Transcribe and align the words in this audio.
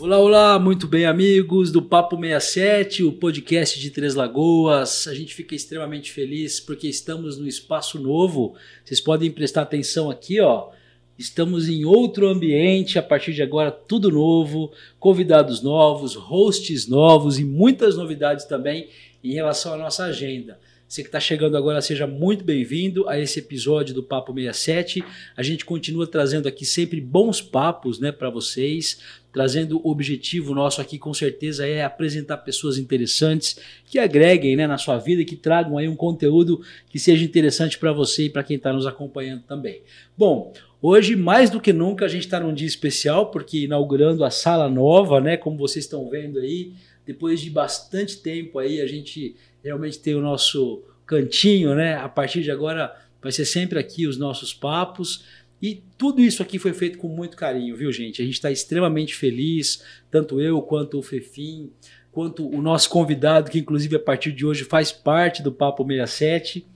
Olá, 0.00 0.16
olá, 0.20 0.58
muito 0.60 0.86
bem, 0.86 1.06
amigos 1.06 1.72
do 1.72 1.82
Papo 1.82 2.16
67, 2.16 3.02
o 3.02 3.10
podcast 3.10 3.80
de 3.80 3.90
Três 3.90 4.14
Lagoas. 4.14 5.08
A 5.08 5.14
gente 5.14 5.34
fica 5.34 5.56
extremamente 5.56 6.12
feliz 6.12 6.60
porque 6.60 6.86
estamos 6.86 7.36
no 7.36 7.48
espaço 7.48 7.98
novo. 7.98 8.54
Vocês 8.84 9.00
podem 9.00 9.28
prestar 9.28 9.62
atenção 9.62 10.08
aqui, 10.08 10.40
ó. 10.40 10.68
Estamos 11.18 11.68
em 11.68 11.84
outro 11.84 12.28
ambiente, 12.28 12.96
a 12.96 13.02
partir 13.02 13.32
de 13.32 13.42
agora 13.42 13.72
tudo 13.72 14.08
novo, 14.08 14.70
convidados 15.00 15.64
novos, 15.64 16.14
hosts 16.14 16.86
novos 16.86 17.36
e 17.40 17.44
muitas 17.44 17.96
novidades 17.96 18.44
também 18.44 18.88
em 19.24 19.34
relação 19.34 19.74
à 19.74 19.76
nossa 19.76 20.04
agenda. 20.04 20.60
Você 20.88 21.02
que 21.02 21.08
está 21.08 21.20
chegando 21.20 21.54
agora, 21.54 21.82
seja 21.82 22.06
muito 22.06 22.42
bem-vindo 22.42 23.06
a 23.10 23.20
esse 23.20 23.40
episódio 23.40 23.94
do 23.94 24.02
Papo 24.02 24.32
67. 24.32 25.04
A 25.36 25.42
gente 25.42 25.62
continua 25.62 26.06
trazendo 26.06 26.48
aqui 26.48 26.64
sempre 26.64 26.98
bons 26.98 27.42
papos 27.42 28.00
né, 28.00 28.10
para 28.10 28.30
vocês, 28.30 28.98
trazendo 29.30 29.82
o 29.84 29.90
objetivo 29.90 30.54
nosso 30.54 30.80
aqui, 30.80 30.98
com 30.98 31.12
certeza, 31.12 31.66
é 31.66 31.84
apresentar 31.84 32.38
pessoas 32.38 32.78
interessantes 32.78 33.60
que 33.84 33.98
agreguem 33.98 34.56
né, 34.56 34.66
na 34.66 34.78
sua 34.78 34.96
vida, 34.96 35.22
que 35.26 35.36
tragam 35.36 35.76
aí 35.76 35.86
um 35.86 35.94
conteúdo 35.94 36.62
que 36.88 36.98
seja 36.98 37.22
interessante 37.22 37.78
para 37.78 37.92
você 37.92 38.24
e 38.24 38.30
para 38.30 38.42
quem 38.42 38.56
está 38.56 38.72
nos 38.72 38.86
acompanhando 38.86 39.42
também. 39.42 39.82
Bom, 40.16 40.54
Hoje, 40.80 41.16
mais 41.16 41.50
do 41.50 41.60
que 41.60 41.72
nunca, 41.72 42.04
a 42.04 42.08
gente 42.08 42.26
está 42.26 42.38
num 42.38 42.54
dia 42.54 42.68
especial, 42.68 43.32
porque 43.32 43.64
inaugurando 43.64 44.24
a 44.24 44.30
sala 44.30 44.68
nova, 44.70 45.20
né? 45.20 45.36
Como 45.36 45.58
vocês 45.58 45.84
estão 45.84 46.08
vendo 46.08 46.38
aí, 46.38 46.72
depois 47.04 47.40
de 47.40 47.50
bastante 47.50 48.18
tempo 48.18 48.60
aí, 48.60 48.80
a 48.80 48.86
gente 48.86 49.34
realmente 49.68 49.98
tem 49.98 50.14
o 50.14 50.20
nosso 50.20 50.82
cantinho, 51.06 51.74
né? 51.74 51.94
A 51.96 52.08
partir 52.08 52.42
de 52.42 52.50
agora 52.50 52.94
vai 53.22 53.32
ser 53.32 53.44
sempre 53.44 53.78
aqui 53.78 54.06
os 54.06 54.18
nossos 54.18 54.52
papos. 54.52 55.24
E 55.60 55.82
tudo 55.96 56.20
isso 56.20 56.42
aqui 56.42 56.58
foi 56.58 56.72
feito 56.72 56.98
com 56.98 57.08
muito 57.08 57.36
carinho, 57.36 57.76
viu, 57.76 57.92
gente? 57.92 58.22
A 58.22 58.24
gente 58.24 58.34
está 58.34 58.50
extremamente 58.50 59.14
feliz, 59.14 59.82
tanto 60.10 60.40
eu 60.40 60.62
quanto 60.62 60.98
o 60.98 61.02
Fefim, 61.02 61.70
quanto 62.12 62.48
o 62.48 62.62
nosso 62.62 62.88
convidado, 62.88 63.50
que 63.50 63.58
inclusive 63.58 63.96
a 63.96 64.00
partir 64.00 64.32
de 64.32 64.46
hoje 64.46 64.64
faz 64.64 64.92
parte 64.92 65.42
do 65.42 65.52
Papo 65.52 65.84
67, 65.84 66.66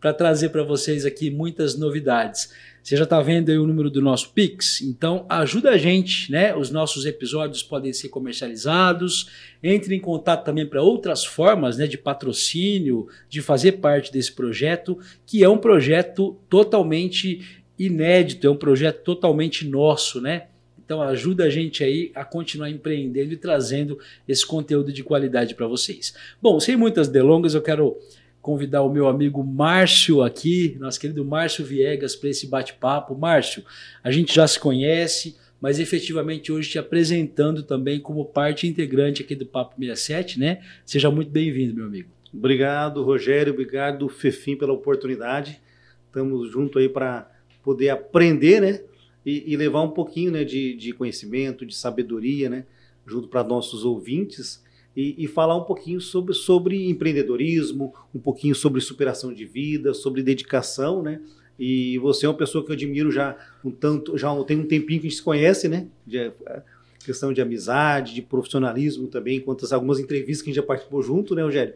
para 0.00 0.12
trazer 0.12 0.48
para 0.48 0.64
vocês 0.64 1.06
aqui 1.06 1.30
muitas 1.30 1.78
novidades. 1.78 2.52
Você 2.82 2.96
já 2.96 3.04
está 3.04 3.20
vendo 3.20 3.48
aí 3.48 3.58
o 3.58 3.66
número 3.66 3.88
do 3.88 4.02
nosso 4.02 4.32
Pix? 4.32 4.80
Então 4.80 5.24
ajuda 5.28 5.70
a 5.70 5.78
gente, 5.78 6.32
né? 6.32 6.54
Os 6.54 6.68
nossos 6.70 7.06
episódios 7.06 7.62
podem 7.62 7.92
ser 7.92 8.08
comercializados. 8.08 9.30
Entre 9.62 9.94
em 9.94 10.00
contato 10.00 10.44
também 10.44 10.66
para 10.66 10.82
outras 10.82 11.24
formas 11.24 11.76
né, 11.76 11.86
de 11.86 11.96
patrocínio, 11.96 13.06
de 13.28 13.40
fazer 13.40 13.72
parte 13.72 14.12
desse 14.12 14.32
projeto, 14.32 14.98
que 15.24 15.44
é 15.44 15.48
um 15.48 15.58
projeto 15.58 16.36
totalmente 16.48 17.62
inédito, 17.78 18.48
é 18.48 18.50
um 18.50 18.56
projeto 18.56 19.02
totalmente 19.04 19.64
nosso, 19.64 20.20
né? 20.20 20.46
Então 20.84 21.00
ajuda 21.00 21.44
a 21.44 21.50
gente 21.50 21.84
aí 21.84 22.10
a 22.14 22.24
continuar 22.24 22.68
empreendendo 22.68 23.32
e 23.32 23.36
trazendo 23.36 23.98
esse 24.26 24.44
conteúdo 24.44 24.92
de 24.92 25.04
qualidade 25.04 25.54
para 25.54 25.68
vocês. 25.68 26.12
Bom, 26.40 26.58
sem 26.58 26.76
muitas 26.76 27.08
delongas, 27.08 27.54
eu 27.54 27.62
quero 27.62 27.96
convidar 28.42 28.82
o 28.82 28.92
meu 28.92 29.06
amigo 29.06 29.44
Márcio 29.44 30.20
aqui, 30.20 30.76
nosso 30.80 30.98
querido 30.98 31.24
Márcio 31.24 31.64
Viegas, 31.64 32.16
para 32.16 32.28
esse 32.28 32.48
bate-papo. 32.48 33.16
Márcio, 33.16 33.64
a 34.02 34.10
gente 34.10 34.34
já 34.34 34.46
se 34.48 34.58
conhece, 34.58 35.36
mas 35.60 35.78
efetivamente 35.78 36.50
hoje 36.50 36.70
te 36.70 36.78
apresentando 36.78 37.62
também 37.62 38.00
como 38.00 38.24
parte 38.24 38.66
integrante 38.66 39.22
aqui 39.22 39.36
do 39.36 39.46
Papo 39.46 39.76
67, 39.78 40.40
né? 40.40 40.60
Seja 40.84 41.08
muito 41.08 41.30
bem-vindo, 41.30 41.72
meu 41.72 41.86
amigo. 41.86 42.08
Obrigado, 42.34 43.04
Rogério, 43.04 43.52
obrigado, 43.52 44.08
Fefim, 44.08 44.56
pela 44.56 44.72
oportunidade. 44.72 45.60
Estamos 46.08 46.50
junto 46.50 46.80
aí 46.80 46.88
para 46.88 47.30
poder 47.62 47.90
aprender, 47.90 48.60
né? 48.60 48.80
E, 49.24 49.52
e, 49.52 49.56
levar 49.56 49.82
um 49.82 49.90
pouquinho 49.90 50.32
né, 50.32 50.42
de, 50.42 50.74
de 50.74 50.92
conhecimento, 50.92 51.64
de 51.64 51.76
sabedoria, 51.76 52.50
né? 52.50 52.64
Junto 53.06 53.28
para 53.28 53.44
nossos 53.44 53.84
ouvintes 53.84 54.61
e, 54.96 55.24
e, 55.24 55.26
falar 55.26 55.56
um 55.56 55.64
pouquinho 55.64 56.00
sobre, 56.00 56.34
sobre 56.34 56.88
empreendedorismo, 56.88 57.94
um 58.14 58.18
pouquinho 58.18 58.54
sobre 58.54 58.80
superação 58.80 59.32
de 59.32 59.44
vida, 59.44 59.94
sobre 59.94 60.22
dedicação, 60.22 61.02
né? 61.02 61.20
E 61.58 61.98
você 61.98 62.26
é 62.26 62.28
uma 62.28 62.36
pessoa 62.36 62.64
que 62.64 62.70
eu 62.70 62.74
admiro 62.74 63.10
já 63.10 63.36
um 63.64 63.70
tanto, 63.70 64.16
já 64.18 64.34
tem 64.44 64.58
um 64.58 64.66
tempinho 64.66 65.00
que 65.00 65.06
a 65.06 65.10
gente 65.10 65.18
se 65.18 65.22
conhece, 65.22 65.68
né? 65.68 65.86
De, 66.06 66.18
é, 66.18 66.62
questão 67.04 67.32
de 67.32 67.40
amizade, 67.40 68.14
de 68.14 68.22
profissionalismo 68.22 69.08
também, 69.08 69.40
quantas 69.40 69.72
algumas 69.72 69.98
entrevistas 69.98 70.42
que 70.42 70.50
a 70.50 70.52
gente 70.52 70.62
já 70.62 70.66
participou 70.66 71.02
junto, 71.02 71.34
né, 71.34 71.42
Rogério? 71.42 71.74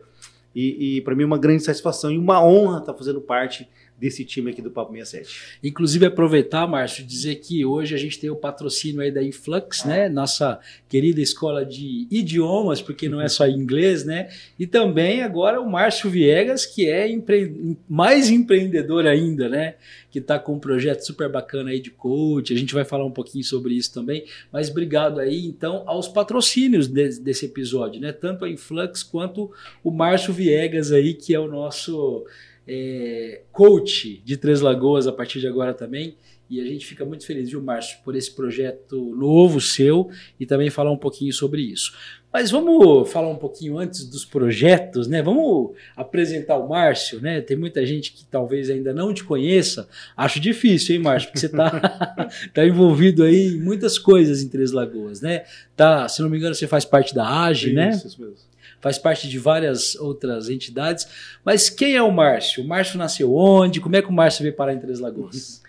E, 0.54 0.96
e 0.96 1.00
para 1.02 1.14
mim 1.14 1.24
é 1.24 1.26
uma 1.26 1.38
grande 1.38 1.62
satisfação 1.62 2.10
e 2.10 2.16
uma 2.16 2.42
honra 2.42 2.78
estar 2.78 2.94
fazendo 2.94 3.20
parte 3.20 3.68
desse 3.98 4.24
time 4.24 4.50
aqui 4.50 4.60
do 4.60 4.70
Papo 4.70 4.92
67. 4.92 5.58
Inclusive, 5.62 6.06
aproveitar, 6.06 6.66
Márcio, 6.66 7.04
dizer 7.04 7.36
que 7.36 7.64
hoje 7.64 7.94
a 7.94 7.98
gente 7.98 8.18
tem 8.18 8.28
o 8.28 8.36
patrocínio 8.36 9.00
aí 9.00 9.10
da 9.10 9.22
Influx, 9.22 9.84
né? 9.84 10.08
Nossa 10.08 10.60
querida 10.88 11.20
escola 11.20 11.64
de 11.64 12.06
idiomas, 12.10 12.82
porque 12.82 13.08
não 13.08 13.20
é 13.20 13.28
só 13.28 13.48
inglês, 13.48 14.04
né? 14.04 14.28
E 14.58 14.66
também 14.66 15.22
agora 15.22 15.60
o 15.60 15.70
Márcio 15.70 16.10
Viegas, 16.10 16.66
que 16.66 16.88
é 16.88 17.08
empre... 17.08 17.76
mais 17.88 18.30
empreendedor 18.30 19.06
ainda, 19.06 19.48
né? 19.48 19.76
Que 20.10 20.18
está 20.18 20.38
com 20.38 20.54
um 20.54 20.58
projeto 20.58 21.00
super 21.00 21.30
bacana 21.30 21.70
aí 21.70 21.80
de 21.80 21.90
coach. 21.90 22.52
A 22.52 22.58
gente 22.58 22.74
vai 22.74 22.84
falar 22.84 23.04
um 23.04 23.10
pouquinho 23.10 23.44
sobre 23.44 23.74
isso 23.74 23.94
também. 23.94 24.24
Mas 24.52 24.68
obrigado 24.70 25.20
aí, 25.20 25.46
então, 25.46 25.84
aos 25.86 26.06
patrocínios 26.06 26.86
de, 26.86 27.18
desse 27.20 27.46
episódio, 27.46 28.00
né? 28.00 28.12
Tanto 28.12 28.44
a 28.44 28.50
Influx 28.50 29.02
quanto 29.02 29.50
o 29.82 29.90
Márcio 29.90 30.34
Viegas 30.34 30.92
aí, 30.92 31.14
que 31.14 31.34
é 31.34 31.40
o 31.40 31.48
nosso 31.48 32.26
é, 32.66 33.42
coach 33.52 34.20
de 34.24 34.36
Três 34.36 34.60
Lagoas 34.60 35.06
a 35.06 35.12
partir 35.12 35.40
de 35.40 35.46
agora 35.46 35.72
também. 35.72 36.16
E 36.48 36.60
a 36.60 36.64
gente 36.64 36.86
fica 36.86 37.04
muito 37.04 37.26
feliz, 37.26 37.50
viu, 37.50 37.60
Márcio, 37.60 37.98
por 38.04 38.14
esse 38.14 38.30
projeto 38.30 39.14
novo 39.16 39.60
seu 39.60 40.08
e 40.38 40.46
também 40.46 40.70
falar 40.70 40.92
um 40.92 40.96
pouquinho 40.96 41.32
sobre 41.32 41.60
isso. 41.60 41.92
Mas 42.32 42.52
vamos 42.52 43.10
falar 43.10 43.28
um 43.28 43.36
pouquinho 43.36 43.78
antes 43.78 44.04
dos 44.04 44.24
projetos, 44.24 45.08
né? 45.08 45.22
Vamos 45.22 45.72
apresentar 45.96 46.56
o 46.56 46.68
Márcio, 46.68 47.20
né? 47.20 47.40
Tem 47.40 47.56
muita 47.56 47.84
gente 47.84 48.12
que 48.12 48.24
talvez 48.26 48.70
ainda 48.70 48.92
não 48.92 49.12
te 49.12 49.24
conheça. 49.24 49.88
Acho 50.16 50.38
difícil, 50.38 50.94
hein, 50.94 51.02
Márcio? 51.02 51.30
Porque 51.30 51.40
você 51.40 51.46
está 51.46 52.28
tá 52.54 52.64
envolvido 52.64 53.24
aí 53.24 53.54
em 53.54 53.60
muitas 53.60 53.98
coisas 53.98 54.40
em 54.40 54.48
Três 54.48 54.70
Lagoas, 54.70 55.20
né? 55.20 55.44
Tá, 55.74 56.08
se 56.08 56.22
não 56.22 56.30
me 56.30 56.38
engano, 56.38 56.54
você 56.54 56.68
faz 56.68 56.84
parte 56.84 57.12
da 57.12 57.26
AGE, 57.46 57.72
né? 57.72 57.90
Isso, 57.90 58.06
isso 58.06 58.20
mesmo 58.20 58.36
faz 58.86 58.98
parte 58.98 59.28
de 59.28 59.36
várias 59.36 59.96
outras 59.96 60.48
entidades. 60.48 61.08
Mas 61.44 61.68
quem 61.68 61.96
é 61.96 62.02
o 62.02 62.12
Márcio? 62.12 62.62
O 62.62 62.68
Márcio 62.68 62.96
nasceu 62.96 63.34
onde? 63.34 63.80
Como 63.80 63.96
é 63.96 64.00
que 64.00 64.08
o 64.08 64.12
Márcio 64.12 64.44
veio 64.44 64.54
parar 64.54 64.74
em 64.74 64.78
Três 64.78 65.00
Lagoas? 65.00 65.60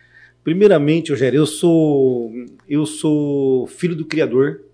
Primeiramente, 0.44 1.10
Rogério, 1.10 1.40
eu 1.40 1.48
sou, 1.48 2.32
eu 2.70 2.86
sou 2.86 3.66
filho 3.66 3.96
do 3.96 4.06
Criador, 4.06 4.66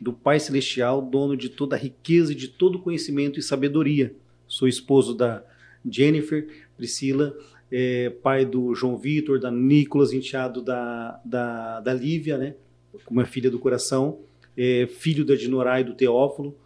do 0.00 0.12
Pai 0.12 0.40
Celestial, 0.40 1.00
dono 1.00 1.36
de 1.36 1.48
toda 1.48 1.76
a 1.76 1.78
riqueza 1.78 2.32
e 2.32 2.34
de 2.34 2.48
todo 2.48 2.80
conhecimento 2.80 3.38
e 3.38 3.42
sabedoria. 3.42 4.12
Sou 4.48 4.66
esposo 4.66 5.14
da 5.14 5.44
Jennifer, 5.88 6.48
Priscila, 6.76 7.32
é, 7.70 8.10
pai 8.10 8.44
do 8.44 8.74
João 8.74 8.98
Vitor, 8.98 9.38
da 9.38 9.52
Nicolas, 9.52 10.12
enteado 10.12 10.60
da, 10.60 11.20
da, 11.24 11.78
da 11.78 11.94
Lívia, 11.94 12.36
né? 12.36 12.56
Como 13.04 13.20
é 13.20 13.24
filha 13.24 13.52
do 13.52 13.60
coração, 13.60 14.18
é, 14.56 14.88
filho 14.88 15.24
da 15.24 15.36
Dinorá 15.36 15.80
e 15.80 15.84
do 15.84 15.94
Teófilo, 15.94 16.56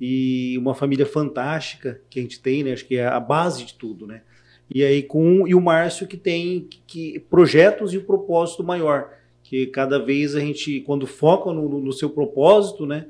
e 0.00 0.56
uma 0.58 0.74
família 0.74 1.04
fantástica 1.04 2.00
que 2.08 2.18
a 2.18 2.22
gente 2.22 2.40
tem, 2.40 2.62
né? 2.62 2.72
Acho 2.72 2.86
que 2.86 2.96
é 2.96 3.06
a 3.06 3.18
base 3.18 3.64
de 3.64 3.74
tudo, 3.74 4.06
né? 4.06 4.22
E 4.72 4.84
aí 4.84 5.02
com 5.02 5.48
e 5.48 5.54
o 5.54 5.60
Márcio 5.60 6.06
que 6.06 6.16
tem 6.16 6.68
que, 6.86 7.18
projetos 7.30 7.92
e 7.94 7.98
o 7.98 8.04
propósito 8.04 8.62
maior, 8.62 9.12
que 9.42 9.66
cada 9.66 9.98
vez 9.98 10.34
a 10.34 10.40
gente 10.40 10.80
quando 10.82 11.06
foca 11.06 11.52
no, 11.52 11.80
no, 11.80 11.92
seu 11.92 12.10
propósito, 12.10 12.86
né? 12.86 13.06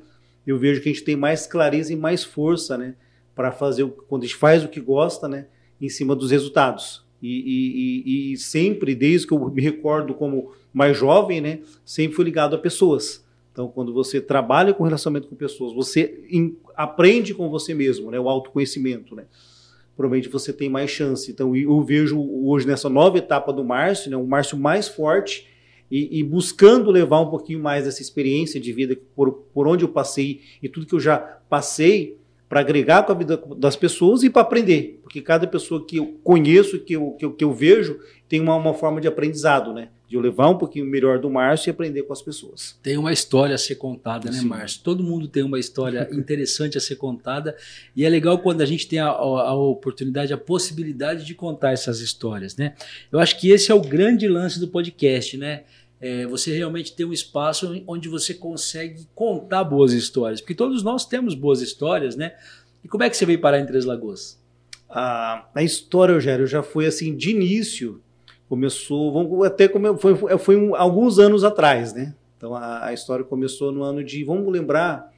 Eu 0.47 0.57
vejo 0.57 0.81
que 0.81 0.89
a 0.89 0.91
gente 0.91 1.03
tem 1.03 1.15
mais 1.15 1.45
clareza 1.45 1.93
e 1.93 1.95
mais 1.95 2.23
força, 2.23 2.77
né? 2.77 2.95
Para 3.35 3.51
fazer 3.51 3.83
o, 3.83 3.89
quando 3.89 4.23
a 4.23 4.25
gente 4.25 4.37
faz 4.37 4.63
o 4.63 4.69
que 4.69 4.79
gosta, 4.79 5.27
né? 5.27 5.47
Em 5.79 5.89
cima 5.89 6.15
dos 6.15 6.31
resultados. 6.31 7.05
E, 7.21 8.03
e, 8.05 8.33
e 8.33 8.37
sempre, 8.37 8.95
desde 8.95 9.27
que 9.27 9.33
eu 9.33 9.49
me 9.49 9.61
recordo 9.61 10.13
como 10.13 10.53
mais 10.73 10.97
jovem, 10.97 11.41
né? 11.41 11.59
Sempre 11.85 12.15
fui 12.15 12.25
ligado 12.25 12.55
a 12.55 12.59
pessoas. 12.59 13.25
Então, 13.59 13.67
quando 13.67 13.93
você 13.93 14.21
trabalha 14.21 14.73
com 14.73 14.85
relacionamento 14.85 15.27
com 15.27 15.35
pessoas, 15.35 15.73
você 15.73 16.23
aprende 16.77 17.33
com 17.33 17.49
você 17.49 17.73
mesmo, 17.73 18.09
né? 18.09 18.17
O 18.17 18.29
autoconhecimento, 18.29 19.13
né? 19.13 19.25
Provavelmente 19.97 20.29
você 20.29 20.53
tem 20.53 20.69
mais 20.69 20.89
chance. 20.89 21.29
Então, 21.29 21.53
eu 21.53 21.83
vejo 21.83 22.17
hoje 22.21 22.65
nessa 22.65 22.87
nova 22.87 23.17
etapa 23.17 23.51
do 23.51 23.61
Márcio, 23.61 24.09
né? 24.09 24.15
Um 24.15 24.25
Márcio 24.25 24.57
mais 24.57 24.87
forte 24.87 25.45
e, 25.91 26.19
e, 26.19 26.23
buscando 26.23 26.89
levar 26.89 27.19
um 27.19 27.29
pouquinho 27.29 27.59
mais 27.59 27.83
dessa 27.83 28.01
experiência 28.01 28.61
de 28.61 28.71
vida 28.71 28.97
por, 29.13 29.29
por 29.53 29.67
onde 29.67 29.83
eu 29.83 29.89
passei 29.89 30.39
e 30.63 30.69
tudo 30.69 30.85
que 30.85 30.95
eu 30.95 30.99
já 31.01 31.17
passei 31.17 32.17
para 32.49 32.59
agregar 32.61 33.03
com 33.03 33.11
a 33.11 33.15
vida 33.15 33.41
das 33.55 33.75
pessoas 33.75 34.23
e 34.23 34.29
para 34.29 34.41
aprender. 34.41 34.99
Porque 35.03 35.21
cada 35.21 35.45
pessoa 35.45 35.85
que 35.85 35.97
eu 35.97 36.19
conheço, 36.23 36.79
que 36.79 36.93
eu, 36.93 37.11
que 37.11 37.23
eu, 37.23 37.31
que 37.31 37.43
eu 37.43 37.53
vejo, 37.53 37.99
tem 38.27 38.41
uma, 38.41 38.55
uma 38.55 38.73
forma 38.73 38.99
de 38.99 39.07
aprendizado, 39.07 39.71
né? 39.71 39.89
de 40.09 40.15
eu 40.15 40.21
levar 40.21 40.49
um 40.49 40.57
pouquinho 40.57 40.87
melhor 40.87 41.19
do 41.19 41.29
Márcio 41.29 41.69
e 41.69 41.71
aprender 41.71 42.01
com 42.01 42.11
as 42.11 42.21
pessoas. 42.21 42.75
Tem 42.81 42.97
uma 42.97 43.13
história 43.13 43.53
a 43.53 43.59
ser 43.59 43.75
contada, 43.75 44.31
né, 44.31 44.41
Márcio? 44.41 44.81
Todo 44.83 45.03
mundo 45.03 45.27
tem 45.27 45.43
uma 45.43 45.59
história 45.59 46.09
interessante 46.11 46.75
a 46.75 46.81
ser 46.81 46.95
contada 46.95 47.55
e 47.95 48.03
é 48.03 48.09
legal 48.09 48.39
quando 48.39 48.61
a 48.61 48.65
gente 48.65 48.87
tem 48.87 48.97
a, 48.97 49.05
a, 49.05 49.53
oportunidade, 49.53 50.33
a 50.33 50.37
possibilidade 50.37 51.23
de 51.25 51.35
contar 51.35 51.73
essas 51.73 51.99
histórias, 51.99 52.57
né? 52.57 52.73
Eu 53.11 53.19
acho 53.19 53.39
que 53.39 53.51
esse 53.51 53.71
é 53.71 53.75
o 53.75 53.81
grande 53.81 54.27
lance 54.27 54.59
do 54.59 54.67
podcast, 54.67 55.37
né? 55.37 55.63
É, 56.01 56.25
você 56.25 56.55
realmente 56.55 56.95
tem 56.95 57.05
um 57.05 57.11
espaço 57.11 57.83
onde 57.85 58.07
você 58.07 58.33
consegue 58.33 59.05
contar 59.13 59.63
boas 59.63 59.91
histórias, 59.91 60.39
porque 60.39 60.55
todos 60.55 60.81
nós 60.81 61.05
temos 61.05 61.35
boas 61.35 61.61
histórias, 61.61 62.15
né? 62.15 62.35
E 62.83 62.87
como 62.87 63.03
é 63.03 63.09
que 63.09 63.17
você 63.17 63.25
veio 63.25 63.41
parar 63.41 63.59
em 63.59 63.65
Três 63.65 63.83
Lagoas? 63.83 64.41
A, 64.89 65.45
a 65.53 65.61
história, 65.61 66.13
Eugênio, 66.13 66.47
já 66.47 66.63
foi 66.63 66.85
assim, 66.85 67.15
de 67.15 67.31
início, 67.31 68.01
começou, 68.47 69.11
vamos 69.11 69.45
até 69.45 69.67
como 69.67 69.97
foi, 69.97 70.15
foi 70.37 70.55
um, 70.55 70.73
alguns 70.73 71.19
anos 71.19 71.43
atrás, 71.43 71.93
né? 71.93 72.15
Então 72.37 72.55
a, 72.55 72.85
a, 72.85 72.93
história 72.93 73.25
começou 73.25 73.71
no 73.71 73.83
ano 73.83 74.01
de, 74.01 74.23
vamos 74.23 74.49
lembrar, 74.51 75.13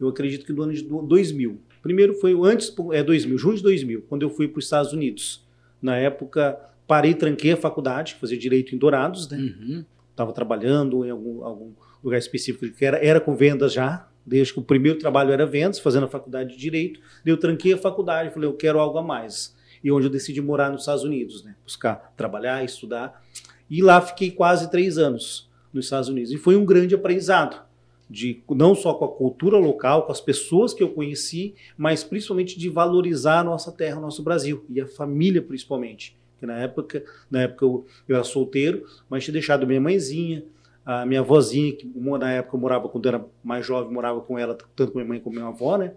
eu 0.00 0.08
acredito 0.08 0.46
que 0.46 0.52
no 0.52 0.62
ano 0.62 0.72
de 0.72 0.82
2000. 0.82 1.60
Primeiro 1.82 2.14
foi 2.14 2.32
antes, 2.44 2.74
é 2.92 3.02
2000, 3.02 3.36
junho 3.36 3.56
de 3.58 3.62
2000, 3.62 4.06
quando 4.08 4.22
eu 4.22 4.30
fui 4.30 4.48
para 4.48 4.58
os 4.58 4.64
Estados 4.64 4.94
Unidos. 4.94 5.44
Na 5.82 5.98
época, 5.98 6.58
parei, 6.86 7.12
tranquei 7.12 7.52
a 7.52 7.56
faculdade, 7.58 8.14
fazer 8.14 8.38
direito 8.38 8.74
em 8.74 8.78
Dourados, 8.78 9.28
né? 9.28 9.36
Uhum 9.36 9.84
estava 10.14 10.32
trabalhando 10.32 11.04
em 11.04 11.10
algum, 11.10 11.44
algum, 11.44 11.72
lugar 12.02 12.18
específico 12.18 12.76
que 12.76 12.84
era, 12.84 13.04
era 13.04 13.20
com 13.20 13.34
vendas 13.34 13.72
já, 13.72 14.08
desde 14.24 14.52
que 14.52 14.60
o 14.60 14.62
primeiro 14.62 14.98
trabalho 14.98 15.32
era 15.32 15.44
vendas, 15.44 15.78
fazendo 15.78 16.04
a 16.04 16.08
faculdade 16.08 16.50
de 16.50 16.58
Direito. 16.58 17.00
Eu 17.26 17.36
tranquei 17.36 17.72
a 17.72 17.78
faculdade, 17.78 18.32
falei, 18.32 18.48
eu 18.48 18.54
quero 18.54 18.78
algo 18.78 18.98
a 18.98 19.02
mais. 19.02 19.56
E 19.82 19.90
onde 19.90 20.06
eu 20.06 20.10
decidi 20.10 20.40
morar 20.40 20.70
nos 20.70 20.82
Estados 20.82 21.02
Unidos, 21.02 21.44
né? 21.44 21.54
buscar 21.64 22.12
trabalhar, 22.16 22.64
estudar. 22.64 23.22
E 23.68 23.82
lá 23.82 24.00
fiquei 24.00 24.30
quase 24.30 24.70
três 24.70 24.96
anos 24.98 25.50
nos 25.72 25.86
Estados 25.86 26.08
Unidos. 26.08 26.30
E 26.30 26.38
foi 26.38 26.56
um 26.56 26.64
grande 26.64 26.94
aprendizado, 26.94 27.62
de 28.08 28.42
não 28.48 28.74
só 28.74 28.94
com 28.94 29.04
a 29.04 29.12
cultura 29.12 29.58
local, 29.58 30.04
com 30.04 30.12
as 30.12 30.20
pessoas 30.20 30.72
que 30.72 30.82
eu 30.82 30.90
conheci, 30.90 31.54
mas 31.76 32.04
principalmente 32.04 32.58
de 32.58 32.68
valorizar 32.68 33.40
a 33.40 33.44
nossa 33.44 33.72
terra, 33.72 33.98
o 33.98 34.02
nosso 34.02 34.22
Brasil, 34.22 34.64
e 34.70 34.80
a 34.80 34.86
família 34.86 35.42
principalmente 35.42 36.16
na 36.46 36.58
época, 36.58 37.04
na 37.30 37.42
época 37.42 37.64
eu, 37.64 37.86
eu 38.08 38.16
era 38.16 38.24
solteiro, 38.24 38.84
mas 39.08 39.24
tinha 39.24 39.32
deixado 39.32 39.66
minha 39.66 39.80
mãezinha, 39.80 40.44
a 40.84 41.06
minha 41.06 41.20
avózinha, 41.20 41.72
que 41.74 41.86
na 41.86 42.32
época 42.32 42.56
eu 42.56 42.60
morava, 42.60 42.88
quando 42.88 43.06
eu 43.06 43.14
era 43.14 43.24
mais 43.42 43.64
jovem, 43.64 43.92
morava 43.92 44.20
com 44.20 44.38
ela, 44.38 44.56
tanto 44.76 44.92
com 44.92 44.98
minha 44.98 45.08
mãe 45.08 45.20
como 45.20 45.36
minha 45.36 45.48
avó, 45.48 45.78
né? 45.78 45.94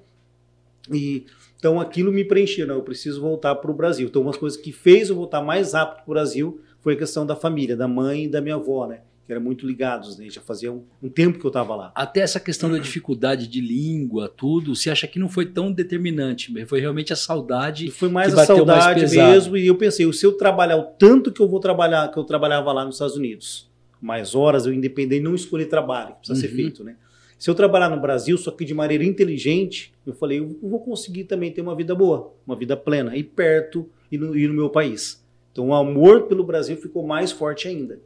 E, 0.92 1.26
então 1.58 1.80
aquilo 1.80 2.12
me 2.12 2.24
preenchia, 2.24 2.66
não, 2.66 2.76
eu 2.76 2.84
preciso 2.84 3.20
voltar 3.20 3.56
para 3.56 3.70
o 3.70 3.74
Brasil. 3.74 4.08
Então, 4.08 4.22
umas 4.22 4.38
coisas 4.38 4.60
que 4.60 4.72
fez 4.72 5.10
eu 5.10 5.16
voltar 5.16 5.42
mais 5.42 5.74
rápido 5.74 6.04
para 6.04 6.12
o 6.12 6.14
Brasil 6.14 6.62
foi 6.80 6.94
a 6.94 6.98
questão 6.98 7.26
da 7.26 7.36
família, 7.36 7.76
da 7.76 7.88
mãe 7.88 8.26
e 8.26 8.28
da 8.30 8.40
minha 8.40 8.56
avó, 8.56 8.88
né? 8.88 9.02
Que 9.28 9.34
eram 9.34 9.42
muito 9.42 9.68
ligados, 9.68 10.18
né? 10.18 10.30
Já 10.30 10.40
fazia 10.40 10.72
um, 10.72 10.86
um 11.04 11.10
tempo 11.10 11.38
que 11.38 11.46
eu 11.46 11.50
estava 11.50 11.76
lá. 11.76 11.92
Até 11.94 12.22
essa 12.22 12.40
questão 12.40 12.72
da 12.72 12.78
dificuldade 12.78 13.46
de 13.46 13.60
língua, 13.60 14.32
tudo, 14.36 14.74
você 14.74 14.90
acha 14.90 15.06
que 15.06 15.20
não 15.20 15.28
foi 15.28 15.46
tão 15.46 15.70
determinante? 15.70 16.66
Foi 16.66 16.80
realmente 16.80 17.12
a 17.12 17.16
saudade. 17.18 17.92
Foi 17.92 18.08
mais 18.08 18.34
a 18.34 18.46
saudade 18.46 19.02
mais 19.02 19.14
mesmo. 19.14 19.58
E 19.58 19.68
eu 19.68 19.76
pensei, 19.76 20.12
se 20.14 20.26
eu 20.26 20.32
trabalhar 20.32 20.78
o 20.78 20.84
tanto 20.84 21.30
que 21.30 21.42
eu 21.42 21.48
vou 21.48 21.60
trabalhar, 21.60 22.10
que 22.10 22.18
eu 22.18 22.24
trabalhava 22.24 22.72
lá 22.72 22.86
nos 22.86 22.96
Estados 22.96 23.18
Unidos, 23.18 23.70
mais 24.02 24.34
horas, 24.34 24.66
eu 24.66 24.74
independente, 24.74 25.22
não 25.22 25.36
escolher 25.36 25.66
trabalho, 25.66 26.14
que 26.14 26.20
precisa 26.20 26.40
uhum. 26.40 26.50
ser 26.50 26.56
feito, 26.56 26.84
né? 26.86 26.96
Se 27.38 27.50
eu 27.50 27.54
trabalhar 27.54 27.90
no 27.90 28.00
Brasil, 28.00 28.38
só 28.38 28.50
que 28.50 28.64
de 28.64 28.74
maneira 28.74 29.04
inteligente, 29.04 29.94
eu 30.06 30.14
falei, 30.14 30.40
eu 30.40 30.58
vou 30.64 30.80
conseguir 30.80 31.26
também 31.26 31.52
ter 31.52 31.62
uma 31.62 31.76
vida 31.76 31.94
boa, 31.94 32.34
uma 32.48 32.56
vida 32.56 32.78
plena, 32.78 33.16
e 33.16 33.24
perto 33.24 33.88
e 34.10 34.18
no, 34.18 34.36
e 34.38 34.48
no 34.48 34.54
meu 34.54 34.70
país. 34.70 35.22
Então 35.52 35.68
o 35.68 35.74
amor 35.74 36.24
pelo 36.24 36.46
Brasil 36.46 36.78
ficou 36.78 37.06
mais 37.06 37.32
forte 37.32 37.68
ainda. 37.68 38.00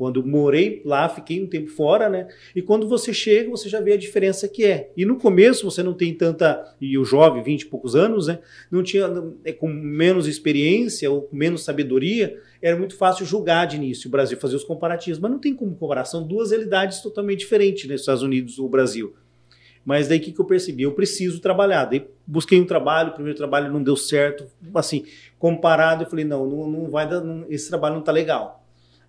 Quando 0.00 0.26
morei 0.26 0.80
lá, 0.82 1.10
fiquei 1.10 1.42
um 1.42 1.46
tempo 1.46 1.68
fora, 1.68 2.08
né? 2.08 2.26
E 2.56 2.62
quando 2.62 2.88
você 2.88 3.12
chega, 3.12 3.50
você 3.50 3.68
já 3.68 3.82
vê 3.82 3.92
a 3.92 3.98
diferença 3.98 4.48
que 4.48 4.64
é. 4.64 4.90
E 4.96 5.04
no 5.04 5.18
começo 5.18 5.70
você 5.70 5.82
não 5.82 5.92
tem 5.92 6.14
tanta. 6.14 6.74
E 6.80 6.96
o 6.96 7.04
jovem, 7.04 7.42
20 7.42 7.60
e 7.60 7.66
poucos 7.66 7.94
anos, 7.94 8.26
né? 8.26 8.38
Não 8.70 8.82
tinha. 8.82 9.12
É, 9.44 9.52
com 9.52 9.68
menos 9.68 10.26
experiência 10.26 11.10
ou 11.10 11.28
menos 11.30 11.64
sabedoria, 11.64 12.34
era 12.62 12.78
muito 12.78 12.96
fácil 12.96 13.26
julgar 13.26 13.66
de 13.66 13.76
início 13.76 14.08
o 14.08 14.10
Brasil, 14.10 14.38
fazer 14.38 14.56
os 14.56 14.64
comparativos. 14.64 15.20
Mas 15.20 15.30
não 15.30 15.38
tem 15.38 15.54
como 15.54 15.76
comparar. 15.76 16.06
São 16.06 16.26
duas 16.26 16.50
realidades 16.50 17.02
totalmente 17.02 17.40
diferentes, 17.40 17.86
né? 17.86 17.94
Estados 17.94 18.22
Unidos 18.22 18.58
ou 18.58 18.70
Brasil. 18.70 19.12
Mas 19.84 20.08
daí 20.08 20.18
o 20.18 20.22
que, 20.22 20.32
que 20.32 20.40
eu 20.40 20.46
percebi? 20.46 20.84
Eu 20.84 20.92
preciso 20.92 21.40
trabalhar. 21.40 21.84
Daí 21.84 22.06
busquei 22.26 22.58
um 22.58 22.64
trabalho, 22.64 23.10
o 23.10 23.14
primeiro 23.14 23.36
trabalho 23.36 23.70
não 23.70 23.82
deu 23.82 23.96
certo. 23.98 24.46
Assim, 24.74 25.04
comparado, 25.38 26.04
eu 26.04 26.08
falei, 26.08 26.24
não, 26.24 26.46
não, 26.46 26.70
não 26.70 26.90
vai 26.90 27.06
dar, 27.06 27.20
não, 27.20 27.44
esse 27.50 27.68
trabalho 27.68 27.96
não 27.96 28.02
tá 28.02 28.12
legal. 28.12 28.59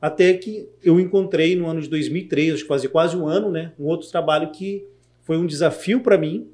Até 0.01 0.33
que 0.33 0.67
eu 0.83 0.99
encontrei 0.99 1.55
no 1.55 1.67
ano 1.67 1.79
de 1.79 1.87
2003, 1.87 2.55
acho 2.55 2.63
que 2.63 2.67
fazia 2.67 2.89
quase 2.89 3.15
um 3.15 3.27
ano, 3.27 3.51
né, 3.51 3.71
um 3.79 3.85
outro 3.85 4.09
trabalho 4.09 4.51
que 4.51 4.83
foi 5.21 5.37
um 5.37 5.45
desafio 5.45 6.01
para 6.01 6.17
mim. 6.17 6.47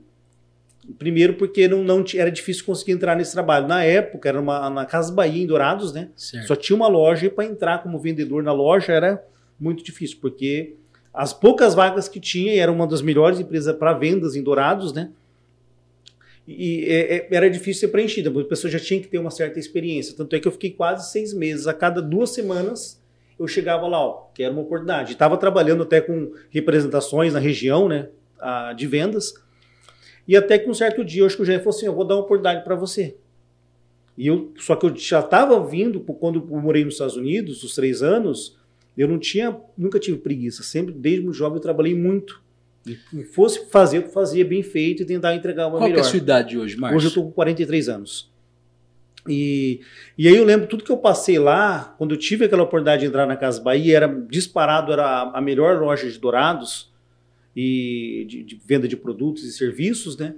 Primeiro 0.99 1.33
porque 1.35 1.67
não, 1.67 1.83
não 1.83 2.03
era 2.15 2.29
difícil 2.29 2.65
conseguir 2.65 2.91
entrar 2.91 3.15
nesse 3.15 3.31
trabalho. 3.31 3.67
Na 3.67 3.83
época, 3.83 4.27
era 4.27 4.39
uma, 4.39 4.69
na 4.69 4.85
Casa 4.85 5.13
Bahia, 5.13 5.43
em 5.43 5.47
Dourados, 5.47 5.93
né? 5.93 6.09
Certo. 6.15 6.47
Só 6.47 6.55
tinha 6.55 6.75
uma 6.75 6.87
loja 6.87 7.25
e 7.25 7.29
para 7.29 7.45
entrar 7.45 7.81
como 7.81 7.97
vendedor 7.99 8.43
na 8.43 8.53
loja 8.53 8.91
era 8.93 9.23
muito 9.59 9.83
difícil, 9.83 10.17
porque 10.21 10.75
as 11.13 11.33
poucas 11.33 11.73
vagas 11.73 12.07
que 12.07 12.19
tinha, 12.19 12.53
e 12.53 12.59
era 12.59 12.71
uma 12.71 12.85
das 12.85 13.01
melhores 13.01 13.39
empresas 13.39 13.75
para 13.75 13.93
vendas 13.93 14.35
em 14.35 14.43
Dourados, 14.43 14.93
né? 14.93 15.09
E 16.47 16.85
é, 16.85 17.15
é, 17.15 17.27
era 17.31 17.49
difícil 17.49 17.81
ser 17.81 17.87
preenchida, 17.89 18.29
porque 18.31 18.45
a 18.45 18.49
pessoa 18.49 18.71
já 18.71 18.79
tinha 18.79 19.01
que 19.01 19.07
ter 19.07 19.17
uma 19.17 19.31
certa 19.31 19.59
experiência. 19.59 20.15
Tanto 20.15 20.35
é 20.35 20.39
que 20.39 20.47
eu 20.47 20.51
fiquei 20.51 20.71
quase 20.71 21.11
seis 21.11 21.33
meses, 21.33 21.67
a 21.67 21.73
cada 21.73 22.01
duas 22.01 22.29
semanas 22.29 23.01
eu 23.39 23.47
chegava 23.47 23.87
lá, 23.87 23.99
ó, 23.99 24.27
quero 24.33 24.53
uma 24.53 24.61
oportunidade. 24.61 25.13
Estava 25.13 25.37
trabalhando 25.37 25.83
até 25.83 26.01
com 26.01 26.31
representações 26.49 27.33
na 27.33 27.39
região, 27.39 27.87
né, 27.87 28.09
de 28.75 28.87
vendas. 28.87 29.33
E 30.27 30.35
até 30.35 30.59
que 30.59 30.69
um 30.69 30.73
certo 30.73 31.05
dia, 31.05 31.21
eu 31.21 31.25
acho 31.25 31.37
que 31.37 31.43
o 31.43 31.45
Jair 31.45 31.59
falou 31.59 31.75
assim, 31.75 31.85
eu 31.85 31.95
vou 31.95 32.05
dar 32.05 32.15
uma 32.15 32.23
oportunidade 32.23 32.63
para 32.63 32.75
você. 32.75 33.15
E 34.17 34.27
eu, 34.27 34.51
só 34.57 34.75
que 34.75 34.85
eu 34.85 34.95
já 34.95 35.19
estava 35.19 35.63
vindo, 35.65 35.99
quando 35.99 36.39
eu 36.49 36.59
morei 36.59 36.83
nos 36.83 36.95
Estados 36.95 37.15
Unidos, 37.15 37.63
os 37.63 37.75
três 37.75 38.01
anos, 38.01 38.57
eu 38.97 39.07
não 39.07 39.19
tinha, 39.19 39.55
nunca 39.77 39.99
tive 39.99 40.17
preguiça. 40.17 40.63
Sempre, 40.63 40.93
desde 40.93 41.21
muito 41.21 41.37
jovem, 41.37 41.57
eu 41.57 41.61
trabalhei 41.61 41.95
muito. 41.95 42.41
E 43.13 43.23
fosse 43.23 43.69
fazer, 43.69 43.97
eu 43.97 44.09
fazia 44.09 44.43
bem 44.43 44.63
feito 44.63 45.03
e 45.03 45.05
tentar 45.05 45.35
entregar 45.35 45.67
uma 45.67 45.77
Qual 45.77 45.83
melhor. 45.83 45.97
Qual 45.97 46.05
é 46.05 46.07
a 46.07 46.09
sua 46.09 46.17
idade 46.17 46.57
hoje, 46.57 46.77
Márcio? 46.77 46.97
Hoje 46.97 47.05
eu 47.05 47.09
estou 47.09 47.25
com 47.25 47.31
43 47.31 47.89
anos. 47.89 48.31
E, 49.27 49.81
e 50.17 50.27
aí 50.27 50.35
eu 50.35 50.43
lembro 50.43 50.67
tudo 50.67 50.83
que 50.83 50.91
eu 50.91 50.97
passei 50.97 51.37
lá, 51.39 51.95
quando 51.97 52.15
eu 52.15 52.17
tive 52.17 52.45
aquela 52.45 52.63
oportunidade 52.63 53.01
de 53.01 53.07
entrar 53.07 53.25
na 53.25 53.35
Casa 53.35 53.61
Bahia, 53.61 53.95
era 53.95 54.07
disparado, 54.29 54.91
era 54.91 55.31
a 55.33 55.41
melhor 55.41 55.79
loja 55.79 56.09
de 56.09 56.17
dourados 56.17 56.91
e 57.55 58.25
de, 58.27 58.43
de 58.43 58.61
venda 58.65 58.87
de 58.87 58.95
produtos 58.95 59.43
e 59.43 59.51
serviços, 59.51 60.17
né? 60.17 60.35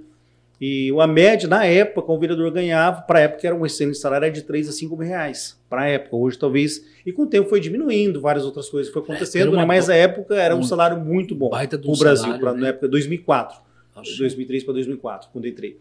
E 0.60 0.90
a 1.00 1.06
média, 1.06 1.48
na 1.48 1.64
época, 1.64 2.12
o 2.12 2.18
vereador 2.18 2.50
ganhava, 2.50 3.00
para 3.00 3.20
a 3.20 3.22
época 3.22 3.46
era 3.46 3.56
um 3.56 3.64
excelente 3.64 3.96
salário, 3.96 4.26
era 4.26 4.34
de 4.34 4.42
3 4.42 4.68
a 4.68 4.72
5 4.72 4.94
mil 4.94 5.08
reais. 5.08 5.58
Para 5.70 5.82
a 5.82 5.88
época, 5.88 6.16
hoje 6.16 6.38
talvez. 6.38 6.84
E 7.06 7.10
com 7.12 7.22
o 7.22 7.26
tempo 7.26 7.48
foi 7.48 7.60
diminuindo, 7.60 8.20
várias 8.20 8.44
outras 8.44 8.68
coisas 8.68 8.92
foi 8.92 9.00
acontecendo, 9.00 9.54
é, 9.54 9.56
né? 9.56 9.64
mas 9.64 9.88
a 9.88 9.94
época 9.94 10.34
era 10.34 10.54
um, 10.54 10.62
salário 10.62 11.00
muito 11.00 11.34
bom 11.34 11.48
para 11.48 11.64
o 11.64 11.96
Brasil, 11.96 12.24
salário, 12.24 12.40
pra, 12.40 12.52
né? 12.52 12.60
na 12.60 12.68
época 12.68 12.88
2004. 12.88 13.58
Nossa. 13.96 14.18
2003 14.18 14.64
para 14.64 14.74
2004, 14.74 15.30
quando 15.32 15.48
entrei. 15.48 15.78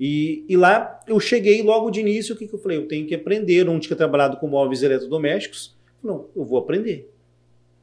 E, 0.00 0.46
e, 0.48 0.56
lá 0.56 0.98
eu 1.06 1.20
cheguei 1.20 1.62
logo 1.62 1.90
de 1.90 2.00
início, 2.00 2.34
o 2.34 2.38
que, 2.38 2.46
que 2.46 2.54
eu 2.54 2.58
falei? 2.58 2.78
Eu 2.78 2.88
tenho 2.88 3.06
que 3.06 3.14
aprender, 3.14 3.66
não 3.66 3.78
tinha 3.78 3.94
trabalhado 3.94 4.38
com 4.38 4.48
móveis 4.48 4.82
eletrodomésticos. 4.82 5.76
Não, 6.02 6.26
eu 6.34 6.42
vou 6.42 6.58
aprender. 6.58 7.12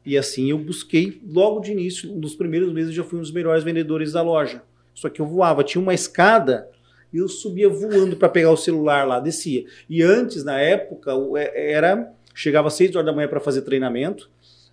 E 0.03 0.17
assim 0.17 0.50
eu 0.50 0.57
busquei 0.57 1.21
logo 1.29 1.59
de 1.59 1.71
início, 1.71 2.12
nos 2.15 2.33
primeiros 2.33 2.74
meses 2.74 2.95
já 2.95 3.03
fui 3.03 3.19
um 3.19 3.21
dos 3.21 3.31
melhores 3.31 3.63
vendedores 3.63 4.13
da 4.13 4.24
loja. 4.24 4.63
Só 4.95 5.09
que 5.09 5.21
eu 5.21 5.27
voava, 5.27 5.63
tinha 5.63 5.79
uma 5.79 5.93
escada 5.93 6.67
e 7.13 7.17
eu 7.17 7.27
subia 7.27 7.69
voando 7.69 8.15
para 8.15 8.29
pegar 8.29 8.50
o 8.50 8.57
celular 8.57 9.07
lá, 9.07 9.19
descia. 9.19 9.65
E 9.88 10.01
antes, 10.01 10.43
na 10.43 10.59
época, 10.59 11.12
é, 11.36 11.74
era 11.74 12.12
chegava 12.33 12.67
às 12.67 12.74
6 12.74 12.95
horas 12.95 13.05
da 13.05 13.13
manhã 13.13 13.27
para 13.27 13.39
fazer 13.39 13.62
treinamento 13.62 14.27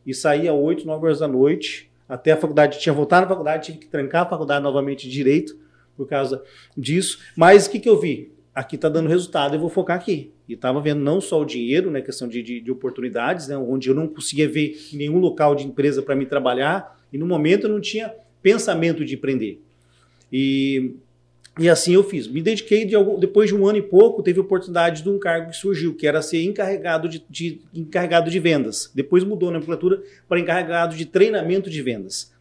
e 0.07 0.15
saía 0.15 0.51
às 0.51 0.59
8, 0.59 0.87
9 0.87 1.05
horas 1.05 1.19
da 1.19 1.29
noite. 1.29 1.91
Até 2.09 2.33
a 2.33 2.37
faculdade, 2.39 2.79
tinha 2.81 2.93
voltado 2.95 3.23
na 3.23 3.29
faculdade, 3.29 3.67
tive 3.67 3.79
que 3.79 3.87
trancar 3.87 4.23
a 4.23 4.31
faculdade 4.31 4.63
novamente 4.63 5.07
de 5.07 5.13
direito 5.13 5.64
por 5.97 6.09
causa 6.09 6.43
disso. 6.77 7.19
Mas 7.37 7.67
o 7.67 7.71
que, 7.71 7.81
que 7.81 7.89
eu 7.89 7.99
vi? 8.01 8.33
Aqui 8.55 8.77
está 8.77 8.89
dando 8.89 9.09
resultado, 9.09 9.55
eu 9.55 9.61
vou 9.61 9.69
focar 9.69 9.97
aqui. 9.97 10.31
E 10.49 10.53
estava 10.55 10.81
vendo 10.81 11.01
não 11.01 11.21
só 11.21 11.41
o 11.41 11.45
dinheiro, 11.45 11.91
né, 11.91 12.01
questão 12.01 12.29
de, 12.29 12.43
de, 12.43 12.61
de 12.61 12.71
oportunidades, 12.71 13.49
né, 13.49 13.57
onde 13.57 13.89
eu 13.89 13.95
não 13.95 14.07
conseguia 14.07 14.49
ver 14.49 14.79
nenhum 14.93 15.19
local 15.19 15.55
de 15.55 15.67
empresa 15.67 16.03
para 16.03 16.15
me 16.15 16.27
trabalhar, 16.27 17.01
e 17.13 17.19
no 17.19 17.27
momento 17.27 17.65
eu 17.65 17.71
não 17.71 17.81
tinha 17.81 18.13
pensamento 18.43 19.05
de 19.05 19.15
empreender. 19.15 19.61
E, 20.31 20.97
e 21.59 21.69
assim 21.69 21.95
eu 21.95 22.05
fiz. 22.05 22.27
Me 22.27 22.43
dediquei, 22.43 22.85
de 22.85 22.95
algum, 22.95 23.19
depois 23.19 23.49
de 23.49 23.57
um 23.57 23.67
ano 23.67 23.79
e 23.79 23.83
pouco, 23.83 24.23
teve 24.23 24.39
a 24.39 24.43
oportunidade 24.43 25.03
de 25.03 25.09
um 25.09 25.19
cargo 25.19 25.51
que 25.51 25.57
surgiu, 25.57 25.95
que 25.95 26.07
era 26.07 26.21
ser 26.21 26.43
encarregado 26.43 27.09
de, 27.09 27.25
de 27.31 27.61
encarregado 27.75 28.31
de 28.31 28.39
vendas. 28.39 28.91
Depois 28.95 29.25
mudou 29.25 29.49
na 29.49 29.55
nomenclatura 29.55 30.03
para 30.29 30.39
encarregado 30.39 30.97
de 30.97 31.07
treinamento 31.07 31.71
de 31.71 31.81
vendas. 31.81 32.33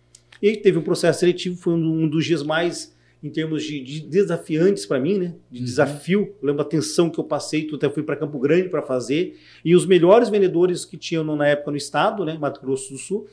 E 0.41 0.57
teve 0.57 0.77
um 0.77 0.81
processo 0.81 1.21
seletivo, 1.21 1.55
foi 1.55 1.73
um, 1.73 2.03
um 2.03 2.07
dos 2.07 2.25
dias 2.25 2.43
mais 2.43 2.92
em 3.23 3.29
termos 3.29 3.63
de, 3.63 3.79
de 3.79 4.01
desafiantes 4.01 4.85
para 4.85 4.99
mim, 4.99 5.17
né? 5.17 5.33
De 5.49 5.59
uhum. 5.59 5.65
desafio. 5.65 6.35
Eu 6.41 6.47
lembro 6.47 6.61
a 6.61 6.65
tensão 6.65 7.09
que 7.09 7.17
eu 7.17 7.23
passei, 7.23 7.69
até 7.73 7.89
fui 7.89 8.03
para 8.03 8.17
Campo 8.17 8.37
Grande 8.37 8.67
para 8.67 8.81
fazer. 8.81 9.39
E 9.63 9.73
os 9.73 9.85
melhores 9.85 10.27
vendedores 10.27 10.83
que 10.83 10.97
tinham 10.97 11.23
na 11.23 11.47
época 11.47 11.71
no 11.71 11.77
estado, 11.77 12.25
né, 12.25 12.37
Mato 12.37 12.59
Grosso 12.59 12.91
do 12.91 12.99
Sul, 12.99 13.27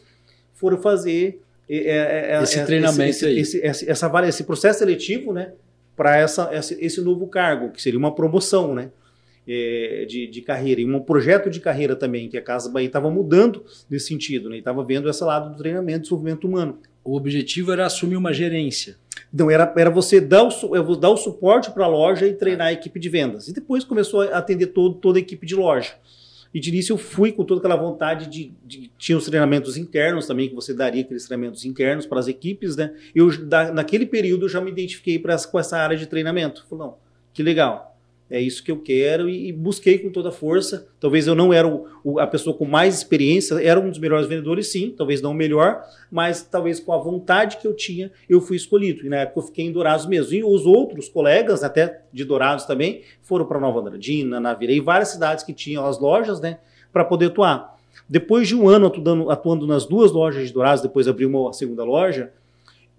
foram 0.55 0.81
fazer 0.81 1.43
é, 1.69 1.77
é, 1.77 2.37
é, 2.37 2.43
esse 2.43 2.65
treinamento 2.65 3.11
esse, 3.11 3.27
aí. 3.27 3.39
Esse, 3.41 3.59
esse, 3.59 3.91
essa, 3.91 4.29
esse 4.29 4.45
processo 4.45 4.79
seletivo, 4.79 5.33
né, 5.33 5.53
para 5.97 6.17
essa, 6.17 6.51
esse, 6.53 7.01
novo 7.01 7.27
cargo, 7.27 7.71
que 7.73 7.83
seria 7.83 7.99
uma 7.99 8.15
promoção, 8.15 8.75
né? 8.75 8.91
é, 9.47 10.05
de, 10.09 10.29
de, 10.29 10.43
carreira, 10.43 10.81
e 10.81 10.85
um 10.85 11.01
projeto 11.01 11.51
de 11.51 11.59
carreira 11.59 11.97
também, 11.97 12.29
que 12.29 12.39
a 12.39 12.43
Casa 12.43 12.71
Bahia 12.71 12.87
estava 12.87 13.11
mudando 13.11 13.65
nesse 13.89 14.07
sentido, 14.07 14.49
né? 14.49 14.59
estava 14.59 14.85
vendo 14.85 15.11
esse 15.11 15.25
lado 15.25 15.51
do 15.51 15.57
treinamento 15.57 15.99
e 15.99 16.03
desenvolvimento 16.03 16.47
humano. 16.47 16.79
O 17.03 17.17
objetivo 17.17 17.73
era 17.73 17.87
assumir 17.87 18.17
uma 18.17 18.33
gerência. 18.33 18.97
Então, 19.33 19.51
era, 19.51 19.73
era 19.77 19.91
você 19.91 20.21
dar 20.21 20.45
o, 20.45 20.97
dar 20.97 21.11
o 21.11 21.17
suporte 21.17 21.71
para 21.71 21.85
a 21.85 21.89
loja 21.89 22.27
e 22.27 22.35
treinar 22.35 22.69
a 22.69 22.73
equipe 22.73 22.99
de 22.99 23.09
vendas. 23.09 23.49
E 23.49 23.53
depois 23.53 23.85
começou 23.85 24.23
a 24.23 24.39
atender 24.39 24.69
todo, 24.69 24.95
toda 24.97 25.19
a 25.19 25.21
equipe 25.21 25.47
de 25.47 25.55
loja. 25.55 25.95
E 26.53 26.59
de 26.59 26.69
início 26.71 26.95
eu 26.95 26.99
fui 26.99 27.31
com 27.31 27.45
toda 27.45 27.61
aquela 27.61 27.77
vontade 27.77 28.27
de, 28.27 28.53
de, 28.65 28.91
Tinha 28.99 29.17
os 29.17 29.25
treinamentos 29.25 29.77
internos 29.77 30.27
também, 30.27 30.49
que 30.49 30.55
você 30.55 30.75
daria 30.75 31.03
aqueles 31.03 31.25
treinamentos 31.25 31.65
internos 31.65 32.07
para 32.07 32.19
as 32.19 32.27
equipes, 32.27 32.77
né? 32.77 32.93
Eu, 33.15 33.31
da, 33.47 33.73
naquele 33.73 34.05
período, 34.05 34.47
eu 34.47 34.49
já 34.49 34.61
me 34.61 34.71
identifiquei 34.71 35.19
pra, 35.19 35.37
com 35.39 35.59
essa 35.61 35.79
área 35.79 35.97
de 35.97 36.07
treinamento. 36.07 36.67
Falei, 36.69 36.87
não, 36.87 36.97
que 37.33 37.43
legal 37.43 37.90
é 38.31 38.41
isso 38.41 38.63
que 38.63 38.71
eu 38.71 38.81
quero 38.81 39.29
e, 39.29 39.49
e 39.49 39.53
busquei 39.53 39.99
com 39.99 40.11
toda 40.11 40.29
a 40.29 40.33
força. 40.33 40.87
Talvez 41.01 41.27
eu 41.27 41.35
não 41.35 41.53
era 41.53 41.67
o, 41.67 41.87
o, 42.05 42.21
a 42.21 42.27
pessoa 42.27 42.57
com 42.57 42.65
mais 42.65 42.97
experiência, 42.97 43.55
era 43.57 43.81
um 43.81 43.91
dos 43.91 43.99
melhores 43.99 44.29
vendedores, 44.29 44.71
sim, 44.71 44.95
talvez 44.97 45.21
não 45.21 45.33
o 45.33 45.35
melhor, 45.35 45.83
mas 46.11 46.43
talvez 46.43 46.79
com 46.79 46.93
a 46.93 46.99
vontade 46.99 47.57
que 47.57 47.67
eu 47.67 47.75
tinha, 47.75 48.13
eu 48.29 48.41
fui 48.41 48.57
escolhido. 48.57 49.05
E 49.05 49.09
na 49.09 49.17
época 49.17 49.41
eu 49.41 49.45
fiquei 49.45 49.67
em 49.67 49.73
Dourados 49.73 50.07
mesmo. 50.07 50.33
E 50.33 50.45
os 50.45 50.65
outros 50.65 51.09
colegas, 51.09 51.65
até 51.65 52.03
de 52.13 52.25
Dourados 52.25 52.65
também, 52.65 53.03
foram 53.23 53.45
para 53.45 53.59
Nova 53.59 53.81
Andradina, 53.81 54.39
Navirei, 54.39 54.81
várias 54.81 55.09
cidades 55.09 55.43
que 55.43 55.53
tinham 55.53 55.85
as 55.85 55.99
lojas, 55.99 56.41
né, 56.41 56.59
para 56.93 57.05
poder 57.05 57.27
atuar. 57.27 57.79
Depois 58.09 58.49
de 58.49 58.57
um 58.57 58.69
ano 58.69 58.87
atuando, 58.87 59.31
atuando 59.31 59.67
nas 59.67 59.87
duas 59.87 60.13
lojas 60.13 60.47
de 60.47 60.53
Dourados, 60.53 60.83
depois 60.83 61.07
abri 61.09 61.27
uma 61.27 61.53
segunda 61.53 61.85
loja, 61.85 62.33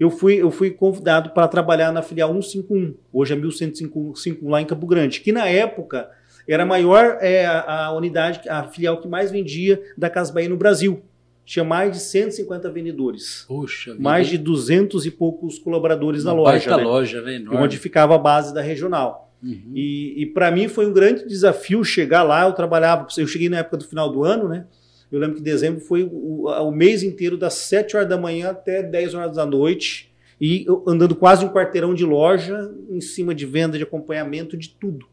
eu 0.02 0.10
fui, 0.10 0.42
eu 0.42 0.50
fui 0.50 0.72
convidado 0.72 1.30
para 1.30 1.48
trabalhar 1.48 1.92
na 1.92 2.02
filial 2.02 2.34
151, 2.34 2.96
hoje 3.14 3.34
é 3.34 3.36
1151 3.36 4.50
lá 4.50 4.60
em 4.60 4.66
Campo 4.66 4.88
Grande, 4.88 5.22
que 5.22 5.32
na 5.32 5.48
época 5.48 6.10
era 6.48 6.64
a 6.64 6.66
maior 6.66 7.20
é, 7.22 7.46
a, 7.46 7.86
a, 7.86 7.96
unidade, 7.96 8.50
a 8.50 8.64
filial 8.64 9.00
que 9.00 9.08
mais 9.08 9.30
vendia 9.30 9.80
da 9.96 10.10
Casa 10.10 10.34
Bahia 10.34 10.50
no 10.50 10.58
Brasil. 10.58 11.04
Tinha 11.46 11.64
mais 11.64 11.92
de 11.92 12.00
150 12.00 12.68
vendedores. 12.72 13.46
Puxa, 13.48 13.96
mais 14.00 14.28
de 14.28 14.40
200 14.40 15.06
e 15.06 15.12
poucos 15.12 15.60
colaboradores 15.60 16.24
Uma 16.24 16.34
na 16.34 16.40
loja. 16.40 16.78
Né? 16.78 16.84
loja, 16.84 17.22
né? 17.22 17.36
Enorme. 17.36 17.64
Onde 17.64 17.78
ficava 17.78 18.16
a 18.16 18.18
base 18.18 18.56
da 18.56 18.62
regional. 18.62 19.32
Uhum. 19.44 19.72
E, 19.76 20.24
e 20.24 20.26
para 20.26 20.50
mim 20.50 20.68
foi 20.68 20.88
um 20.88 20.94
grande 20.94 21.28
desafio 21.28 21.84
chegar 21.84 22.24
lá. 22.24 22.48
Eu 22.48 22.54
trabalhava, 22.54 23.06
eu 23.16 23.28
cheguei 23.28 23.50
na 23.50 23.60
época 23.60 23.78
do 23.78 23.86
final 23.86 24.12
do 24.12 24.24
ano, 24.24 24.50
né? 24.50 24.66
Eu 25.12 25.20
lembro 25.20 25.36
que 25.36 25.42
dezembro 25.42 25.82
foi 25.82 26.04
o, 26.04 26.48
o 26.48 26.72
mês 26.72 27.04
inteiro, 27.04 27.38
das 27.38 27.56
7 27.56 27.98
horas 27.98 28.10
da 28.10 28.18
manhã 28.18 28.52
até 28.52 28.82
10 28.82 29.14
horas 29.14 29.36
da 29.36 29.46
noite, 29.46 30.12
e 30.40 30.66
andando 30.88 31.16
quase 31.16 31.46
um 31.46 31.50
quarteirão 31.50 31.94
de 31.94 32.06
loja, 32.06 32.74
em 32.90 33.02
cima 33.02 33.36
de 33.36 33.46
venda, 33.46 33.78
de 33.78 33.84
acompanhamento, 33.84 34.58
de 34.58 34.70
tudo. 34.70 35.06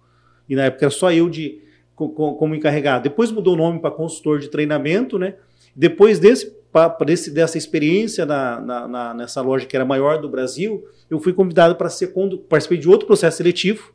E 0.48 0.54
na 0.54 0.64
época 0.64 0.86
era 0.86 0.90
só 0.90 1.12
eu 1.12 1.28
de 1.28 1.60
como 1.94 2.54
encarregado. 2.54 3.02
Depois 3.02 3.32
mudou 3.32 3.54
o 3.54 3.56
nome 3.56 3.80
para 3.80 3.90
consultor 3.90 4.38
de 4.38 4.48
treinamento, 4.48 5.18
né? 5.18 5.34
Depois 5.74 6.18
desse, 6.18 6.56
desse 7.04 7.30
dessa 7.32 7.58
experiência 7.58 8.24
na, 8.24 8.60
na, 8.60 8.88
na, 8.88 9.14
nessa 9.14 9.42
loja 9.42 9.66
que 9.66 9.76
era 9.76 9.84
maior 9.84 10.20
do 10.20 10.28
Brasil, 10.28 10.84
eu 11.10 11.18
fui 11.18 11.32
convidado 11.32 11.74
para 11.74 11.90
ser 11.90 12.14
participei 12.48 12.78
de 12.78 12.88
outro 12.88 13.06
processo 13.06 13.38
seletivo, 13.38 13.92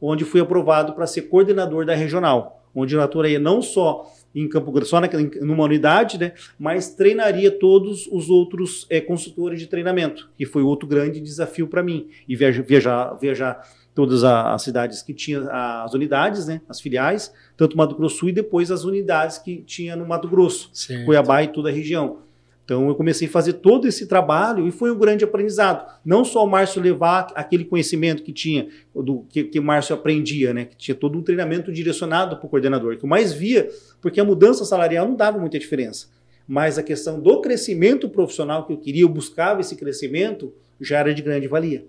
onde 0.00 0.24
fui 0.24 0.40
aprovado 0.40 0.94
para 0.94 1.06
ser 1.06 1.22
coordenador 1.22 1.84
da 1.84 1.94
regional, 1.94 2.64
onde 2.74 2.94
eu 2.94 3.02
atuaria 3.02 3.38
não 3.38 3.60
só 3.60 4.10
em 4.34 4.48
Campo 4.48 4.70
Grande, 4.72 4.88
só 4.88 5.00
naquela, 5.00 5.22
numa 5.40 5.64
unidade, 5.64 6.18
né? 6.18 6.32
mas 6.58 6.94
treinaria 6.94 7.50
todos 7.50 8.06
os 8.10 8.30
outros 8.30 8.86
é, 8.88 9.00
consultores 9.00 9.60
de 9.60 9.66
treinamento, 9.66 10.30
que 10.36 10.46
foi 10.46 10.62
outro 10.62 10.88
grande 10.88 11.20
desafio 11.20 11.66
para 11.66 11.82
mim. 11.82 12.08
E 12.28 12.34
viajar, 12.34 12.62
viajar, 12.62 13.18
viajar 13.20 13.68
todas 13.94 14.24
as 14.24 14.62
cidades 14.62 15.02
que 15.02 15.12
tinham 15.12 15.46
as 15.50 15.92
unidades, 15.92 16.46
né? 16.46 16.60
as 16.68 16.80
filiais, 16.80 17.32
tanto 17.56 17.76
Mato 17.76 17.94
Grosso 17.94 18.28
e 18.28 18.32
depois 18.32 18.70
as 18.70 18.84
unidades 18.84 19.38
que 19.38 19.62
tinha 19.62 19.94
no 19.94 20.06
Mato 20.06 20.28
Grosso, 20.28 20.70
certo. 20.72 21.04
Cuiabá 21.04 21.42
e 21.42 21.48
toda 21.48 21.68
a 21.68 21.72
região. 21.72 22.18
Então 22.64 22.88
eu 22.88 22.94
comecei 22.94 23.26
a 23.26 23.30
fazer 23.30 23.54
todo 23.54 23.88
esse 23.88 24.06
trabalho 24.06 24.66
e 24.66 24.70
foi 24.70 24.90
um 24.90 24.98
grande 24.98 25.24
aprendizado. 25.24 25.86
Não 26.04 26.24
só 26.24 26.44
o 26.44 26.48
Márcio 26.48 26.80
levar 26.80 27.32
aquele 27.34 27.64
conhecimento 27.64 28.22
que 28.22 28.32
tinha, 28.32 28.68
do 28.94 29.24
que, 29.28 29.44
que 29.44 29.58
o 29.58 29.62
Márcio 29.62 29.94
aprendia, 29.94 30.54
né? 30.54 30.66
Que 30.66 30.76
tinha 30.76 30.94
todo 30.94 31.18
um 31.18 31.22
treinamento 31.22 31.72
direcionado 31.72 32.36
para 32.36 32.46
o 32.46 32.48
coordenador, 32.48 32.96
que 32.96 33.04
eu 33.04 33.08
mais 33.08 33.32
via, 33.32 33.68
porque 34.00 34.20
a 34.20 34.24
mudança 34.24 34.64
salarial 34.64 35.08
não 35.08 35.16
dava 35.16 35.38
muita 35.38 35.58
diferença. 35.58 36.08
Mas 36.46 36.78
a 36.78 36.82
questão 36.82 37.20
do 37.20 37.40
crescimento 37.40 38.08
profissional 38.08 38.66
que 38.66 38.72
eu 38.72 38.78
queria, 38.78 39.02
eu 39.02 39.08
buscava 39.08 39.60
esse 39.60 39.76
crescimento, 39.76 40.52
já 40.80 40.98
era 40.98 41.14
de 41.14 41.22
grande 41.22 41.48
valia. 41.48 41.86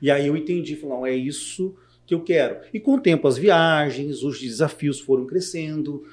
E 0.00 0.10
aí 0.10 0.26
eu 0.26 0.36
entendi, 0.36 0.76
falei, 0.76 0.96
não, 0.96 1.06
é 1.06 1.14
isso 1.14 1.74
que 2.06 2.14
eu 2.14 2.20
quero. 2.20 2.58
E 2.72 2.80
com 2.80 2.94
o 2.94 3.00
tempo 3.00 3.26
as 3.26 3.38
viagens, 3.38 4.22
os 4.22 4.38
desafios 4.40 5.00
foram 5.00 5.26
crescendo, 5.26 6.04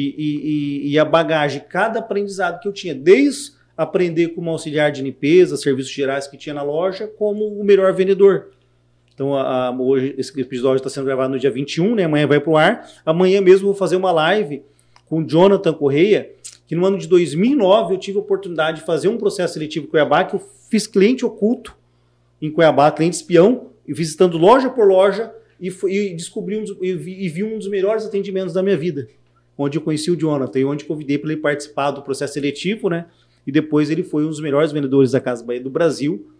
e, 0.00 0.84
e, 0.86 0.92
e, 0.92 0.98
a 0.98 1.04
bagagem, 1.04 1.62
cada 1.68 1.98
aprendizado 1.98 2.60
que 2.60 2.68
eu 2.68 2.72
tinha, 2.72 2.94
desde 2.94 3.52
aprender 3.76 4.28
como 4.28 4.50
auxiliar 4.50 4.92
de 4.92 5.02
limpeza, 5.02 5.56
serviços 5.56 5.92
gerais 5.92 6.26
que 6.26 6.36
tinha 6.36 6.54
na 6.54 6.62
loja, 6.62 7.06
como 7.06 7.46
o 7.46 7.64
melhor 7.64 7.92
vendedor. 7.92 8.50
Então, 9.12 9.34
a, 9.34 9.66
a, 9.66 9.70
hoje 9.70 10.14
esse 10.16 10.40
episódio 10.40 10.76
está 10.76 10.88
sendo 10.88 11.04
gravado 11.04 11.32
no 11.32 11.38
dia 11.38 11.50
21, 11.50 11.96
né? 11.96 12.04
amanhã 12.04 12.26
vai 12.26 12.38
para 12.38 12.50
o 12.50 12.56
ar. 12.56 12.88
Amanhã 13.04 13.40
mesmo 13.40 13.66
vou 13.66 13.74
fazer 13.74 13.96
uma 13.96 14.12
live 14.12 14.62
com 15.06 15.20
o 15.20 15.26
Jonathan 15.26 15.72
Correia, 15.72 16.30
que 16.66 16.76
no 16.76 16.86
ano 16.86 16.98
de 16.98 17.08
2009 17.08 17.94
eu 17.94 17.98
tive 17.98 18.18
a 18.18 18.20
oportunidade 18.20 18.80
de 18.80 18.86
fazer 18.86 19.08
um 19.08 19.16
processo 19.16 19.54
seletivo 19.54 19.86
em 19.86 19.88
Cuiabá, 19.88 20.24
que 20.24 20.36
eu 20.36 20.48
fiz 20.70 20.86
cliente 20.86 21.24
oculto 21.24 21.76
em 22.40 22.50
Cuiabá, 22.50 22.90
cliente 22.92 23.16
espião, 23.16 23.68
visitando 23.86 24.38
loja 24.38 24.70
por 24.70 24.86
loja, 24.86 25.32
e, 25.60 25.70
e 25.88 26.14
descobri 26.14 26.56
um, 26.56 26.64
e 26.80 26.94
vi, 26.94 27.24
e 27.24 27.28
vi 27.28 27.42
um 27.42 27.58
dos 27.58 27.68
melhores 27.68 28.06
atendimentos 28.06 28.54
da 28.54 28.62
minha 28.62 28.76
vida 28.76 29.08
onde 29.58 29.76
eu 29.76 29.82
conheci 29.82 30.10
o 30.10 30.16
Jonathan 30.16 30.60
e 30.60 30.64
onde 30.64 30.84
convidei 30.84 31.18
para 31.18 31.32
ele 31.32 31.40
participar 31.40 31.90
do 31.90 32.00
processo 32.00 32.34
seletivo, 32.34 32.88
né? 32.88 33.06
E 33.44 33.50
depois 33.50 33.90
ele 33.90 34.04
foi 34.04 34.24
um 34.24 34.28
dos 34.28 34.40
melhores 34.40 34.70
vendedores 34.70 35.10
da 35.10 35.20
Casa 35.20 35.44
Bahia 35.44 35.60
do 35.60 35.68
Brasil. 35.70 36.30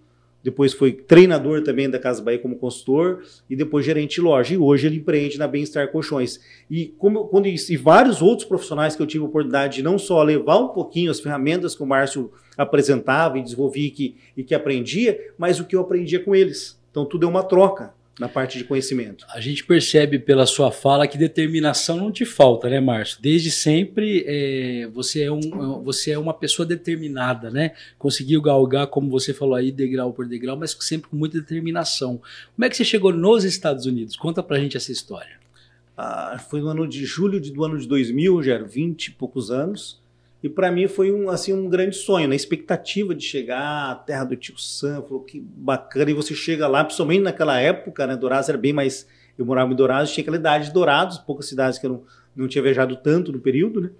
Depois 0.44 0.72
foi 0.72 0.92
treinador 0.92 1.62
também 1.62 1.90
da 1.90 1.98
Casa 1.98 2.22
Bahia 2.22 2.38
como 2.38 2.56
consultor 2.56 3.24
e 3.50 3.56
depois 3.56 3.84
gerente 3.84 4.16
de 4.16 4.20
loja. 4.20 4.54
E 4.54 4.58
hoje 4.58 4.86
ele 4.86 4.98
empreende 4.98 5.36
na 5.36 5.48
Bem-Estar 5.48 5.90
Colchões. 5.90 6.38
E, 6.70 6.94
como, 6.98 7.26
quando, 7.26 7.46
e 7.46 7.76
vários 7.76 8.22
outros 8.22 8.46
profissionais 8.46 8.94
que 8.94 9.02
eu 9.02 9.06
tive 9.06 9.24
a 9.24 9.26
oportunidade 9.26 9.76
de 9.76 9.82
não 9.82 9.98
só 9.98 10.22
levar 10.22 10.58
um 10.58 10.68
pouquinho 10.68 11.10
as 11.10 11.18
ferramentas 11.18 11.74
que 11.74 11.82
o 11.82 11.86
Márcio 11.86 12.30
apresentava 12.56 13.38
e 13.38 13.42
desenvolvia 13.42 13.88
e 13.88 13.90
que, 13.90 14.16
e 14.36 14.44
que 14.44 14.54
aprendia, 14.54 15.18
mas 15.36 15.58
o 15.58 15.64
que 15.64 15.74
eu 15.74 15.80
aprendia 15.80 16.22
com 16.22 16.34
eles. 16.36 16.80
Então 16.90 17.04
tudo 17.04 17.26
é 17.26 17.28
uma 17.28 17.42
troca 17.42 17.97
na 18.18 18.28
parte 18.28 18.58
de 18.58 18.64
conhecimento. 18.64 19.24
A 19.32 19.40
gente 19.40 19.64
percebe 19.64 20.18
pela 20.18 20.46
sua 20.46 20.72
fala 20.72 21.06
que 21.06 21.16
determinação 21.16 21.96
não 21.96 22.10
te 22.10 22.24
falta, 22.24 22.68
né, 22.68 22.80
Márcio? 22.80 23.18
Desde 23.20 23.50
sempre 23.50 24.24
é, 24.26 24.88
você, 24.88 25.22
é 25.22 25.32
um, 25.32 25.82
você 25.82 26.10
é 26.10 26.18
uma 26.18 26.34
pessoa 26.34 26.66
determinada, 26.66 27.50
né? 27.50 27.72
Conseguiu 27.98 28.42
galgar, 28.42 28.88
como 28.88 29.08
você 29.10 29.32
falou 29.32 29.54
aí, 29.54 29.70
degrau 29.70 30.12
por 30.12 30.26
degrau, 30.26 30.56
mas 30.56 30.76
sempre 30.80 31.08
com 31.08 31.16
muita 31.16 31.40
determinação. 31.40 32.20
Como 32.54 32.64
é 32.64 32.68
que 32.68 32.76
você 32.76 32.84
chegou 32.84 33.12
nos 33.12 33.44
Estados 33.44 33.86
Unidos? 33.86 34.16
Conta 34.16 34.42
pra 34.42 34.58
gente 34.58 34.76
essa 34.76 34.90
história. 34.90 35.38
Ah, 35.96 36.38
foi 36.50 36.60
no 36.60 36.68
ano 36.68 36.86
de 36.86 37.04
julho 37.04 37.40
de, 37.40 37.52
do 37.52 37.64
ano 37.64 37.78
de 37.78 37.86
2000, 37.86 38.42
já 38.42 38.54
era 38.54 38.64
20 38.64 39.06
e 39.06 39.10
poucos 39.12 39.50
anos. 39.50 40.00
E 40.42 40.48
para 40.48 40.70
mim 40.70 40.86
foi 40.86 41.10
um, 41.10 41.28
assim, 41.28 41.52
um 41.52 41.68
grande 41.68 41.96
sonho, 41.96 42.26
na 42.26 42.30
né? 42.30 42.36
expectativa 42.36 43.14
de 43.14 43.24
chegar 43.24 43.90
à 43.90 43.94
terra 43.94 44.24
do 44.24 44.36
tio 44.36 44.56
Sam, 44.56 45.02
falou 45.02 45.20
que 45.20 45.40
bacana, 45.40 46.10
e 46.10 46.14
você 46.14 46.34
chega 46.34 46.68
lá, 46.68 46.84
principalmente 46.84 47.22
naquela 47.22 47.58
época, 47.58 48.06
né, 48.06 48.16
Dourados 48.16 48.48
era 48.48 48.56
bem 48.56 48.72
mais, 48.72 49.06
eu 49.36 49.44
morava 49.44 49.72
em 49.72 49.76
Dourados, 49.76 50.12
tinha 50.12 50.22
aquela 50.22 50.36
idade 50.36 50.66
de 50.66 50.72
Dourados, 50.72 51.18
poucas 51.18 51.46
cidades 51.46 51.78
que 51.78 51.86
eu 51.86 51.90
não, 51.90 52.02
não 52.36 52.48
tinha 52.48 52.62
viajado 52.62 52.94
tanto 52.96 53.32
no 53.32 53.40
período, 53.40 53.80
né, 53.80 53.90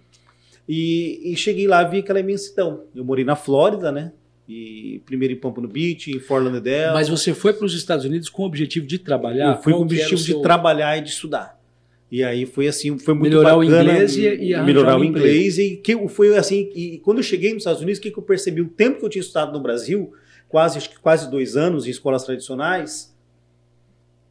e, 0.69 1.33
e 1.33 1.37
cheguei 1.37 1.67
lá 1.67 1.83
vi 1.83 1.99
aquela 1.99 2.21
imensidão. 2.21 2.85
Eu 2.95 3.05
morei 3.05 3.25
na 3.25 3.35
Flórida, 3.35 3.91
né, 3.91 4.13
e 4.49 5.03
primeiro 5.05 5.35
em 5.35 5.37
Pompano 5.37 5.67
Beach, 5.67 6.11
em 6.11 6.21
Fort 6.21 6.45
Lauderdale. 6.45 6.95
Mas 6.95 7.09
você 7.09 7.35
foi 7.35 7.53
para 7.53 7.67
os 7.67 7.75
Estados 7.75 8.05
Unidos 8.05 8.29
com 8.29 8.43
o 8.43 8.47
objetivo 8.47 8.87
de 8.87 8.99
trabalhar? 8.99 9.57
Eu 9.57 9.63
fui 9.63 9.73
com 9.73 9.81
o 9.81 9.83
objetivo 9.83 10.19
seu... 10.19 10.37
de 10.37 10.43
trabalhar 10.43 10.97
e 10.97 11.01
de 11.01 11.11
estudar. 11.11 11.58
E 12.11 12.25
aí 12.25 12.47
foi 12.47 12.67
assim, 12.67 12.99
foi 12.99 13.13
muito 13.13 13.31
melhorar 13.31 13.57
bacana, 13.57 13.61
o 13.61 13.65
inglês 13.65 14.17
e, 14.17 14.27
e 14.27 14.63
melhorar 14.63 14.99
o 14.99 15.05
inglês 15.05 15.59
e 15.59 15.77
que 15.77 16.09
foi 16.09 16.35
assim, 16.37 16.71
e 16.75 16.99
quando 16.99 17.19
eu 17.19 17.23
cheguei 17.23 17.53
nos 17.53 17.61
Estados 17.61 17.83
Unidos, 17.83 17.99
o 17.99 18.03
que, 18.03 18.11
que 18.11 18.19
eu 18.19 18.23
percebi 18.23 18.63
o 18.63 18.69
tempo 18.69 19.01
que 19.01 19.05
eu 19.05 19.11
tinha 19.11 19.21
estudado 19.21 19.53
no 19.53 19.61
Brasil, 19.61 20.13
quase 20.49 20.79
acho 20.79 20.89
que 20.89 20.99
quase 20.99 21.31
dois 21.31 21.55
anos 21.55 21.87
em 21.87 21.91
escolas 21.91 22.25
tradicionais, 22.25 23.15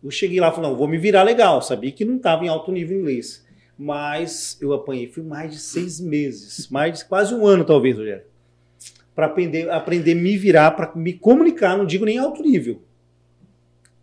eu 0.04 0.10
cheguei 0.10 0.40
lá 0.40 0.50
e 0.50 0.56
falei, 0.56 0.72
não, 0.72 0.78
vou 0.78 0.88
me 0.88 0.98
virar 0.98 1.22
legal, 1.22 1.62
sabia 1.62 1.92
que 1.92 2.04
não 2.04 2.18
estava 2.18 2.44
em 2.44 2.48
alto 2.48 2.72
nível 2.72 3.00
inglês, 3.00 3.46
mas 3.78 4.58
eu 4.60 4.74
apanhei, 4.74 5.08
fui 5.08 5.22
mais 5.22 5.52
de 5.52 5.60
seis 5.60 6.00
meses, 6.00 6.68
mais 6.70 6.98
de 6.98 7.06
quase 7.06 7.36
um 7.36 7.46
ano 7.46 7.64
talvez, 7.64 7.96
Rogério, 7.96 8.24
para 9.14 9.28
aprender, 9.28 9.70
aprender 9.70 10.14
a 10.14 10.16
me 10.16 10.36
virar, 10.36 10.72
para 10.72 10.96
me 10.96 11.14
comunicar, 11.14 11.78
não 11.78 11.86
digo 11.86 12.06
nem 12.06 12.18
alto 12.18 12.42
nível. 12.42 12.82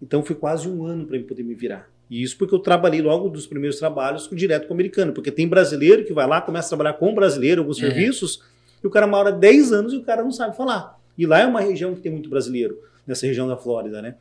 Então 0.01 0.23
foi 0.23 0.37
quase 0.37 0.69
um 0.69 0.85
ano 0.85 1.07
para 1.07 1.17
eu 1.17 1.25
poder 1.25 1.43
me 1.43 1.55
virar. 1.55 1.89
E 2.11 2.23
isso 2.23 2.37
porque 2.37 2.55
eu 2.55 2.59
trabalhei 2.59 3.01
logo 3.01 3.29
dos 3.29 3.47
primeiros 3.47 3.79
trabalhos 3.79 4.29
direto 4.33 4.67
com 4.67 4.75
o 4.75 4.77
americano, 4.77 5.13
porque 5.13 5.31
tem 5.31 5.49
brasileiro 5.49 6.05
que 6.05 6.13
vai 6.13 6.27
lá, 6.27 6.41
começa 6.41 6.69
a 6.69 6.71
trabalhar 6.71 6.95
com 6.95 7.15
brasileiro, 7.15 7.63
alguns 7.63 7.83
é. 7.83 7.87
serviços, 7.87 8.43
e 8.83 8.87
o 8.87 8.91
cara 8.91 9.07
mora 9.07 9.33
10 9.33 9.73
anos 9.73 9.93
e 9.93 9.97
o 9.97 10.03
cara 10.03 10.23
não 10.23 10.33
sabe 10.33 10.57
falar. 10.57 10.99
E 11.17 11.27
lá 11.27 11.41
é 11.41 11.47
uma 11.47 11.61
região 11.61 11.95
que 11.95 12.01
tem 12.01 12.13
muito 12.13 12.29
brasileiro, 12.29 12.79
nessa 13.07 13.27
região 13.27 13.49
da 13.49 13.57
Flórida, 13.57 14.03
né? 14.03 14.17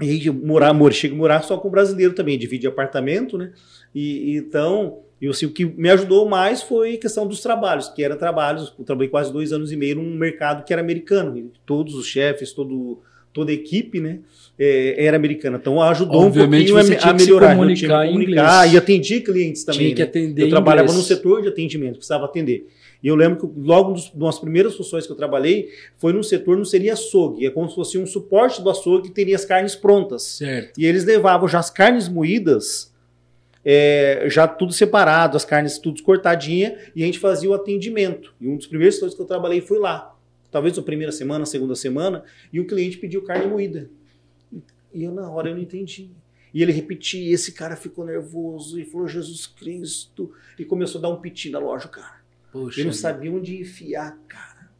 E 0.00 0.10
aí 0.10 0.30
morar, 0.30 0.74
morar, 0.74 0.92
chega 0.92 1.14
a 1.14 1.16
morar 1.16 1.42
só 1.42 1.56
com 1.56 1.70
brasileiro 1.70 2.14
também, 2.14 2.36
divide 2.36 2.66
apartamento, 2.66 3.38
né? 3.38 3.52
E, 3.94 4.36
então, 4.36 5.02
eu, 5.22 5.30
assim, 5.30 5.46
o 5.46 5.50
que 5.50 5.64
me 5.64 5.88
ajudou 5.90 6.28
mais 6.28 6.62
foi 6.62 6.94
a 6.94 6.98
questão 6.98 7.26
dos 7.26 7.40
trabalhos, 7.40 7.88
que 7.88 8.02
eram 8.02 8.16
trabalhos, 8.16 8.74
eu 8.76 8.84
trabalhei 8.84 9.08
quase 9.08 9.32
dois 9.32 9.52
anos 9.52 9.70
e 9.70 9.76
meio 9.76 9.96
num 9.96 10.16
mercado 10.16 10.64
que 10.64 10.72
era 10.72 10.82
americano. 10.82 11.52
Todos 11.64 11.94
os 11.94 12.06
chefes, 12.06 12.52
todo, 12.52 13.00
toda 13.34 13.50
a 13.50 13.54
equipe, 13.54 14.00
né? 14.00 14.20
É, 14.56 15.04
era 15.04 15.16
americana. 15.16 15.58
Então 15.60 15.82
ajudou 15.82 16.22
Obviamente, 16.22 16.72
um 16.72 16.76
pouquinho 16.76 16.98
a, 17.04 17.10
a 17.10 17.12
melhorar. 17.12 17.50
Se 17.50 17.56
comunicar, 17.56 18.06
comunicar 18.06 18.72
e 18.72 18.76
atendia 18.76 19.20
clientes 19.20 19.64
também. 19.64 19.80
Tinha 19.80 19.94
que 19.94 20.02
né? 20.02 20.08
atender 20.08 20.42
Eu 20.44 20.48
trabalhava 20.48 20.92
no 20.92 21.02
setor 21.02 21.42
de 21.42 21.48
atendimento, 21.48 21.96
precisava 21.96 22.24
atender. 22.24 22.66
E 23.02 23.08
eu 23.08 23.16
lembro 23.16 23.40
que 23.40 23.60
logo 23.60 23.96
uma 24.14 24.30
das 24.30 24.38
primeiras 24.38 24.76
funções 24.76 25.04
que 25.04 25.12
eu 25.12 25.16
trabalhei 25.16 25.68
foi 25.98 26.14
num 26.14 26.22
setor, 26.22 26.56
não 26.56 26.64
seria 26.64 26.94
açougue, 26.94 27.44
é 27.44 27.50
como 27.50 27.68
se 27.68 27.74
fosse 27.74 27.98
um 27.98 28.06
suporte 28.06 28.62
do 28.62 28.70
açougue 28.70 29.08
que 29.08 29.14
teria 29.14 29.36
as 29.36 29.44
carnes 29.44 29.74
prontas. 29.74 30.22
Certo. 30.22 30.80
E 30.80 30.86
eles 30.86 31.04
levavam 31.04 31.46
já 31.46 31.58
as 31.58 31.68
carnes 31.68 32.08
moídas, 32.08 32.90
é, 33.62 34.26
já 34.30 34.48
tudo 34.48 34.72
separado, 34.72 35.36
as 35.36 35.44
carnes 35.44 35.76
tudo 35.76 36.02
cortadinha, 36.02 36.78
e 36.96 37.02
a 37.02 37.06
gente 37.06 37.18
fazia 37.18 37.50
o 37.50 37.52
atendimento. 37.52 38.32
E 38.40 38.48
um 38.48 38.56
dos 38.56 38.66
primeiros 38.66 38.94
setores 38.94 39.14
que 39.14 39.20
eu 39.20 39.26
trabalhei 39.26 39.60
foi 39.60 39.78
lá. 39.78 40.13
Talvez 40.54 40.78
a 40.78 40.82
primeira 40.82 41.10
semana, 41.10 41.42
a 41.42 41.46
segunda 41.46 41.74
semana, 41.74 42.22
e 42.52 42.60
o 42.60 42.64
cliente 42.64 42.96
pediu 42.96 43.24
carne 43.24 43.48
moída. 43.48 43.90
E 44.92 45.02
eu, 45.02 45.10
na 45.10 45.28
hora, 45.28 45.48
eu 45.48 45.56
não 45.56 45.60
entendi. 45.60 46.12
E 46.54 46.62
ele 46.62 46.70
repetia, 46.70 47.34
esse 47.34 47.50
cara 47.50 47.74
ficou 47.74 48.04
nervoso 48.04 48.78
e 48.78 48.84
falou, 48.84 49.08
Jesus 49.08 49.48
Cristo, 49.48 50.30
e 50.56 50.64
começou 50.64 51.00
a 51.00 51.02
dar 51.02 51.08
um 51.08 51.20
piti 51.20 51.50
na 51.50 51.58
loja, 51.58 51.88
cara. 51.88 52.20
Poxa, 52.52 52.80
Eu 52.80 52.84
não 52.84 52.92
sabia 52.92 53.32
onde 53.32 53.60
enfiar, 53.60 54.16
cara. 54.28 54.70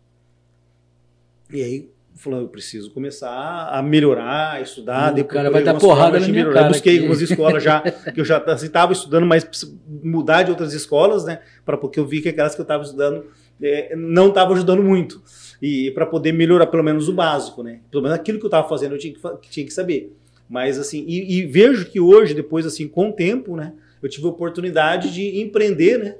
E 1.51 1.61
aí 1.61 1.91
falou, 2.15 2.43
eu 2.43 2.49
preciso 2.49 2.93
começar 2.93 3.69
a 3.69 3.83
melhorar, 3.83 4.53
a 4.53 4.61
estudar. 4.61 5.13
O 5.19 5.25
cara 5.25 5.51
vai 5.51 5.65
dar 5.65 5.75
porrada 5.75 6.21
na 6.21 6.29
minha 6.29 6.53
cara 6.53 6.69
Busquei 6.69 6.93
aqui. 6.93 7.03
algumas 7.03 7.21
escolas 7.21 7.61
já, 7.61 7.81
que 7.81 8.21
eu 8.21 8.25
já 8.25 8.39
estava 8.39 8.93
estudando, 8.93 9.27
mas 9.27 9.43
preciso 9.43 9.77
mudar 10.05 10.45
de 10.45 10.53
outras 10.53 10.73
escolas, 10.73 11.25
né? 11.25 11.41
Porque 11.65 11.99
eu 11.99 12.07
vi 12.07 12.23
que 12.23 12.29
aquelas 12.29 12.55
que 12.55 12.61
eu 12.61 12.63
estava 12.65 12.85
estudando 12.85 13.27
é, 13.61 13.97
não 13.97 14.29
estavam 14.29 14.55
ajudando 14.55 14.85
muito. 14.85 15.21
E 15.67 15.91
para 15.93 16.05
poder 16.05 16.33
melhorar 16.33 16.67
pelo 16.67 16.83
menos 16.83 17.09
o 17.09 17.13
básico, 17.13 17.63
né? 17.63 17.81
Pelo 17.91 18.03
menos 18.03 18.19
aquilo 18.19 18.39
que 18.39 18.45
eu 18.45 18.49
estava 18.49 18.69
fazendo 18.69 18.95
eu 18.95 18.99
tinha 18.99 19.15
que, 19.15 19.51
tinha 19.51 19.65
que 19.65 19.73
saber. 19.73 20.15
Mas 20.49 20.79
assim, 20.79 21.05
e, 21.07 21.39
e 21.39 21.47
vejo 21.47 21.87
que 21.87 22.01
hoje, 22.01 22.35
depois 22.35 22.67
assim, 22.67 22.87
com 22.87 23.11
o 23.11 23.13
tempo, 23.13 23.57
né? 23.57 23.73
Eu 24.03 24.09
tive 24.09 24.27
a 24.27 24.31
oportunidade 24.31 25.13
de 25.13 25.41
empreender, 25.41 25.99
né? 25.99 26.17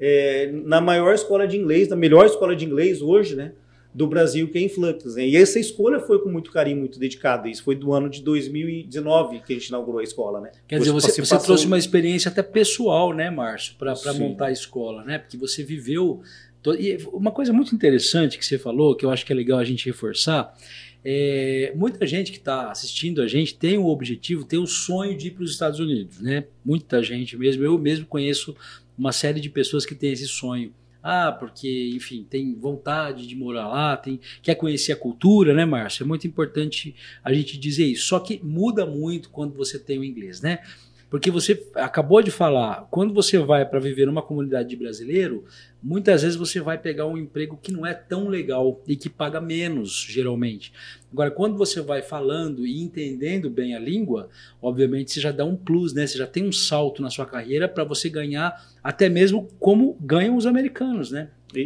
é, 0.00 0.50
na 0.64 0.80
maior 0.80 1.14
escola 1.14 1.46
de 1.46 1.56
inglês, 1.56 1.88
na 1.88 1.96
melhor 1.96 2.26
escola 2.26 2.54
de 2.54 2.64
inglês 2.64 3.02
hoje, 3.02 3.34
né? 3.34 3.52
Do 3.92 4.06
Brasil, 4.06 4.48
que 4.48 4.58
é 4.58 4.60
Influx. 4.60 5.16
Né? 5.16 5.26
E 5.26 5.36
essa 5.36 5.58
escolha 5.58 5.98
foi 5.98 6.20
com 6.20 6.28
muito 6.28 6.52
carinho, 6.52 6.76
muito 6.76 7.00
dedicada. 7.00 7.48
Isso 7.48 7.64
foi 7.64 7.74
do 7.74 7.92
ano 7.92 8.08
de 8.08 8.22
2019 8.22 9.40
que 9.40 9.54
a 9.54 9.56
gente 9.56 9.68
inaugurou 9.68 10.00
a 10.00 10.04
escola, 10.04 10.40
né? 10.40 10.52
Quer 10.68 10.78
dizer, 10.78 10.92
você, 10.92 11.20
você 11.20 11.38
trouxe 11.38 11.66
uma 11.66 11.78
experiência 11.78 12.28
até 12.30 12.42
pessoal, 12.42 13.12
né, 13.12 13.30
Márcio, 13.30 13.74
para 13.76 14.12
montar 14.14 14.46
a 14.46 14.52
escola, 14.52 15.02
né? 15.04 15.18
Porque 15.18 15.36
você 15.36 15.64
viveu. 15.64 16.20
E 16.78 16.98
uma 17.12 17.30
coisa 17.30 17.52
muito 17.52 17.74
interessante 17.74 18.38
que 18.38 18.44
você 18.44 18.58
falou, 18.58 18.94
que 18.94 19.04
eu 19.04 19.10
acho 19.10 19.24
que 19.24 19.32
é 19.32 19.36
legal 19.36 19.58
a 19.58 19.64
gente 19.64 19.86
reforçar, 19.86 20.54
é, 21.04 21.72
muita 21.76 22.06
gente 22.06 22.32
que 22.32 22.38
está 22.38 22.70
assistindo 22.70 23.22
a 23.22 23.28
gente 23.28 23.54
tem 23.54 23.78
o 23.78 23.86
objetivo, 23.86 24.44
tem 24.44 24.58
o 24.58 24.66
sonho 24.66 25.16
de 25.16 25.28
ir 25.28 25.30
para 25.30 25.44
os 25.44 25.52
Estados 25.52 25.78
Unidos, 25.78 26.20
né? 26.20 26.44
Muita 26.64 27.02
gente 27.02 27.36
mesmo. 27.36 27.62
Eu 27.62 27.78
mesmo 27.78 28.04
conheço 28.06 28.56
uma 28.96 29.12
série 29.12 29.40
de 29.40 29.48
pessoas 29.48 29.86
que 29.86 29.94
têm 29.94 30.12
esse 30.12 30.26
sonho. 30.26 30.72
Ah, 31.00 31.30
porque, 31.30 31.92
enfim, 31.94 32.26
tem 32.28 32.54
vontade 32.56 33.26
de 33.26 33.36
morar 33.36 33.68
lá, 33.68 33.96
tem, 33.96 34.20
quer 34.42 34.56
conhecer 34.56 34.92
a 34.92 34.96
cultura, 34.96 35.54
né, 35.54 35.64
Márcio? 35.64 36.02
É 36.02 36.06
muito 36.06 36.26
importante 36.26 36.94
a 37.22 37.32
gente 37.32 37.56
dizer 37.56 37.86
isso. 37.86 38.08
Só 38.08 38.18
que 38.18 38.40
muda 38.42 38.84
muito 38.84 39.30
quando 39.30 39.54
você 39.54 39.78
tem 39.78 39.98
o 39.98 40.04
inglês, 40.04 40.40
né? 40.40 40.58
Porque 41.10 41.30
você 41.30 41.66
acabou 41.74 42.20
de 42.22 42.30
falar, 42.30 42.86
quando 42.90 43.14
você 43.14 43.38
vai 43.38 43.64
para 43.64 43.80
viver 43.80 44.06
numa 44.06 44.20
comunidade 44.20 44.68
de 44.68 44.76
brasileiro, 44.76 45.44
muitas 45.82 46.22
vezes 46.22 46.36
você 46.36 46.60
vai 46.60 46.76
pegar 46.76 47.06
um 47.06 47.16
emprego 47.16 47.58
que 47.62 47.72
não 47.72 47.86
é 47.86 47.94
tão 47.94 48.28
legal 48.28 48.82
e 48.86 48.94
que 48.94 49.08
paga 49.08 49.40
menos, 49.40 50.06
geralmente. 50.06 50.70
Agora, 51.10 51.30
quando 51.30 51.56
você 51.56 51.80
vai 51.80 52.02
falando 52.02 52.66
e 52.66 52.82
entendendo 52.82 53.48
bem 53.48 53.74
a 53.74 53.78
língua, 53.78 54.28
obviamente 54.60 55.10
você 55.10 55.20
já 55.20 55.32
dá 55.32 55.46
um 55.46 55.56
plus, 55.56 55.94
né? 55.94 56.06
Você 56.06 56.18
já 56.18 56.26
tem 56.26 56.44
um 56.46 56.52
salto 56.52 57.00
na 57.00 57.08
sua 57.08 57.24
carreira 57.24 57.66
para 57.66 57.84
você 57.84 58.10
ganhar 58.10 58.62
até 58.84 59.08
mesmo 59.08 59.48
como 59.58 59.96
ganham 60.00 60.36
os 60.36 60.44
americanos, 60.44 61.10
né? 61.10 61.30
E, 61.54 61.60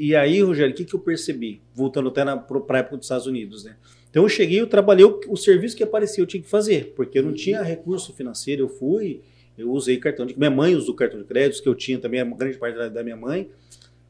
e- 0.00 0.06
e- 0.08 0.16
aí, 0.16 0.40
Rogério, 0.40 0.72
o 0.72 0.76
que, 0.76 0.86
que 0.86 0.94
eu 0.94 1.00
percebi? 1.00 1.60
Voltando 1.74 2.08
até 2.08 2.24
para 2.24 2.76
a 2.76 2.80
época 2.80 2.96
dos 2.96 3.04
Estados 3.04 3.26
Unidos, 3.26 3.64
né? 3.64 3.76
Então 4.10 4.24
eu 4.24 4.28
cheguei, 4.28 4.60
eu 4.60 4.66
trabalhei 4.66 5.04
o, 5.04 5.20
o 5.28 5.36
serviço 5.36 5.76
que 5.76 5.82
aparecia, 5.82 6.20
eu 6.22 6.26
tinha 6.26 6.42
que 6.42 6.48
fazer, 6.48 6.92
porque 6.96 7.18
eu 7.18 7.22
não 7.22 7.32
tinha 7.32 7.62
recurso 7.62 8.12
financeiro, 8.12 8.62
eu 8.64 8.68
fui, 8.68 9.20
eu 9.56 9.70
usei 9.70 9.96
cartão 9.98 10.26
de 10.26 10.36
minha 10.36 10.50
mãe 10.50 10.74
usou 10.74 10.94
cartão 10.94 11.20
de 11.20 11.26
créditos 11.26 11.60
que 11.60 11.68
eu 11.68 11.74
tinha 11.74 11.98
também, 11.98 12.20
a 12.20 12.24
grande 12.24 12.58
parte 12.58 12.76
da, 12.76 12.88
da 12.88 13.02
minha 13.04 13.16
mãe, 13.16 13.48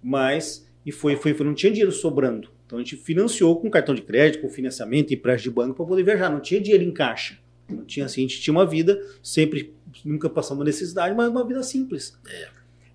mas 0.02 0.66
e 0.84 0.90
foi, 0.92 1.16
foi, 1.16 1.34
foi- 1.34 1.44
não 1.46 1.54
tinha 1.54 1.70
dinheiro 1.70 1.92
sobrando. 1.92 2.48
Então 2.66 2.78
a 2.78 2.82
gente 2.82 2.96
financiou 2.96 3.60
com 3.60 3.68
cartão 3.68 3.94
de 3.94 4.02
crédito, 4.02 4.40
com 4.40 4.48
financiamento, 4.48 5.12
empréstimo 5.12 5.52
de 5.52 5.56
banco 5.56 5.74
para 5.74 5.84
poder 5.84 6.02
viajar, 6.02 6.30
não 6.30 6.40
tinha 6.40 6.60
dinheiro 6.60 6.84
em 6.84 6.92
caixa. 6.92 7.38
Não 7.68 7.84
tinha 7.84 8.06
assim, 8.06 8.20
a 8.24 8.28
gente 8.28 8.40
tinha 8.40 8.52
uma 8.52 8.66
vida 8.66 9.00
sempre 9.22 9.74
nunca 10.04 10.30
passamos 10.30 10.64
necessidade, 10.64 11.14
mas 11.14 11.28
uma 11.28 11.46
vida 11.46 11.62
simples. 11.62 12.18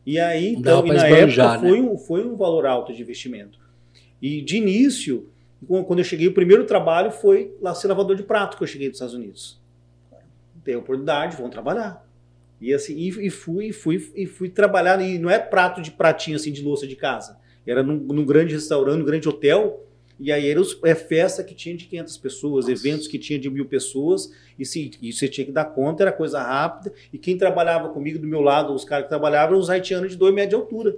E 0.05 0.17
aí, 0.19 0.53
então, 0.53 0.85
e 0.85 0.89
na 0.89 1.09
esbanjar, 1.09 1.53
época 1.55 1.67
foi, 1.69 1.81
um, 1.81 1.97
foi 1.97 2.25
um 2.25 2.35
valor 2.35 2.65
alto 2.65 2.93
de 2.93 3.01
investimento. 3.01 3.59
E 4.21 4.41
de 4.41 4.57
início, 4.57 5.29
quando 5.67 5.99
eu 5.99 6.05
cheguei, 6.05 6.27
o 6.27 6.33
primeiro 6.33 6.65
trabalho 6.65 7.11
foi 7.11 7.53
lá 7.61 7.73
ser 7.73 7.87
lavador 7.87 8.15
de 8.15 8.23
prato 8.23 8.57
que 8.57 8.63
eu 8.63 8.67
cheguei 8.67 8.87
dos 8.89 8.97
Estados 8.97 9.15
Unidos. 9.15 9.59
A 10.67 10.77
oportunidade, 10.77 11.37
vão 11.37 11.49
trabalhar. 11.49 12.05
E 12.59 12.73
assim, 12.73 12.95
e, 12.95 13.09
e 13.27 13.29
fui, 13.29 13.71
fui, 13.71 14.11
e 14.15 14.25
fui 14.25 14.49
trabalhar, 14.49 14.99
e 15.01 15.19
não 15.19 15.29
é 15.29 15.37
prato 15.37 15.81
de 15.81 15.91
pratinho 15.91 16.35
assim 16.37 16.51
de 16.51 16.63
louça 16.63 16.87
de 16.87 16.95
casa. 16.95 17.37
Era 17.67 17.83
num, 17.83 17.95
num 17.97 18.25
grande 18.25 18.53
restaurante, 18.53 18.99
num 18.99 19.05
grande 19.05 19.27
hotel, 19.27 19.83
e 20.19 20.31
aí 20.31 20.49
era 20.49 20.59
os- 20.61 20.79
é 20.83 20.95
festa 20.95 21.43
que 21.43 21.53
tinha 21.53 21.75
de 21.75 21.85
500 21.85 22.17
pessoas, 22.17 22.67
eventos 22.69 23.07
que 23.07 23.19
tinha 23.19 23.37
de 23.37 23.49
mil 23.49 23.65
pessoas, 23.65 24.31
e, 24.57 24.65
se, 24.65 24.91
e 25.01 25.11
você 25.11 25.27
tinha 25.27 25.45
que 25.45 25.51
dar 25.51 25.65
conta, 25.65 26.03
era 26.03 26.11
coisa 26.11 26.41
rápida. 26.41 26.93
E 27.11 27.17
quem 27.17 27.37
trabalhava 27.37 27.89
comigo 27.89 28.17
do 28.17 28.25
meu 28.27 28.41
lado, 28.41 28.73
os 28.73 28.85
caras 28.85 29.05
que 29.05 29.09
trabalhavam, 29.09 29.49
eram 29.55 29.59
os 29.59 29.69
haitianos 29.69 30.11
de 30.11 30.17
2 30.17 30.33
metros 30.33 30.49
de 30.49 30.55
altura. 30.55 30.95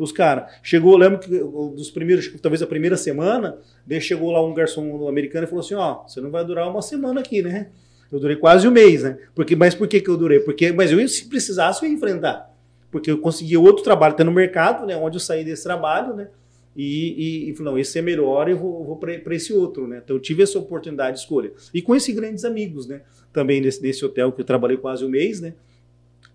Os 0.00 0.12
caras. 0.12 0.50
Chegou, 0.62 0.96
lembro 0.96 1.18
que 1.18 1.28
dos 1.28 1.90
primeiros, 1.90 2.32
talvez 2.40 2.62
a 2.62 2.66
primeira 2.66 2.96
semana, 2.96 3.58
daí 3.86 4.00
chegou 4.00 4.30
lá 4.30 4.42
um 4.42 4.54
garçom 4.54 5.06
americano 5.06 5.44
e 5.44 5.46
falou 5.46 5.62
assim: 5.62 5.74
Ó, 5.74 6.04
você 6.08 6.22
não 6.22 6.30
vai 6.30 6.42
durar 6.42 6.70
uma 6.70 6.80
semana 6.80 7.20
aqui, 7.20 7.42
né? 7.42 7.68
Eu 8.10 8.18
durei 8.18 8.36
quase 8.36 8.66
um 8.66 8.70
mês, 8.70 9.02
né? 9.02 9.18
Porque, 9.34 9.54
mas 9.54 9.74
por 9.74 9.86
que, 9.86 10.00
que 10.00 10.08
eu 10.08 10.16
durei? 10.16 10.40
Porque, 10.40 10.72
mas 10.72 10.90
eu, 10.90 11.06
se 11.06 11.28
precisasse, 11.28 11.84
eu 11.84 11.88
ia 11.90 11.94
enfrentar. 11.94 12.50
Porque 12.90 13.10
eu 13.10 13.18
consegui 13.18 13.58
outro 13.58 13.84
trabalho, 13.84 14.14
até 14.14 14.24
no 14.24 14.32
mercado, 14.32 14.86
né? 14.86 14.96
Onde 14.96 15.16
eu 15.16 15.20
saí 15.20 15.44
desse 15.44 15.64
trabalho, 15.64 16.14
né? 16.14 16.28
E, 16.74 17.44
e, 17.46 17.50
e 17.50 17.54
falei, 17.54 17.72
não, 17.72 17.78
esse 17.78 17.98
é 17.98 18.02
melhor, 18.02 18.48
eu 18.48 18.56
vou, 18.56 18.84
vou 18.84 18.96
para 18.96 19.34
esse 19.34 19.52
outro, 19.52 19.86
né? 19.86 20.00
Então 20.02 20.16
eu 20.16 20.20
tive 20.20 20.42
essa 20.42 20.58
oportunidade 20.58 21.16
de 21.16 21.22
escolha. 21.22 21.52
E 21.74 21.82
conheci 21.82 22.12
grandes 22.12 22.44
amigos, 22.46 22.86
né? 22.86 23.02
Também 23.34 23.60
nesse, 23.60 23.82
nesse 23.82 24.02
hotel 24.02 24.32
que 24.32 24.40
eu 24.40 24.46
trabalhei 24.46 24.78
quase 24.78 25.04
um 25.04 25.10
mês, 25.10 25.42
né? 25.42 25.52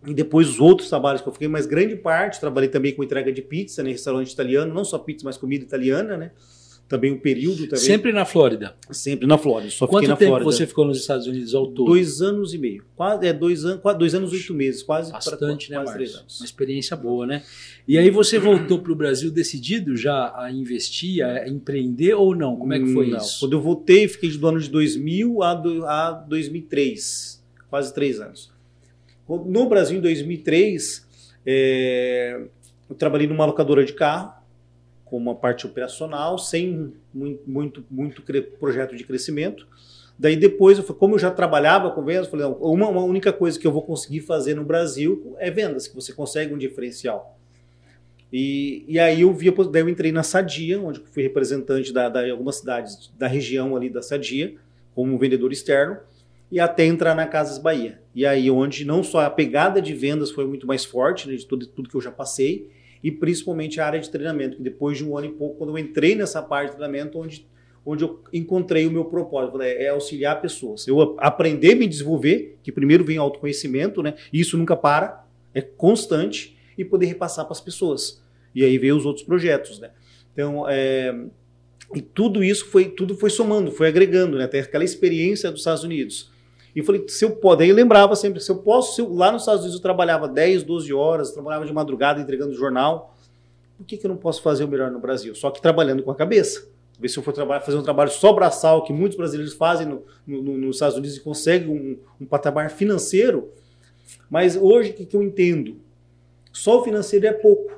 E 0.07 0.13
depois 0.13 0.47
os 0.49 0.59
outros 0.59 0.89
trabalhos 0.89 1.21
que 1.21 1.27
eu 1.27 1.33
fiquei, 1.33 1.47
mas 1.47 1.65
grande 1.65 1.95
parte, 1.95 2.39
trabalhei 2.39 2.69
também 2.69 2.93
com 2.93 3.03
entrega 3.03 3.31
de 3.31 3.41
pizza, 3.41 3.81
né? 3.83 3.91
Restaurante 3.91 4.31
italiano, 4.31 4.73
não 4.73 4.83
só 4.85 4.97
pizza, 4.99 5.25
mas 5.25 5.37
comida 5.37 5.63
italiana, 5.63 6.15
né? 6.17 6.31
Também 6.87 7.11
um 7.11 7.17
período 7.17 7.63
também. 7.63 7.83
Sempre 7.83 8.11
na 8.13 8.25
Flórida. 8.25 8.75
Sempre 8.91 9.25
na 9.25 9.39
Flórida. 9.39 9.71
Só 9.71 9.87
Quanto 9.87 10.01
fiquei 10.03 10.07
na 10.09 10.15
tempo 10.17 10.29
Flórida. 10.29 10.51
você 10.51 10.67
ficou 10.67 10.85
nos 10.85 10.99
Estados 10.99 11.25
Unidos 11.25 11.55
ao 11.55 11.65
todo? 11.65 11.87
Dois 11.87 12.21
anos 12.21 12.53
e 12.53 12.59
meio. 12.59 12.85
Quase, 12.95 13.25
é, 13.25 13.33
dois, 13.33 13.65
anos, 13.65 13.81
quase, 13.81 13.97
dois 13.97 14.13
anos 14.13 14.31
e 14.31 14.35
oito 14.35 14.53
meses. 14.53 14.83
Quase 14.83 15.09
pra- 15.09 15.19
Bastante, 15.19 15.71
né, 15.71 15.77
quase 15.77 15.91
Marcos? 15.97 16.15
anos. 16.19 16.39
Uma 16.39 16.45
experiência 16.45 16.95
boa, 16.95 17.25
né? 17.25 17.41
E 17.87 17.97
aí 17.97 18.11
você 18.11 18.37
voltou 18.37 18.77
para 18.77 18.91
o 18.91 18.95
Brasil 18.95 19.31
decidido 19.31 19.97
já 19.97 20.31
a 20.37 20.51
investir, 20.51 21.25
a 21.25 21.49
empreender 21.49 22.13
ou 22.13 22.35
não? 22.35 22.55
Como 22.55 22.71
é 22.71 22.79
que 22.79 22.93
foi 22.93 23.09
Não. 23.09 23.17
isso? 23.17 23.39
Quando 23.39 23.53
eu 23.53 23.61
voltei, 23.61 24.07
fiquei 24.07 24.29
do 24.29 24.47
ano 24.47 24.59
de 24.59 24.69
2000 24.69 25.41
a, 25.41 25.55
do, 25.55 25.85
a 25.87 26.11
2003, 26.11 27.43
quase 27.67 27.93
três 27.95 28.19
anos. 28.21 28.53
No 29.27 29.67
Brasil, 29.67 29.97
em 29.97 30.01
2003, 30.01 31.05
é, 31.45 32.41
eu 32.89 32.95
trabalhei 32.95 33.27
numa 33.27 33.45
locadora 33.45 33.83
de 33.83 33.93
carro, 33.93 34.33
com 35.03 35.17
uma 35.17 35.35
parte 35.35 35.65
operacional, 35.65 36.37
sem 36.37 36.93
muito, 37.13 37.43
muito, 37.49 37.85
muito 37.89 38.23
projeto 38.59 38.95
de 38.95 39.03
crescimento. 39.03 39.67
Daí 40.17 40.35
depois, 40.35 40.77
eu 40.77 40.83
como 40.83 41.15
eu 41.15 41.19
já 41.19 41.29
trabalhava 41.29 41.91
com 41.91 42.03
vendas, 42.03 42.27
falei, 42.27 42.45
não, 42.45 42.53
uma, 42.53 42.87
uma 42.87 43.03
única 43.03 43.33
coisa 43.33 43.59
que 43.59 43.67
eu 43.67 43.71
vou 43.71 43.81
conseguir 43.81 44.21
fazer 44.21 44.55
no 44.55 44.63
Brasil 44.63 45.35
é 45.39 45.51
vendas, 45.51 45.87
que 45.87 45.95
você 45.95 46.13
consegue 46.13 46.53
um 46.53 46.57
diferencial. 46.57 47.37
E, 48.31 48.83
e 48.87 48.99
aí 48.99 49.21
eu 49.21 49.33
vi, 49.33 49.51
daí 49.71 49.81
eu 49.81 49.89
entrei 49.89 50.11
na 50.11 50.23
Sadia, 50.23 50.79
onde 50.79 51.01
fui 51.11 51.23
representante 51.23 51.93
da, 51.93 52.07
algumas 52.31 52.57
cidades 52.57 53.11
da 53.17 53.27
região 53.27 53.75
ali 53.75 53.89
da 53.89 54.01
Sadia, 54.01 54.55
como 54.93 55.17
vendedor 55.17 55.51
externo, 55.51 55.97
e 56.51 56.59
até 56.59 56.85
entrar 56.85 57.15
na 57.15 57.25
Casas 57.25 57.57
Bahia. 57.57 57.99
E 58.13 58.25
aí 58.25 58.49
onde 58.49 58.85
não 58.85 59.03
só 59.03 59.21
a 59.21 59.29
pegada 59.29 59.81
de 59.81 59.93
vendas 59.93 60.31
foi 60.31 60.45
muito 60.45 60.65
mais 60.65 60.85
forte, 60.85 61.27
né, 61.27 61.35
de 61.35 61.45
tudo, 61.45 61.67
tudo 61.67 61.89
que 61.89 61.95
eu 61.95 62.01
já 62.01 62.11
passei, 62.11 62.69
e 63.03 63.11
principalmente 63.11 63.79
a 63.79 63.85
área 63.85 63.99
de 63.99 64.09
treinamento, 64.09 64.57
que 64.57 64.63
depois 64.63 64.97
de 64.97 65.05
um 65.05 65.17
ano 65.17 65.27
e 65.27 65.31
pouco, 65.31 65.57
quando 65.57 65.71
eu 65.71 65.77
entrei 65.77 66.15
nessa 66.15 66.41
parte 66.41 66.71
de 66.71 66.77
treinamento, 66.77 67.19
onde 67.19 67.45
onde 67.85 68.03
eu 68.03 68.19
encontrei 68.33 68.87
o 68.87 68.91
meu 68.91 69.05
propósito, 69.05 69.61
é 69.61 69.89
auxiliar 69.89 70.41
pessoas. 70.41 70.87
Eu 70.87 71.15
aprender 71.19 71.73
a 71.73 71.75
me 71.75 71.87
desenvolver, 71.87 72.57
que 72.63 72.71
primeiro 72.71 73.03
vem 73.03 73.17
autoconhecimento, 73.17 74.01
né? 74.01 74.15
E 74.33 74.39
isso 74.39 74.57
nunca 74.57 74.75
para, 74.75 75.23
é 75.53 75.61
constante, 75.61 76.57
e 76.77 76.83
poder 76.83 77.05
repassar 77.05 77.45
para 77.45 77.53
as 77.53 77.61
pessoas. 77.61 78.21
E 78.53 78.63
aí 78.63 78.77
veio 78.77 78.97
os 78.97 79.05
outros 79.05 79.23
projetos, 79.23 79.79
né? 79.79 79.91
Então, 80.33 80.67
é, 80.67 81.15
e 81.93 82.01
tudo 82.01 82.43
isso 82.43 82.65
foi, 82.65 82.85
tudo 82.85 83.15
foi 83.15 83.29
somando, 83.29 83.71
foi 83.71 83.87
agregando, 83.87 84.37
né? 84.37 84.45
Até 84.45 84.59
aquela 84.59 84.83
experiência 84.83 85.51
dos 85.51 85.61
Estados 85.61 85.83
Unidos. 85.83 86.31
E 86.75 86.83
falei, 86.83 87.07
se 87.07 87.23
eu 87.23 87.31
posso, 87.31 87.61
aí 87.61 87.69
eu 87.69 87.75
lembrava 87.75 88.15
sempre, 88.17 88.41
se 88.41 88.51
eu 88.51 88.57
posso, 88.57 88.95
se 88.95 89.01
eu, 89.01 89.13
lá 89.13 89.31
nos 89.31 89.43
Estados 89.43 89.61
Unidos 89.61 89.77
eu 89.77 89.81
trabalhava 89.81 90.27
10, 90.27 90.63
12 90.63 90.93
horas, 90.93 91.31
trabalhava 91.31 91.65
de 91.65 91.71
madrugada 91.71 92.19
entregando 92.19 92.53
jornal, 92.53 93.15
por 93.77 93.85
que, 93.85 93.95
que 93.95 94.05
eu 94.05 94.09
não 94.09 94.17
posso 94.17 94.41
fazer 94.41 94.65
o 94.65 94.67
melhor 94.67 94.91
no 94.91 94.99
Brasil? 94.99 95.33
Só 95.35 95.49
que 95.49 95.61
trabalhando 95.61 96.03
com 96.03 96.11
a 96.11 96.15
cabeça. 96.15 96.67
Ver 96.99 97.09
se 97.09 97.17
eu 97.17 97.23
for 97.23 97.33
trabalhar, 97.33 97.61
fazer 97.61 97.77
um 97.77 97.83
trabalho 97.83 98.09
só 98.09 98.33
braçal, 98.33 98.83
que 98.83 98.91
muitos 98.91 99.17
brasileiros 99.17 99.53
fazem 99.53 99.87
no, 99.87 100.03
no, 100.25 100.57
nos 100.57 100.77
Estados 100.77 100.97
Unidos 100.97 101.17
e 101.17 101.21
conseguem 101.21 101.69
um, 101.69 102.23
um 102.23 102.25
patamar 102.25 102.69
financeiro. 102.69 103.51
Mas 104.29 104.55
hoje, 104.55 104.91
o 104.91 104.93
que, 104.93 105.05
que 105.05 105.15
eu 105.15 105.23
entendo? 105.23 105.77
Só 106.51 106.79
o 106.79 106.83
financeiro 106.83 107.27
é 107.27 107.33
pouco. 107.33 107.71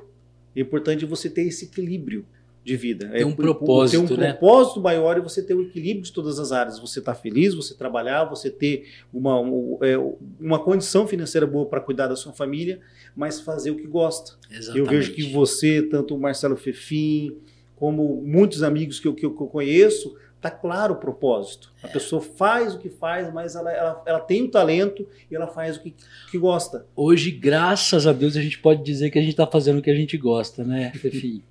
É 0.54 0.60
importante 0.60 1.04
você 1.04 1.28
ter 1.28 1.42
esse 1.42 1.66
equilíbrio 1.66 2.24
de 2.68 2.76
vida. 2.76 3.08
Tem 3.08 3.24
um 3.24 3.30
é, 3.30 3.34
propósito, 3.34 4.06
ter 4.06 4.14
um 4.14 4.16
né? 4.16 4.32
propósito 4.32 4.80
maior 4.80 5.16
e 5.16 5.20
você 5.20 5.42
ter 5.42 5.54
o 5.54 5.58
um 5.58 5.62
equilíbrio 5.62 6.04
de 6.04 6.12
todas 6.12 6.38
as 6.38 6.52
áreas. 6.52 6.78
Você 6.78 6.98
estar 6.98 7.14
tá 7.14 7.20
feliz, 7.20 7.54
você 7.54 7.74
trabalhar, 7.74 8.24
você 8.24 8.50
ter 8.50 8.86
uma, 9.12 9.40
é, 9.82 9.96
uma 10.38 10.58
condição 10.58 11.08
financeira 11.08 11.46
boa 11.46 11.66
para 11.66 11.80
cuidar 11.80 12.06
da 12.06 12.16
sua 12.16 12.32
família, 12.32 12.80
mas 13.16 13.40
fazer 13.40 13.70
o 13.70 13.76
que 13.76 13.86
gosta. 13.86 14.32
Exatamente. 14.50 14.78
Eu 14.78 14.86
vejo 14.86 15.12
que 15.14 15.32
você, 15.32 15.82
tanto 15.82 16.14
o 16.14 16.20
Marcelo 16.20 16.56
Fefim, 16.56 17.36
como 17.74 18.22
muitos 18.22 18.62
amigos 18.62 19.00
que 19.00 19.08
eu, 19.08 19.14
que 19.14 19.24
eu 19.24 19.32
conheço, 19.32 20.14
tá 20.40 20.50
claro 20.50 20.94
o 20.94 20.96
propósito. 20.98 21.72
A 21.82 21.88
é. 21.88 21.90
pessoa 21.90 22.20
faz 22.20 22.74
o 22.74 22.78
que 22.78 22.90
faz, 22.90 23.32
mas 23.32 23.56
ela, 23.56 23.72
ela, 23.72 24.02
ela 24.06 24.20
tem 24.20 24.42
o 24.42 24.50
talento 24.50 25.06
e 25.30 25.34
ela 25.34 25.46
faz 25.46 25.76
o 25.76 25.80
que, 25.80 25.94
que 26.30 26.38
gosta. 26.38 26.86
Hoje, 26.94 27.30
graças 27.30 28.06
a 28.06 28.12
Deus, 28.12 28.36
a 28.36 28.42
gente 28.42 28.58
pode 28.58 28.82
dizer 28.82 29.10
que 29.10 29.18
a 29.18 29.22
gente 29.22 29.32
está 29.32 29.46
fazendo 29.46 29.78
o 29.78 29.82
que 29.82 29.90
a 29.90 29.94
gente 29.94 30.16
gosta, 30.16 30.64
né, 30.64 30.92
Fefim? 31.00 31.42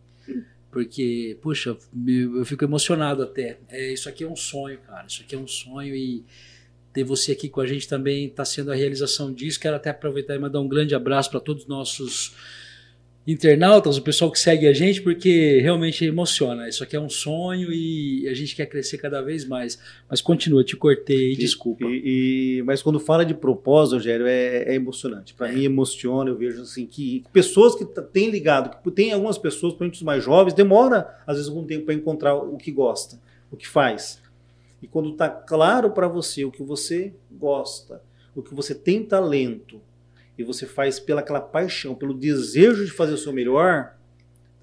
Porque, 0.77 1.35
puxa, 1.41 1.75
eu 2.05 2.45
fico 2.45 2.63
emocionado 2.63 3.23
até. 3.23 3.57
É, 3.67 3.91
isso 3.91 4.07
aqui 4.07 4.23
é 4.23 4.27
um 4.27 4.35
sonho, 4.35 4.77
cara. 4.77 5.07
Isso 5.07 5.23
aqui 5.23 5.33
é 5.33 5.37
um 5.39 5.47
sonho 5.47 5.95
e 5.95 6.23
ter 6.93 7.03
você 7.03 7.31
aqui 7.31 7.49
com 7.49 7.59
a 7.59 7.65
gente 7.65 7.87
também 7.87 8.27
está 8.27 8.45
sendo 8.45 8.71
a 8.71 8.75
realização 8.75 9.33
disso. 9.33 9.59
Quero 9.59 9.75
até 9.75 9.89
aproveitar 9.89 10.35
e 10.35 10.37
mandar 10.37 10.59
um 10.59 10.67
grande 10.67 10.93
abraço 10.93 11.31
para 11.31 11.39
todos 11.39 11.63
os 11.63 11.67
nossos 11.67 12.35
internautas, 13.27 13.97
o 13.97 14.01
pessoal 14.01 14.31
que 14.31 14.39
segue 14.39 14.65
a 14.65 14.73
gente, 14.73 15.01
porque 15.01 15.59
realmente 15.59 16.05
emociona. 16.05 16.69
Isso 16.69 16.81
aqui 16.81 16.95
é 16.95 16.99
um 16.99 17.09
sonho 17.09 17.73
e 17.73 18.25
a 18.29 18.33
gente 18.33 18.55
quer 18.55 18.65
crescer 18.67 18.97
cada 18.97 19.21
vez 19.21 19.45
mais. 19.45 19.77
Mas 20.09 20.21
continua, 20.21 20.63
te 20.63 20.77
cortei, 20.77 21.33
e, 21.33 21.35
desculpa. 21.35 21.83
E, 21.83 22.59
e, 22.59 22.63
mas 22.63 22.81
quando 22.81 23.01
fala 23.01 23.25
de 23.25 23.33
propósito, 23.33 23.95
Rogério, 23.95 24.25
é, 24.25 24.63
é 24.63 24.75
emocionante. 24.75 25.33
Para 25.33 25.49
é. 25.49 25.51
mim 25.51 25.65
emociona, 25.65 26.29
eu 26.29 26.37
vejo 26.37 26.61
assim 26.61 26.85
que 26.85 27.25
pessoas 27.33 27.75
que 27.75 27.83
têm 28.13 28.29
ligado, 28.29 28.81
que 28.81 28.91
tem 28.91 29.11
algumas 29.11 29.37
pessoas, 29.37 29.73
principalmente 29.73 29.95
os 29.95 30.03
mais 30.03 30.23
jovens, 30.23 30.53
demora 30.53 31.19
às 31.27 31.35
vezes 31.35 31.49
algum 31.49 31.65
tempo 31.65 31.85
para 31.85 31.93
encontrar 31.93 32.33
o 32.33 32.55
que 32.55 32.71
gosta, 32.71 33.19
o 33.51 33.57
que 33.57 33.67
faz. 33.67 34.21
E 34.81 34.87
quando 34.87 35.09
está 35.09 35.27
claro 35.27 35.91
para 35.91 36.07
você 36.07 36.45
o 36.45 36.51
que 36.51 36.63
você 36.63 37.13
gosta, 37.29 38.01
o 38.33 38.41
que 38.41 38.55
você 38.55 38.73
tem 38.73 39.03
talento, 39.03 39.81
e 40.38 40.43
você 40.43 40.65
faz 40.65 41.00
pela 41.00 41.21
aquela 41.21 41.41
paixão, 41.41 41.95
pelo 41.95 42.13
desejo 42.13 42.86
de 42.86 42.91
fazer 42.91 43.13
o 43.13 43.17
seu 43.17 43.34
melhor, 43.34 43.97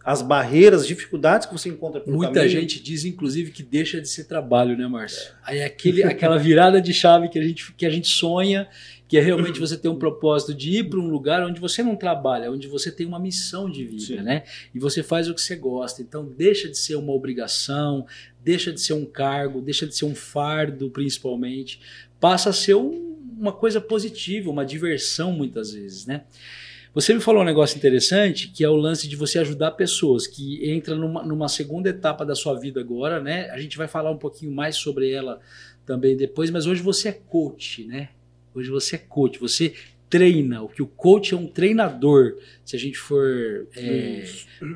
as 0.05 0.21
barreiras, 0.21 0.83
as 0.83 0.87
dificuldades 0.87 1.47
que 1.47 1.53
você 1.53 1.71
encontra 1.71 1.99
pelo 1.99 2.17
Muita 2.17 2.35
caminho. 2.35 2.51
gente 2.51 2.83
diz, 2.83 3.07
inclusive, 3.07 3.51
que 3.51 3.63
deixa 3.63 4.03
de 4.03 4.09
ser 4.09 4.25
trabalho, 4.25 4.77
né, 4.77 4.87
Márcio? 4.87 5.31
É. 5.31 5.35
Aí 5.43 5.59
é 5.59 5.65
aquele, 5.65 6.03
aquela 6.03 6.37
virada 6.37 6.81
de 6.81 6.93
chave 6.93 7.31
que 7.31 7.39
a, 7.39 7.43
gente, 7.43 7.73
que 7.73 7.87
a 7.87 7.91
gente 7.91 8.09
sonha, 8.09 8.69
que 9.09 9.17
é 9.17 9.21
realmente 9.23 9.59
você 9.59 9.79
ter 9.79 9.89
um 9.89 9.99
propósito 9.99 10.53
de 10.53 10.79
ir 10.79 10.91
para 10.91 10.99
um 10.99 11.09
lugar 11.09 11.43
onde 11.43 11.59
você 11.59 11.83
não 11.83 11.97
trabalha, 11.97 12.51
onde 12.51 12.69
você 12.69 12.93
tem 12.93 13.07
uma 13.07 13.19
missão 13.19 13.71
de 13.71 13.83
vida, 13.83 14.19
Sim. 14.19 14.23
né? 14.23 14.45
E 14.75 14.79
você 14.79 15.03
faz 15.03 15.27
o 15.27 15.35
que 15.35 15.41
você 15.41 15.57
gosta. 15.57 16.03
Então, 16.03 16.27
deixa 16.27 16.69
de 16.69 16.77
ser 16.77 16.97
uma 16.97 17.13
obrigação, 17.13 18.07
deixa 18.43 18.73
de 18.73 18.83
ser 18.83 18.93
um 18.93 19.07
cargo, 19.07 19.63
deixa 19.63 19.87
de 19.87 19.97
ser 19.97 20.05
um 20.05 20.15
fardo, 20.15 20.91
principalmente. 20.91 21.81
Passa 22.21 22.51
a 22.51 22.53
ser 22.53 22.75
um 22.75 23.13
uma 23.38 23.53
coisa 23.53 23.81
positiva, 23.81 24.51
uma 24.51 24.64
diversão 24.64 25.33
muitas 25.33 25.73
vezes, 25.73 26.07
né? 26.07 26.25
Você 26.94 27.12
me 27.12 27.20
falou 27.20 27.42
um 27.42 27.44
negócio 27.44 27.77
interessante, 27.77 28.49
que 28.49 28.62
é 28.62 28.68
o 28.68 28.77
lance 28.77 29.09
de 29.09 29.16
você 29.16 29.40
ajudar 29.40 29.73
pessoas, 29.73 30.29
que 30.29 30.64
entra 30.70 30.94
numa, 30.94 31.25
numa 31.25 31.49
segunda 31.49 31.88
etapa 31.88 32.25
da 32.25 32.37
sua 32.37 32.55
vida 32.59 32.81
agora, 32.81 33.20
né? 33.20 33.51
A 33.51 33.59
gente 33.59 33.77
vai 33.77 33.88
falar 33.88 34.12
um 34.12 34.16
pouquinho 34.16 34.53
mais 34.53 34.77
sobre 34.77 35.11
ela 35.11 35.40
também 35.85 36.16
depois, 36.16 36.51
mas 36.51 36.66
hoje 36.66 36.81
você 36.81 37.09
é 37.09 37.12
coach, 37.12 37.85
né? 37.85 38.11
Hoje 38.55 38.70
você 38.70 38.94
é 38.94 38.99
coach, 38.99 39.40
você 39.40 39.75
treina, 40.09 40.62
o 40.62 40.68
que 40.68 40.81
o 40.81 40.87
coach 40.87 41.35
é 41.35 41.37
um 41.37 41.49
treinador, 41.49 42.37
se 42.64 42.77
a 42.77 42.79
gente 42.79 42.97
for 42.97 43.66
é, 43.77 44.25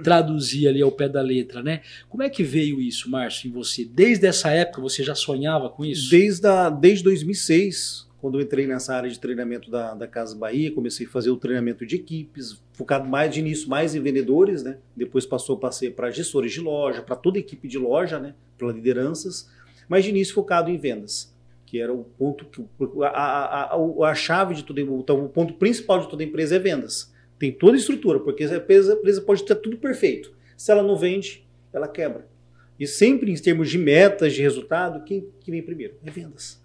traduzir 0.03 0.67
ali 0.67 0.83
ao 0.83 0.91
pé 0.91 1.09
da 1.09 1.23
letra, 1.23 1.63
né? 1.63 1.83
Como 2.09 2.25
é 2.25 2.29
que 2.29 2.43
veio 2.43 2.81
isso, 2.81 3.09
Márcio, 3.09 3.49
em 3.49 3.53
você? 3.53 3.85
Desde 3.85 4.27
essa 4.27 4.51
época 4.51 4.83
você 4.83 5.05
já 5.05 5.15
sonhava 5.15 5.71
com 5.71 5.85
isso? 5.85 6.11
Desde, 6.11 6.45
a, 6.49 6.69
desde 6.69 7.05
2006, 7.05 8.08
quando 8.21 8.39
eu 8.39 8.43
entrei 8.43 8.67
nessa 8.67 8.95
área 8.95 9.09
de 9.09 9.19
treinamento 9.19 9.71
da, 9.71 9.95
da 9.95 10.07
Casa 10.07 10.37
Bahia, 10.37 10.73
comecei 10.73 11.07
a 11.07 11.09
fazer 11.09 11.31
o 11.31 11.37
treinamento 11.37 11.87
de 11.87 11.97
equipes, 11.97 12.61
focado 12.73 13.09
mais 13.09 13.33
de 13.33 13.41
início 13.41 13.69
mais 13.69 13.95
em 13.95 14.01
vendedores, 14.01 14.63
né? 14.63 14.79
Depois 14.97 15.25
passou 15.25 15.57
a 15.63 15.91
para 15.91 16.11
gestores 16.11 16.53
de 16.53 16.61
loja, 16.61 17.03
para 17.03 17.15
toda 17.15 17.39
a 17.39 17.41
equipe 17.41 17.69
de 17.69 17.79
loja, 17.79 18.19
né? 18.19 18.35
Para 18.57 18.73
lideranças, 18.73 19.49
mas 19.89 20.05
de 20.05 20.11
início 20.11 20.35
focado 20.35 20.69
em 20.69 20.77
vendas, 20.77 21.35
que 21.65 21.81
era 21.81 21.93
o 21.93 22.05
ponto 22.05 22.45
que 22.47 22.65
a, 23.05 23.09
a, 23.09 23.77
a, 23.77 24.11
a 24.11 24.15
chave 24.15 24.55
de 24.55 24.65
tudo, 24.65 24.81
então, 24.81 25.25
o 25.25 25.29
ponto 25.29 25.55
principal 25.55 26.01
de 26.01 26.09
toda 26.09 26.25
empresa 26.25 26.57
é 26.57 26.59
vendas. 26.59 27.13
Tem 27.39 27.53
toda 27.53 27.77
a 27.77 27.79
estrutura, 27.79 28.19
porque 28.19 28.43
a 28.43 28.57
empresa, 28.57 28.95
a 28.95 28.97
empresa 28.97 29.23
pode 29.23 29.45
ter 29.45 29.55
tudo 29.55 29.77
perfeito. 29.77 30.33
Se 30.57 30.73
ela 30.73 30.83
não 30.83 30.97
vende, 30.97 31.47
ela 31.73 31.87
quebra. 31.87 32.27
E 32.81 32.87
sempre 32.87 33.31
em 33.31 33.35
termos 33.37 33.71
de 33.71 33.79
metas, 33.79 34.33
de 34.35 34.43
resultado, 34.43 35.05
quem 35.05 35.29
que 35.41 35.51
vem 35.53 35.63
primeiro? 35.63 35.95
É 36.05 36.11
vendas. 36.11 36.61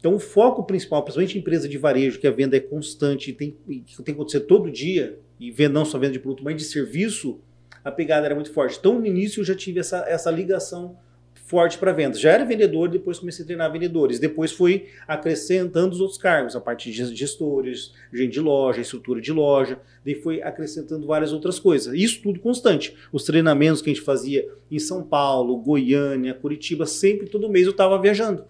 Então, 0.00 0.14
o 0.14 0.18
foco 0.18 0.64
principal, 0.64 1.02
principalmente 1.02 1.36
em 1.36 1.40
empresa 1.42 1.68
de 1.68 1.76
varejo, 1.76 2.18
que 2.18 2.26
a 2.26 2.30
venda 2.30 2.56
é 2.56 2.60
constante 2.60 3.34
tem, 3.34 3.54
tem 3.68 3.84
que 3.84 4.10
acontecer 4.10 4.40
todo 4.40 4.70
dia, 4.70 5.18
e 5.38 5.50
venda 5.50 5.74
não 5.74 5.84
só 5.84 5.98
venda 5.98 6.14
de 6.14 6.18
produto, 6.18 6.42
mas 6.42 6.56
de 6.56 6.64
serviço, 6.64 7.38
a 7.84 7.92
pegada 7.92 8.24
era 8.24 8.34
muito 8.34 8.50
forte. 8.50 8.78
Então, 8.78 8.98
no 8.98 9.06
início, 9.06 9.40
eu 9.40 9.44
já 9.44 9.54
tive 9.54 9.78
essa, 9.78 9.98
essa 10.08 10.30
ligação 10.30 10.96
forte 11.34 11.76
para 11.76 11.92
vendas. 11.92 12.18
Já 12.18 12.30
era 12.30 12.44
vendedor, 12.46 12.88
depois 12.88 13.18
comecei 13.18 13.42
a 13.42 13.46
treinar 13.46 13.70
vendedores. 13.70 14.18
Depois 14.18 14.52
fui 14.52 14.86
acrescentando 15.06 15.92
os 15.92 16.00
outros 16.00 16.16
cargos, 16.16 16.56
a 16.56 16.60
parte 16.60 16.90
de 16.90 17.14
gestores, 17.14 17.92
gente 18.12 18.32
de 18.32 18.40
loja, 18.40 18.80
estrutura 18.80 19.20
de 19.20 19.32
loja. 19.32 19.78
Daí 20.04 20.14
fui 20.14 20.40
acrescentando 20.40 21.06
várias 21.06 21.32
outras 21.32 21.58
coisas. 21.58 21.92
Isso 21.92 22.22
tudo 22.22 22.40
constante. 22.40 22.96
Os 23.12 23.24
treinamentos 23.24 23.82
que 23.82 23.90
a 23.90 23.92
gente 23.92 24.04
fazia 24.04 24.48
em 24.70 24.78
São 24.78 25.02
Paulo, 25.02 25.56
Goiânia, 25.58 26.32
Curitiba, 26.32 26.86
sempre, 26.86 27.28
todo 27.28 27.50
mês 27.50 27.66
eu 27.66 27.72
estava 27.72 28.00
viajando 28.00 28.44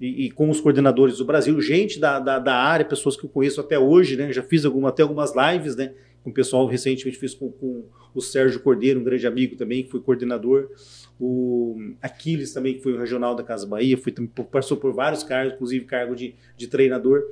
e, 0.00 0.26
e, 0.26 0.30
com 0.30 0.50
os 0.50 0.60
coordenadores 0.60 1.18
do 1.18 1.24
Brasil, 1.24 1.58
gente 1.60 1.98
da, 1.98 2.18
da, 2.20 2.38
da, 2.38 2.54
área, 2.54 2.84
pessoas 2.84 3.16
que 3.16 3.24
eu 3.24 3.30
conheço 3.30 3.60
até 3.60 3.78
hoje, 3.78 4.16
né? 4.16 4.32
Já 4.32 4.42
fiz 4.42 4.64
alguma, 4.64 4.90
até 4.90 5.02
algumas 5.02 5.32
lives, 5.34 5.74
né? 5.74 5.94
Com 6.22 6.30
o 6.30 6.32
pessoal, 6.32 6.66
recentemente 6.66 7.18
fiz 7.18 7.34
com, 7.34 7.50
com 7.50 7.84
o 8.14 8.20
Sérgio 8.20 8.60
Cordeiro, 8.60 9.00
um 9.00 9.04
grande 9.04 9.26
amigo 9.26 9.56
também, 9.56 9.84
que 9.84 9.90
foi 9.90 10.00
coordenador. 10.00 10.68
O 11.18 11.76
Aquiles 12.02 12.52
também, 12.52 12.74
que 12.74 12.82
foi 12.82 12.92
o 12.92 12.98
regional 12.98 13.34
da 13.34 13.42
Casa 13.42 13.66
Bahia, 13.66 13.96
foi, 13.96 14.12
passou 14.50 14.76
por 14.76 14.92
vários 14.92 15.22
cargos, 15.22 15.54
inclusive 15.54 15.84
cargo 15.86 16.14
de, 16.14 16.34
de 16.56 16.66
treinador. 16.66 17.22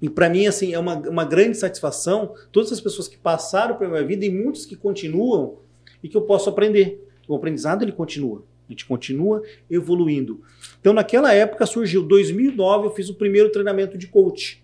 E 0.00 0.10
para 0.10 0.28
mim, 0.28 0.46
assim, 0.46 0.74
é 0.74 0.78
uma, 0.78 0.96
uma 1.08 1.24
grande 1.24 1.56
satisfação 1.56 2.34
todas 2.52 2.70
as 2.72 2.80
pessoas 2.80 3.08
que 3.08 3.16
passaram 3.16 3.76
pela 3.76 3.90
minha 3.92 4.04
vida 4.04 4.26
e 4.26 4.30
muitos 4.30 4.66
que 4.66 4.76
continuam 4.76 5.58
e 6.02 6.08
que 6.08 6.16
eu 6.16 6.22
posso 6.22 6.50
aprender. 6.50 7.02
O 7.26 7.34
aprendizado, 7.34 7.82
ele 7.82 7.92
continua. 7.92 8.44
A 8.68 8.72
gente 8.72 8.84
continua 8.84 9.42
evoluindo. 9.70 10.42
Então, 10.86 10.94
naquela 10.94 11.34
época 11.34 11.66
surgiu, 11.66 12.00
2009, 12.00 12.86
eu 12.86 12.90
fiz 12.92 13.08
o 13.08 13.14
primeiro 13.14 13.50
treinamento 13.50 13.98
de 13.98 14.06
coach, 14.06 14.62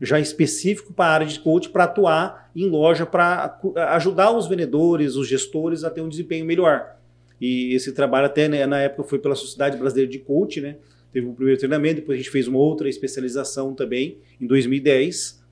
já 0.00 0.18
específico 0.18 0.94
para 0.94 1.04
a 1.04 1.12
área 1.12 1.26
de 1.26 1.38
coach, 1.38 1.68
para 1.68 1.84
atuar 1.84 2.50
em 2.56 2.66
loja, 2.70 3.04
para 3.04 3.60
ajudar 3.90 4.30
os 4.30 4.48
vendedores, 4.48 5.14
os 5.14 5.28
gestores 5.28 5.84
a 5.84 5.90
ter 5.90 6.00
um 6.00 6.08
desempenho 6.08 6.46
melhor. 6.46 6.96
E 7.38 7.74
esse 7.74 7.92
trabalho 7.92 8.24
até 8.24 8.48
né, 8.48 8.64
na 8.64 8.80
época 8.80 9.02
foi 9.10 9.18
pela 9.18 9.34
Sociedade 9.34 9.76
Brasileira 9.76 10.10
de 10.10 10.18
Coach, 10.18 10.58
né? 10.58 10.76
Teve 11.12 11.26
um 11.26 11.34
primeiro 11.34 11.58
treinamento, 11.58 11.96
depois 11.96 12.16
a 12.16 12.22
gente 12.22 12.30
fez 12.30 12.48
uma 12.48 12.58
outra 12.58 12.88
especialização 12.88 13.74
também 13.74 14.16
em 14.40 14.46
2010 14.46 15.44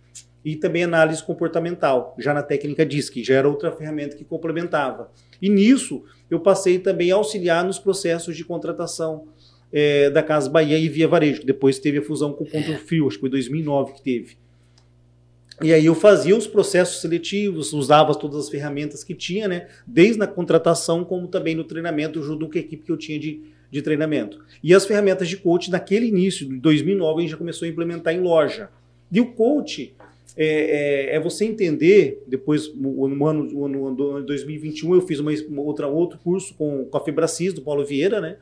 e 0.42 0.56
também 0.56 0.84
análise 0.84 1.22
comportamental, 1.22 2.16
já 2.18 2.32
na 2.32 2.42
técnica 2.42 2.86
DISC, 2.86 3.22
já 3.22 3.34
era 3.34 3.46
outra 3.46 3.70
ferramenta 3.70 4.16
que 4.16 4.24
complementava. 4.24 5.12
E 5.42 5.50
nisso 5.50 6.04
eu 6.30 6.40
passei 6.40 6.78
também 6.78 7.12
a 7.12 7.16
auxiliar 7.16 7.62
nos 7.62 7.78
processos 7.78 8.34
de 8.34 8.46
contratação 8.46 9.28
é, 9.78 10.08
da 10.08 10.22
Casa 10.22 10.48
Bahia 10.48 10.78
e 10.78 10.88
Via 10.88 11.06
Varejo, 11.06 11.40
que 11.40 11.46
depois 11.46 11.78
teve 11.78 11.98
a 11.98 12.02
fusão 12.02 12.32
com 12.32 12.44
o 12.44 12.46
Ponto 12.46 12.72
é. 12.72 12.78
Frio, 12.78 13.06
acho 13.06 13.18
que 13.18 13.20
foi 13.20 13.28
2009 13.28 13.92
que 13.92 14.02
teve. 14.02 14.38
E 15.62 15.70
aí 15.70 15.84
eu 15.84 15.94
fazia 15.94 16.34
os 16.34 16.46
processos 16.46 17.02
seletivos, 17.02 17.74
usava 17.74 18.14
todas 18.14 18.38
as 18.38 18.48
ferramentas 18.48 19.04
que 19.04 19.14
tinha, 19.14 19.46
né? 19.46 19.68
Desde 19.86 20.18
na 20.18 20.26
contratação, 20.26 21.04
como 21.04 21.28
também 21.28 21.54
no 21.54 21.62
treinamento, 21.62 22.22
junto 22.22 22.48
com 22.48 22.56
a 22.56 22.60
equipe 22.60 22.84
que 22.84 22.90
eu 22.90 22.96
tinha 22.96 23.18
de, 23.18 23.42
de 23.70 23.82
treinamento. 23.82 24.42
E 24.64 24.74
as 24.74 24.86
ferramentas 24.86 25.28
de 25.28 25.36
coach, 25.36 25.70
naquele 25.70 26.06
início, 26.06 26.48
de 26.48 26.56
2009, 26.56 27.18
a 27.18 27.20
gente 27.20 27.30
já 27.32 27.36
começou 27.36 27.66
a 27.66 27.68
implementar 27.68 28.14
em 28.14 28.20
loja. 28.20 28.70
E 29.12 29.20
o 29.20 29.26
coach 29.32 29.94
é, 30.38 31.10
é, 31.10 31.16
é 31.16 31.20
você 31.20 31.44
entender, 31.44 32.22
depois, 32.26 32.74
no 32.74 33.26
ano, 33.26 33.44
no 33.44 33.86
ano 33.88 34.24
2021, 34.24 34.94
eu 34.94 35.02
fiz 35.02 35.20
uma, 35.20 35.32
outra, 35.60 35.86
outro 35.86 36.18
curso 36.18 36.54
com, 36.54 36.86
com 36.86 36.96
a 36.96 37.00
Febracis, 37.00 37.52
do 37.52 37.60
Paulo 37.60 37.84
Vieira, 37.84 38.22
né? 38.22 38.38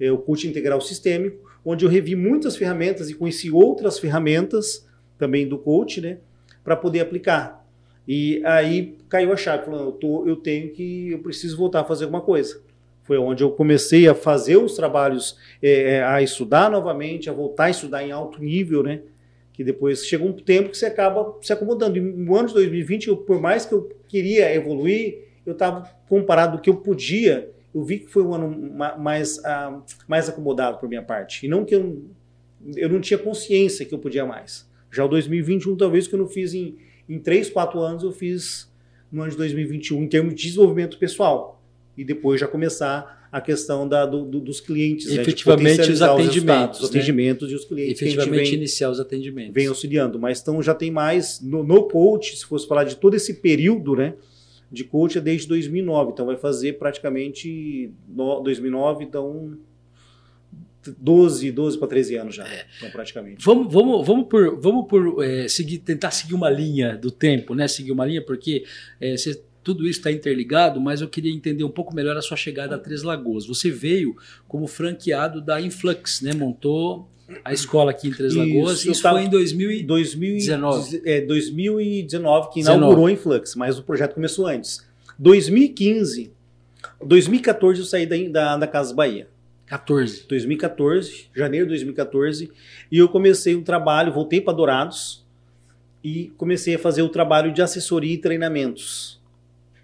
É, 0.00 0.10
o 0.10 0.18
coach 0.18 0.48
integral 0.48 0.80
sistêmico, 0.80 1.50
onde 1.64 1.84
eu 1.84 1.90
revi 1.90 2.16
muitas 2.16 2.56
ferramentas 2.56 3.10
e 3.10 3.14
conheci 3.14 3.50
outras 3.50 3.98
ferramentas 3.98 4.88
também 5.18 5.46
do 5.46 5.58
coach, 5.58 6.00
né? 6.00 6.18
Para 6.64 6.74
poder 6.74 7.00
aplicar. 7.00 7.60
E 8.08 8.42
aí 8.44 8.96
caiu 9.08 9.32
a 9.32 9.36
chave, 9.36 9.66
falando, 9.66 9.84
eu, 9.84 9.92
tô, 9.92 10.26
eu 10.26 10.36
tenho 10.36 10.70
que, 10.70 11.12
eu 11.12 11.18
preciso 11.20 11.56
voltar 11.56 11.80
a 11.80 11.84
fazer 11.84 12.04
alguma 12.04 12.22
coisa. 12.22 12.60
Foi 13.02 13.18
onde 13.18 13.42
eu 13.42 13.50
comecei 13.50 14.08
a 14.08 14.14
fazer 14.14 14.56
os 14.56 14.74
trabalhos, 14.74 15.36
é, 15.62 15.94
é 15.94 16.02
a 16.02 16.22
estudar 16.22 16.70
novamente, 16.70 17.28
a 17.28 17.32
voltar 17.32 17.64
a 17.64 17.70
estudar 17.70 18.02
em 18.02 18.10
alto 18.10 18.42
nível, 18.42 18.82
né? 18.82 19.02
Que 19.52 19.62
depois 19.62 20.06
chega 20.06 20.24
um 20.24 20.32
tempo 20.32 20.70
que 20.70 20.78
você 20.78 20.86
acaba 20.86 21.36
se 21.42 21.52
acomodando. 21.52 21.98
E 21.98 22.00
no 22.00 22.36
ano 22.36 22.48
de 22.48 22.54
2020, 22.54 23.08
eu, 23.08 23.16
por 23.16 23.40
mais 23.40 23.66
que 23.66 23.74
eu 23.74 23.90
queria 24.08 24.52
evoluir, 24.54 25.28
eu 25.44 25.52
estava 25.52 25.88
comparado 26.08 26.56
do 26.56 26.62
que 26.62 26.70
eu 26.70 26.76
podia, 26.76 27.50
eu 27.74 27.84
vi 27.84 28.00
que 28.00 28.08
foi 28.08 28.22
um 28.22 28.34
ano 28.34 28.74
mais, 28.98 29.38
uh, 29.38 29.82
mais 30.08 30.28
acomodado 30.28 30.78
por 30.78 30.88
minha 30.88 31.02
parte. 31.02 31.46
E 31.46 31.48
não 31.48 31.64
que 31.64 31.74
eu, 31.74 32.04
eu 32.76 32.88
não 32.88 33.00
tinha 33.00 33.18
consciência 33.18 33.86
que 33.86 33.94
eu 33.94 33.98
podia 33.98 34.26
mais. 34.26 34.68
Já 34.90 35.04
o 35.04 35.08
2021, 35.08 35.76
talvez, 35.76 36.08
que 36.08 36.14
eu 36.14 36.18
não 36.18 36.26
fiz 36.26 36.52
em, 36.52 36.76
em 37.08 37.18
3, 37.18 37.48
4 37.50 37.80
anos, 37.80 38.02
eu 38.02 38.12
fiz 38.12 38.70
no 39.10 39.22
ano 39.22 39.30
de 39.30 39.36
2021, 39.36 40.02
em 40.02 40.08
termos 40.08 40.34
de 40.34 40.42
desenvolvimento 40.42 40.98
pessoal. 40.98 41.62
E 41.96 42.04
depois 42.04 42.40
já 42.40 42.48
começar 42.48 43.28
a 43.30 43.40
questão 43.40 43.88
da, 43.88 44.04
do, 44.04 44.24
do, 44.24 44.40
dos 44.40 44.60
clientes. 44.60 45.06
Efetivamente, 45.06 45.86
né, 45.86 45.92
os 45.92 46.02
atendimentos. 46.02 46.78
Os, 46.78 46.84
os 46.84 46.90
atendimentos 46.90 47.48
né? 47.48 47.54
e 47.54 47.56
os 47.56 47.64
clientes. 47.64 48.02
Efetivamente, 48.02 48.50
vem, 48.50 48.54
iniciar 48.54 48.90
os 48.90 48.98
atendimentos. 48.98 49.54
Vem 49.54 49.68
auxiliando. 49.68 50.18
Mas 50.18 50.40
então 50.40 50.60
já 50.60 50.74
tem 50.74 50.90
mais, 50.90 51.40
no, 51.40 51.62
no 51.62 51.84
coach, 51.84 52.36
se 52.36 52.44
fosse 52.44 52.66
falar 52.66 52.84
de 52.84 52.96
todo 52.96 53.14
esse 53.14 53.34
período, 53.34 53.94
né? 53.94 54.14
De 54.70 54.84
coach 54.84 55.18
é 55.18 55.20
desde 55.20 55.48
2009, 55.48 56.12
então 56.12 56.26
vai 56.26 56.36
fazer 56.36 56.74
praticamente 56.74 57.92
no, 58.08 58.40
2009, 58.40 59.04
então 59.04 59.58
12, 60.98 61.50
12 61.52 61.78
para 61.78 61.88
13 61.88 62.16
anos 62.16 62.34
já, 62.34 62.46
é. 62.46 62.66
então 62.76 62.90
praticamente. 62.90 63.44
Vamos, 63.44 63.72
vamos, 63.72 64.06
vamos 64.06 64.28
por, 64.28 64.60
vamos 64.60 64.86
por 64.86 65.24
é, 65.24 65.48
seguir, 65.48 65.78
tentar 65.78 66.10
seguir 66.10 66.34
uma 66.34 66.48
linha 66.48 66.96
do 66.96 67.10
tempo, 67.10 67.54
né? 67.54 67.66
Seguir 67.68 67.92
uma 67.92 68.06
linha, 68.06 68.24
porque 68.24 68.64
é, 69.00 69.16
você, 69.16 69.42
tudo 69.62 69.86
isso 69.86 69.98
está 69.98 70.10
interligado, 70.10 70.80
mas 70.80 71.00
eu 71.00 71.08
queria 71.08 71.32
entender 71.32 71.64
um 71.64 71.70
pouco 71.70 71.94
melhor 71.94 72.16
a 72.16 72.22
sua 72.22 72.36
chegada 72.36 72.76
a 72.76 72.78
Três 72.78 73.02
Lagoas. 73.02 73.46
Você 73.46 73.70
veio 73.70 74.16
como 74.48 74.66
franqueado 74.66 75.40
da 75.40 75.60
Influx, 75.60 76.22
né? 76.22 76.32
Montou 76.32 77.10
a 77.44 77.52
escola 77.52 77.90
aqui 77.90 78.08
em 78.08 78.12
Três 78.12 78.34
Lagoas. 78.34 78.80
Isso, 78.80 78.90
isso 78.90 79.02
foi 79.02 79.22
em 79.22 79.28
2019. 79.28 81.02
é, 81.04 81.20
2019 81.20 82.50
que 82.52 82.60
inaugurou 82.60 83.06
a 83.06 83.12
Influx, 83.12 83.54
mas 83.54 83.78
o 83.78 83.82
projeto 83.82 84.14
começou 84.14 84.46
antes. 84.46 84.86
2015, 85.18 86.32
2014 87.04 87.80
eu 87.80 87.86
saí 87.86 88.06
da, 88.06 88.16
da, 88.30 88.56
da 88.58 88.66
Casa 88.66 88.94
Bahia. 88.94 89.28
14. 89.66 90.26
2014, 90.28 91.28
janeiro 91.34 91.66
de 91.66 91.70
2014, 91.70 92.50
e 92.90 92.98
eu 92.98 93.08
comecei 93.08 93.54
um 93.54 93.62
trabalho, 93.62 94.12
voltei 94.12 94.40
para 94.40 94.52
Dourados 94.52 95.24
e 96.02 96.32
comecei 96.36 96.74
a 96.74 96.78
fazer 96.78 97.02
o 97.02 97.08
trabalho 97.08 97.52
de 97.52 97.62
assessoria 97.62 98.14
e 98.14 98.18
treinamentos. 98.18 99.20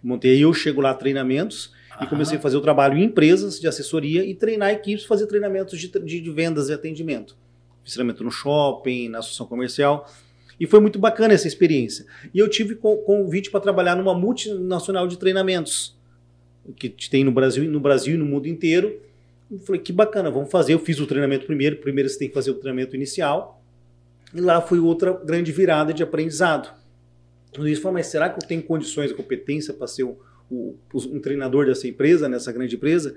Montei, 0.03 0.43
eu 0.43 0.53
chego 0.53 0.81
lá 0.81 0.93
treinamentos 0.93 1.73
e 2.01 2.07
comecei 2.07 2.39
a 2.39 2.41
fazer 2.41 2.57
o 2.57 2.61
trabalho 2.61 2.99
em 2.99 3.05
empresas 3.05 3.59
de 3.59 3.67
assessoria 3.67 4.25
e 4.25 4.35
treinar 4.35 4.71
equipes, 4.71 5.05
fazer 5.05 5.27
treinamentos 5.27 5.81
de, 5.81 5.89
de, 5.89 6.31
vendas 6.31 6.69
e 6.69 6.73
atendimento. 6.73 7.37
Fiz 7.83 7.95
treinamento 7.95 8.23
no 8.23 8.31
shopping, 8.31 9.09
na 9.09 9.19
associação 9.19 9.47
comercial. 9.47 10.11
E 10.59 10.67
foi 10.67 10.81
muito 10.81 10.99
bacana 10.99 11.35
essa 11.35 11.47
experiência. 11.47 12.07
E 12.33 12.39
eu 12.39 12.49
tive 12.49 12.75
convite 12.75 13.51
para 13.51 13.61
trabalhar 13.61 13.95
numa 13.97 14.15
multinacional 14.15 15.07
de 15.07 15.19
treinamentos 15.19 15.97
que 16.77 16.89
tem 17.11 17.23
no 17.23 17.31
Brasil, 17.31 17.71
no 17.71 17.79
Brasil 17.79 18.15
e 18.15 18.19
no 18.19 18.25
mundo 18.25 18.47
inteiro. 18.47 19.01
Eu 19.51 19.61
falei, 19.61 19.81
que 19.81 19.93
bacana, 19.93 20.31
vamos 20.31 20.51
fazer. 20.51 20.75
Eu 20.75 20.79
fiz 20.79 20.99
o 20.99 21.07
treinamento 21.07 21.47
primeiro. 21.47 21.77
Primeiro 21.77 22.09
você 22.09 22.19
tem 22.19 22.29
que 22.29 22.35
fazer 22.35 22.51
o 22.51 22.55
treinamento 22.55 22.97
inicial. 22.97 23.63
E 24.35 24.41
lá 24.41 24.61
foi 24.61 24.79
outra 24.79 25.13
grande 25.13 25.53
virada 25.53 25.95
de 25.95 26.03
aprendizado. 26.03 26.75
O 27.57 27.61
Luiz 27.61 27.79
falou, 27.79 27.95
mas 27.95 28.07
será 28.09 28.29
que 28.29 28.43
eu 28.43 28.47
tenho 28.47 28.63
condições 28.63 29.13
competência 29.13 29.73
para 29.73 29.87
ser 29.87 30.05
um 30.05 30.17
o, 30.51 30.77
um 30.95 31.21
treinador 31.21 31.67
dessa 31.67 31.87
empresa, 31.87 32.29
nessa 32.29 32.53
grande 32.53 32.77
empresa. 32.77 33.17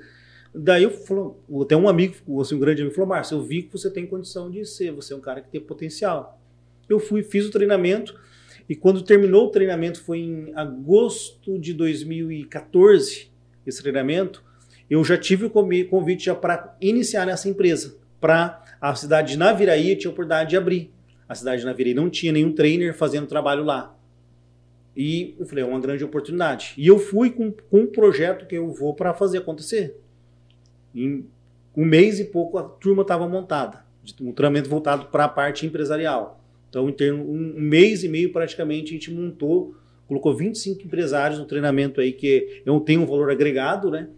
Daí 0.53 0.83
eu 0.83 0.89
falou, 0.89 1.43
até 1.61 1.75
um 1.75 1.87
amigo, 1.87 2.15
assim, 2.41 2.55
um 2.55 2.59
grande 2.59 2.81
amigo 2.81 2.95
falou, 2.95 3.09
Márcio, 3.09 3.37
eu 3.37 3.43
vi 3.43 3.63
que 3.63 3.71
você 3.71 3.89
tem 3.89 4.07
condição 4.07 4.49
de 4.49 4.65
ser, 4.65 4.91
você 4.91 5.13
é 5.13 5.15
um 5.15 5.21
cara 5.21 5.41
que 5.41 5.49
tem 5.49 5.61
potencial. 5.61 6.41
Eu 6.87 6.99
fui, 6.99 7.21
fiz 7.21 7.45
o 7.45 7.51
treinamento 7.51 8.19
e 8.67 8.75
quando 8.75 9.01
terminou 9.01 9.47
o 9.47 9.49
treinamento 9.49 10.01
foi 10.01 10.19
em 10.19 10.51
agosto 10.55 11.57
de 11.59 11.73
2014, 11.73 13.31
esse 13.65 13.81
treinamento, 13.81 14.43
eu 14.89 15.03
já 15.03 15.17
tive 15.17 15.45
o 15.45 15.49
convite 15.49 16.25
já 16.25 16.35
para 16.35 16.75
iniciar 16.81 17.25
nessa 17.25 17.47
empresa, 17.47 17.95
para 18.19 18.63
a 18.81 18.95
cidade 18.95 19.33
de 19.33 19.37
Naviraí 19.37 19.95
tinha 19.95 20.09
a 20.09 20.13
oportunidade 20.13 20.49
de 20.49 20.57
abrir. 20.57 20.91
A 21.27 21.35
cidade 21.35 21.61
de 21.61 21.65
Naviraí 21.67 21.93
não 21.93 22.09
tinha 22.09 22.31
nenhum 22.31 22.51
trainer 22.51 22.95
fazendo 22.95 23.27
trabalho 23.27 23.63
lá. 23.63 23.95
E 25.01 25.33
eu 25.39 25.45
falei, 25.45 25.63
é 25.63 25.67
uma 25.67 25.79
grande 25.79 26.03
oportunidade. 26.03 26.73
E 26.77 26.85
eu 26.85 26.99
fui 26.99 27.29
com, 27.29 27.53
com 27.53 27.83
um 27.83 27.87
projeto 27.87 28.45
que 28.45 28.55
eu 28.55 28.69
vou 28.69 28.93
para 28.93 29.13
fazer 29.13 29.37
acontecer. 29.37 29.95
Em 30.93 31.25
um 31.73 31.85
mês 31.85 32.19
e 32.19 32.25
pouco 32.25 32.57
a 32.57 32.63
turma 32.63 33.03
estava 33.03 33.25
montada, 33.25 33.85
um 34.19 34.33
treinamento 34.33 34.67
voltado 34.67 35.05
para 35.05 35.23
a 35.23 35.29
parte 35.29 35.65
empresarial. 35.65 36.43
Então, 36.67 36.89
em 36.89 36.91
termos, 36.91 37.25
um 37.25 37.61
mês 37.61 38.03
e 38.03 38.09
meio 38.09 38.33
praticamente 38.33 38.89
a 38.89 38.93
gente 38.95 39.09
montou, 39.09 39.73
colocou 40.05 40.35
25 40.35 40.81
empresários 40.81 41.39
no 41.39 41.45
treinamento 41.45 42.01
aí 42.01 42.11
que 42.11 42.61
eu 42.65 42.77
tenho 42.81 43.03
um 43.03 43.05
valor 43.05 43.31
agregado, 43.31 43.89
né? 43.89 44.09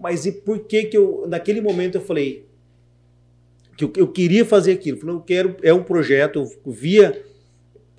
Mas 0.00 0.24
e 0.24 0.30
por 0.30 0.66
que 0.68 0.84
que 0.84 0.96
eu, 0.96 1.24
naquele 1.26 1.60
momento 1.60 1.96
eu 1.96 2.00
falei 2.00 2.46
que 3.76 3.82
eu, 3.82 3.92
eu 3.96 4.06
queria 4.06 4.44
fazer 4.44 4.70
aquilo? 4.70 4.98
Eu 4.98 5.00
falei, 5.00 5.16
eu 5.16 5.20
quero, 5.20 5.56
é 5.64 5.74
um 5.74 5.82
projeto, 5.82 6.38
eu 6.64 6.70
via 6.70 7.28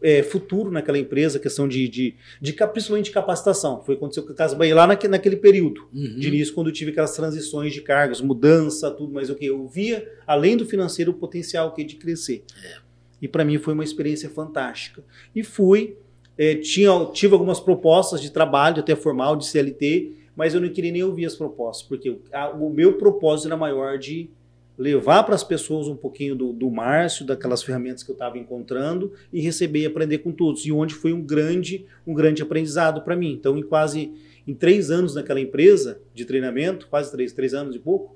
é, 0.02 0.24
futuro 0.24 0.72
naquela 0.72 0.98
empresa, 0.98 1.40
questão 1.40 1.68
de, 1.68 1.88
de, 1.88 2.16
de, 2.42 2.54
principalmente 2.54 3.06
de 3.06 3.12
capacitação. 3.12 3.82
Foi 3.84 3.96
aconteceu 3.96 4.24
com 4.24 4.32
a 4.32 4.36
Casa 4.36 4.56
Bahia 4.56 4.76
lá 4.76 4.88
naquele, 4.88 5.12
naquele 5.12 5.36
período 5.36 5.88
uhum. 5.94 6.18
de 6.18 6.28
início, 6.28 6.54
quando 6.54 6.68
eu 6.68 6.74
tive 6.74 6.92
aquelas 6.92 7.16
transições 7.16 7.74
de 7.74 7.82
cargos, 7.82 8.22
mudança, 8.22 8.90
tudo, 8.90 9.14
mas 9.14 9.30
o 9.30 9.36
que 9.36 9.46
eu 9.46 9.68
via, 9.68 10.08
além 10.26 10.58
do 10.58 10.66
financeiro, 10.66 11.12
o 11.12 11.14
potencial 11.14 11.74
que 11.74 11.84
de 11.84 11.96
crescer. 11.96 12.44
É. 12.64 12.78
E 13.22 13.28
para 13.28 13.46
mim 13.46 13.58
foi 13.58 13.74
uma 13.74 13.84
experiência 13.84 14.30
fantástica. 14.30 15.04
E 15.36 15.44
fui, 15.44 15.96
é, 16.38 16.56
tinha, 16.56 16.92
tive 17.14 17.34
algumas 17.34 17.60
propostas 17.60 18.22
de 18.22 18.32
trabalho, 18.32 18.80
até 18.80 18.96
formal, 18.96 19.36
de 19.36 19.46
CLT, 19.46 20.14
mas 20.36 20.54
eu 20.54 20.62
não 20.62 20.70
queria 20.70 20.92
nem 20.92 21.04
ouvir 21.04 21.26
as 21.26 21.36
propostas, 21.36 21.88
porque 21.88 22.18
a, 22.32 22.50
o 22.50 22.70
meu 22.70 22.98
propósito 22.98 23.48
era 23.48 23.58
maior 23.58 24.00
de 24.00 24.30
levar 24.78 25.24
para 25.24 25.36
as 25.36 25.44
pessoas 25.44 25.88
um 25.88 25.96
pouquinho 25.96 26.36
do, 26.36 26.54
do 26.54 26.70
Márcio, 26.70 27.26
daquelas 27.26 27.62
ferramentas 27.62 28.04
que 28.04 28.10
eu 28.10 28.14
estava 28.14 28.38
encontrando 28.38 29.14
e 29.32 29.42
receber 29.42 29.82
e 29.82 29.86
aprender 29.86 30.20
com 30.20 30.32
todos. 30.32 30.66
E 30.66 30.72
onde 30.72 30.94
foi 30.94 31.14
um 31.14 31.22
grande, 31.22 31.86
um 32.06 32.14
grande 32.14 32.42
aprendizado 32.42 33.02
para 33.02 33.16
mim. 33.16 33.34
Então, 33.34 33.58
em 33.58 33.64
quase 33.64 34.12
em 34.48 34.54
três 34.54 34.90
anos 34.90 35.14
naquela 35.14 35.40
empresa 35.40 36.02
de 36.14 36.26
treinamento, 36.26 36.88
quase 36.88 37.12
três, 37.12 37.32
três 37.32 37.54
anos 37.54 37.76
e 37.76 37.80
pouco, 37.80 38.16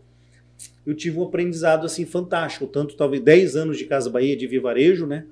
eu 0.86 0.96
tive 0.96 1.20
um 1.20 1.24
aprendizado 1.24 1.86
assim 1.86 2.06
fantástico. 2.06 2.66
Tanto 2.68 2.96
talvez 2.96 3.22
dez 3.22 3.56
anos 3.56 3.78
de 3.78 3.86
Casa 3.86 4.10
Bahia 4.10 4.36
de 4.36 4.48
Vivarejo, 4.48 5.06
né? 5.06 5.26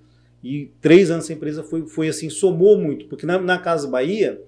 E 0.44 0.72
três 0.82 1.10
anos 1.10 1.26
essa 1.26 1.34
empresa 1.34 1.64
foi, 1.64 1.88
foi 1.88 2.10
assim, 2.10 2.30
somou 2.30 2.78
muito. 2.78 3.06
Porque 3.06 3.26
na, 3.26 3.40
na 3.40 3.58
Casa 3.58 3.88
Bahia, 3.88 4.42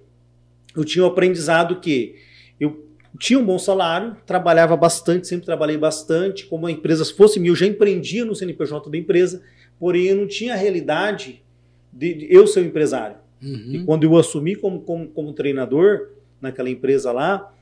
eu 0.76 0.84
tinha 0.84 1.04
um 1.04 1.08
aprendizado 1.08 1.80
que 1.80 2.16
eu 2.60 2.86
tinha 3.20 3.40
um 3.40 3.46
bom 3.46 3.60
salário, 3.60 4.16
trabalhava 4.26 4.76
bastante, 4.76 5.28
sempre 5.28 5.46
trabalhei 5.46 5.78
bastante. 5.78 6.46
Como 6.46 6.68
a 6.68 6.72
empresa 6.72 7.06
fosse 7.06 7.40
minha, 7.40 7.52
eu 7.52 7.56
já 7.56 7.66
empreendia 7.66 8.26
no 8.26 8.36
CNPJ 8.36 8.90
da 8.90 8.98
empresa, 8.98 9.42
porém 9.80 10.06
eu 10.06 10.16
não 10.18 10.28
tinha 10.28 10.54
a 10.54 10.58
realidade 10.58 11.44
de, 11.92 12.14
de 12.14 12.28
eu 12.30 12.46
ser 12.48 12.62
um 12.62 12.66
empresário. 12.66 13.18
Uhum. 13.42 13.72
E 13.74 13.84
quando 13.84 14.04
eu 14.04 14.18
assumi 14.18 14.56
como, 14.56 14.82
como, 14.82 15.08
como, 15.08 15.34
treinador 15.34 16.10
naquela 16.42 16.70
empresa 16.70 17.12
lá, 17.12 17.54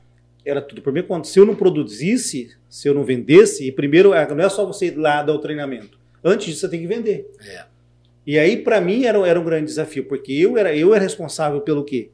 era 0.44 0.60
tudo 0.60 0.82
por 0.82 0.92
minha 0.92 1.02
conta. 1.02 1.28
Se 1.28 1.38
eu 1.38 1.46
não 1.46 1.54
produzisse, 1.54 2.50
se 2.68 2.88
eu 2.88 2.94
não 2.94 3.04
vendesse, 3.04 3.66
e 3.66 3.72
primeiro 3.72 4.12
é, 4.12 4.28
não 4.28 4.44
é 4.44 4.48
só 4.48 4.64
você 4.66 4.86
ir 4.86 4.96
lá 4.96 5.22
dar 5.22 5.34
o 5.34 5.38
treinamento. 5.38 5.98
Antes 6.22 6.46
disso, 6.46 6.60
você 6.60 6.68
tem 6.68 6.80
que 6.80 6.86
vender. 6.86 7.30
É. 7.46 7.64
E 8.26 8.38
aí, 8.38 8.56
para 8.56 8.80
mim, 8.80 9.04
era, 9.04 9.18
era 9.26 9.38
um 9.38 9.44
grande 9.44 9.66
desafio, 9.66 10.04
porque 10.04 10.32
eu 10.32 10.56
era, 10.56 10.74
eu 10.74 10.94
era 10.94 11.02
responsável 11.02 11.60
pelo 11.60 11.84
quê? 11.84 12.10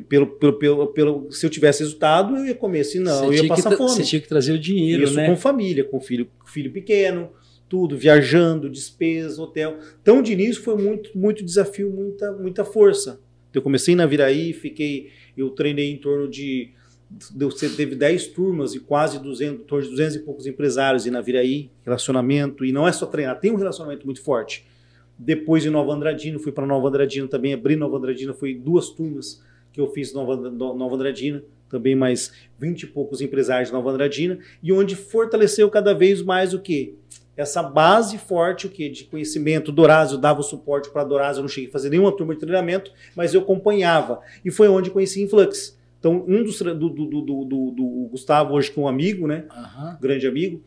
Pelo, 0.00 0.26
pelo, 0.26 0.52
pelo, 0.58 0.86
pelo, 0.88 1.30
se 1.30 1.44
eu 1.44 1.50
tivesse 1.50 1.80
resultado, 1.80 2.36
eu 2.36 2.46
ia 2.46 2.54
comer, 2.54 2.84
se 2.84 2.98
não, 2.98 3.26
eu 3.26 3.34
ia 3.34 3.46
passar 3.46 3.76
fome. 3.76 3.90
Você 3.90 4.02
tinha 4.02 4.20
que 4.20 4.28
trazer 4.28 4.52
o 4.52 4.58
dinheiro, 4.58 5.04
Isso 5.04 5.14
né? 5.14 5.26
com 5.26 5.36
família, 5.36 5.84
com 5.84 6.00
filho, 6.00 6.28
filho 6.46 6.72
pequeno, 6.72 7.30
tudo, 7.68 7.96
viajando, 7.96 8.70
despesa, 8.70 9.42
hotel. 9.42 9.78
Então, 10.00 10.22
de 10.22 10.32
início 10.32 10.62
foi 10.62 10.76
muito, 10.76 11.10
muito 11.16 11.44
desafio, 11.44 11.90
muita, 11.90 12.32
muita 12.32 12.64
força. 12.64 13.20
Eu 13.52 13.60
comecei 13.60 13.94
na 13.94 14.06
Viraí, 14.06 14.54
fiquei, 14.54 15.10
eu 15.36 15.50
treinei 15.50 15.92
em 15.92 15.98
torno 15.98 16.28
de 16.28 16.70
você 17.36 17.68
teve 17.68 17.94
10 17.94 18.28
turmas 18.28 18.74
e 18.74 18.80
quase 18.80 19.18
200, 19.18 19.66
200 19.66 20.16
e 20.16 20.18
poucos 20.20 20.46
empresários 20.46 21.04
e 21.04 21.10
na 21.10 21.20
Viraí, 21.20 21.70
relacionamento, 21.84 22.64
e 22.64 22.72
não 22.72 22.88
é 22.88 22.92
só 22.92 23.04
treinar, 23.04 23.38
tem 23.38 23.52
um 23.52 23.56
relacionamento 23.56 24.06
muito 24.06 24.22
forte. 24.22 24.64
Depois 25.18 25.66
em 25.66 25.68
Nova 25.68 25.92
Andradina, 25.92 26.38
fui 26.38 26.50
para 26.50 26.66
Nova 26.66 26.88
Andradina 26.88 27.28
também, 27.28 27.52
abri 27.52 27.76
Nova 27.76 27.98
Andradina, 27.98 28.32
foi 28.32 28.54
duas 28.54 28.88
turmas 28.88 29.42
que 29.72 29.80
eu 29.80 29.88
fiz 29.88 30.12
Nova, 30.12 30.36
Nova 30.36 30.94
Andradina, 30.94 31.42
também 31.68 31.96
mais 31.96 32.32
20 32.58 32.82
e 32.82 32.86
poucos 32.86 33.20
empresários 33.20 33.68
de 33.68 33.74
Nova 33.74 33.90
Andradina, 33.90 34.38
e 34.62 34.72
onde 34.72 34.94
fortaleceu 34.94 35.70
cada 35.70 35.94
vez 35.94 36.22
mais 36.22 36.52
o 36.52 36.60
que? 36.60 36.94
Essa 37.34 37.62
base 37.62 38.18
forte 38.18 38.66
o 38.66 38.70
que 38.70 38.90
de 38.90 39.04
conhecimento. 39.04 39.72
Dorazio 39.72 40.18
dava 40.18 40.40
o 40.40 40.42
suporte 40.42 40.90
para 40.90 41.02
Dorazio, 41.02 41.40
eu 41.40 41.42
não 41.42 41.48
cheguei 41.48 41.70
a 41.70 41.72
fazer 41.72 41.88
nenhuma 41.88 42.12
turma 42.14 42.34
de 42.34 42.40
treinamento, 42.40 42.92
mas 43.16 43.32
eu 43.32 43.40
acompanhava. 43.40 44.20
E 44.44 44.50
foi 44.50 44.68
onde 44.68 44.90
conheci 44.90 45.22
Influx. 45.22 45.78
Então, 45.98 46.24
um 46.26 46.42
dos 46.42 46.60
do, 46.60 46.74
do, 46.74 46.90
do, 46.90 47.44
do, 47.44 48.08
Gustavo, 48.10 48.54
hoje 48.54 48.70
que 48.70 48.78
é 48.78 48.82
um 48.82 48.88
amigo, 48.88 49.26
né? 49.26 49.46
Grande 50.00 50.26
amigo, 50.26 50.60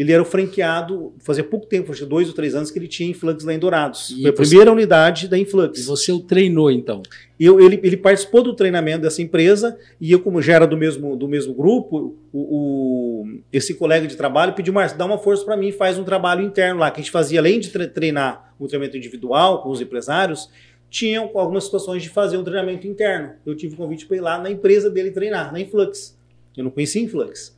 ele 0.00 0.12
era 0.12 0.22
o 0.22 0.24
franqueado, 0.24 1.12
fazia 1.18 1.44
pouco 1.44 1.66
tempo, 1.66 1.92
acho 1.92 2.06
dois 2.06 2.26
ou 2.26 2.32
três 2.34 2.54
anos, 2.54 2.70
que 2.70 2.78
ele 2.78 2.88
tinha 2.88 3.10
Influx 3.10 3.44
lá 3.44 3.52
em 3.52 3.58
Dourados. 3.58 4.08
E 4.08 4.22
Foi 4.22 4.30
a 4.30 4.32
primeira 4.32 4.72
unidade 4.72 5.28
da 5.28 5.36
Influx. 5.36 5.78
E 5.78 5.82
você 5.82 6.10
o 6.10 6.20
treinou, 6.20 6.70
então? 6.70 7.02
Eu, 7.38 7.60
ele, 7.60 7.78
ele 7.82 7.98
participou 7.98 8.42
do 8.42 8.54
treinamento 8.56 9.02
dessa 9.02 9.20
empresa 9.20 9.76
e 10.00 10.10
eu, 10.10 10.20
como 10.20 10.40
já 10.40 10.54
era 10.54 10.66
do 10.66 10.74
mesmo, 10.74 11.14
do 11.16 11.28
mesmo 11.28 11.52
grupo, 11.52 12.16
o, 12.32 12.38
o 12.38 13.40
esse 13.52 13.74
colega 13.74 14.06
de 14.06 14.16
trabalho 14.16 14.54
pediu, 14.54 14.72
Márcio, 14.72 14.96
dá 14.96 15.04
uma 15.04 15.18
força 15.18 15.44
para 15.44 15.54
mim 15.54 15.70
faz 15.70 15.98
um 15.98 16.04
trabalho 16.04 16.42
interno 16.42 16.80
lá, 16.80 16.90
que 16.90 16.98
a 16.98 17.02
gente 17.02 17.12
fazia, 17.12 17.38
além 17.38 17.60
de 17.60 17.68
treinar 17.68 18.54
o 18.58 18.66
treinamento 18.66 18.96
individual 18.96 19.62
com 19.62 19.68
os 19.68 19.82
empresários, 19.82 20.48
tinham 20.88 21.30
algumas 21.34 21.64
situações 21.64 22.02
de 22.02 22.08
fazer 22.08 22.38
um 22.38 22.42
treinamento 22.42 22.86
interno. 22.86 23.34
Eu 23.44 23.54
tive 23.54 23.74
o 23.74 23.76
convite 23.76 24.06
para 24.06 24.16
ir 24.16 24.20
lá 24.20 24.38
na 24.38 24.50
empresa 24.50 24.88
dele 24.88 25.10
treinar, 25.10 25.52
na 25.52 25.60
Influx. 25.60 26.18
Eu 26.56 26.64
não 26.64 26.70
conhecia 26.70 27.02
Influx. 27.02 27.54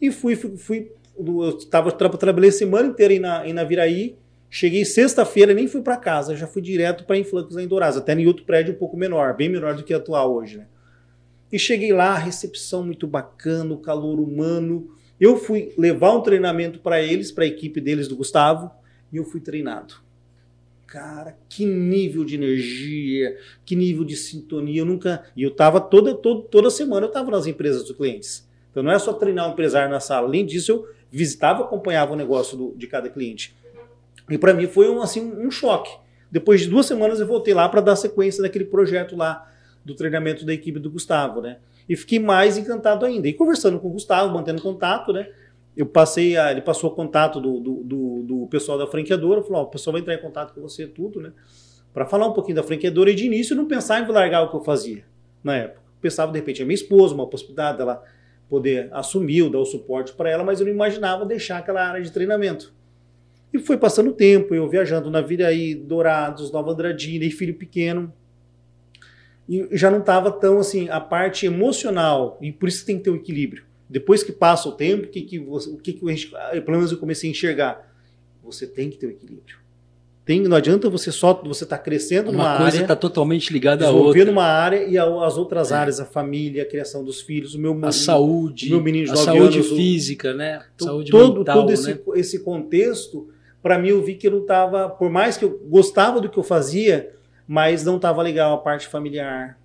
E 0.00 0.12
fui, 0.12 0.36
fui, 0.36 0.56
fui 0.56 0.92
eu 1.18 1.58
tava, 1.68 1.92
trabalhei 1.92 2.50
semana 2.50 2.88
inteira 2.88 3.14
em, 3.14 3.18
na, 3.18 3.46
em 3.46 3.52
Naviraí, 3.52 4.16
cheguei 4.50 4.84
sexta-feira, 4.84 5.54
nem 5.54 5.66
fui 5.68 5.82
para 5.82 5.96
casa, 5.96 6.36
já 6.36 6.46
fui 6.46 6.62
direto 6.62 7.04
para 7.04 7.16
lá 7.50 7.62
em 7.62 7.66
Dourados, 7.66 7.98
até 7.98 8.14
em 8.14 8.26
outro 8.26 8.44
prédio 8.44 8.74
um 8.74 8.78
pouco 8.78 8.96
menor, 8.96 9.36
bem 9.36 9.48
menor 9.48 9.74
do 9.74 9.82
que 9.82 9.94
atual 9.94 10.34
hoje, 10.34 10.58
né? 10.58 10.66
E 11.50 11.58
cheguei 11.58 11.92
lá, 11.92 12.14
recepção 12.16 12.84
muito 12.84 13.06
bacana, 13.06 13.72
o 13.72 13.78
calor 13.78 14.18
humano. 14.18 14.90
Eu 15.18 15.36
fui 15.36 15.72
levar 15.78 16.12
um 16.12 16.20
treinamento 16.20 16.80
para 16.80 17.00
eles, 17.00 17.30
para 17.30 17.44
a 17.44 17.46
equipe 17.46 17.80
deles 17.80 18.08
do 18.08 18.16
Gustavo, 18.16 18.70
e 19.12 19.16
eu 19.16 19.24
fui 19.24 19.40
treinado. 19.40 19.94
Cara, 20.86 21.36
que 21.48 21.64
nível 21.64 22.24
de 22.24 22.34
energia, 22.36 23.36
que 23.64 23.74
nível 23.74 24.04
de 24.04 24.16
sintonia. 24.16 24.80
Eu 24.80 24.84
nunca. 24.84 25.24
E 25.36 25.42
eu 25.42 25.50
tava 25.50 25.80
toda, 25.80 26.14
toda, 26.14 26.42
toda 26.48 26.70
semana, 26.70 27.06
eu 27.06 27.10
tava 27.10 27.30
nas 27.30 27.46
empresas 27.46 27.84
dos 27.84 27.96
clientes. 27.96 28.48
Então 28.70 28.82
não 28.82 28.92
é 28.92 28.98
só 28.98 29.12
treinar 29.12 29.48
um 29.48 29.52
empresário 29.52 29.90
na 29.90 30.00
sala. 30.00 30.26
Além 30.26 30.44
disso, 30.44 30.70
eu 30.70 30.88
visitava, 31.10 31.62
acompanhava 31.62 32.12
o 32.12 32.16
negócio 32.16 32.56
do, 32.56 32.74
de 32.76 32.86
cada 32.86 33.08
cliente. 33.08 33.56
E 34.28 34.36
para 34.36 34.52
mim 34.52 34.66
foi 34.66 34.88
um, 34.90 35.00
assim, 35.00 35.22
um 35.22 35.50
choque. 35.50 35.90
Depois 36.30 36.60
de 36.60 36.68
duas 36.68 36.86
semanas 36.86 37.20
eu 37.20 37.26
voltei 37.26 37.54
lá 37.54 37.68
para 37.68 37.80
dar 37.80 37.96
sequência 37.96 38.42
daquele 38.42 38.64
projeto 38.64 39.16
lá 39.16 39.48
do 39.84 39.94
treinamento 39.94 40.44
da 40.44 40.52
equipe 40.52 40.78
do 40.78 40.90
Gustavo, 40.90 41.40
né? 41.40 41.58
E 41.88 41.94
fiquei 41.96 42.18
mais 42.18 42.58
encantado 42.58 43.06
ainda. 43.06 43.28
E 43.28 43.32
conversando 43.32 43.78
com 43.78 43.88
o 43.88 43.92
Gustavo, 43.92 44.34
mantendo 44.34 44.60
contato, 44.60 45.12
né? 45.12 45.28
Eu 45.76 45.86
passei, 45.86 46.36
a, 46.36 46.50
ele 46.50 46.62
passou 46.62 46.90
o 46.90 46.94
contato 46.94 47.40
do, 47.40 47.60
do, 47.60 47.74
do, 47.84 48.22
do 48.22 48.46
pessoal 48.48 48.76
da 48.76 48.86
franqueadora, 48.86 49.42
falou: 49.42 49.62
oh, 49.62 49.64
o 49.66 49.70
pessoal 49.70 49.92
vai 49.92 50.00
entrar 50.00 50.14
em 50.14 50.20
contato 50.20 50.52
com 50.52 50.60
você, 50.60 50.86
tudo, 50.86 51.20
né? 51.20 51.32
Para 51.94 52.04
falar 52.04 52.26
um 52.26 52.32
pouquinho 52.32 52.56
da 52.56 52.62
franqueadora 52.62 53.10
e 53.10 53.14
de 53.14 53.26
início 53.26 53.54
não 53.54 53.66
pensar 53.66 54.02
em 54.02 54.10
largar 54.10 54.42
o 54.42 54.50
que 54.50 54.56
eu 54.56 54.64
fazia 54.64 55.04
na 55.42 55.56
época. 55.56 55.80
Pensava 56.00 56.32
de 56.32 56.38
repente 56.38 56.60
a 56.60 56.64
minha 56.64 56.74
esposa, 56.74 57.14
uma 57.14 57.26
possibilidade 57.26 57.78
dela 57.78 58.02
poder 58.48 58.88
assumir 58.92 59.42
ou 59.42 59.50
dar 59.50 59.58
o 59.58 59.64
suporte 59.64 60.12
para 60.12 60.30
ela, 60.30 60.44
mas 60.44 60.60
eu 60.60 60.66
não 60.66 60.72
imaginava 60.72 61.24
deixar 61.24 61.58
aquela 61.58 61.86
área 61.86 62.02
de 62.02 62.12
treinamento. 62.12 62.72
E 63.52 63.58
foi 63.58 63.76
passando 63.76 64.10
o 64.10 64.12
tempo, 64.12 64.54
eu 64.54 64.68
viajando 64.68 65.10
na 65.10 65.20
Viraí, 65.20 65.74
Dourados, 65.74 66.52
Nova 66.52 66.72
Andradina 66.72 67.24
e 67.24 67.30
filho 67.30 67.54
pequeno. 67.54 68.12
E 69.48 69.68
já 69.72 69.90
não 69.90 70.00
estava 70.00 70.30
tão 70.30 70.58
assim, 70.58 70.88
a 70.88 71.00
parte 71.00 71.46
emocional, 71.46 72.38
e 72.40 72.52
por 72.52 72.68
isso 72.68 72.84
tem 72.84 72.98
que 72.98 73.04
ter 73.04 73.10
um 73.10 73.16
equilíbrio. 73.16 73.64
Depois 73.88 74.22
que 74.22 74.32
passa 74.32 74.68
o 74.68 74.72
tempo, 74.72 75.06
o 75.06 75.08
que, 75.08 75.22
que, 75.22 75.38
você, 75.38 75.70
o 75.70 75.76
que, 75.76 75.92
que 75.92 76.04
eu, 76.04 76.62
pelo 76.62 76.76
menos 76.76 76.90
eu 76.90 76.98
comecei 76.98 77.30
a 77.30 77.32
enxergar? 77.32 77.94
Você 78.42 78.66
tem 78.66 78.90
que 78.90 78.96
ter 78.96 79.06
um 79.06 79.10
equilíbrio. 79.10 79.58
Tem, 80.26 80.42
não 80.42 80.56
adianta 80.56 80.90
você 80.90 81.12
só 81.12 81.40
você 81.44 81.62
estar 81.62 81.78
tá 81.78 81.82
crescendo 81.84 82.32
uma 82.32 82.42
numa 82.42 82.58
coisa 82.58 82.82
está 82.82 82.96
totalmente 82.96 83.52
ligada 83.52 83.86
à 83.86 83.90
outra. 83.92 84.28
uma 84.28 84.42
área 84.42 84.84
e 84.84 84.98
as 84.98 85.38
outras 85.38 85.70
é. 85.70 85.76
áreas, 85.76 86.00
a 86.00 86.04
família, 86.04 86.64
a 86.64 86.66
criação 86.66 87.04
dos 87.04 87.20
filhos, 87.20 87.54
o 87.54 87.60
meu 87.60 87.78
a 87.80 87.92
saúde, 87.92 88.68
meu 88.68 88.82
menino 88.82 89.06
de 89.06 89.12
a 89.12 89.16
saúde 89.16 89.58
anos, 89.58 89.68
física, 89.68 90.34
né? 90.34 90.64
Então, 90.74 90.88
saúde 90.88 91.12
todo, 91.12 91.38
mental, 91.38 91.60
todo 91.60 91.72
esse, 91.72 91.94
né? 91.94 92.00
esse 92.16 92.42
contexto, 92.42 93.28
para 93.62 93.78
mim 93.78 93.90
eu 93.90 94.02
vi 94.02 94.16
que 94.16 94.26
eu 94.26 94.32
não 94.32 94.40
estava, 94.40 94.88
por 94.88 95.08
mais 95.08 95.36
que 95.36 95.44
eu 95.44 95.60
gostava 95.68 96.20
do 96.20 96.28
que 96.28 96.36
eu 96.36 96.42
fazia, 96.42 97.14
mas 97.46 97.84
não 97.84 97.94
estava 97.94 98.20
legal 98.20 98.52
a 98.52 98.58
parte 98.58 98.88
familiar, 98.88 99.56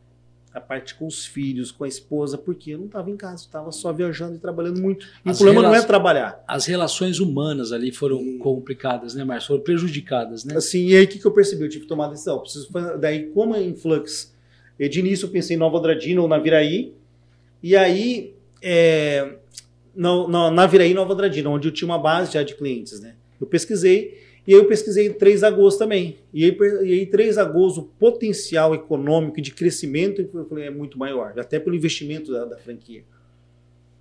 a 0.54 0.60
parte 0.60 0.96
com 0.96 1.08
os 1.08 1.26
filhos, 1.26 1.72
com 1.72 1.86
a 1.86 1.88
esposa, 1.88 2.38
porque 2.38 2.72
eu 2.72 2.78
não 2.78 2.86
estava 2.86 3.10
em 3.10 3.16
casa, 3.16 3.44
estava 3.44 3.72
só 3.72 3.94
viajando 3.94 4.36
e 4.36 4.40
trabalhando 4.40 4.82
muito. 4.82 5.08
E 5.26 5.32
o 5.32 5.36
problema 5.36 5.62
não 5.62 5.74
é 5.74 5.82
trabalhar. 5.82 6.44
As 6.46 6.66
relações 6.66 7.20
humanas 7.20 7.72
ali 7.72 7.92
foram 7.92 8.22
e... 8.22 8.38
complicadas, 8.38 9.16
né, 9.16 9.24
Márcio? 9.24 9.48
Foram 9.48 9.62
prejudicadas, 9.62 10.44
né? 10.44 10.58
Assim, 10.58 10.88
e 10.88 10.96
aí 10.96 11.06
o 11.06 11.08
que, 11.08 11.20
que 11.20 11.26
eu 11.26 11.32
percebi? 11.32 11.64
Eu 11.64 11.70
tive 11.70 11.84
que 11.84 11.88
tomar 11.88 12.10
decisão. 12.10 12.40
Preciso. 12.40 12.70
Daí, 13.00 13.28
como 13.28 13.56
é 13.56 13.64
influx, 13.64 14.36
de 14.78 15.00
início 15.00 15.26
eu 15.26 15.30
pensei 15.32 15.56
em 15.56 15.60
Nova 15.60 15.78
Andradina 15.78 16.22
ou 16.22 16.28
na 16.28 16.38
Viraí, 16.38 16.94
e 17.64 17.76
aí, 17.76 18.36
é... 18.62 19.36
na, 19.96 20.28
na, 20.28 20.52
na 20.52 20.68
Viraí 20.68 20.94
Nova 20.94 21.14
Andradina, 21.14 21.50
onde 21.50 21.70
eu 21.70 21.72
tinha 21.72 21.88
uma 21.88 22.00
base 22.00 22.34
já 22.34 22.44
de 22.44 22.56
clientes, 22.56 23.00
né? 23.00 23.16
Eu 23.40 23.48
pesquisei 23.48 24.20
e 24.46 24.54
aí 24.54 24.60
eu 24.60 24.66
pesquisei 24.66 25.10
Três 25.12 25.42
Lagoas 25.42 25.78
também. 25.78 26.18
E 26.34 26.46
aí, 26.46 26.58
e 26.84 26.94
aí 26.94 27.06
Três 27.06 27.36
Lagoas, 27.36 27.78
o 27.78 27.84
potencial 27.84 28.74
econômico 28.74 29.40
de 29.40 29.52
crescimento 29.52 30.28
falei, 30.50 30.66
é 30.66 30.72
muito 30.72 30.98
maior, 30.98 31.38
até 31.38 31.60
pelo 31.60 31.76
investimento 31.76 32.32
da, 32.32 32.46
da 32.46 32.58
franquia. 32.58 33.04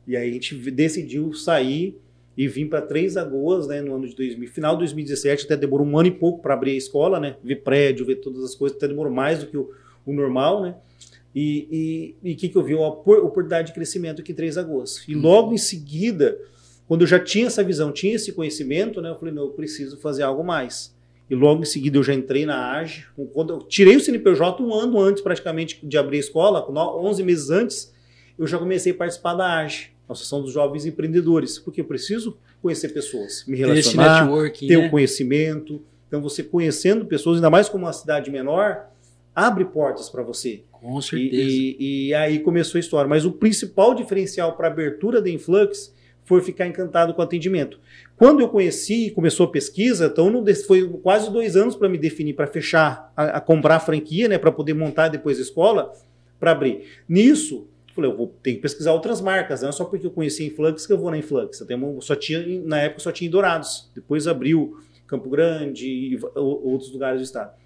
E 0.06 0.16
aí 0.16 0.30
a 0.30 0.32
gente 0.32 0.54
decidiu 0.70 1.32
sair 1.34 1.98
e 2.36 2.48
vim 2.48 2.66
para 2.66 2.80
Três 2.80 3.16
Lagoas 3.16 3.66
né, 3.66 3.82
no 3.82 3.94
ano 3.94 4.08
de 4.08 4.16
2000, 4.16 4.48
final 4.48 4.74
de 4.74 4.80
2017, 4.80 5.44
até 5.44 5.56
demorou 5.56 5.86
um 5.86 5.98
ano 5.98 6.08
e 6.08 6.12
pouco 6.12 6.40
para 6.40 6.54
abrir 6.54 6.70
a 6.72 6.76
escola, 6.76 7.20
né? 7.20 7.36
Ver 7.44 7.56
prédio, 7.56 8.06
ver 8.06 8.16
todas 8.16 8.42
as 8.42 8.54
coisas, 8.54 8.78
até 8.78 8.88
demorou 8.88 9.12
mais 9.12 9.40
do 9.40 9.46
que 9.46 9.58
o, 9.58 9.70
o 10.06 10.12
normal, 10.12 10.62
né? 10.62 10.74
E 11.34 12.16
o 12.22 12.36
que, 12.36 12.48
que 12.48 12.56
eu 12.56 12.62
vi? 12.62 12.74
Uma 12.74 12.88
oportunidade 12.88 13.68
de 13.68 13.74
crescimento 13.74 14.20
aqui 14.20 14.32
em 14.32 14.34
Três 14.34 14.56
Lagoas. 14.56 15.04
E 15.06 15.14
logo 15.14 15.52
em 15.52 15.58
seguida 15.58 16.38
quando 16.90 17.02
eu 17.02 17.06
já 17.06 17.20
tinha 17.20 17.46
essa 17.46 17.62
visão, 17.62 17.92
tinha 17.92 18.16
esse 18.16 18.32
conhecimento, 18.32 19.00
né, 19.00 19.10
eu 19.10 19.14
falei, 19.14 19.32
não, 19.32 19.44
eu 19.44 19.50
preciso 19.50 19.96
fazer 19.98 20.24
algo 20.24 20.42
mais. 20.42 20.92
E 21.30 21.36
logo 21.36 21.62
em 21.62 21.64
seguida 21.64 21.96
eu 21.96 22.02
já 22.02 22.12
entrei 22.12 22.44
na 22.44 22.72
AGE. 22.72 23.06
Quando 23.32 23.52
eu 23.52 23.58
tirei 23.60 23.94
o 23.94 24.00
CNPJ 24.00 24.60
um 24.60 24.74
ano 24.74 25.00
antes, 25.00 25.22
praticamente, 25.22 25.78
de 25.86 25.96
abrir 25.96 26.16
a 26.16 26.20
escola, 26.20 26.68
11 26.68 27.22
meses 27.22 27.48
antes, 27.48 27.94
eu 28.36 28.44
já 28.44 28.58
comecei 28.58 28.90
a 28.90 28.94
participar 28.96 29.34
da 29.34 29.60
AGE, 29.60 29.92
Associação 30.08 30.42
dos 30.42 30.52
Jovens 30.52 30.84
Empreendedores, 30.84 31.60
porque 31.60 31.80
eu 31.80 31.84
preciso 31.84 32.36
conhecer 32.60 32.88
pessoas, 32.88 33.44
me 33.46 33.56
relacionar, 33.56 34.28
ter 34.58 34.76
o 34.76 34.82
né? 34.82 34.88
conhecimento. 34.88 35.80
Então, 36.08 36.20
você 36.20 36.42
conhecendo 36.42 37.04
pessoas, 37.04 37.36
ainda 37.36 37.50
mais 37.50 37.68
como 37.68 37.84
uma 37.84 37.92
cidade 37.92 38.32
menor, 38.32 38.88
abre 39.32 39.64
portas 39.64 40.10
para 40.10 40.24
você. 40.24 40.64
Com 40.72 41.00
certeza. 41.00 41.36
E, 41.40 41.76
e, 41.78 42.08
e, 42.08 42.14
aí 42.14 42.40
começou 42.40 42.78
a 42.78 42.80
história. 42.80 43.08
Mas 43.08 43.24
o 43.24 43.30
principal 43.30 43.94
diferencial 43.94 44.56
para 44.56 44.66
a 44.66 44.72
abertura 44.72 45.22
da 45.22 45.30
Influx 45.30 45.94
foi 46.30 46.40
ficar 46.40 46.64
encantado 46.64 47.12
com 47.12 47.20
o 47.20 47.24
atendimento. 47.24 47.80
Quando 48.16 48.38
eu 48.38 48.48
conheci 48.48 49.08
e 49.08 49.10
começou 49.10 49.46
a 49.46 49.50
pesquisa, 49.50 50.06
então 50.06 50.30
não, 50.30 50.44
foi 50.64 50.88
quase 51.02 51.28
dois 51.28 51.56
anos 51.56 51.74
para 51.74 51.88
me 51.88 51.98
definir, 51.98 52.34
para 52.34 52.46
fechar, 52.46 53.12
a, 53.16 53.38
a, 53.38 53.40
comprar 53.40 53.74
a 53.74 53.80
franquia, 53.80 54.28
né, 54.28 54.38
para 54.38 54.52
poder 54.52 54.72
montar 54.72 55.08
depois 55.08 55.40
a 55.40 55.42
escola, 55.42 55.92
para 56.38 56.52
abrir. 56.52 56.84
Nisso, 57.08 57.66
falei, 57.92 58.08
eu 58.08 58.16
vou 58.16 58.32
ter 58.44 58.54
que 58.54 58.60
pesquisar 58.60 58.92
outras 58.92 59.20
marcas, 59.20 59.62
não 59.62 59.70
é 59.70 59.72
só 59.72 59.84
porque 59.84 60.06
eu 60.06 60.10
conheci 60.12 60.44
a 60.44 60.46
Influx 60.46 60.86
que 60.86 60.92
eu 60.92 60.98
vou 60.98 61.10
na 61.10 61.18
Influx. 61.18 61.60
Eu 61.68 62.00
só 62.00 62.14
tinha, 62.14 62.46
na 62.64 62.80
época 62.80 63.00
só 63.00 63.10
tinha 63.10 63.26
em 63.26 63.30
Dourados, 63.30 63.90
depois 63.92 64.28
abriu 64.28 64.78
Campo 65.08 65.28
Grande 65.28 65.88
e 65.88 66.20
outros 66.36 66.92
lugares 66.92 67.20
do 67.20 67.24
estado. 67.24 67.58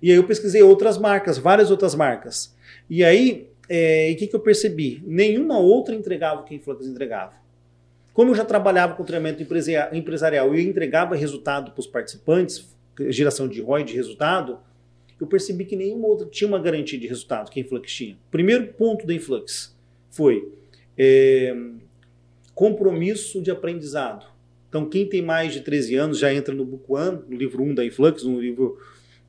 E 0.00 0.12
aí 0.12 0.16
eu 0.16 0.22
pesquisei 0.22 0.62
outras 0.62 0.96
marcas, 0.96 1.38
várias 1.38 1.72
outras 1.72 1.96
marcas. 1.96 2.54
E 2.88 3.02
aí 3.02 3.48
é, 3.68 4.10
e 4.10 4.14
o 4.14 4.16
que, 4.18 4.26
que 4.26 4.36
eu 4.36 4.40
percebi? 4.40 5.02
Nenhuma 5.06 5.58
outra 5.58 5.94
entregava 5.94 6.42
o 6.42 6.44
que 6.44 6.54
a 6.54 6.56
Influx 6.58 6.86
entregava. 6.86 7.32
Como 8.12 8.30
eu 8.30 8.34
já 8.34 8.44
trabalhava 8.44 8.94
com 8.94 9.04
treinamento 9.04 9.42
empresarial 9.92 10.54
e 10.54 10.66
entregava 10.66 11.16
resultado 11.16 11.70
para 11.72 11.80
os 11.80 11.86
participantes, 11.86 12.68
geração 13.08 13.48
de 13.48 13.60
ROI 13.60 13.84
de 13.84 13.94
resultado, 13.94 14.58
eu 15.20 15.26
percebi 15.26 15.64
que 15.64 15.76
nenhuma 15.76 16.08
outra 16.08 16.26
tinha 16.26 16.48
uma 16.48 16.58
garantia 16.58 16.98
de 16.98 17.06
resultado 17.06 17.50
que 17.50 17.58
a 17.58 17.62
Influx 17.62 17.92
tinha. 17.92 18.18
Primeiro 18.30 18.66
ponto 18.74 19.06
da 19.06 19.14
Influx 19.14 19.74
foi 20.10 20.52
é, 20.98 21.56
compromisso 22.54 23.40
de 23.40 23.50
aprendizado. 23.50 24.26
Então, 24.68 24.88
quem 24.88 25.06
tem 25.06 25.22
mais 25.22 25.52
de 25.52 25.60
13 25.60 25.94
anos 25.96 26.18
já 26.18 26.32
entra 26.32 26.54
no 26.54 26.64
Book 26.64 26.84
One, 26.88 27.20
no 27.28 27.36
livro 27.36 27.62
1 27.62 27.74
da 27.74 27.84
Influx, 27.84 28.24
no 28.24 28.40
livro 28.40 28.78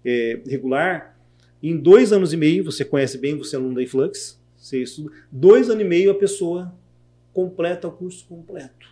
é, 0.04 0.40
regular, 0.48 1.18
em 1.62 1.78
dois 1.78 2.12
anos 2.12 2.34
e 2.34 2.38
meio, 2.38 2.64
você 2.64 2.84
conhece 2.84 3.18
bem, 3.18 3.38
você 3.38 3.56
é 3.56 3.60
aluno 3.60 3.76
da 3.76 3.84
Influx, 3.84 4.40
Você 4.58 4.82
estuda 4.82 5.12
dois 5.32 5.70
anos 5.70 5.82
e 5.82 5.88
meio 5.88 6.12
a 6.12 6.16
pessoa 6.16 6.74
completa 7.34 7.88
o 7.88 7.92
curso 7.92 8.26
completo. 8.28 8.88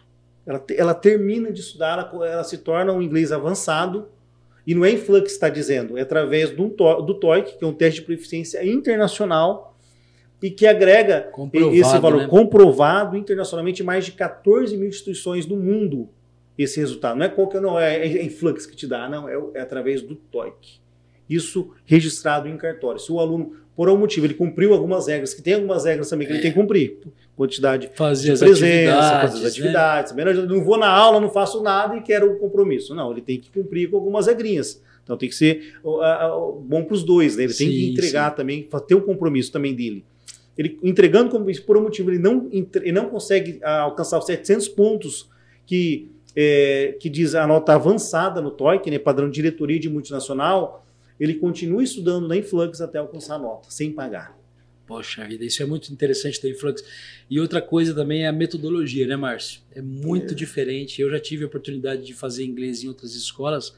Ela, 0.45 0.63
ela 0.75 0.93
termina 0.93 1.51
de 1.51 1.59
estudar, 1.59 2.11
ela, 2.13 2.27
ela, 2.27 2.43
se 2.43 2.57
torna 2.57 2.91
um 2.91 3.01
inglês 3.01 3.31
avançado. 3.31 4.09
E 4.65 4.75
não 4.75 4.85
é 4.85 4.91
Influx 4.91 5.23
que 5.23 5.31
está 5.31 5.49
dizendo, 5.49 5.97
é 5.97 6.01
através 6.01 6.51
do, 6.51 6.67
do 6.67 7.13
TOEIC, 7.15 7.57
que 7.57 7.63
é 7.63 7.67
um 7.67 7.73
teste 7.73 8.01
de 8.01 8.05
proficiência 8.05 8.63
internacional 8.63 9.75
e 10.41 10.49
que 10.49 10.67
agrega 10.67 11.21
comprovado, 11.31 11.75
esse 11.75 11.99
valor 11.99 12.21
né? 12.21 12.27
comprovado 12.27 13.17
internacionalmente 13.17 13.81
em 13.81 13.85
mais 13.85 14.05
de 14.05 14.11
14 14.11 14.75
mil 14.77 14.87
instituições 14.87 15.45
do 15.45 15.55
mundo 15.55 16.09
esse 16.57 16.79
resultado. 16.79 17.17
Não 17.17 17.25
é 17.25 17.29
qualquer 17.29 17.61
não 17.61 17.79
é, 17.79 17.95
é 17.95 18.23
Influx 18.23 18.65
que 18.65 18.75
te 18.75 18.87
dá, 18.87 19.07
não, 19.09 19.27
é, 19.27 19.39
é 19.55 19.61
através 19.61 20.01
do 20.01 20.15
TOEIC. 20.15 20.79
Isso 21.29 21.73
registrado 21.85 22.47
em 22.47 22.57
cartório. 22.57 22.99
Se 22.99 23.11
o 23.11 23.19
aluno, 23.19 23.55
por 23.81 23.89
algum 23.89 24.01
motivo, 24.01 24.27
ele 24.27 24.35
cumpriu 24.35 24.73
algumas 24.73 25.07
regras, 25.07 25.33
que 25.33 25.41
tem 25.41 25.55
algumas 25.55 25.85
regras 25.85 26.07
também 26.07 26.27
que 26.27 26.33
é. 26.33 26.35
ele 26.35 26.43
tem 26.43 26.51
que 26.51 26.59
cumprir. 26.59 26.99
Quantidade 27.35 27.89
fazer 27.95 28.33
de 28.33 28.39
presença, 28.39 29.21
fazer 29.21 29.39
as 29.39 29.45
atividades. 29.51 30.13
Né? 30.13 30.21
Eu 30.21 30.45
não 30.45 30.63
vou 30.63 30.77
na 30.77 30.87
aula, 30.87 31.19
não 31.19 31.31
faço 31.31 31.63
nada 31.63 31.97
e 31.97 32.01
quero 32.01 32.31
o 32.31 32.37
compromisso. 32.37 32.93
Não, 32.93 33.11
ele 33.11 33.21
tem 33.21 33.39
que 33.39 33.49
cumprir 33.49 33.89
com 33.89 33.97
algumas 33.97 34.27
regrinhas. 34.27 34.79
Então 35.03 35.17
tem 35.17 35.27
que 35.27 35.33
ser 35.33 35.73
uh, 35.83 35.97
uh, 35.97 36.59
bom 36.61 36.83
para 36.83 36.93
os 36.93 37.01
dois, 37.03 37.35
né? 37.35 37.45
Ele 37.45 37.53
sim, 37.53 37.65
tem 37.65 37.73
que 37.73 37.89
entregar 37.89 38.29
sim. 38.29 38.35
também, 38.35 38.69
ter 38.87 38.93
o 38.93 38.99
um 38.99 39.01
compromisso 39.01 39.51
também 39.51 39.73
dele. 39.73 40.05
Ele 40.55 40.77
entregando 40.83 41.31
compromisso 41.31 41.63
por 41.63 41.75
um 41.75 41.81
motivo, 41.81 42.11
ele 42.11 42.19
não, 42.19 42.47
ele 42.51 42.91
não 42.91 43.09
consegue 43.09 43.53
uh, 43.63 43.67
alcançar 43.67 44.19
os 44.19 44.27
700 44.27 44.67
pontos 44.67 45.27
que, 45.65 46.11
é, 46.35 46.95
que 46.99 47.09
diz 47.09 47.33
a 47.33 47.47
nota 47.47 47.73
avançada 47.73 48.41
no 48.41 48.51
TOEIC, 48.51 48.91
né, 48.91 48.99
padrão 48.99 49.27
de 49.27 49.33
diretoria 49.33 49.79
de 49.79 49.89
multinacional, 49.89 50.85
ele 51.23 51.35
continua 51.35 51.83
estudando 51.83 52.27
na 52.27 52.35
Influx 52.35 52.81
até 52.81 52.97
alcançar 52.97 53.35
a 53.35 53.39
nota, 53.39 53.69
sem 53.69 53.91
pagar. 53.91 54.35
Poxa 54.87 55.23
vida, 55.23 55.45
isso 55.45 55.61
é 55.61 55.65
muito 55.67 55.93
interessante 55.93 56.41
da 56.41 56.49
Influx. 56.49 56.83
E 57.29 57.39
outra 57.39 57.61
coisa 57.61 57.93
também 57.93 58.23
é 58.23 58.27
a 58.27 58.31
metodologia, 58.31 59.05
né, 59.05 59.15
Márcio? 59.15 59.61
É 59.75 59.83
muito 59.83 60.33
é. 60.33 60.35
diferente. 60.35 60.99
Eu 60.99 61.11
já 61.11 61.19
tive 61.19 61.43
a 61.43 61.47
oportunidade 61.47 62.03
de 62.03 62.15
fazer 62.15 62.43
inglês 62.43 62.83
em 62.83 62.87
outras 62.87 63.13
escolas. 63.13 63.71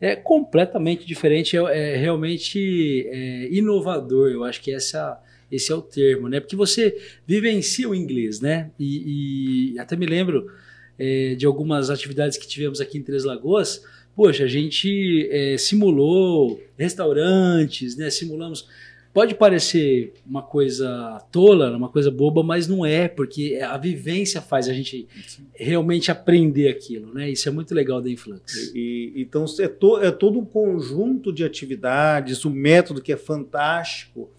É 0.00 0.16
completamente 0.16 1.06
diferente, 1.06 1.56
é, 1.56 1.94
é 1.94 1.96
realmente 1.96 3.06
é, 3.08 3.48
inovador. 3.52 4.28
Eu 4.28 4.42
acho 4.42 4.60
que 4.60 4.72
essa, 4.72 5.22
esse 5.50 5.70
é 5.70 5.74
o 5.76 5.80
termo, 5.80 6.28
né? 6.28 6.40
Porque 6.40 6.56
você 6.56 6.98
vivencia 7.24 7.88
o 7.88 7.94
inglês, 7.94 8.40
né? 8.40 8.72
E, 8.78 9.74
e 9.74 9.78
até 9.78 9.94
me 9.94 10.06
lembro 10.06 10.50
é, 10.98 11.36
de 11.36 11.46
algumas 11.46 11.88
atividades 11.88 12.36
que 12.36 12.48
tivemos 12.48 12.80
aqui 12.80 12.98
em 12.98 13.02
Três 13.02 13.22
Lagoas 13.22 13.80
poxa, 14.14 14.44
a 14.44 14.48
gente 14.48 15.28
é, 15.30 15.56
simulou 15.58 16.60
restaurantes, 16.76 17.96
né? 17.96 18.10
Simulamos. 18.10 18.68
Pode 19.12 19.34
parecer 19.34 20.14
uma 20.24 20.40
coisa 20.40 21.20
tola, 21.32 21.76
uma 21.76 21.88
coisa 21.88 22.12
boba, 22.12 22.44
mas 22.44 22.68
não 22.68 22.86
é, 22.86 23.08
porque 23.08 23.58
a 23.60 23.76
vivência 23.76 24.40
faz 24.40 24.68
a 24.68 24.72
gente 24.72 25.08
realmente 25.52 26.12
aprender 26.12 26.68
aquilo, 26.68 27.12
né? 27.12 27.28
Isso 27.28 27.48
é 27.48 27.52
muito 27.52 27.74
legal 27.74 28.00
da 28.00 28.08
Influx. 28.08 28.72
E, 28.72 29.12
então 29.16 29.44
é, 29.58 29.66
to, 29.66 29.98
é 29.98 30.12
todo 30.12 30.38
um 30.38 30.44
conjunto 30.44 31.32
de 31.32 31.44
atividades, 31.44 32.44
o 32.44 32.50
método 32.50 33.02
que 33.02 33.12
é 33.12 33.16
fantástico, 33.16 34.30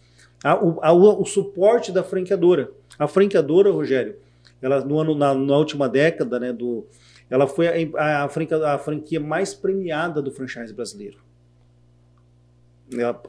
a, 0.41 0.55
o, 0.55 0.79
a, 0.81 0.93
o, 0.93 1.25
suporte 1.25 1.91
da 1.91 2.03
franqueadora. 2.03 2.71
A 2.97 3.07
franqueadora, 3.07 3.71
Rogério, 3.71 4.15
ela 4.61 4.83
no 4.83 4.99
ano, 4.99 5.15
na, 5.15 5.33
na 5.33 5.57
última 5.57 5.89
década, 5.89 6.39
né, 6.39 6.53
do, 6.53 6.85
ela 7.31 7.47
foi 7.47 7.89
a, 7.95 8.25
a, 8.25 8.29
franquia, 8.29 8.67
a 8.67 8.77
franquia 8.77 9.19
mais 9.19 9.53
premiada 9.53 10.21
do 10.21 10.31
franchise 10.31 10.73
brasileiro. 10.73 11.17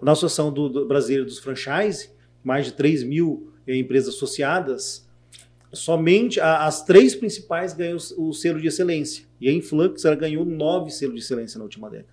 Na 0.02 0.10
Associação 0.10 0.52
do, 0.52 0.68
do 0.68 0.88
Brasileiro 0.88 1.24
dos 1.24 1.38
Franchise, 1.38 2.10
mais 2.42 2.66
de 2.66 2.72
3 2.72 3.04
mil 3.04 3.52
eh, 3.64 3.76
empresas 3.76 4.12
associadas, 4.16 5.08
somente 5.72 6.40
a, 6.40 6.66
as 6.66 6.84
três 6.84 7.14
principais 7.14 7.72
ganham 7.72 7.96
o, 8.16 8.30
o, 8.30 8.32
selo 8.34 8.60
de 8.60 8.66
excelência. 8.66 9.24
E 9.40 9.48
a 9.48 9.52
Influx 9.52 10.04
ela 10.04 10.16
ganhou 10.16 10.44
nove 10.44 10.90
selos 10.90 11.14
de 11.14 11.20
excelência 11.20 11.58
na 11.58 11.64
última 11.64 11.88
década. 11.88 12.12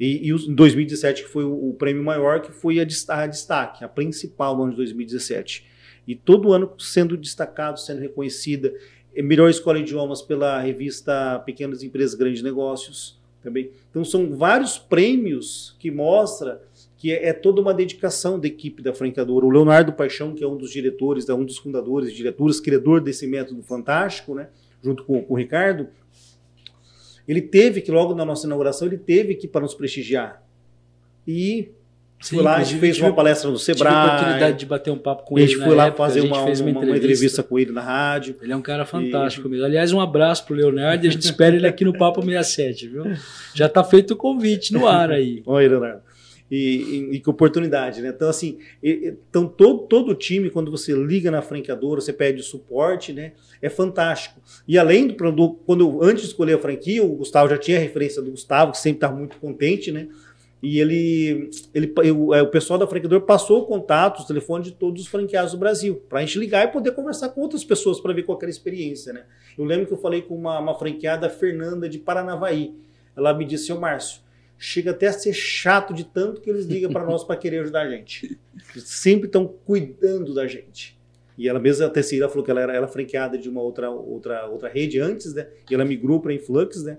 E, 0.00 0.28
e 0.28 0.32
em 0.32 0.54
2017, 0.54 1.22
que 1.22 1.28
foi 1.28 1.44
o, 1.44 1.70
o, 1.70 1.74
prêmio 1.74 2.02
maior, 2.02 2.42
que 2.42 2.50
foi 2.50 2.80
a, 2.80 2.82
a 2.82 3.26
destaque, 3.28 3.84
a 3.84 3.88
principal 3.88 4.56
no 4.56 4.64
ano 4.64 4.72
de 4.72 4.78
2017. 4.78 5.64
E 6.08 6.16
todo 6.16 6.52
ano 6.52 6.72
sendo 6.76 7.16
destacado, 7.16 7.78
sendo 7.78 8.00
reconhecida. 8.00 8.74
É 9.18 9.22
melhor 9.22 9.50
escola 9.50 9.78
de 9.78 9.82
idiomas 9.82 10.22
pela 10.22 10.60
revista 10.60 11.40
Pequenas 11.40 11.82
Empresas 11.82 12.14
Grandes 12.14 12.40
Negócios 12.40 13.18
também. 13.42 13.72
Então 13.90 14.04
são 14.04 14.36
vários 14.36 14.78
prêmios 14.78 15.74
que 15.80 15.90
mostra 15.90 16.62
que 16.96 17.10
é, 17.10 17.30
é, 17.30 17.32
toda 17.32 17.60
uma 17.60 17.74
dedicação 17.74 18.38
da 18.38 18.46
equipe 18.46 18.80
da 18.80 18.94
franqueadora. 18.94 19.44
O 19.44 19.50
Leonardo 19.50 19.92
Paixão, 19.92 20.36
que 20.36 20.44
é 20.44 20.46
um 20.46 20.56
dos 20.56 20.70
diretores, 20.70 21.28
é 21.28 21.34
um 21.34 21.44
dos 21.44 21.58
fundadores, 21.58 22.12
diretores, 22.12 22.60
criador 22.60 23.00
desse 23.00 23.26
método 23.26 23.60
fantástico, 23.64 24.36
né, 24.36 24.50
junto 24.84 25.02
com, 25.02 25.20
com 25.20 25.34
o 25.34 25.36
Ricardo, 25.36 25.88
ele 27.26 27.42
teve 27.42 27.80
que, 27.80 27.90
logo 27.90 28.14
na 28.14 28.24
nossa 28.24 28.46
inauguração, 28.46 28.86
ele 28.86 28.98
teve 28.98 29.34
que 29.34 29.48
para 29.48 29.62
nos 29.62 29.74
prestigiar. 29.74 30.46
E 31.26 31.72
Sim, 32.20 32.36
foi 32.36 32.44
lá, 32.44 32.56
a 32.56 32.64
gente 32.64 32.80
fez 32.80 32.98
uma 32.98 33.12
palestra 33.12 33.48
no 33.48 33.58
Sebrae. 33.58 33.92
Tive 33.92 34.00
a 34.00 34.06
oportunidade 34.06 34.58
de 34.58 34.66
bater 34.66 34.90
um 34.90 34.98
papo 34.98 35.24
com 35.24 35.38
ele. 35.38 35.44
A 35.44 35.48
gente 35.48 35.64
foi 35.64 35.74
lá 35.74 35.86
época, 35.86 36.04
fazer 36.04 36.20
uma, 36.22 36.36
uma, 36.36 36.50
entrevista. 36.50 36.64
uma, 36.64 36.96
entrevista. 36.96 37.42
com 37.44 37.58
ele 37.58 37.70
na 37.70 37.80
rádio. 37.80 38.34
Ele 38.42 38.52
é 38.52 38.56
um 38.56 38.62
cara 38.62 38.84
fantástico 38.84 39.46
e... 39.46 39.50
mesmo. 39.50 39.64
Aliás, 39.64 39.92
um 39.92 40.00
abraço 40.00 40.44
pro 40.44 40.54
Leonardo 40.54 41.04
e 41.04 41.08
a 41.08 41.12
gente 41.12 41.22
espera 41.22 41.54
ele 41.54 41.66
aqui 41.66 41.84
no 41.84 41.96
Papo 41.96 42.20
67, 42.20 42.88
viu? 42.88 43.04
Já 43.54 43.66
está 43.66 43.84
feito 43.84 44.14
o 44.14 44.16
convite 44.16 44.72
no 44.72 44.86
ar 44.86 45.12
aí. 45.12 45.42
Oi, 45.46 45.68
Leonardo. 45.68 46.02
E, 46.50 46.56
e, 46.56 47.16
e, 47.16 47.20
que 47.20 47.28
oportunidade, 47.28 48.00
né? 48.00 48.08
Então, 48.08 48.28
assim, 48.28 48.58
então 48.82 49.46
todo, 49.46 49.86
todo 49.86 50.14
time, 50.14 50.48
quando 50.48 50.70
você 50.70 50.94
liga 50.94 51.30
na 51.30 51.42
franqueadora, 51.42 52.00
você 52.00 52.12
pede 52.12 52.42
suporte, 52.42 53.12
né? 53.12 53.32
É 53.60 53.68
fantástico. 53.68 54.40
E 54.66 54.78
além 54.78 55.06
do 55.06 55.14
produto, 55.14 55.60
quando 55.66 55.82
eu, 55.82 56.02
antes 56.02 56.22
de 56.22 56.28
escolher 56.28 56.54
a 56.54 56.58
franquia, 56.58 57.04
o 57.04 57.16
Gustavo 57.16 57.50
já 57.50 57.58
tinha 57.58 57.76
a 57.76 57.80
referência 57.80 58.22
do 58.22 58.30
Gustavo, 58.30 58.72
que 58.72 58.78
sempre 58.78 58.96
está 58.96 59.10
muito 59.14 59.36
contente, 59.36 59.92
né? 59.92 60.08
E 60.62 60.80
ele, 60.80 61.50
ele 61.72 61.94
é, 62.34 62.42
o 62.42 62.48
pessoal 62.48 62.78
da 62.78 62.86
franqueadora 62.86 63.20
passou 63.20 63.60
o 63.60 63.66
contato, 63.66 64.18
os 64.18 64.24
telefones 64.24 64.66
de 64.66 64.74
todos 64.74 65.02
os 65.02 65.08
franqueados 65.08 65.52
do 65.52 65.58
Brasil, 65.58 66.02
para 66.08 66.18
a 66.18 66.24
gente 66.24 66.38
ligar 66.38 66.64
e 66.64 66.72
poder 66.72 66.92
conversar 66.92 67.28
com 67.28 67.40
outras 67.40 67.64
pessoas 67.64 68.00
para 68.00 68.12
ver 68.12 68.24
qual 68.24 68.36
era 68.38 68.48
a 68.48 68.50
experiência. 68.50 69.12
Né? 69.12 69.24
Eu 69.56 69.64
lembro 69.64 69.86
que 69.86 69.92
eu 69.92 69.98
falei 69.98 70.22
com 70.22 70.34
uma, 70.34 70.58
uma 70.58 70.74
franqueada, 70.74 71.30
Fernanda, 71.30 71.88
de 71.88 71.98
Paranavaí. 71.98 72.74
Ela 73.16 73.32
me 73.32 73.44
disse, 73.44 73.66
seu 73.66 73.78
Márcio, 73.78 74.20
chega 74.58 74.90
até 74.90 75.06
a 75.06 75.12
ser 75.12 75.32
chato 75.32 75.94
de 75.94 76.02
tanto 76.04 76.40
que 76.40 76.50
eles 76.50 76.66
ligam 76.66 76.90
para 76.90 77.04
nós 77.04 77.22
para 77.22 77.36
querer 77.36 77.60
ajudar 77.60 77.82
a 77.82 77.90
gente. 77.90 78.38
Eles 78.72 78.88
sempre 78.88 79.26
estão 79.26 79.46
cuidando 79.46 80.34
da 80.34 80.46
gente. 80.48 80.98
E 81.36 81.48
ela 81.48 81.60
mesma, 81.60 81.86
a 81.86 81.90
Tessira, 81.90 82.28
falou 82.28 82.44
que 82.44 82.50
ela 82.50 82.60
era, 82.60 82.74
ela 82.74 82.88
franqueada 82.88 83.38
de 83.38 83.48
uma 83.48 83.62
outra, 83.62 83.88
outra, 83.88 84.46
outra 84.46 84.68
rede 84.68 84.98
antes, 84.98 85.32
né? 85.34 85.46
E 85.70 85.74
ela 85.74 85.84
migrou 85.84 86.20
para 86.20 86.34
Influx, 86.34 86.82
né? 86.82 86.98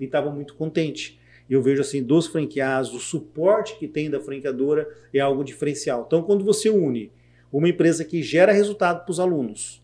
E 0.00 0.04
estava 0.04 0.28
muito 0.28 0.56
contente. 0.56 1.20
E 1.48 1.54
eu 1.54 1.62
vejo 1.62 1.80
assim, 1.80 2.02
dos 2.02 2.26
franqueados, 2.26 2.92
o 2.92 2.98
suporte 2.98 3.78
que 3.78 3.86
tem 3.86 4.10
da 4.10 4.20
franqueadora 4.20 4.88
é 5.12 5.20
algo 5.20 5.44
diferencial. 5.44 6.04
Então, 6.06 6.22
quando 6.22 6.44
você 6.44 6.68
une 6.68 7.10
uma 7.52 7.68
empresa 7.68 8.04
que 8.04 8.22
gera 8.22 8.52
resultado 8.52 9.04
para 9.04 9.10
os 9.10 9.20
alunos, 9.20 9.80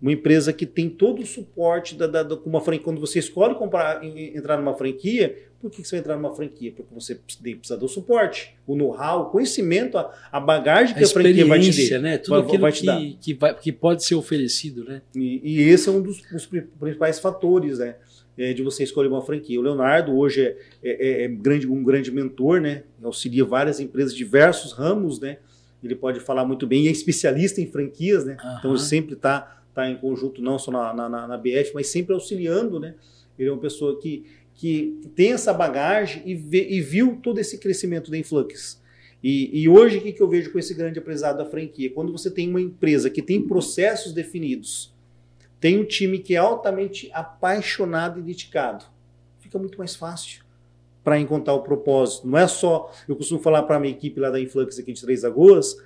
uma 0.00 0.12
empresa 0.12 0.52
que 0.52 0.64
tem 0.64 0.88
todo 0.88 1.22
o 1.22 1.26
suporte 1.26 1.94
da, 1.96 2.06
da, 2.06 2.22
da 2.22 2.36
uma 2.36 2.60
franquia. 2.60 2.84
Quando 2.84 3.00
você 3.00 3.18
escolhe 3.18 3.54
comprar, 3.56 4.02
entrar 4.04 4.56
numa 4.56 4.74
franquia, 4.74 5.36
por 5.60 5.70
que 5.70 5.82
você 5.82 5.96
vai 5.96 6.00
entrar 6.00 6.16
numa 6.16 6.32
franquia? 6.34 6.72
Porque 6.72 6.94
você 6.94 7.16
precisa 7.16 7.76
do 7.76 7.88
suporte, 7.88 8.56
o 8.64 8.76
know-how, 8.76 9.22
o 9.22 9.30
conhecimento, 9.30 9.98
a, 9.98 10.12
a 10.30 10.38
bagagem 10.38 10.94
que 10.94 11.02
a, 11.02 11.06
a 11.06 11.10
franquia 11.10 11.44
vai 11.44 11.58
te 11.58 11.90
dar. 11.90 11.98
Né? 11.98 12.18
Tudo 12.18 12.30
vai, 12.30 12.42
aquilo 12.42 12.62
vai 12.62 12.72
te 12.72 12.80
que, 12.80 12.86
dar. 12.86 13.00
Que, 13.20 13.34
vai, 13.34 13.54
que 13.54 13.72
pode 13.72 14.04
ser 14.04 14.14
oferecido. 14.14 14.84
Né? 14.84 15.02
E, 15.16 15.40
e 15.42 15.68
esse 15.68 15.88
é 15.88 15.92
um 15.92 16.00
dos, 16.00 16.22
dos 16.30 16.46
principais 16.46 17.18
fatores. 17.18 17.80
Né? 17.80 17.96
É, 18.38 18.52
de 18.52 18.62
você 18.62 18.84
escolher 18.84 19.08
uma 19.08 19.20
franquia. 19.20 19.58
O 19.58 19.62
Leonardo 19.62 20.16
hoje 20.16 20.42
é, 20.42 20.56
é, 20.82 20.90
é, 20.90 21.24
é 21.24 21.28
grande, 21.28 21.66
um 21.66 21.82
grande 21.82 22.10
mentor, 22.12 22.60
né? 22.60 22.84
Auxilia 23.02 23.44
várias 23.44 23.80
empresas, 23.80 24.14
diversos 24.14 24.72
ramos, 24.72 25.18
né? 25.18 25.38
Ele 25.82 25.94
pode 25.94 26.20
falar 26.20 26.44
muito 26.44 26.66
bem 26.66 26.84
e 26.84 26.88
é 26.88 26.90
especialista 26.90 27.60
em 27.60 27.66
franquias, 27.66 28.24
né? 28.24 28.36
Uhum. 28.42 28.56
Então 28.58 28.70
ele 28.70 28.80
sempre 28.80 29.14
está 29.14 29.62
tá 29.74 29.90
em 29.90 29.96
conjunto, 29.96 30.40
não 30.40 30.58
só 30.58 30.70
na, 30.70 31.08
na, 31.08 31.26
na, 31.26 31.36
BF, 31.36 31.72
mas 31.74 31.88
sempre 31.88 32.14
auxiliando, 32.14 32.78
né? 32.78 32.94
Ele 33.38 33.48
é 33.48 33.52
uma 33.52 33.60
pessoa 33.60 33.98
que, 34.00 34.24
que 34.54 35.00
tem 35.14 35.32
essa 35.32 35.52
bagagem 35.52 36.22
e, 36.24 36.34
vê, 36.34 36.68
e 36.68 36.80
viu 36.80 37.18
todo 37.22 37.38
esse 37.38 37.58
crescimento 37.58 38.10
da 38.10 38.18
Influx. 38.18 38.80
E, 39.22 39.62
e 39.62 39.68
hoje, 39.68 39.98
o 39.98 40.00
que, 40.00 40.12
que 40.12 40.22
eu 40.22 40.28
vejo 40.28 40.52
com 40.52 40.58
esse 40.58 40.74
grande 40.74 40.98
aprendizado 40.98 41.38
da 41.38 41.44
franquia? 41.44 41.90
Quando 41.90 42.12
você 42.12 42.30
tem 42.30 42.48
uma 42.48 42.60
empresa 42.60 43.10
que 43.10 43.20
tem 43.20 43.42
processos 43.42 44.12
definidos, 44.12 44.92
tem 45.60 45.78
um 45.78 45.84
time 45.84 46.18
que 46.18 46.34
é 46.34 46.38
altamente 46.38 47.10
apaixonado 47.12 48.20
e 48.20 48.22
dedicado. 48.22 48.84
Fica 49.38 49.58
muito 49.58 49.78
mais 49.78 49.96
fácil 49.96 50.44
para 51.02 51.18
encontrar 51.18 51.54
o 51.54 51.62
propósito. 51.62 52.28
Não 52.28 52.38
é 52.38 52.46
só, 52.46 52.92
eu 53.08 53.16
costumo 53.16 53.40
falar 53.40 53.62
para 53.62 53.76
a 53.76 53.80
minha 53.80 53.92
equipe 53.92 54.20
lá 54.20 54.30
da 54.30 54.40
Influx 54.40 54.78
aqui 54.78 54.92
de 54.92 55.00
Três 55.00 55.22
Lagoas, 55.22 55.76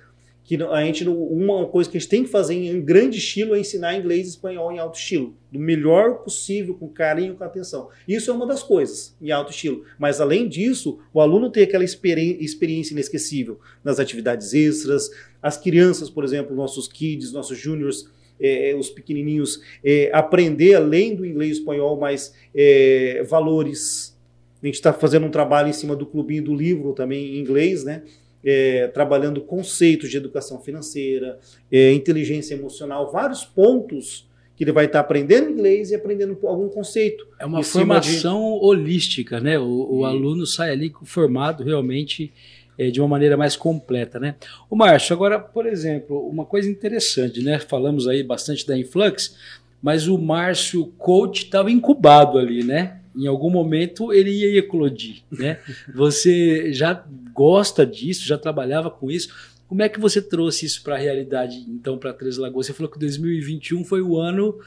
que 0.43 0.61
a 0.61 0.83
gente 0.83 1.07
uma 1.07 1.65
coisa 1.67 1.89
que 1.89 1.95
a 1.95 1.99
gente 1.99 2.09
tem 2.09 2.23
que 2.23 2.29
fazer 2.29 2.53
em 2.53 2.81
grande 2.81 3.17
estilo 3.17 3.55
é 3.55 3.59
ensinar 3.59 3.97
inglês 3.97 4.27
e 4.27 4.29
espanhol 4.31 4.73
em 4.73 4.79
alto 4.79 4.97
estilo, 4.97 5.33
do 5.49 5.57
melhor 5.57 6.15
possível, 6.15 6.75
com 6.75 6.89
carinho, 6.89 7.35
com 7.35 7.45
atenção. 7.45 7.87
Isso 8.05 8.29
é 8.29 8.33
uma 8.33 8.45
das 8.45 8.61
coisas 8.61 9.15
em 9.21 9.31
alto 9.31 9.51
estilo. 9.51 9.85
Mas 9.97 10.19
além 10.19 10.49
disso, 10.49 10.99
o 11.13 11.21
aluno 11.21 11.49
tem 11.49 11.63
aquela 11.63 11.85
experiência 11.85 12.91
inesquecível 12.91 13.61
nas 13.81 13.99
atividades 13.99 14.53
extras, 14.53 15.09
as 15.41 15.57
crianças, 15.57 16.09
por 16.09 16.25
exemplo, 16.25 16.53
nossos 16.53 16.89
kids, 16.89 17.31
nossos 17.31 17.57
juniors, 17.57 18.09
é, 18.39 18.71
é, 18.71 18.75
os 18.75 18.89
pequenininhos, 18.89 19.61
é, 19.83 20.09
aprender 20.13 20.75
além 20.75 21.15
do 21.15 21.25
inglês 21.25 21.57
e 21.57 21.59
espanhol 21.59 21.99
mais 21.99 22.33
é, 22.55 23.23
valores. 23.27 24.17
A 24.61 24.65
gente 24.65 24.75
está 24.75 24.93
fazendo 24.93 25.25
um 25.25 25.31
trabalho 25.31 25.69
em 25.69 25.73
cima 25.73 25.95
do 25.95 26.05
clubinho 26.05 26.43
do 26.43 26.55
livro 26.55 26.93
também 26.93 27.35
em 27.35 27.39
inglês, 27.39 27.83
né? 27.83 28.03
é, 28.43 28.87
trabalhando 28.87 29.41
conceitos 29.41 30.09
de 30.09 30.17
educação 30.17 30.59
financeira, 30.59 31.39
é, 31.71 31.93
inteligência 31.93 32.55
emocional, 32.55 33.11
vários 33.11 33.45
pontos 33.45 34.27
que 34.55 34.63
ele 34.63 34.71
vai 34.71 34.85
estar 34.85 34.99
aprendendo 34.99 35.49
inglês 35.49 35.89
e 35.89 35.95
aprendendo 35.95 36.37
algum 36.43 36.69
conceito. 36.69 37.25
É 37.39 37.45
uma 37.45 37.63
formação 37.63 38.59
de... 38.59 38.65
holística, 38.65 39.39
né? 39.39 39.57
O, 39.57 39.99
o 39.99 40.05
aluno 40.05 40.45
sai 40.45 40.71
ali 40.71 40.93
formado 41.03 41.63
realmente 41.63 42.31
é, 42.77 42.89
de 42.89 42.99
uma 42.99 43.07
maneira 43.07 43.37
mais 43.37 43.55
completa, 43.55 44.19
né? 44.19 44.35
O 44.69 44.75
Márcio, 44.75 45.13
agora, 45.13 45.39
por 45.39 45.65
exemplo, 45.65 46.27
uma 46.27 46.45
coisa 46.45 46.69
interessante, 46.69 47.41
né? 47.41 47.59
Falamos 47.59 48.07
aí 48.07 48.23
bastante 48.23 48.65
da 48.65 48.77
Influx, 48.77 49.35
mas 49.81 50.07
o 50.07 50.17
Márcio 50.17 50.87
coach 50.97 51.45
estava 51.45 51.69
incubado 51.69 52.37
ali, 52.37 52.63
né? 52.63 52.99
Em 53.15 53.27
algum 53.27 53.49
momento 53.49 54.11
ele 54.11 54.31
ia 54.31 54.59
eclodir, 54.59 55.23
né? 55.31 55.59
Você 55.93 56.73
já 56.73 57.05
gosta 57.33 57.85
disso, 57.85 58.25
já 58.25 58.37
trabalhava 58.37 58.89
com 58.89 59.11
isso. 59.11 59.53
Como 59.67 59.81
é 59.81 59.89
que 59.89 59.99
você 59.99 60.21
trouxe 60.21 60.67
isso 60.67 60.83
para 60.83 60.93
a 60.93 60.99
realidade, 60.99 61.65
então, 61.67 61.97
para 61.97 62.13
Três 62.13 62.37
Lagoas? 62.37 62.67
Você 62.67 62.73
falou 62.73 62.91
que 62.91 62.99
2021 62.99 63.83
foi 63.83 64.03
o 64.03 64.19
ano 64.19 64.59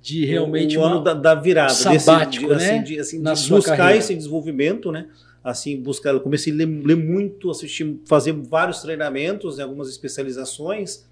de 0.00 0.24
realmente 0.24 0.78
o, 0.78 0.80
o 0.80 0.84
ano 0.84 1.02
da, 1.02 1.12
da, 1.12 1.34
virada, 1.34 1.74
sabático, 1.74 2.48
desse, 2.48 2.66
né? 2.66 2.78
Assim, 2.78 2.82
de, 2.82 3.00
assim, 3.00 3.22
de 3.22 3.48
buscar 3.50 3.76
carreira. 3.76 3.98
esse 3.98 4.14
desenvolvimento, 4.14 4.90
né? 4.90 5.06
Assim, 5.44 5.78
buscar, 5.80 6.14
eu 6.14 6.20
comecei 6.20 6.52
a 6.52 6.56
ler, 6.56 6.66
ler 6.66 6.96
muito, 6.96 7.50
assistir, 7.50 8.00
fazer 8.06 8.32
vários 8.32 8.80
treinamentos, 8.80 9.58
né, 9.58 9.62
algumas 9.62 9.90
especializações, 9.90 11.04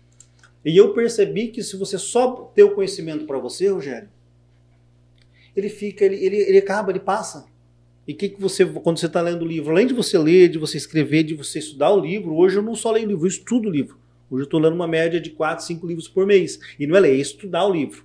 e 0.64 0.76
eu 0.76 0.94
percebi 0.94 1.48
que 1.48 1.62
se 1.62 1.76
você 1.76 1.98
só 1.98 2.50
ter 2.54 2.62
o 2.62 2.74
conhecimento 2.74 3.26
para 3.26 3.38
você, 3.38 3.68
Rogério, 3.68 4.08
ele 5.54 5.68
fica, 5.68 6.04
ele, 6.04 6.16
ele, 6.16 6.36
ele 6.36 6.58
acaba, 6.58 6.90
ele 6.90 7.00
passa. 7.00 7.46
E 8.06 8.14
que, 8.14 8.28
que 8.30 8.40
você, 8.40 8.64
quando 8.64 8.98
você 8.98 9.06
está 9.06 9.20
lendo 9.20 9.42
o 9.42 9.48
livro, 9.48 9.70
além 9.70 9.86
de 9.86 9.94
você 9.94 10.16
ler, 10.18 10.48
de 10.48 10.58
você 10.58 10.76
escrever, 10.76 11.24
de 11.24 11.34
você 11.34 11.58
estudar 11.58 11.92
o 11.92 12.00
livro, 12.00 12.34
hoje 12.34 12.56
eu 12.56 12.62
não 12.62 12.74
só 12.74 12.90
leio 12.90 13.08
livro, 13.08 13.24
eu 13.24 13.28
estudo 13.28 13.68
o 13.68 13.72
livro. 13.72 13.98
Hoje 14.30 14.42
eu 14.42 14.44
estou 14.44 14.58
lendo 14.58 14.74
uma 14.74 14.88
média 14.88 15.20
de 15.20 15.30
4, 15.30 15.64
5 15.64 15.86
livros 15.86 16.08
por 16.08 16.26
mês. 16.26 16.58
E 16.78 16.86
não 16.86 16.96
é 16.96 17.00
ler, 17.00 17.10
é 17.10 17.20
estudar 17.20 17.66
o 17.66 17.72
livro. 17.72 18.04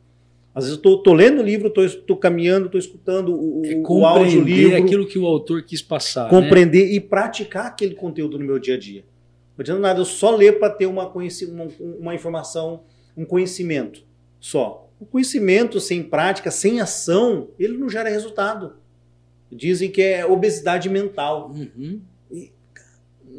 Às 0.58 0.64
vezes 0.64 0.84
eu 0.84 0.96
estou 0.96 1.14
lendo 1.14 1.40
o 1.40 1.46
livro, 1.46 1.72
estou 1.84 2.18
caminhando, 2.18 2.66
estou 2.66 2.80
escutando 2.80 3.32
o, 3.32 3.62
é 3.64 3.76
o 3.76 4.06
audiolivro. 4.08 4.76
aquilo 4.76 5.06
que 5.06 5.20
o 5.20 5.28
autor 5.28 5.62
quis 5.62 5.84
passar. 5.84 6.24
Né? 6.24 6.30
Compreender 6.32 6.84
né? 6.84 6.94
e 6.94 7.00
praticar 7.00 7.68
aquele 7.68 7.94
conteúdo 7.94 8.40
no 8.40 8.44
meu 8.44 8.58
dia 8.58 8.74
a 8.74 8.80
dia. 8.80 9.06
Não 9.56 9.62
adianta 9.62 9.80
nada 9.80 10.00
eu 10.00 10.06
só 10.06 10.36
ler 10.36 10.58
para 10.58 10.72
ter 10.72 10.88
uma, 10.88 11.08
uma, 11.08 11.68
uma 12.00 12.16
informação, 12.16 12.82
um 13.16 13.24
conhecimento 13.24 14.04
só. 14.40 14.90
O 15.00 15.06
conhecimento 15.06 15.80
sem 15.80 16.02
prática, 16.02 16.50
sem 16.50 16.82
ação, 16.82 17.50
ele 17.60 17.78
não 17.78 17.88
gera 17.88 18.10
resultado. 18.10 18.78
Dizem 19.52 19.92
que 19.92 20.02
é 20.02 20.26
obesidade 20.26 20.90
mental. 20.90 21.52
Uhum. 21.56 22.02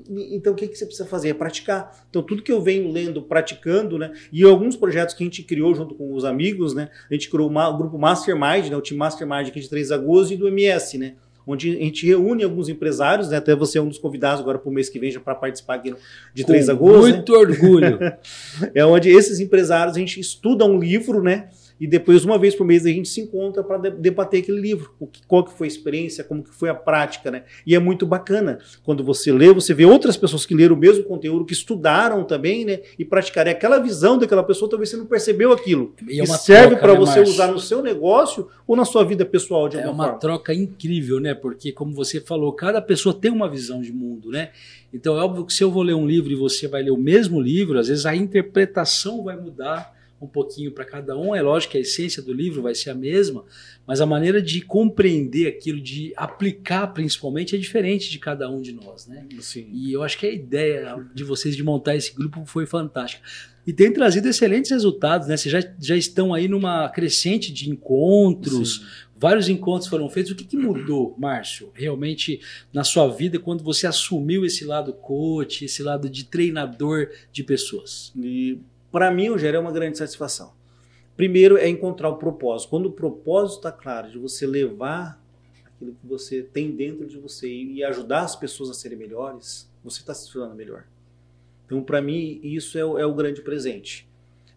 Então 0.09 0.53
o 0.53 0.57
que, 0.57 0.67
que 0.67 0.77
você 0.77 0.87
precisa 0.87 1.07
fazer? 1.07 1.29
É 1.29 1.35
praticar. 1.35 2.05
Então 2.09 2.23
tudo 2.23 2.43
que 2.43 2.51
eu 2.51 2.61
venho 2.61 2.91
lendo, 2.91 3.23
praticando, 3.23 3.99
né? 3.99 4.13
E 4.33 4.43
alguns 4.43 4.77
projetos 4.77 5.15
que 5.15 5.23
a 5.23 5.27
gente 5.27 5.43
criou 5.43 5.75
junto 5.75 5.95
com 5.95 6.15
os 6.15 6.25
amigos, 6.25 6.75
né? 6.75 6.89
A 7.11 7.15
gente 7.15 7.29
criou 7.29 7.51
o 7.51 7.77
grupo 7.77 7.99
Mastermind, 7.99 8.69
né? 8.71 8.77
O 8.77 8.81
time 8.81 8.99
Mastermind 8.99 9.49
aqui 9.49 9.61
de 9.61 9.69
Três 9.69 9.91
Lagoas 9.91 10.31
e 10.31 10.37
do 10.37 10.49
MS, 10.49 10.99
né? 10.99 11.15
Onde 11.47 11.71
a 11.71 11.81
gente 11.81 12.07
reúne 12.07 12.45
alguns 12.45 12.69
empresários, 12.69 13.31
né? 13.31 13.39
Até 13.39 13.55
você 13.55 13.79
é 13.79 13.83
um 13.83 13.89
dos 13.89 13.99
convidados 13.99 14.41
agora 14.41 14.59
para 14.59 14.69
o 14.69 14.73
mês 14.73 14.89
que 14.89 14.99
vem 14.99 15.11
já 15.11 15.21
para 15.21 15.35
participar 15.35 15.77
aqui 15.77 15.95
de 16.35 16.45
Três 16.45 16.69
Lagoas. 16.69 17.07
Né? 17.07 17.13
Muito 17.13 17.33
né? 17.33 17.39
orgulho. 17.39 17.99
é 18.75 18.85
onde 18.85 19.11
esses 19.11 19.41
empresários 19.41 19.97
a 19.97 19.99
gente 19.99 20.21
estuda 20.21 20.65
um 20.65 20.79
livro, 20.79 21.23
né? 21.23 21.49
E 21.81 21.87
depois 21.87 22.25
uma 22.25 22.39
vez 22.39 22.55
por 22.55 22.67
mês 22.67 22.85
a 22.85 22.89
gente 22.89 23.09
se 23.09 23.21
encontra 23.21 23.63
para 23.63 23.91
debater 23.91 24.43
aquele 24.43 24.61
livro, 24.61 24.93
o 24.99 25.07
que, 25.07 25.23
qual 25.27 25.45
que 25.45 25.53
foi 25.53 25.67
a 25.67 25.69
experiência, 25.69 26.25
como 26.25 26.43
que 26.43 26.55
foi 26.55 26.69
a 26.69 26.75
prática, 26.75 27.31
né? 27.31 27.45
E 27.67 27.75
é 27.75 27.79
muito 27.79 28.07
bacana 28.07 28.59
quando 28.83 29.05
você 29.05 29.33
lê, 29.33 29.53
você 29.53 29.73
vê 29.73 29.85
outras 29.85 30.17
pessoas 30.17 30.45
que 30.45 30.55
leram 30.55 30.75
o 30.75 30.79
mesmo 30.79 31.05
conteúdo, 31.05 31.45
que 31.45 31.53
estudaram 31.53 32.25
também, 32.25 32.65
né? 32.65 32.81
E 32.99 33.05
praticaram. 33.05 33.51
aquela 33.51 33.79
visão 33.79 34.19
daquela 34.19 34.43
pessoa, 34.43 34.69
talvez 34.69 34.91
você 34.91 34.97
não 34.97 35.07
percebeu 35.07 35.53
aquilo. 35.53 35.95
E, 36.09 36.21
é 36.21 36.27
serve 36.27 36.77
para 36.77 36.93
né, 36.93 36.99
você 36.99 37.21
usar 37.21 37.49
no 37.49 37.61
seu 37.61 37.83
negócio 37.83 38.49
ou 38.67 38.77
na 38.77 38.85
sua 38.85 39.05
vida 39.05 39.25
pessoal 39.25 39.69
de 39.69 39.77
alguma 39.77 39.95
forma. 39.95 40.03
É 40.03 40.07
uma 40.07 40.21
forma. 40.21 40.21
troca 40.21 40.55
incrível, 40.55 41.21
né? 41.21 41.35
Porque 41.35 41.73
como 41.73 41.95
você 41.95 42.21
falou, 42.21 42.53
cada 42.53 42.83
pessoa 42.83 43.15
tem 43.15 43.31
uma 43.31 43.49
visão 43.49 43.81
de 43.81 43.93
mundo, 43.93 44.31
né? 44.31 44.51
Então 44.93 45.19
é 45.19 45.23
óbvio 45.23 45.45
que 45.45 45.53
se 45.53 45.63
eu 45.63 45.71
vou 45.71 45.83
ler 45.83 45.95
um 45.95 46.07
livro 46.07 46.33
e 46.33 46.37
você 46.37 46.67
vai 46.67 46.83
ler 46.83 46.91
o 46.91 46.97
mesmo 46.97 47.41
livro, 47.41 47.79
às 47.79 47.89
vezes 47.89 48.07
a 48.07 48.17
interpretação 48.17 49.23
vai 49.23 49.37
mudar 49.37 49.98
um 50.21 50.27
pouquinho 50.27 50.73
para 50.73 50.85
cada 50.85 51.17
um. 51.17 51.35
É 51.35 51.43
lógico 51.43 51.73
que 51.73 51.79
a 51.79 51.81
essência 51.81 52.23
do 52.23 52.33
livro 52.33 52.63
vai 52.63 52.75
ser 52.75 52.91
a 52.91 52.95
mesma, 52.95 53.45
mas 53.87 54.01
a 54.01 54.07
maneira 54.07 54.43
de 54.43 54.61
compreender 54.61 55.47
aquilo, 55.47 55.81
de 55.81 56.13
aplicar 56.17 56.89
principalmente, 56.89 57.55
é 57.55 57.59
diferente 57.59 58.11
de 58.11 58.19
cada 58.19 58.51
um 58.51 58.61
de 58.61 58.73
nós, 58.73 59.07
né? 59.07 59.27
Sim. 59.41 59.69
E 59.73 59.93
eu 59.93 60.03
acho 60.03 60.19
que 60.19 60.27
a 60.27 60.33
ideia 60.33 61.05
de 61.15 61.25
vocês 61.25 61.57
de 61.57 61.63
montar 61.63 61.97
esse 61.97 62.15
grupo 62.15 62.45
foi 62.45 62.67
fantástica. 62.67 63.23
E 63.67 63.73
tem 63.73 63.93
trazido 63.93 64.27
excelentes 64.27 64.71
resultados, 64.71 65.29
né? 65.29 65.37
Vocês 65.37 65.53
já, 65.53 65.75
já 65.79 65.95
estão 65.95 66.33
aí 66.33 66.49
numa 66.49 66.89
crescente 66.89 67.53
de 67.53 67.69
encontros, 67.69 68.77
Sim. 68.77 68.87
vários 69.15 69.49
encontros 69.49 69.91
foram 69.91 70.09
feitos. 70.09 70.33
O 70.33 70.35
que, 70.35 70.45
que 70.45 70.57
mudou, 70.57 71.15
Márcio, 71.19 71.71
realmente 71.75 72.41
na 72.73 72.83
sua 72.83 73.09
vida 73.09 73.39
quando 73.39 73.63
você 73.63 73.87
assumiu 73.87 74.45
esse 74.47 74.65
lado 74.65 74.93
coach, 74.95 75.67
esse 75.67 75.83
lado 75.83 76.09
de 76.09 76.25
treinador 76.25 77.11
de 77.31 77.45
pessoas? 77.45 78.11
E 78.17 78.59
para 78.91 79.11
mim, 79.11 79.29
Rogério, 79.29 79.59
é 79.59 79.61
uma 79.61 79.73
grande 79.73 79.99
satisfação. 79.99 80.53
Primeiro 81.17 81.57
é 81.57 81.69
encontrar 81.69 82.09
o 82.09 82.17
propósito. 82.17 82.71
Quando 82.71 82.87
o 82.87 82.93
propósito 82.93 83.59
está 83.59 83.73
claro 83.73 84.11
de 84.11 84.19
você 84.19 84.47
levar 84.47 85.21
aquilo 85.65 85.93
que 85.93 86.07
você 86.07 86.43
tem 86.43 86.71
dentro 86.71 87.07
de 87.07 87.19
você 87.19 87.49
e 87.49 87.83
ajudar 87.85 88.21
as 88.21 88.37
pessoas 88.37 88.71
a 88.71 88.75
serem 88.75 88.97
melhores, 88.97 89.69
você 89.83 90.01
está 90.01 90.15
se 90.15 90.33
tornando 90.33 90.55
melhor. 90.55 90.85
Então, 91.67 91.83
para 91.83 92.01
mim, 92.01 92.41
isso 92.43 92.79
é 92.79 92.85
o, 92.85 92.99
é 92.99 93.05
o 93.05 93.15
grande 93.15 93.43
presente. 93.43 94.09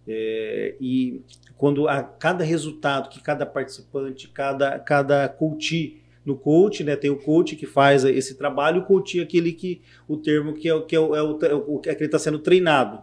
É, 0.07 0.75
e 0.79 1.21
quando 1.57 1.87
a 1.87 2.01
cada 2.01 2.43
resultado 2.43 3.09
que 3.09 3.21
cada 3.21 3.45
participante, 3.45 4.27
cada, 4.29 4.79
cada 4.79 5.27
coach 5.29 6.01
no 6.25 6.35
coach, 6.35 6.83
né, 6.83 6.95
tem 6.95 7.09
o 7.09 7.17
coach 7.17 7.55
que 7.55 7.65
faz 7.65 8.03
esse 8.03 8.35
trabalho, 8.35 8.81
o 8.81 8.85
coach 8.85 9.19
é 9.19 9.23
aquele 9.23 9.51
que 9.51 9.81
o 10.07 10.17
termo 10.17 10.53
que 10.53 10.69
é, 10.69 10.81
que 10.81 10.95
é, 10.95 10.99
o, 10.99 11.15
é, 11.15 11.21
o, 11.21 11.39
é, 11.43 11.55
o, 11.55 11.81
é 11.85 11.95
que 11.95 12.03
ele 12.03 12.05
está 12.05 12.19
sendo 12.19 12.39
treinado. 12.39 13.01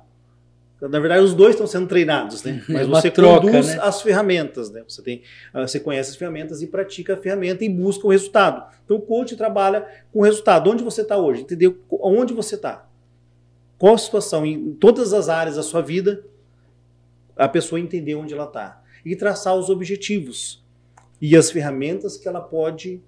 Na 0.81 1.01
verdade, 1.01 1.25
os 1.25 1.35
dois 1.35 1.55
estão 1.55 1.67
sendo 1.67 1.89
treinados, 1.89 2.45
né? 2.45 2.63
Mas 2.69 2.83
é 2.83 2.85
você 2.85 3.11
troca, 3.11 3.41
conduz 3.41 3.67
né? 3.67 3.79
as 3.83 4.01
ferramentas, 4.01 4.71
né? 4.71 4.85
Você, 4.87 5.03
tem, 5.03 5.23
ah, 5.53 5.67
você 5.67 5.81
conhece 5.81 6.11
as 6.11 6.17
ferramentas 6.17 6.63
e 6.63 6.69
pratica 6.69 7.15
a 7.15 7.17
ferramenta 7.17 7.65
e 7.65 7.69
busca 7.69 8.07
o 8.07 8.11
resultado. 8.11 8.65
Então, 8.85 8.97
o 8.97 9.01
coach 9.01 9.35
trabalha 9.37 9.85
com 10.13 10.21
o 10.21 10.23
resultado. 10.23 10.71
Onde 10.71 10.85
você 10.85 11.03
está 11.03 11.17
hoje? 11.17 11.43
Entendeu? 11.43 11.77
Onde 11.91 12.33
você 12.33 12.55
está? 12.55 12.89
Qual 13.77 13.95
a 13.95 13.99
situação? 13.99 14.47
Em 14.47 14.73
todas 14.75 15.13
as 15.13 15.29
áreas 15.29 15.57
da 15.57 15.65
sua 15.65 15.83
vida, 15.83 16.25
a 17.37 17.49
pessoa 17.49 17.81
entender 17.81 18.15
onde 18.15 18.33
ela 18.33 18.45
está. 18.45 18.81
E 19.05 19.17
traçar 19.17 19.57
os 19.57 19.69
objetivos 19.71 20.65
e 21.21 21.37
as 21.37 21.51
ferramentas 21.51 22.17
que 22.17 22.29
ela 22.29 22.41
pode, 22.41 23.03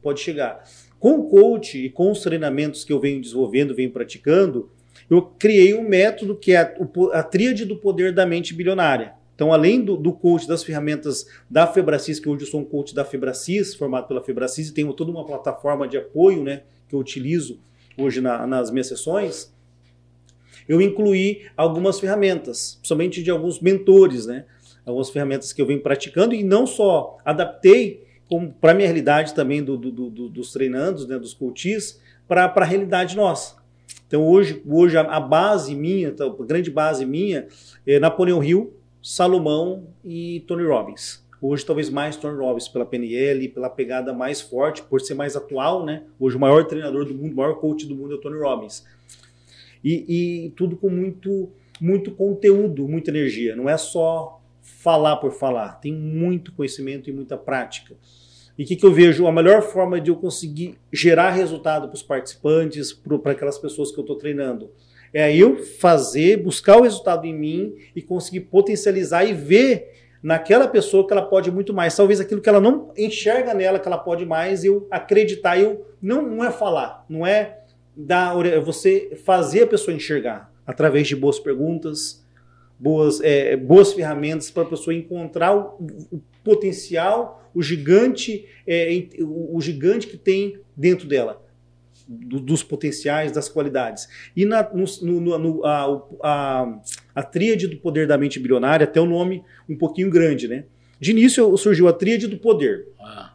pode 0.00 0.20
chegar. 0.20 0.62
Com 0.98 1.18
o 1.18 1.28
coach 1.28 1.86
e 1.86 1.90
com 1.90 2.10
os 2.10 2.20
treinamentos 2.20 2.84
que 2.84 2.92
eu 2.92 3.00
venho 3.00 3.20
desenvolvendo, 3.20 3.74
venho 3.74 3.90
praticando, 3.90 4.70
eu 5.08 5.22
criei 5.22 5.74
um 5.74 5.88
método 5.88 6.36
que 6.36 6.52
é 6.52 6.74
a, 7.12 7.22
tríade 7.22 7.64
do 7.64 7.76
poder 7.76 8.12
da 8.12 8.26
mente 8.26 8.52
bilionária. 8.54 9.14
Então, 9.34 9.52
além 9.52 9.82
do, 9.82 9.96
do 9.96 10.12
coach 10.12 10.48
das 10.48 10.64
ferramentas 10.64 11.26
da 11.48 11.66
Febracis, 11.66 12.18
que 12.18 12.28
hoje 12.28 12.44
eu 12.44 12.48
sou 12.48 12.60
um 12.60 12.64
coach 12.64 12.94
da 12.94 13.04
Febracis, 13.04 13.74
formado 13.74 14.08
pela 14.08 14.22
Febracis, 14.22 14.68
e 14.68 14.74
tenho 14.74 14.92
toda 14.94 15.10
uma 15.10 15.26
plataforma 15.26 15.86
de 15.86 15.98
apoio 15.98 16.42
né, 16.42 16.62
que 16.88 16.94
eu 16.94 16.98
utilizo 16.98 17.60
hoje 17.98 18.20
na, 18.20 18.46
nas 18.46 18.70
minhas 18.70 18.86
sessões, 18.86 19.54
eu 20.68 20.80
incluí 20.80 21.46
algumas 21.56 22.00
ferramentas, 22.00 22.76
principalmente 22.76 23.22
de 23.22 23.30
alguns 23.30 23.60
mentores, 23.60 24.26
né? 24.26 24.44
Algumas 24.84 25.10
ferramentas 25.10 25.52
que 25.52 25.60
eu 25.60 25.66
venho 25.66 25.80
praticando 25.80 26.34
e 26.34 26.42
não 26.42 26.66
só 26.66 27.18
adaptei 27.24 28.04
para 28.60 28.72
a 28.72 28.74
minha 28.74 28.86
realidade 28.86 29.34
também 29.34 29.62
do, 29.62 29.76
do, 29.76 29.90
do, 29.90 30.28
dos 30.28 30.52
treinandos, 30.52 31.06
né, 31.06 31.18
dos 31.18 31.34
coaches, 31.34 32.00
para 32.26 32.46
a 32.46 32.64
realidade 32.64 33.14
nossa. 33.14 33.56
Então 34.06 34.24
hoje, 34.26 34.62
hoje 34.66 34.96
a, 34.96 35.20
base 35.20 35.74
minha, 35.74 36.08
então, 36.08 36.36
a 36.40 36.44
grande 36.44 36.70
base 36.70 37.04
minha 37.04 37.46
é 37.86 37.98
Napoleão 37.98 38.42
Hill, 38.42 38.74
Salomão 39.02 39.88
e 40.04 40.44
Tony 40.46 40.64
Robbins. 40.64 41.24
Hoje 41.40 41.64
talvez 41.64 41.90
mais 41.90 42.16
Tony 42.16 42.38
Robbins 42.38 42.68
pela 42.68 42.86
PNL, 42.86 43.48
pela 43.48 43.68
pegada 43.68 44.12
mais 44.12 44.40
forte, 44.40 44.82
por 44.82 45.00
ser 45.00 45.14
mais 45.14 45.36
atual, 45.36 45.84
né? 45.84 46.04
Hoje 46.18 46.36
o 46.36 46.40
maior 46.40 46.64
treinador 46.64 47.04
do 47.04 47.14
mundo, 47.14 47.32
o 47.32 47.36
maior 47.36 47.54
coach 47.56 47.86
do 47.86 47.94
mundo 47.94 48.14
é 48.14 48.16
o 48.16 48.20
Tony 48.20 48.38
Robbins. 48.38 48.84
E, 49.84 50.46
e 50.46 50.50
tudo 50.50 50.76
com 50.76 50.88
muito, 50.88 51.50
muito 51.80 52.10
conteúdo, 52.10 52.88
muita 52.88 53.10
energia. 53.10 53.54
Não 53.54 53.68
é 53.68 53.76
só 53.76 54.40
falar 54.62 55.16
por 55.16 55.32
falar, 55.32 55.74
tem 55.74 55.92
muito 55.92 56.52
conhecimento 56.52 57.10
e 57.10 57.12
muita 57.12 57.36
prática. 57.36 57.94
E 58.58 58.64
o 58.64 58.66
que, 58.66 58.76
que 58.76 58.86
eu 58.86 58.92
vejo? 58.92 59.26
A 59.26 59.32
melhor 59.32 59.62
forma 59.62 60.00
de 60.00 60.10
eu 60.10 60.16
conseguir 60.16 60.78
gerar 60.92 61.30
resultado 61.30 61.88
para 61.88 61.94
os 61.94 62.02
participantes, 62.02 62.92
para 62.92 63.32
aquelas 63.32 63.58
pessoas 63.58 63.92
que 63.92 63.98
eu 63.98 64.02
estou 64.02 64.16
treinando, 64.16 64.70
é 65.12 65.34
eu 65.34 65.56
fazer, 65.56 66.42
buscar 66.42 66.78
o 66.78 66.82
resultado 66.82 67.26
em 67.26 67.34
mim 67.34 67.74
e 67.94 68.02
conseguir 68.02 68.40
potencializar 68.40 69.24
e 69.24 69.32
ver 69.32 69.92
naquela 70.22 70.66
pessoa 70.66 71.06
que 71.06 71.12
ela 71.12 71.22
pode 71.22 71.50
muito 71.50 71.72
mais. 71.72 71.94
Talvez 71.96 72.18
aquilo 72.18 72.40
que 72.40 72.48
ela 72.48 72.60
não 72.60 72.92
enxerga 72.96 73.54
nela 73.54 73.78
que 73.78 73.86
ela 73.86 73.98
pode 73.98 74.24
mais, 74.24 74.64
eu 74.64 74.86
acreditar, 74.90 75.58
eu 75.58 75.86
não, 76.00 76.22
não 76.22 76.44
é 76.44 76.50
falar, 76.50 77.04
não 77.08 77.26
é 77.26 77.60
dar, 77.96 78.44
é 78.44 78.58
você 78.58 79.18
fazer 79.24 79.62
a 79.62 79.66
pessoa 79.66 79.94
enxergar 79.94 80.52
através 80.66 81.06
de 81.06 81.14
boas 81.14 81.38
perguntas, 81.38 82.24
boas, 82.78 83.20
é, 83.20 83.56
boas 83.56 83.92
ferramentas 83.92 84.50
para 84.50 84.64
a 84.64 84.66
pessoa 84.66 84.94
encontrar 84.94 85.56
o, 85.56 85.76
o, 86.10 86.20
potencial, 86.46 87.50
o 87.52 87.60
gigante, 87.60 88.46
é, 88.64 88.88
o, 89.20 89.60
gigante 89.60 90.06
que 90.06 90.16
tem 90.16 90.60
dentro 90.76 91.08
dela, 91.08 91.44
do, 92.06 92.38
dos 92.38 92.62
potenciais, 92.62 93.32
das 93.32 93.48
qualidades. 93.48 94.08
E 94.36 94.44
na, 94.44 94.62
no, 94.72 94.86
no, 95.20 95.38
no, 95.38 95.64
a, 95.64 96.02
a, 96.22 96.80
a 97.16 97.22
tríade 97.24 97.66
do 97.66 97.76
poder 97.78 98.06
da 98.06 98.16
mente 98.16 98.38
bilionária, 98.38 98.84
até 98.84 99.00
o 99.00 99.06
nome 99.06 99.42
um 99.68 99.76
pouquinho 99.76 100.08
grande, 100.08 100.46
né? 100.46 100.64
De 101.00 101.10
início 101.10 101.56
surgiu 101.56 101.88
a 101.88 101.92
tríade 101.92 102.28
do 102.28 102.38
poder. 102.38 102.86
Ah. 103.00 103.34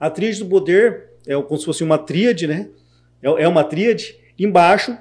A 0.00 0.08
tríade 0.08 0.38
do 0.38 0.46
poder 0.46 1.10
é 1.26 1.34
como 1.42 1.58
se 1.58 1.66
fosse 1.66 1.84
uma 1.84 1.98
tríade, 1.98 2.46
né? 2.46 2.70
É, 3.22 3.44
é 3.44 3.48
uma 3.48 3.62
tríade. 3.62 4.16
Embaixo 4.38 4.96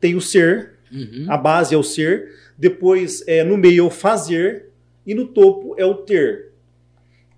tem 0.00 0.14
o 0.16 0.20
ser, 0.20 0.78
uhum. 0.90 1.26
a 1.28 1.36
base 1.36 1.74
é 1.74 1.78
o 1.78 1.82
ser 1.82 2.32
depois 2.56 3.24
é, 3.26 3.42
no 3.42 3.56
meio 3.56 3.80
é 3.80 3.86
o 3.86 3.90
fazer 3.90 4.68
e 5.06 5.14
no 5.14 5.26
topo 5.26 5.74
é 5.76 5.84
o 5.84 5.94
ter. 5.94 6.51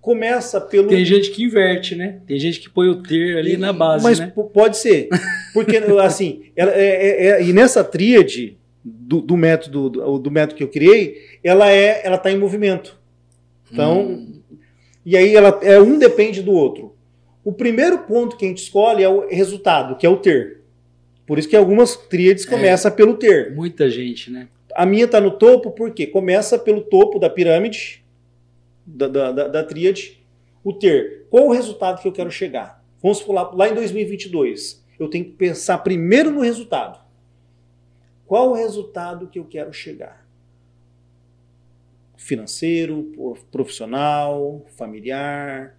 Começa 0.05 0.61
pelo. 0.61 0.87
Tem 0.87 1.03
gente 1.03 1.31
que 1.31 1.43
inverte, 1.43 1.95
né? 1.95 2.19
Tem 2.27 2.37
gente 2.37 2.59
que 2.59 2.69
põe 2.69 2.87
o 2.87 3.01
ter 3.01 3.39
ali 3.39 3.53
e, 3.53 3.57
na 3.57 3.73
base. 3.73 4.03
Mas 4.03 4.19
né? 4.19 4.31
pode 4.53 4.77
ser. 4.77 5.09
Porque, 5.51 5.77
assim, 5.99 6.43
ela 6.55 6.71
é, 6.75 6.85
é, 6.85 7.27
é, 7.27 7.43
e 7.43 7.51
nessa 7.51 7.83
tríade 7.83 8.55
do, 8.83 9.19
do 9.19 9.35
método 9.35 9.89
do, 9.89 10.19
do, 10.19 10.29
método 10.29 10.57
que 10.57 10.63
eu 10.63 10.67
criei, 10.67 11.17
ela 11.43 11.71
é 11.71 12.05
ela 12.05 12.17
está 12.17 12.31
em 12.31 12.37
movimento. 12.37 12.95
Então, 13.71 14.01
hum. 14.01 14.41
e 15.03 15.17
aí 15.17 15.35
ela 15.35 15.59
é 15.63 15.79
um 15.79 15.97
depende 15.97 16.43
do 16.43 16.51
outro. 16.51 16.95
O 17.43 17.51
primeiro 17.51 17.97
ponto 17.97 18.37
que 18.37 18.45
a 18.45 18.47
gente 18.47 18.61
escolhe 18.61 19.01
é 19.01 19.09
o 19.09 19.27
resultado, 19.27 19.95
que 19.97 20.05
é 20.05 20.09
o 20.09 20.17
ter. 20.17 20.59
Por 21.25 21.39
isso 21.39 21.49
que 21.49 21.55
algumas 21.55 21.95
tríades 21.95 22.45
é. 22.45 22.49
começam 22.51 22.91
pelo 22.91 23.15
ter. 23.15 23.55
Muita 23.55 23.89
gente, 23.89 24.29
né? 24.29 24.49
A 24.75 24.85
minha 24.85 25.05
está 25.05 25.19
no 25.19 25.31
topo 25.31 25.71
porque 25.71 26.05
começa 26.05 26.59
pelo 26.59 26.81
topo 26.81 27.17
da 27.17 27.27
pirâmide, 27.27 28.04
da, 28.85 29.07
da, 29.07 29.31
da, 29.31 29.47
da 29.47 29.63
tríade, 29.63 30.23
o 30.63 30.73
ter. 30.73 31.27
Qual 31.29 31.47
o 31.47 31.51
resultado 31.51 32.01
que 32.01 32.07
eu 32.07 32.11
quero 32.11 32.31
chegar? 32.31 32.83
Vamos 33.01 33.21
pular 33.21 33.55
lá 33.55 33.69
em 33.69 33.73
2022. 33.73 34.83
Eu 34.99 35.09
tenho 35.09 35.25
que 35.25 35.31
pensar 35.31 35.79
primeiro 35.79 36.31
no 36.31 36.41
resultado. 36.41 37.03
Qual 38.25 38.49
o 38.49 38.53
resultado 38.53 39.27
que 39.27 39.37
eu 39.37 39.45
quero 39.45 39.71
chegar? 39.71 40.25
Financeiro, 42.17 43.11
profissional, 43.51 44.65
familiar, 44.75 45.77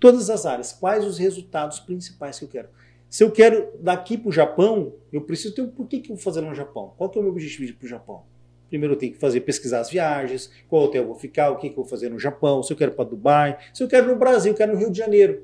todas 0.00 0.28
as 0.30 0.44
áreas. 0.46 0.72
Quais 0.72 1.04
os 1.04 1.18
resultados 1.18 1.78
principais 1.78 2.38
que 2.38 2.44
eu 2.44 2.48
quero? 2.48 2.68
Se 3.08 3.22
eu 3.22 3.30
quero 3.30 3.70
daqui 3.78 4.18
para 4.18 4.28
o 4.28 4.32
Japão, 4.32 4.94
eu 5.12 5.20
preciso 5.20 5.54
ter 5.54 5.62
um 5.62 5.70
por 5.70 5.86
que, 5.86 5.98
eu 5.98 6.08
vou 6.08 6.18
fazer 6.18 6.40
no 6.40 6.54
Japão? 6.54 6.92
Qual 6.96 7.08
que 7.08 7.16
é 7.16 7.20
o 7.20 7.22
meu 7.22 7.32
objetivo 7.32 7.72
para 7.74 7.86
o 7.86 7.88
Japão? 7.88 8.24
Primeiro 8.68 8.94
eu 8.94 8.98
tenho 8.98 9.12
que 9.12 9.18
fazer 9.18 9.40
pesquisar 9.40 9.80
as 9.80 9.90
viagens, 9.90 10.50
qual 10.68 10.84
hotel 10.84 11.02
eu 11.02 11.08
vou 11.08 11.16
ficar, 11.16 11.50
o 11.50 11.56
que, 11.56 11.68
que 11.68 11.72
eu 11.72 11.82
vou 11.82 11.84
fazer 11.84 12.08
no 12.08 12.18
Japão, 12.18 12.62
se 12.62 12.72
eu 12.72 12.76
quero 12.76 12.92
para 12.92 13.04
Dubai, 13.04 13.56
se 13.72 13.82
eu 13.82 13.88
quero 13.88 14.08
no 14.08 14.16
Brasil, 14.16 14.52
eu 14.52 14.56
quero 14.56 14.72
no 14.72 14.78
Rio 14.78 14.90
de 14.90 14.98
Janeiro. 14.98 15.42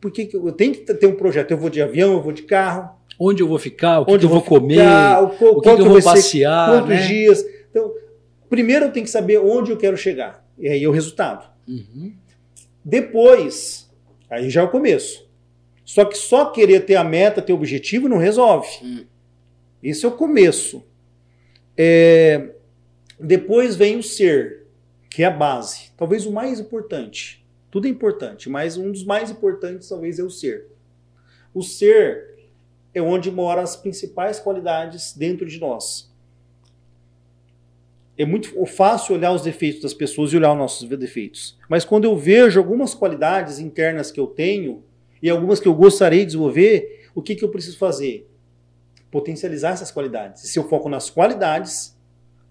Por 0.00 0.12
que, 0.12 0.26
que 0.26 0.36
eu, 0.36 0.52
tenho 0.52 0.72
que 0.72 0.94
ter 0.94 1.06
um 1.06 1.16
projeto? 1.16 1.50
Eu 1.50 1.58
vou 1.58 1.68
de 1.68 1.82
avião, 1.82 2.12
eu 2.12 2.22
vou 2.22 2.32
de 2.32 2.42
carro. 2.42 2.90
Onde 3.18 3.42
eu 3.42 3.48
vou 3.48 3.58
ficar, 3.58 4.00
o 4.00 4.04
que, 4.04 4.18
que 4.18 4.24
eu 4.24 4.28
vou 4.28 4.42
comer, 4.42 4.78
ficar, 4.78 5.22
o, 5.22 5.26
o 5.26 5.60
que, 5.60 5.74
que, 5.74 5.80
eu 5.80 5.86
vou 5.86 6.02
passear. 6.02 6.70
Ser, 6.70 6.76
quantos 6.76 6.88
né? 6.90 7.06
dias. 7.06 7.44
Então, 7.70 7.92
primeiro 8.48 8.84
eu 8.84 8.92
tenho 8.92 9.04
que 9.04 9.10
saber 9.10 9.38
onde 9.38 9.72
eu 9.72 9.76
quero 9.76 9.96
chegar. 9.96 10.46
E 10.58 10.68
aí 10.68 10.84
é 10.84 10.88
o 10.88 10.92
resultado. 10.92 11.50
Uhum. 11.66 12.12
Depois, 12.84 13.90
aí 14.30 14.48
já 14.48 14.60
é 14.60 14.64
o 14.64 14.70
começo. 14.70 15.26
Só 15.84 16.04
que 16.04 16.18
só 16.18 16.46
querer 16.46 16.84
ter 16.84 16.96
a 16.96 17.04
meta, 17.04 17.40
ter 17.40 17.52
o 17.52 17.56
objetivo, 17.56 18.08
não 18.08 18.18
resolve. 18.18 18.68
Hum. 18.82 19.04
Esse 19.82 20.04
é 20.04 20.08
o 20.08 20.12
começo. 20.12 20.84
É... 21.76 22.50
Depois 23.18 23.76
vem 23.76 23.98
o 23.98 24.02
ser, 24.02 24.66
que 25.10 25.22
é 25.22 25.26
a 25.26 25.30
base. 25.30 25.90
Talvez 25.96 26.26
o 26.26 26.32
mais 26.32 26.60
importante. 26.60 27.44
Tudo 27.70 27.86
é 27.86 27.90
importante, 27.90 28.48
mas 28.48 28.76
um 28.76 28.90
dos 28.90 29.04
mais 29.04 29.30
importantes 29.30 29.88
talvez 29.88 30.18
é 30.18 30.22
o 30.22 30.30
ser. 30.30 30.66
O 31.52 31.62
ser 31.62 32.36
é 32.94 33.02
onde 33.02 33.30
moram 33.30 33.62
as 33.62 33.76
principais 33.76 34.38
qualidades 34.38 35.14
dentro 35.14 35.46
de 35.46 35.58
nós. 35.58 36.10
É 38.16 38.24
muito 38.24 38.64
fácil 38.64 39.14
olhar 39.14 39.32
os 39.32 39.42
defeitos 39.42 39.82
das 39.82 39.92
pessoas 39.92 40.32
e 40.32 40.36
olhar 40.36 40.52
os 40.52 40.58
nossos 40.58 40.88
defeitos. 40.88 41.58
Mas 41.68 41.84
quando 41.84 42.04
eu 42.04 42.16
vejo 42.16 42.58
algumas 42.58 42.94
qualidades 42.94 43.58
internas 43.58 44.10
que 44.10 44.18
eu 44.18 44.26
tenho, 44.26 44.82
e 45.22 45.28
algumas 45.28 45.60
que 45.60 45.68
eu 45.68 45.74
gostaria 45.74 46.20
de 46.20 46.26
desenvolver, 46.26 47.08
o 47.14 47.20
que, 47.20 47.34
que 47.34 47.44
eu 47.44 47.50
preciso 47.50 47.78
fazer? 47.78 48.26
Potencializar 49.16 49.70
essas 49.70 49.90
qualidades. 49.90 50.44
E 50.44 50.46
se 50.46 50.58
eu 50.58 50.68
foco 50.68 50.90
nas 50.90 51.08
qualidades, 51.08 51.96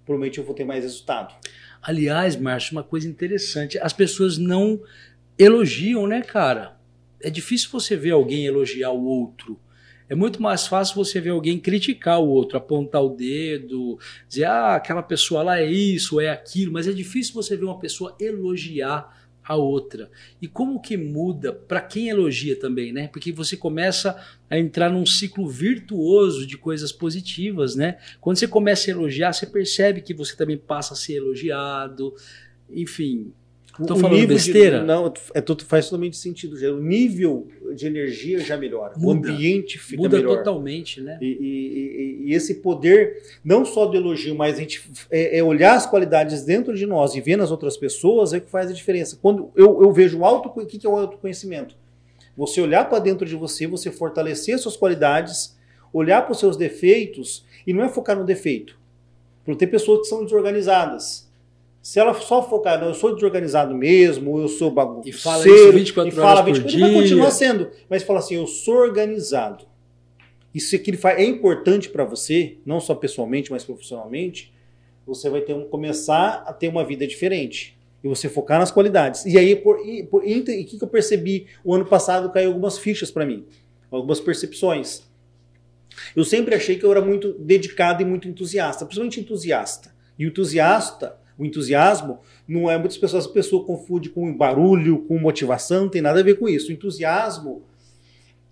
provavelmente 0.03 0.39
eu 0.39 0.43
vou 0.43 0.55
ter 0.55 0.63
mais 0.63 0.83
resultado. 0.83 1.35
Aliás, 1.79 2.35
Márcio, 2.35 2.71
uma 2.71 2.81
coisa 2.81 3.07
interessante: 3.07 3.77
as 3.77 3.93
pessoas 3.93 4.39
não 4.39 4.81
elogiam, 5.37 6.07
né, 6.07 6.23
cara? 6.23 6.75
É 7.21 7.29
difícil 7.29 7.69
você 7.71 7.95
ver 7.95 8.13
alguém 8.13 8.47
elogiar 8.47 8.89
o 8.89 9.05
outro. 9.05 9.59
É 10.09 10.15
muito 10.15 10.41
mais 10.41 10.65
fácil 10.65 10.95
você 10.95 11.21
ver 11.21 11.29
alguém 11.29 11.59
criticar 11.59 12.19
o 12.19 12.27
outro, 12.27 12.57
apontar 12.57 13.03
o 13.03 13.09
dedo, 13.09 13.99
dizer, 14.27 14.45
ah, 14.45 14.73
aquela 14.73 15.03
pessoa 15.03 15.43
lá 15.43 15.59
é 15.59 15.69
isso, 15.69 16.19
é 16.19 16.31
aquilo, 16.31 16.73
mas 16.73 16.87
é 16.87 16.91
difícil 16.91 17.35
você 17.35 17.55
ver 17.55 17.65
uma 17.65 17.77
pessoa 17.77 18.17
elogiar 18.19 19.24
a 19.45 19.55
outra. 19.55 20.09
E 20.41 20.47
como 20.47 20.81
que 20.81 20.97
muda 20.97 21.53
para 21.53 21.79
quem 21.79 22.09
elogia 22.09 22.59
também, 22.59 22.91
né? 22.91 23.07
Porque 23.09 23.31
você 23.31 23.55
começa 23.55 24.19
a 24.49 24.57
entrar 24.57 24.89
num 24.89 25.05
ciclo 25.05 25.47
virtuoso 25.47 26.47
de 26.47 26.57
coisas 26.57 26.91
positivas, 26.91 27.75
né? 27.75 27.99
Quando 28.19 28.37
você 28.37 28.47
começa 28.47 28.89
a 28.89 28.93
elogiar, 28.93 29.33
você 29.33 29.45
percebe 29.45 30.01
que 30.01 30.13
você 30.13 30.35
também 30.35 30.57
passa 30.57 30.93
a 30.93 30.97
ser 30.97 31.17
elogiado. 31.17 32.13
Enfim, 32.69 33.31
Estou 33.79 33.97
falando 33.97 34.27
besteira? 34.27 34.79
De, 34.79 34.85
não, 34.85 35.13
é, 35.33 35.41
tudo, 35.41 35.65
faz 35.65 35.85
totalmente 35.85 36.15
sentido. 36.15 36.57
Já. 36.57 36.71
O 36.71 36.81
nível 36.81 37.47
de 37.73 37.85
energia 37.85 38.39
já 38.39 38.55
melhora. 38.55 38.93
Muda, 38.97 39.29
o 39.29 39.33
ambiente 39.33 39.77
fica 39.77 40.01
muda 40.01 40.17
melhor. 40.17 40.29
Muda 40.29 40.43
totalmente, 40.43 41.01
né? 41.01 41.17
E, 41.21 41.25
e, 41.25 42.29
e, 42.29 42.33
esse 42.33 42.55
poder, 42.55 43.21
não 43.43 43.65
só 43.65 43.85
do 43.85 43.97
elogio, 43.97 44.35
mas 44.35 44.55
a 44.55 44.59
gente 44.59 44.89
é, 45.11 45.39
é, 45.39 45.43
olhar 45.43 45.75
as 45.75 45.85
qualidades 45.85 46.43
dentro 46.43 46.73
de 46.73 46.85
nós 46.85 47.15
e 47.15 47.21
ver 47.21 47.35
nas 47.35 47.51
outras 47.51 47.75
pessoas 47.75 48.33
é 48.33 48.39
que 48.39 48.49
faz 48.49 48.69
a 48.69 48.73
diferença. 48.73 49.17
Quando 49.21 49.49
eu, 49.55 49.81
eu 49.81 49.91
vejo 49.91 50.19
o 50.19 50.25
auto, 50.25 50.49
o 50.49 50.65
que 50.65 50.85
é 50.85 50.89
o 50.89 50.95
autoconhecimento? 50.95 51.75
Você 52.37 52.61
olhar 52.61 52.87
para 52.89 52.99
dentro 52.99 53.25
de 53.25 53.35
você, 53.35 53.67
você 53.67 53.91
fortalecer 53.91 54.57
suas 54.59 54.77
qualidades, 54.77 55.55
olhar 55.91 56.21
para 56.21 56.31
os 56.31 56.39
seus 56.39 56.55
defeitos 56.55 57.45
e 57.65 57.73
não 57.73 57.83
é 57.83 57.89
focar 57.89 58.17
no 58.17 58.25
defeito. 58.25 58.77
Porque 59.43 59.59
tem 59.59 59.67
pessoas 59.67 60.01
que 60.01 60.07
são 60.07 60.23
desorganizadas 60.23 61.24
se 61.85 61.99
ela 61.99 62.15
só 62.15 62.41
focar, 62.41 62.81
não, 62.81 62.87
eu 62.87 62.93
sou 62.95 63.13
desorganizado 63.13 63.75
mesmo, 63.75 64.39
eu 64.39 64.47
sou 64.47 64.71
bagunceiro, 64.71 65.15
e 65.15 65.21
fala 65.21 65.47
isso 65.47 65.71
24 65.71 66.11
e 66.11 66.15
fala 66.19 66.41
24 66.41 66.71
horas 66.71 66.79
vai 66.81 66.93
continuar 67.03 67.29
sendo, 67.29 67.69
mas 67.87 68.01
fala 68.01 68.17
assim, 68.17 68.33
eu 68.33 68.47
sou 68.47 68.77
organizado. 68.77 69.67
Isso 70.51 70.79
que 70.79 70.89
ele 70.89 70.97
faz 70.97 71.19
é 71.19 71.23
importante 71.23 71.87
para 71.89 72.03
você, 72.03 72.57
não 72.65 72.79
só 72.79 72.95
pessoalmente, 72.95 73.51
mas 73.51 73.63
profissionalmente, 73.63 74.51
você 75.05 75.29
vai 75.29 75.41
ter 75.41 75.53
um, 75.53 75.65
começar 75.65 76.43
a 76.47 76.53
ter 76.53 76.69
uma 76.69 76.83
vida 76.83 77.05
diferente. 77.05 77.77
E 78.03 78.07
você 78.07 78.27
focar 78.27 78.57
nas 78.57 78.71
qualidades. 78.71 79.23
E 79.23 79.37
aí, 79.37 79.55
por, 79.55 79.77
e 79.85 80.01
o 80.01 80.43
que, 80.43 80.79
que 80.79 80.83
eu 80.83 80.87
percebi? 80.87 81.45
O 81.63 81.75
ano 81.75 81.85
passado 81.85 82.31
caiu 82.31 82.47
algumas 82.47 82.79
fichas 82.79 83.11
para 83.11 83.27
mim, 83.27 83.45
algumas 83.91 84.19
percepções. 84.19 85.03
Eu 86.15 86.25
sempre 86.25 86.55
achei 86.55 86.79
que 86.79 86.83
eu 86.83 86.89
era 86.89 87.01
muito 87.01 87.33
dedicado 87.33 88.01
e 88.01 88.05
muito 88.05 88.27
entusiasta, 88.27 88.85
principalmente 88.85 89.19
entusiasta. 89.19 89.93
E 90.17 90.25
entusiasta, 90.25 91.23
o 91.37 91.45
entusiasmo 91.45 92.19
não 92.47 92.69
é 92.69 92.77
muitas 92.77 92.97
pessoas 92.97 93.25
a 93.25 93.29
pessoa 93.29 93.65
confunde 93.65 94.09
com 94.09 94.35
barulho, 94.35 94.99
com 94.99 95.17
motivação, 95.19 95.83
não 95.83 95.89
tem 95.89 96.01
nada 96.01 96.19
a 96.19 96.23
ver 96.23 96.39
com 96.39 96.47
isso. 96.47 96.69
O 96.69 96.71
entusiasmo 96.71 97.63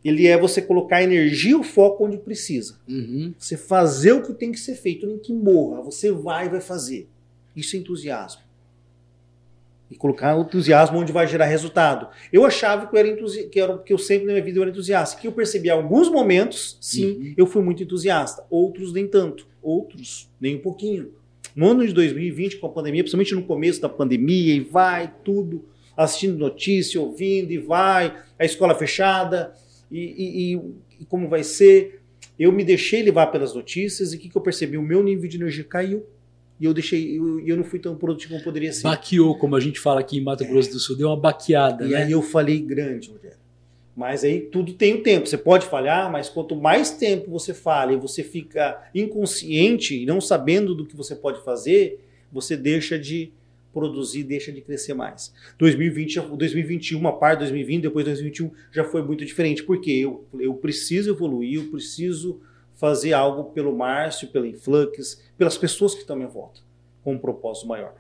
ele 0.04 0.28
é 0.28 0.38
você 0.38 0.62
colocar 0.62 1.02
energia 1.02 1.52
e 1.52 1.56
o 1.56 1.64
foco 1.64 2.06
onde 2.06 2.18
precisa. 2.18 2.78
Uhum. 2.88 3.34
Você 3.40 3.56
fazer 3.56 4.12
o 4.12 4.22
que 4.22 4.34
tem 4.34 4.52
que 4.52 4.60
ser 4.60 4.76
feito, 4.76 5.08
nem 5.08 5.18
que 5.18 5.34
morra. 5.34 5.82
Você 5.82 6.12
vai 6.12 6.48
e 6.48 6.50
vai 6.50 6.60
fazer. 6.60 7.08
Isso 7.56 7.76
é 7.76 7.80
entusiasmo. 7.80 8.42
e 9.90 9.96
colocar 9.96 10.36
o 10.36 10.42
entusiasmo 10.42 10.98
onde 10.98 11.14
vai 11.14 11.28
gerar 11.28 11.46
resultado. 11.46 12.08
Eu 12.32 12.46
achava 12.46 12.88
que 12.88 12.96
eu 12.96 13.00
era 13.00 13.08
entusi 13.08 13.48
que, 13.48 13.60
era, 13.60 13.78
que 13.78 13.94
eu 13.94 13.98
sempre 13.98 14.26
na 14.26 14.34
minha 14.34 14.44
vida 14.44 14.58
eu 14.58 14.64
era 14.64 14.72
entusiasta, 14.72 15.20
que 15.22 15.28
eu 15.28 15.32
percebi 15.32 15.70
alguns 15.70 16.10
momentos, 16.10 16.78
sim, 16.82 17.12
uhum. 17.12 17.34
eu 17.38 17.46
fui 17.46 17.62
muito 17.62 17.84
entusiasta, 17.84 18.44
outros 18.50 18.92
nem 18.92 19.08
tanto, 19.08 19.48
outros 19.62 20.30
nem 20.42 20.56
um 20.56 20.62
pouquinho. 20.62 21.12
No 21.56 21.70
ano 21.70 21.86
de 21.86 21.94
2020, 21.94 22.58
com 22.58 22.68
a 22.68 22.70
pandemia, 22.70 23.04
principalmente 23.04 23.36
no 23.36 23.44
começo 23.44 23.82
da 23.82 23.90
pandemia, 23.90 24.56
e 24.56 24.60
vai 24.60 25.14
tudo, 25.24 25.66
assistindo 25.96 26.38
notícia, 26.38 27.00
ouvindo, 27.00 27.52
e 27.52 27.58
vai, 27.58 28.16
a 28.38 28.46
escola 28.46 28.74
fechada, 28.74 29.54
e, 29.92 30.54
e, 30.54 30.62
e 31.02 31.06
como 31.06 31.30
vai 31.30 31.44
ser. 31.44 32.02
Eu 32.40 32.52
me 32.52 32.64
deixei 32.64 33.04
levar 33.04 33.28
pelas 33.28 33.54
notícias 33.54 34.12
e 34.12 34.18
o 34.18 34.20
que, 34.20 34.30
que 34.30 34.36
eu 34.36 34.42
percebi? 34.42 34.78
O 34.78 34.82
meu 34.82 35.04
nível 35.04 35.30
de 35.30 35.38
energia 35.38 35.64
caiu 35.64 36.04
e 36.60 36.66
eu 36.66 36.74
deixei, 36.74 37.20
eu, 37.20 37.40
eu 37.46 37.58
não 37.58 37.64
fui 37.64 37.78
tão 37.78 37.96
produtivo 37.96 38.34
como 38.34 38.44
poderia 38.44 38.72
ser. 38.72 38.84
Baqueou, 38.84 39.38
como 39.38 39.56
a 39.56 39.60
gente 39.60 39.80
fala 39.80 40.00
aqui 40.00 40.18
em 40.18 40.24
Mato 40.24 40.46
Grosso 40.46 40.72
do 40.72 40.80
Sul, 40.80 40.96
deu 40.96 41.08
uma 41.08 41.20
baqueada. 41.20 41.86
E 41.86 41.90
né? 41.90 42.04
aí 42.04 42.12
eu 42.12 42.22
falei 42.22 42.60
grande, 42.60 43.12
Rogério. 43.12 43.43
Mas 43.96 44.24
aí 44.24 44.42
tudo 44.42 44.74
tem 44.74 44.96
o 44.96 45.04
tempo. 45.04 45.28
Você 45.28 45.38
pode 45.38 45.68
falhar, 45.68 46.12
mas 46.12 46.30
quanto 46.30 46.56
mais 46.56 46.92
tempo 46.92 47.30
você 47.30 47.54
falha 47.54 47.94
e 47.94 47.98
você 47.98 48.24
fica 48.24 48.90
inconsciente 48.94 50.02
e 50.02 50.06
não 50.06 50.20
sabendo 50.20 50.74
do 50.74 50.86
que 50.86 50.96
você 50.96 51.16
pode 51.16 51.44
fazer, 51.44 52.00
você 52.32 52.58
deixa 52.58 52.98
de 52.98 53.32
produzir, 53.72 54.24
deixa 54.24 54.52
de 54.52 54.62
crescer 54.62 54.94
mais. 54.94 55.34
2020, 55.58 56.20
2021, 56.22 57.08
a 57.08 57.12
parte 57.12 57.40
de 57.40 57.46
2020, 57.46 57.82
depois 57.82 58.06
2021 58.06 58.52
já 58.72 58.84
foi 58.84 59.02
muito 59.02 59.26
diferente, 59.26 59.64
porque 59.64 59.92
eu, 59.92 60.26
eu 60.40 60.54
preciso 60.54 61.12
evoluir, 61.12 61.60
eu 61.60 61.72
preciso 61.72 62.40
fazer 62.76 63.14
algo 63.14 63.46
pelo 63.46 63.76
Márcio, 63.76 64.28
pela 64.28 64.48
Influx, 64.48 65.22
pelas 65.38 65.58
pessoas 65.58 65.94
que 65.94 66.02
estão 66.02 66.16
à 66.16 66.18
minha 66.18 66.30
volta, 66.30 66.62
com 67.04 67.14
um 67.14 67.18
propósito 67.18 67.68
maior. 67.68 67.96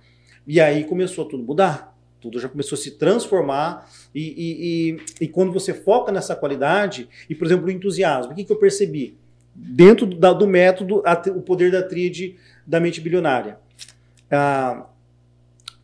E 0.45 0.59
aí 0.59 0.83
começou 0.83 1.25
tudo 1.25 1.43
mudar, 1.43 1.92
tudo 2.23 2.39
já 2.39 2.47
começou 2.47 2.77
a 2.77 2.79
se 2.79 2.91
transformar, 2.91 3.89
e, 4.15 4.21
e, 4.21 4.91
e, 5.21 5.25
e 5.25 5.27
quando 5.27 5.51
você 5.51 5.73
foca 5.73 6.09
nessa 6.09 6.35
qualidade, 6.35 7.09
e 7.29 7.35
por 7.35 7.45
exemplo, 7.45 7.67
o 7.67 7.71
entusiasmo, 7.71 8.31
o 8.31 8.35
que, 8.35 8.45
que 8.45 8.51
eu 8.51 8.57
percebi? 8.57 9.17
Dentro 9.53 10.05
do, 10.05 10.15
da, 10.15 10.31
do 10.31 10.47
método, 10.47 11.03
a, 11.05 11.21
o 11.35 11.41
poder 11.41 11.69
da 11.69 11.83
tríade 11.83 12.37
da 12.65 12.79
mente 12.79 13.01
bilionária. 13.01 13.59
Ah, 14.31 14.87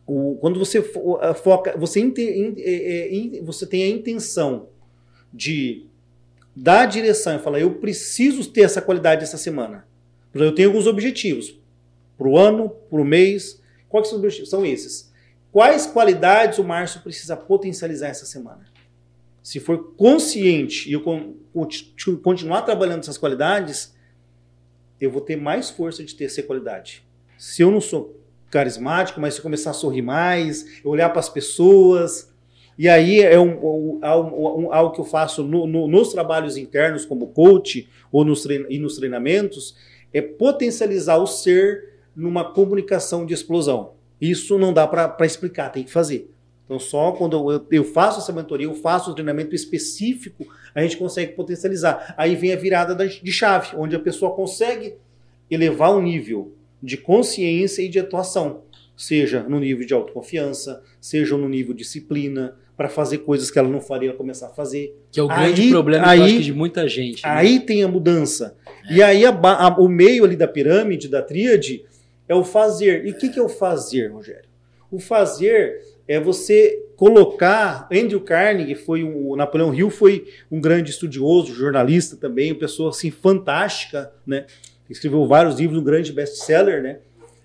o, 0.06 0.38
quando 0.40 0.58
você 0.58 0.82
foca, 0.82 1.76
você, 1.76 2.00
in, 2.00 2.14
é, 2.56 3.36
é, 3.36 3.42
você 3.42 3.66
tem 3.66 3.84
a 3.84 3.88
intenção 3.88 4.70
de 5.32 5.86
dar 6.56 6.80
a 6.80 6.86
direção 6.86 7.36
e 7.36 7.38
falar, 7.38 7.60
eu 7.60 7.74
preciso 7.74 8.50
ter 8.50 8.62
essa 8.62 8.80
qualidade 8.80 9.22
essa 9.22 9.36
semana. 9.36 9.86
Eu 10.34 10.54
tenho 10.54 10.70
alguns 10.70 10.86
objetivos 10.86 11.60
para 12.16 12.28
o 12.28 12.38
ano, 12.38 12.70
para 12.70 13.00
o 13.00 13.04
mês. 13.04 13.60
Quais 13.88 14.08
são 14.08 14.18
os 14.18 14.24
objetivos? 14.24 14.50
São 14.50 14.64
esses. 14.64 15.09
Quais 15.52 15.86
qualidades 15.86 16.58
o 16.58 16.64
Márcio 16.64 17.00
precisa 17.00 17.36
potencializar 17.36 18.08
essa 18.08 18.24
semana? 18.24 18.66
Se 19.42 19.58
for 19.58 19.94
consciente 19.96 20.88
e 20.88 20.92
eu 20.92 21.02
continuar 22.22 22.62
trabalhando 22.62 23.00
essas 23.00 23.18
qualidades, 23.18 23.94
eu 25.00 25.10
vou 25.10 25.20
ter 25.20 25.36
mais 25.36 25.70
força 25.70 26.04
de 26.04 26.14
ter 26.14 26.26
essa 26.26 26.42
qualidade. 26.42 27.02
Se 27.38 27.62
eu 27.62 27.70
não 27.70 27.80
sou 27.80 28.20
carismático, 28.50 29.20
mas 29.20 29.34
se 29.34 29.40
eu 29.40 29.42
começar 29.42 29.70
a 29.70 29.74
sorrir 29.74 30.02
mais, 30.02 30.80
olhar 30.84 31.08
para 31.08 31.20
as 31.20 31.28
pessoas, 31.28 32.30
e 32.78 32.88
aí 32.88 33.20
é 33.20 33.38
um, 33.38 33.58
um, 33.64 34.00
um, 34.02 34.72
algo 34.72 34.94
que 34.94 35.00
eu 35.00 35.04
faço 35.04 35.42
no, 35.42 35.66
no, 35.66 35.88
nos 35.88 36.12
trabalhos 36.12 36.56
internos 36.56 37.04
como 37.04 37.28
coach 37.28 37.88
ou 38.12 38.24
nos 38.24 38.42
trein, 38.42 38.66
e 38.68 38.78
nos 38.78 38.96
treinamentos, 38.96 39.76
é 40.12 40.20
potencializar 40.20 41.18
o 41.18 41.26
ser 41.26 41.94
numa 42.14 42.52
comunicação 42.52 43.24
de 43.24 43.34
explosão. 43.34 43.99
Isso 44.20 44.58
não 44.58 44.72
dá 44.72 44.86
para 44.86 45.26
explicar, 45.26 45.70
tem 45.70 45.84
que 45.84 45.90
fazer. 45.90 46.30
Então, 46.64 46.78
só 46.78 47.10
quando 47.12 47.50
eu, 47.50 47.66
eu, 47.70 47.84
faço 47.84 48.20
essa 48.20 48.32
mentoria, 48.32 48.66
eu 48.66 48.74
faço 48.74 49.10
um 49.10 49.14
treinamento 49.14 49.54
específico, 49.54 50.46
a 50.72 50.82
gente 50.82 50.96
consegue 50.96 51.32
potencializar. 51.32 52.14
Aí 52.16 52.36
vem 52.36 52.52
a 52.52 52.56
virada 52.56 52.94
de 52.94 53.32
chave, 53.32 53.74
onde 53.76 53.96
a 53.96 53.98
pessoa 53.98 54.34
consegue 54.34 54.94
elevar 55.50 55.90
o 55.90 56.00
nível 56.00 56.54
de 56.80 56.96
consciência 56.96 57.82
e 57.82 57.88
de 57.88 57.98
atuação, 57.98 58.62
seja 58.96 59.42
no 59.42 59.58
nível 59.58 59.84
de 59.84 59.92
autoconfiança, 59.92 60.82
seja 61.00 61.36
no 61.36 61.48
nível 61.48 61.74
de 61.74 61.82
disciplina, 61.82 62.56
para 62.80 62.88
fazer 62.88 63.18
coisas 63.18 63.50
que 63.50 63.58
ela 63.58 63.68
não 63.68 63.80
faria 63.80 64.14
começar 64.14 64.46
a 64.46 64.50
fazer. 64.50 64.96
Que 65.12 65.20
é 65.20 65.22
o 65.22 65.28
grande 65.28 65.60
aí, 65.60 65.70
problema 65.70 66.08
aí, 66.08 66.38
de 66.38 66.50
muita 66.50 66.88
gente. 66.88 67.22
Né? 67.22 67.30
Aí 67.30 67.60
tem 67.60 67.82
a 67.82 67.88
mudança. 67.88 68.56
É. 68.88 68.94
E 68.94 69.02
aí 69.02 69.26
a, 69.26 69.30
a, 69.30 69.78
o 69.78 69.86
meio 69.86 70.24
ali 70.24 70.34
da 70.34 70.48
pirâmide, 70.48 71.06
da 71.06 71.20
tríade, 71.20 71.84
é 72.30 72.34
o 72.34 72.44
fazer. 72.44 73.04
E 73.04 73.10
o 73.10 73.18
que, 73.18 73.28
que 73.28 73.40
é 73.40 73.42
o 73.42 73.48
fazer, 73.48 74.06
Rogério? 74.06 74.48
O 74.88 75.00
fazer 75.00 75.82
é 76.06 76.20
você 76.20 76.80
colocar. 76.94 77.88
Andrew 77.92 78.20
Carnegie 78.20 78.76
foi 78.76 79.02
um, 79.02 79.30
o 79.30 79.36
Napoleão 79.36 79.74
Hill 79.74 79.90
foi 79.90 80.28
um 80.48 80.60
grande 80.60 80.92
estudioso, 80.92 81.52
jornalista 81.52 82.16
também, 82.16 82.52
uma 82.52 82.58
pessoa 82.60 82.90
assim 82.90 83.10
fantástica, 83.10 84.12
né? 84.24 84.46
Escreveu 84.88 85.26
vários 85.26 85.58
livros, 85.58 85.80
um 85.80 85.84
grande 85.84 86.12
best-seller, 86.12 86.80
né? 86.80 86.98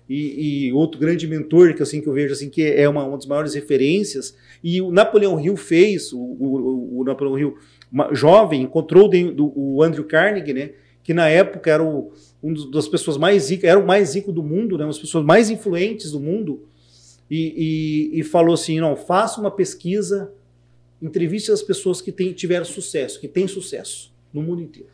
E, 0.08 0.68
e, 0.68 0.72
outro 0.72 1.00
grande 1.00 1.26
mentor 1.26 1.74
que 1.74 1.82
assim 1.82 2.00
que 2.00 2.06
eu 2.06 2.12
vejo 2.12 2.32
assim 2.32 2.48
que 2.48 2.62
é 2.62 2.88
uma, 2.88 3.04
uma 3.04 3.16
das 3.16 3.26
maiores 3.26 3.54
referências 3.54 4.36
e 4.62 4.80
o 4.80 4.92
Napoleão 4.92 5.40
Hill 5.40 5.56
fez 5.56 6.12
o, 6.12 6.18
o, 6.20 7.00
o 7.00 7.04
Napoleão 7.04 7.36
Hill 7.36 7.58
jovem 8.12 8.62
encontrou 8.62 9.10
o, 9.12 9.78
o 9.78 9.82
Andrew 9.82 10.04
Carnegie 10.04 10.52
né 10.52 10.70
que 11.02 11.12
na 11.12 11.28
época 11.28 11.72
era 11.72 11.82
o, 11.82 12.12
um 12.46 12.70
das 12.70 12.88
pessoas 12.88 13.16
mais 13.16 13.50
ricas 13.50 13.68
era 13.70 13.78
o 13.78 13.86
mais 13.86 14.14
rico 14.14 14.32
do 14.32 14.42
mundo 14.42 14.76
né 14.76 14.84
uma 14.84 14.90
das 14.90 14.98
pessoas 14.98 15.24
mais 15.24 15.50
influentes 15.50 16.10
do 16.12 16.20
mundo 16.20 16.66
e, 17.30 18.10
e, 18.14 18.20
e 18.20 18.22
falou 18.22 18.54
assim 18.54 18.80
não 18.80 18.96
faça 18.96 19.40
uma 19.40 19.50
pesquisa 19.50 20.32
entreviste 21.00 21.50
as 21.50 21.62
pessoas 21.62 22.00
que 22.00 22.12
tem, 22.12 22.32
tiveram 22.32 22.64
sucesso 22.64 23.20
que 23.20 23.28
têm 23.28 23.48
sucesso 23.48 24.12
no 24.32 24.42
mundo 24.42 24.62
inteiro 24.62 24.90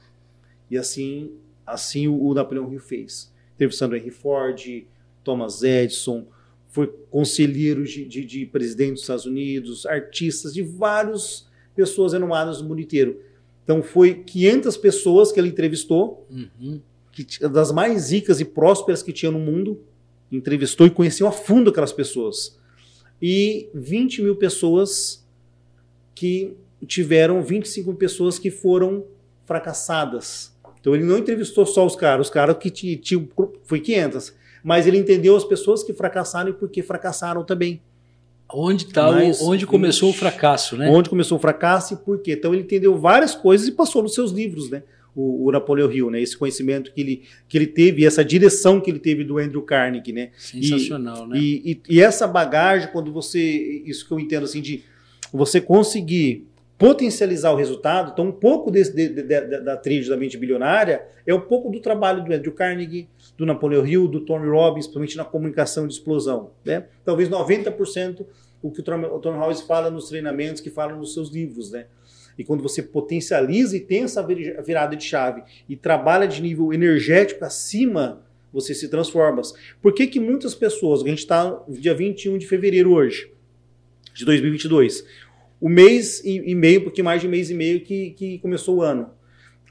e 0.70 0.78
assim 0.78 1.32
assim 1.66 2.08
o, 2.08 2.20
o 2.24 2.34
Napoleão 2.34 2.72
Hill 2.72 2.80
fez 2.80 3.32
entrevistando 3.54 3.96
Henry 3.96 4.10
Ford 4.10 4.86
Thomas 5.22 5.62
Edison, 5.62 6.26
foi 6.68 6.86
conselheiro 7.10 7.84
de, 7.84 8.04
de, 8.04 8.24
de 8.24 8.46
presidente 8.46 8.92
dos 8.92 9.02
Estados 9.02 9.26
Unidos, 9.26 9.86
artistas, 9.86 10.54
de 10.54 10.62
várias 10.62 11.46
pessoas 11.74 12.12
renomadas 12.12 12.60
no 12.60 12.68
mundo 12.68 12.80
inteiro. 12.80 13.20
Então 13.64 13.82
foi 13.82 14.14
500 14.14 14.76
pessoas 14.76 15.30
que 15.30 15.38
ele 15.38 15.48
entrevistou, 15.48 16.26
uhum. 16.30 16.80
Que, 17.12 17.46
das 17.48 17.70
mais 17.70 18.10
ricas 18.10 18.40
e 18.40 18.44
prósperas 18.44 19.02
que 19.02 19.12
tinha 19.12 19.30
no 19.30 19.38
mundo, 19.38 19.80
entrevistou 20.30 20.86
e 20.86 20.90
conheceu 20.90 21.26
a 21.28 21.32
fundo 21.32 21.70
aquelas 21.70 21.92
pessoas. 21.92 22.58
E 23.20 23.68
20 23.74 24.22
mil 24.22 24.36
pessoas 24.36 25.24
que 26.14 26.56
tiveram, 26.86 27.42
25 27.42 27.94
pessoas 27.94 28.38
que 28.38 28.50
foram 28.50 29.04
fracassadas. 29.44 30.52
Então 30.80 30.94
ele 30.94 31.04
não 31.04 31.18
entrevistou 31.18 31.64
só 31.64 31.86
os 31.86 31.94
caras, 31.94 32.26
os 32.26 32.32
caras 32.32 32.56
que 32.58 32.70
tinham, 32.70 33.28
foi 33.62 33.78
500 33.78 34.42
mas 34.62 34.86
ele 34.86 34.98
entendeu 34.98 35.36
as 35.36 35.44
pessoas 35.44 35.82
que 35.82 35.92
fracassaram 35.92 36.50
e 36.50 36.52
por 36.52 36.68
que 36.68 36.82
fracassaram 36.82 37.42
também. 37.44 37.80
Onde 38.54 38.86
tá 38.86 39.10
o, 39.10 39.48
onde 39.48 39.66
começou 39.66 40.10
o 40.10 40.12
fracasso, 40.12 40.76
né? 40.76 40.90
Onde 40.90 41.08
começou 41.08 41.38
o 41.38 41.40
fracasso 41.40 41.94
e 41.94 41.96
por 41.96 42.18
quê? 42.18 42.32
Então 42.32 42.52
ele 42.52 42.62
entendeu 42.62 42.96
várias 42.98 43.34
coisas 43.34 43.66
e 43.66 43.72
passou 43.72 44.02
nos 44.02 44.14
seus 44.14 44.30
livros, 44.30 44.70
né? 44.70 44.82
O, 45.14 45.48
o 45.48 45.52
Napoleão 45.52 45.92
Hill, 45.92 46.10
né? 46.10 46.20
Esse 46.20 46.36
conhecimento 46.36 46.92
que 46.92 47.00
ele, 47.00 47.22
que 47.46 47.58
ele 47.58 47.66
teve, 47.66 48.06
essa 48.06 48.24
direção 48.24 48.80
que 48.80 48.90
ele 48.90 48.98
teve 48.98 49.24
do 49.24 49.38
Andrew 49.38 49.62
Carnegie, 49.62 50.12
né? 50.12 50.30
Sensacional, 50.38 51.26
e, 51.26 51.28
né? 51.28 51.38
E, 51.38 51.72
e, 51.72 51.96
e 51.96 52.00
essa 52.00 52.26
bagagem, 52.26 52.88
quando 52.90 53.12
você, 53.12 53.82
isso 53.84 54.06
que 54.06 54.12
eu 54.12 54.18
entendo 54.18 54.44
assim, 54.44 54.62
de 54.62 54.84
você 55.32 55.60
conseguir 55.60 56.46
potencializar 56.82 57.52
o 57.52 57.56
resultado. 57.56 58.10
Então, 58.12 58.26
um 58.26 58.32
pouco 58.32 58.68
desse, 58.68 58.92
de, 58.92 59.08
de, 59.08 59.22
de, 59.22 59.60
da 59.60 59.76
trilha 59.76 60.08
da 60.08 60.16
mente 60.16 60.36
bilionária 60.36 61.06
é 61.24 61.32
um 61.32 61.40
pouco 61.40 61.70
do 61.70 61.78
trabalho 61.78 62.24
do 62.24 62.32
Andrew 62.32 62.52
Carnegie, 62.52 63.08
do 63.38 63.46
Napoleão 63.46 63.86
Hill, 63.86 64.08
do 64.08 64.20
Tony 64.20 64.48
Robbins, 64.48 64.86
principalmente 64.86 65.16
na 65.16 65.24
comunicação 65.24 65.86
de 65.86 65.94
explosão. 65.94 66.50
Né? 66.64 66.86
Talvez 67.04 67.28
90% 67.28 68.26
o 68.60 68.70
que 68.70 68.80
o 68.80 68.82
Tony 68.82 69.38
Robbins 69.38 69.60
fala 69.60 69.90
nos 69.90 70.08
treinamentos, 70.08 70.60
que 70.60 70.70
fala 70.70 70.94
nos 70.94 71.14
seus 71.14 71.30
livros. 71.30 71.70
Né? 71.70 71.86
E 72.38 72.44
quando 72.44 72.62
você 72.62 72.82
potencializa 72.82 73.76
e 73.76 73.80
tem 73.80 74.04
essa 74.04 74.22
virada 74.22 74.96
de 74.96 75.04
chave 75.04 75.42
e 75.68 75.76
trabalha 75.76 76.26
de 76.26 76.40
nível 76.40 76.72
energético 76.72 77.44
acima, 77.44 78.22
você 78.52 78.74
se 78.74 78.88
transforma. 78.88 79.40
Por 79.80 79.92
que, 79.94 80.06
que 80.06 80.20
muitas 80.20 80.54
pessoas, 80.54 81.02
a 81.02 81.08
gente 81.08 81.18
está 81.18 81.44
no 81.66 81.78
dia 81.78 81.94
21 81.94 82.38
de 82.38 82.46
fevereiro 82.46 82.92
hoje, 82.92 83.30
de 84.14 84.24
2022, 84.24 85.04
o 85.60 85.68
mês 85.68 86.20
e, 86.24 86.54
meio, 86.54 86.82
porque 86.82 87.02
mais 87.02 87.22
de 87.22 87.28
mês 87.28 87.48
e 87.48 87.54
meio 87.54 87.80
que, 87.80 88.10
que 88.10 88.38
começou 88.40 88.78
o 88.78 88.82
ano. 88.82 89.10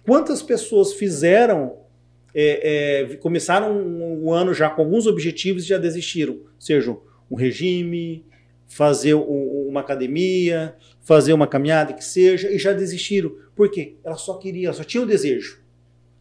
Quantas 0.05 0.41
pessoas 0.41 0.93
fizeram, 0.93 1.77
é, 2.33 3.09
é, 3.11 3.15
começaram 3.17 3.77
o 4.23 4.31
ano 4.31 4.53
já 4.53 4.69
com 4.69 4.81
alguns 4.81 5.05
objetivos 5.05 5.65
e 5.65 5.67
já 5.67 5.77
desistiram? 5.77 6.39
Seja 6.57 6.95
um 7.29 7.35
regime, 7.35 8.25
fazer 8.71 9.15
uma 9.15 9.81
academia, 9.81 10.73
fazer 11.01 11.33
uma 11.33 11.45
caminhada 11.45 11.91
que 11.91 12.03
seja, 12.03 12.49
e 12.49 12.57
já 12.57 12.71
desistiram. 12.71 13.29
Por 13.53 13.69
quê? 13.69 13.95
Ela 14.01 14.15
só 14.15 14.35
queria, 14.35 14.67
ela 14.67 14.73
só 14.73 14.85
tinha 14.85 15.03
o 15.03 15.05
desejo. 15.05 15.59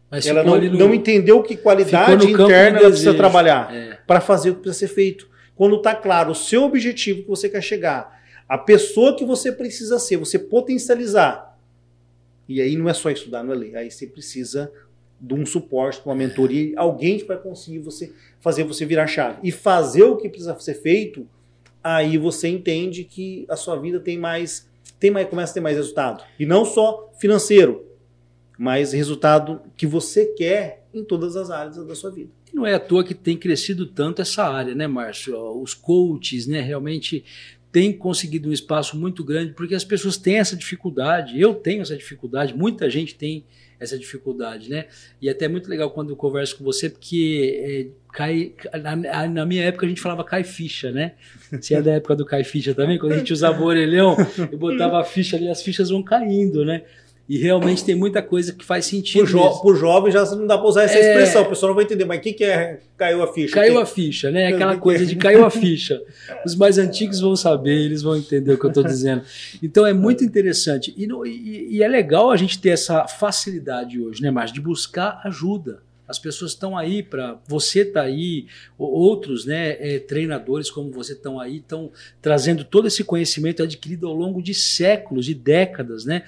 Mas 0.09 0.25
ela 0.27 0.43
não, 0.43 0.59
no, 0.59 0.77
não 0.77 0.93
entendeu 0.93 1.41
que 1.41 1.55
qualidade 1.55 2.29
interna 2.29 2.79
ela 2.79 2.89
precisa 2.89 3.13
trabalhar 3.13 3.73
é. 3.73 3.97
para 4.05 4.19
fazer 4.19 4.49
o 4.49 4.55
que 4.55 4.63
precisa 4.63 4.85
ser 4.85 4.93
feito. 4.93 5.29
quando 5.55 5.77
está 5.77 5.95
claro 5.95 6.31
o 6.31 6.35
seu 6.35 6.63
objetivo 6.63 7.21
que 7.21 7.29
você 7.29 7.47
quer 7.47 7.63
chegar, 7.63 8.21
a 8.49 8.57
pessoa 8.57 9.15
que 9.15 9.23
você 9.23 9.49
precisa 9.49 9.97
ser, 9.97 10.17
você 10.17 10.37
potencializar. 10.37 11.57
E 12.49 12.59
aí 12.59 12.75
não 12.75 12.89
é 12.89 12.93
só 12.93 13.09
estudar, 13.09 13.45
não 13.45 13.53
é 13.53 13.55
ler. 13.55 13.77
Aí 13.77 13.89
você 13.89 14.05
precisa 14.05 14.69
de 15.21 15.33
um 15.33 15.45
suporte, 15.45 16.01
de 16.01 16.05
uma 16.05 16.15
mentoria, 16.15 16.73
alguém 16.75 17.17
que 17.17 17.23
vai 17.23 17.37
conseguir 17.37 17.79
você 17.79 18.11
fazer 18.41 18.65
você 18.65 18.85
virar 18.85 19.07
chave. 19.07 19.39
E 19.41 19.51
fazer 19.51 20.03
o 20.03 20.17
que 20.17 20.27
precisa 20.27 20.59
ser 20.59 20.73
feito, 20.73 21.25
aí 21.83 22.17
você 22.17 22.47
entende 22.47 23.03
que 23.03 23.45
a 23.49 23.55
sua 23.55 23.77
vida 23.77 23.99
tem 23.99 24.17
mais, 24.17 24.69
tem 24.99 25.11
mais 25.11 25.27
começa 25.27 25.51
a 25.51 25.53
ter 25.55 25.61
mais 25.61 25.77
resultado. 25.77 26.23
E 26.39 26.45
não 26.45 26.65
só 26.65 27.11
financeiro, 27.19 27.85
mas 28.57 28.93
resultado 28.93 29.61
que 29.75 29.87
você 29.87 30.25
quer 30.25 30.85
em 30.93 31.03
todas 31.03 31.35
as 31.35 31.49
áreas 31.49 31.77
da 31.85 31.95
sua 31.95 32.11
vida. 32.11 32.29
Não 32.53 32.65
é 32.65 32.73
à 32.73 32.79
toa 32.79 33.03
que 33.03 33.13
tem 33.13 33.37
crescido 33.37 33.85
tanto 33.85 34.21
essa 34.21 34.43
área, 34.43 34.75
né, 34.75 34.85
Márcio? 34.85 35.37
Os 35.61 35.73
coaches, 35.73 36.45
né, 36.47 36.61
realmente 36.61 37.23
têm 37.71 37.93
conseguido 37.93 38.49
um 38.49 38.53
espaço 38.53 38.97
muito 38.97 39.23
grande 39.23 39.53
porque 39.53 39.73
as 39.73 39.85
pessoas 39.85 40.17
têm 40.17 40.37
essa 40.37 40.55
dificuldade. 40.55 41.39
Eu 41.39 41.55
tenho 41.55 41.81
essa 41.81 41.95
dificuldade, 41.95 42.53
muita 42.53 42.89
gente 42.89 43.15
tem 43.15 43.45
essa 43.81 43.97
dificuldade, 43.97 44.69
né? 44.69 44.85
E 45.19 45.27
até 45.27 45.45
é 45.45 45.47
muito 45.47 45.67
legal 45.67 45.89
quando 45.89 46.11
eu 46.11 46.15
converso 46.15 46.55
com 46.55 46.63
você, 46.63 46.87
porque 46.87 47.59
é, 47.63 47.87
cai, 48.13 48.53
na, 48.79 49.27
na, 49.27 49.45
minha 49.45 49.63
época 49.63 49.87
a 49.87 49.89
gente 49.89 49.99
falava 49.99 50.23
cai 50.23 50.43
ficha, 50.43 50.91
né? 50.91 51.13
Você 51.51 51.73
é 51.73 51.81
da 51.81 51.93
época 51.93 52.15
do 52.15 52.23
cai 52.23 52.43
ficha 52.43 52.75
também? 52.75 52.99
Quando 52.99 53.13
a 53.13 53.17
gente 53.17 53.33
usava 53.33 53.59
o 53.59 53.65
orelhão 53.65 54.15
e 54.51 54.55
botava 54.55 54.99
a 54.99 55.03
ficha 55.03 55.35
ali, 55.35 55.49
as 55.49 55.63
fichas 55.63 55.89
vão 55.89 56.03
caindo, 56.03 56.63
né? 56.63 56.83
E 57.31 57.37
realmente 57.37 57.85
tem 57.85 57.95
muita 57.95 58.21
coisa 58.21 58.51
que 58.51 58.65
faz 58.65 58.83
sentido. 58.83 59.23
Pro, 59.23 59.31
jo 59.31 59.61
pro 59.61 59.73
jovem 59.73 60.11
já 60.11 60.25
não 60.35 60.45
dá 60.45 60.57
para 60.57 60.67
usar 60.67 60.83
essa 60.83 60.97
é... 60.97 60.99
expressão, 60.99 61.43
o 61.43 61.45
pessoal 61.45 61.69
não 61.69 61.75
vai 61.77 61.85
entender, 61.85 62.03
mas 62.03 62.19
o 62.19 62.21
que, 62.21 62.33
que 62.33 62.43
é 62.43 62.81
caiu 62.97 63.23
a 63.23 63.33
ficha? 63.33 63.53
Caiu 63.53 63.79
a 63.79 63.85
ficha, 63.85 64.29
né? 64.29 64.47
Aquela 64.47 64.75
coisa 64.75 65.05
de 65.05 65.15
caiu 65.15 65.45
a 65.45 65.49
ficha. 65.49 66.03
Os 66.45 66.57
mais 66.57 66.77
antigos 66.77 67.21
vão 67.21 67.33
saber, 67.37 67.85
eles 67.85 68.01
vão 68.01 68.17
entender 68.17 68.51
o 68.51 68.57
que 68.59 68.65
eu 68.65 68.69
estou 68.69 68.83
dizendo. 68.83 69.21
Então 69.63 69.87
é 69.87 69.93
muito 69.93 70.25
interessante. 70.25 70.93
E, 70.97 71.07
e, 71.25 71.77
e, 71.77 71.81
é 71.81 71.87
legal 71.87 72.31
a 72.31 72.35
gente 72.35 72.59
ter 72.59 72.71
essa 72.71 73.07
facilidade 73.07 73.97
hoje, 73.97 74.21
né, 74.21 74.29
Márcio, 74.29 74.53
de 74.53 74.59
buscar 74.59 75.21
ajuda. 75.23 75.79
As 76.11 76.19
pessoas 76.19 76.51
estão 76.51 76.77
aí 76.77 77.01
para 77.01 77.39
você 77.47 77.85
tá 77.85 78.01
aí, 78.01 78.45
outros, 78.77 79.45
né, 79.45 79.77
é, 79.79 79.97
treinadores 79.99 80.69
como 80.69 80.91
você 80.91 81.13
estão 81.13 81.39
aí, 81.39 81.59
estão 81.59 81.89
trazendo 82.21 82.65
todo 82.65 82.89
esse 82.89 83.01
conhecimento 83.01 83.63
adquirido 83.63 84.09
ao 84.09 84.13
longo 84.13 84.43
de 84.43 84.53
séculos, 84.53 85.25
de 85.25 85.33
décadas, 85.33 86.03
né? 86.03 86.23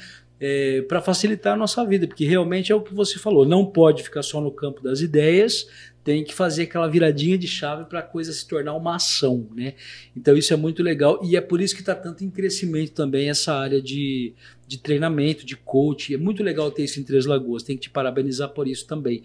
É, 0.45 0.81
para 0.81 1.01
facilitar 1.01 1.53
a 1.53 1.55
nossa 1.55 1.85
vida, 1.85 2.05
porque 2.05 2.25
realmente 2.25 2.69
é 2.69 2.75
o 2.75 2.81
que 2.81 2.93
você 2.93 3.17
falou, 3.17 3.45
não 3.45 3.65
pode 3.65 4.03
ficar 4.03 4.21
só 4.21 4.41
no 4.41 4.51
campo 4.51 4.83
das 4.83 4.99
ideias, 4.99 5.69
tem 6.03 6.21
que 6.21 6.33
fazer 6.33 6.63
aquela 6.63 6.89
viradinha 6.89 7.37
de 7.37 7.47
chave 7.47 7.85
para 7.85 7.99
a 7.99 8.03
coisa 8.03 8.33
se 8.33 8.45
tornar 8.45 8.73
uma 8.73 8.97
ação, 8.97 9.47
né? 9.55 9.73
Então 10.13 10.35
isso 10.35 10.53
é 10.53 10.57
muito 10.57 10.83
legal 10.83 11.17
e 11.23 11.37
é 11.37 11.39
por 11.39 11.61
isso 11.61 11.73
que 11.73 11.79
está 11.79 11.95
tanto 11.95 12.25
em 12.25 12.29
crescimento 12.29 12.91
também 12.91 13.29
essa 13.29 13.53
área 13.53 13.81
de, 13.81 14.33
de 14.67 14.77
treinamento, 14.77 15.45
de 15.45 15.55
coach. 15.55 16.13
É 16.13 16.17
muito 16.17 16.43
legal 16.43 16.69
ter 16.69 16.83
isso 16.83 16.99
em 16.99 17.03
Três 17.03 17.25
Lagoas, 17.25 17.63
tem 17.63 17.77
que 17.77 17.83
te 17.83 17.89
parabenizar 17.89 18.49
por 18.49 18.67
isso 18.67 18.85
também. 18.85 19.23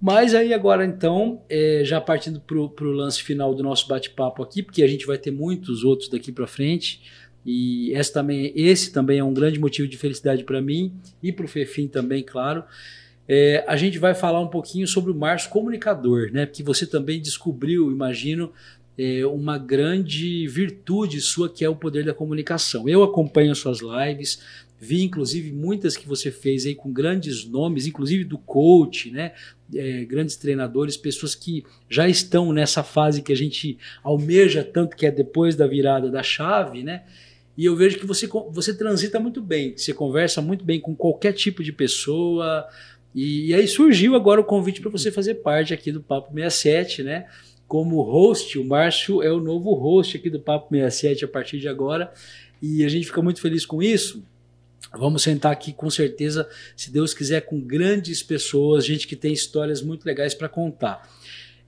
Mas 0.00 0.32
aí 0.32 0.54
agora 0.54 0.84
então, 0.84 1.42
é, 1.48 1.82
já 1.84 2.00
partindo 2.00 2.40
para 2.40 2.56
o 2.56 2.92
lance 2.92 3.20
final 3.20 3.52
do 3.52 3.64
nosso 3.64 3.88
bate-papo 3.88 4.40
aqui, 4.40 4.62
porque 4.62 4.84
a 4.84 4.86
gente 4.86 5.04
vai 5.06 5.18
ter 5.18 5.32
muitos 5.32 5.82
outros 5.82 6.08
daqui 6.08 6.30
para 6.30 6.46
frente, 6.46 7.02
e 7.44 7.92
esse 7.92 8.12
também, 8.12 8.52
esse 8.54 8.92
também 8.92 9.18
é 9.18 9.24
um 9.24 9.32
grande 9.32 9.58
motivo 9.58 9.88
de 9.88 9.96
felicidade 9.96 10.44
para 10.44 10.60
mim 10.60 10.92
e 11.22 11.32
para 11.32 11.44
o 11.44 11.48
Fefim 11.48 11.88
também, 11.88 12.22
claro. 12.22 12.64
É, 13.26 13.64
a 13.66 13.76
gente 13.76 13.98
vai 13.98 14.14
falar 14.14 14.40
um 14.40 14.48
pouquinho 14.48 14.86
sobre 14.86 15.12
o 15.12 15.14
Márcio 15.14 15.50
Comunicador, 15.50 16.30
né? 16.32 16.46
Porque 16.46 16.62
você 16.62 16.84
também 16.84 17.20
descobriu, 17.20 17.90
imagino, 17.90 18.52
é, 18.98 19.24
uma 19.24 19.56
grande 19.56 20.46
virtude 20.48 21.20
sua 21.20 21.48
que 21.48 21.64
é 21.64 21.68
o 21.68 21.76
poder 21.76 22.04
da 22.04 22.12
comunicação. 22.12 22.88
Eu 22.88 23.02
acompanho 23.02 23.54
suas 23.54 23.78
lives, 23.80 24.40
vi 24.78 25.02
inclusive 25.04 25.52
muitas 25.52 25.96
que 25.96 26.08
você 26.08 26.30
fez 26.30 26.66
aí 26.66 26.74
com 26.74 26.92
grandes 26.92 27.44
nomes, 27.46 27.86
inclusive 27.86 28.24
do 28.24 28.36
coach, 28.36 29.10
né? 29.10 29.32
É, 29.72 30.04
grandes 30.04 30.36
treinadores, 30.36 30.96
pessoas 30.96 31.34
que 31.34 31.64
já 31.88 32.08
estão 32.08 32.52
nessa 32.52 32.82
fase 32.82 33.22
que 33.22 33.32
a 33.32 33.36
gente 33.36 33.78
almeja 34.02 34.64
tanto, 34.64 34.96
que 34.96 35.06
é 35.06 35.10
depois 35.10 35.54
da 35.54 35.66
virada 35.66 36.10
da 36.10 36.22
chave, 36.22 36.82
né? 36.82 37.04
E 37.60 37.66
eu 37.66 37.76
vejo 37.76 37.98
que 37.98 38.06
você, 38.06 38.26
você 38.50 38.72
transita 38.72 39.20
muito 39.20 39.42
bem, 39.42 39.76
você 39.76 39.92
conversa 39.92 40.40
muito 40.40 40.64
bem 40.64 40.80
com 40.80 40.96
qualquer 40.96 41.34
tipo 41.34 41.62
de 41.62 41.70
pessoa. 41.70 42.66
E, 43.14 43.48
e 43.48 43.54
aí 43.54 43.68
surgiu 43.68 44.14
agora 44.14 44.40
o 44.40 44.44
convite 44.44 44.80
para 44.80 44.90
você 44.90 45.12
fazer 45.12 45.34
parte 45.34 45.74
aqui 45.74 45.92
do 45.92 46.00
Papo 46.00 46.32
67, 46.32 47.02
né? 47.02 47.26
Como 47.68 48.00
host, 48.00 48.58
o 48.58 48.64
Márcio 48.64 49.22
é 49.22 49.30
o 49.30 49.40
novo 49.40 49.74
host 49.74 50.16
aqui 50.16 50.30
do 50.30 50.40
Papo 50.40 50.74
67 50.74 51.26
a 51.26 51.28
partir 51.28 51.58
de 51.58 51.68
agora. 51.68 52.10
E 52.62 52.82
a 52.82 52.88
gente 52.88 53.08
fica 53.08 53.20
muito 53.20 53.42
feliz 53.42 53.66
com 53.66 53.82
isso. 53.82 54.24
Vamos 54.98 55.22
sentar 55.22 55.52
aqui 55.52 55.74
com 55.74 55.90
certeza, 55.90 56.48
se 56.74 56.90
Deus 56.90 57.12
quiser, 57.12 57.42
com 57.42 57.60
grandes 57.60 58.22
pessoas, 58.22 58.86
gente 58.86 59.06
que 59.06 59.14
tem 59.14 59.34
histórias 59.34 59.82
muito 59.82 60.06
legais 60.06 60.32
para 60.32 60.48
contar. 60.48 61.06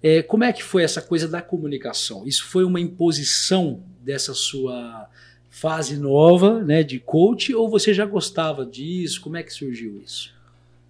É, 0.03 0.22
como 0.22 0.43
é 0.43 0.55
que 0.55 0.62
foi 0.62 0.84
essa 0.84 1.03
coisa 1.03 1.28
da 1.28 1.43
comunicação? 1.43 2.26
Isso 2.26 2.47
foi 2.47 2.64
uma 2.64 2.80
imposição 2.80 3.84
dessa 4.03 4.32
sua 4.32 5.07
fase 5.53 5.98
nova, 5.98 6.64
né, 6.64 6.82
de 6.82 6.98
coach, 6.98 7.55
ou 7.55 7.68
você 7.68 7.92
já 7.92 8.07
gostava 8.07 8.64
disso? 8.64 9.20
Como 9.20 9.36
é 9.36 9.42
que 9.42 9.53
surgiu 9.53 10.00
isso? 10.03 10.34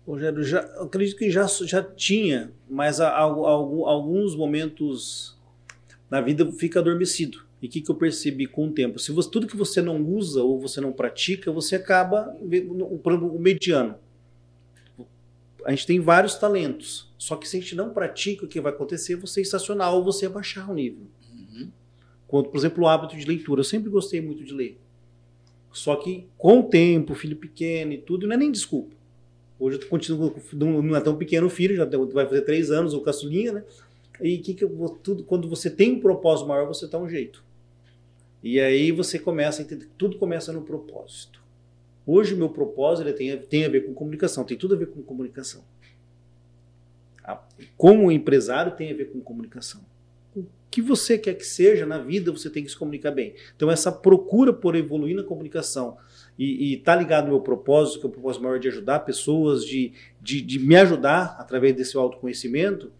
Rogério, 0.06 0.44
já, 0.44 0.60
acredito 0.80 1.18
que 1.18 1.28
já, 1.28 1.46
já 1.46 1.82
tinha, 1.82 2.52
mas 2.70 3.00
há, 3.00 3.08
há, 3.08 3.22
alguns 3.22 4.36
momentos 4.36 5.36
na 6.08 6.20
vida 6.20 6.50
fica 6.52 6.78
adormecido. 6.78 7.42
E 7.60 7.66
o 7.66 7.68
que, 7.68 7.80
que 7.80 7.90
eu 7.90 7.94
percebi 7.96 8.46
com 8.46 8.68
o 8.68 8.72
tempo? 8.72 9.00
Se 9.00 9.10
você, 9.10 9.28
tudo 9.28 9.48
que 9.48 9.56
você 9.56 9.82
não 9.82 10.00
usa 10.00 10.44
ou 10.44 10.60
você 10.60 10.80
não 10.80 10.92
pratica, 10.92 11.50
você 11.50 11.74
acaba 11.74 12.32
o, 12.40 13.00
o 13.36 13.40
mediano. 13.40 13.96
A 15.64 15.70
gente 15.70 15.86
tem 15.88 15.98
vários 15.98 16.36
talentos, 16.36 17.12
só 17.18 17.34
que 17.34 17.48
se 17.48 17.56
a 17.56 17.60
gente 17.60 17.74
não 17.74 17.90
pratica, 17.90 18.44
o 18.44 18.48
que 18.48 18.60
vai 18.60 18.72
acontecer? 18.72 19.16
Você 19.16 19.40
estacionar 19.40 19.92
ou 19.92 20.04
você 20.04 20.26
abaixar 20.26 20.70
o 20.70 20.74
nível. 20.74 21.06
Quanto, 22.32 22.48
por 22.48 22.56
exemplo, 22.56 22.84
o 22.84 22.88
hábito 22.88 23.14
de 23.14 23.26
leitura. 23.26 23.60
Eu 23.60 23.64
sempre 23.64 23.90
gostei 23.90 24.18
muito 24.18 24.42
de 24.42 24.54
ler. 24.54 24.80
Só 25.70 25.96
que 25.96 26.26
com 26.38 26.60
o 26.60 26.62
tempo, 26.62 27.14
filho 27.14 27.36
pequeno 27.36 27.92
e 27.92 27.98
tudo, 27.98 28.26
não 28.26 28.32
é 28.32 28.38
nem 28.38 28.50
desculpa. 28.50 28.96
Hoje 29.60 29.78
eu 29.78 29.86
continuo, 29.86 30.32
não 30.82 30.96
é 30.96 31.00
tão 31.02 31.14
pequeno 31.14 31.48
o 31.48 31.50
filho, 31.50 31.76
já 31.76 31.84
vai 31.84 32.24
fazer 32.24 32.40
três 32.40 32.70
anos, 32.70 32.94
o 32.94 33.02
caçulinha, 33.02 33.52
né? 33.52 33.64
E 34.18 34.38
que 34.38 34.54
que 34.54 34.64
eu, 34.64 34.70
tudo, 35.02 35.24
quando 35.24 35.46
você 35.46 35.68
tem 35.68 35.92
um 35.92 36.00
propósito 36.00 36.48
maior, 36.48 36.66
você 36.66 36.88
tá 36.88 36.96
um 36.96 37.06
jeito. 37.06 37.44
E 38.42 38.58
aí 38.58 38.90
você 38.92 39.18
começa 39.18 39.60
a 39.60 39.64
entender, 39.66 39.90
tudo 39.98 40.16
começa 40.16 40.54
no 40.54 40.62
propósito. 40.62 41.38
Hoje 42.06 42.32
o 42.32 42.38
meu 42.38 42.48
propósito 42.48 43.06
ele 43.06 43.14
tem, 43.14 43.36
tem 43.36 43.66
a 43.66 43.68
ver 43.68 43.84
com 43.84 43.92
comunicação, 43.92 44.42
tem 44.42 44.56
tudo 44.56 44.74
a 44.74 44.78
ver 44.78 44.86
com 44.86 45.02
comunicação. 45.02 45.62
Como 47.76 48.10
empresário 48.10 48.74
tem 48.74 48.90
a 48.90 48.94
ver 48.94 49.12
com 49.12 49.20
comunicação 49.20 49.91
que 50.72 50.80
você 50.80 51.18
quer 51.18 51.34
que 51.34 51.44
seja 51.44 51.84
na 51.84 51.98
vida, 51.98 52.32
você 52.32 52.48
tem 52.48 52.64
que 52.64 52.70
se 52.70 52.76
comunicar 52.76 53.10
bem. 53.10 53.34
Então, 53.54 53.70
essa 53.70 53.92
procura 53.92 54.54
por 54.54 54.74
evoluir 54.74 55.14
na 55.14 55.22
comunicação 55.22 55.98
e 56.38 56.72
estar 56.72 56.94
tá 56.94 56.98
ligado 56.98 57.24
no 57.24 57.32
meu 57.32 57.40
propósito, 57.42 58.00
que 58.00 58.06
é 58.06 58.08
o 58.08 58.12
propósito 58.12 58.42
maior 58.42 58.58
de 58.58 58.68
ajudar 58.68 59.00
pessoas, 59.00 59.66
de, 59.66 59.92
de, 60.18 60.40
de 60.40 60.58
me 60.58 60.74
ajudar 60.76 61.36
através 61.38 61.76
desse 61.76 61.94
autoconhecimento, 61.94 62.90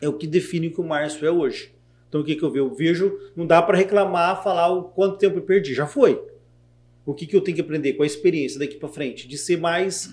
é 0.00 0.08
o 0.08 0.14
que 0.14 0.26
define 0.26 0.66
o 0.66 0.72
que 0.72 0.80
o 0.80 0.84
Márcio 0.84 1.24
é 1.24 1.30
hoje. 1.30 1.72
Então, 2.08 2.22
o 2.22 2.24
que, 2.24 2.34
que 2.34 2.42
eu 2.42 2.50
vejo? 2.50 2.64
Eu 2.64 2.74
vejo, 2.74 3.18
não 3.36 3.46
dá 3.46 3.62
para 3.62 3.78
reclamar, 3.78 4.42
falar 4.42 4.68
o 4.72 4.82
quanto 4.82 5.16
tempo 5.16 5.38
eu 5.38 5.42
perdi. 5.42 5.72
Já 5.72 5.86
foi. 5.86 6.20
O 7.06 7.14
que, 7.14 7.24
que 7.24 7.36
eu 7.36 7.40
tenho 7.40 7.54
que 7.54 7.60
aprender 7.60 7.92
com 7.92 8.02
a 8.02 8.06
experiência 8.06 8.58
daqui 8.58 8.74
para 8.74 8.88
frente? 8.88 9.28
De 9.28 9.38
ser 9.38 9.58
mais 9.58 10.12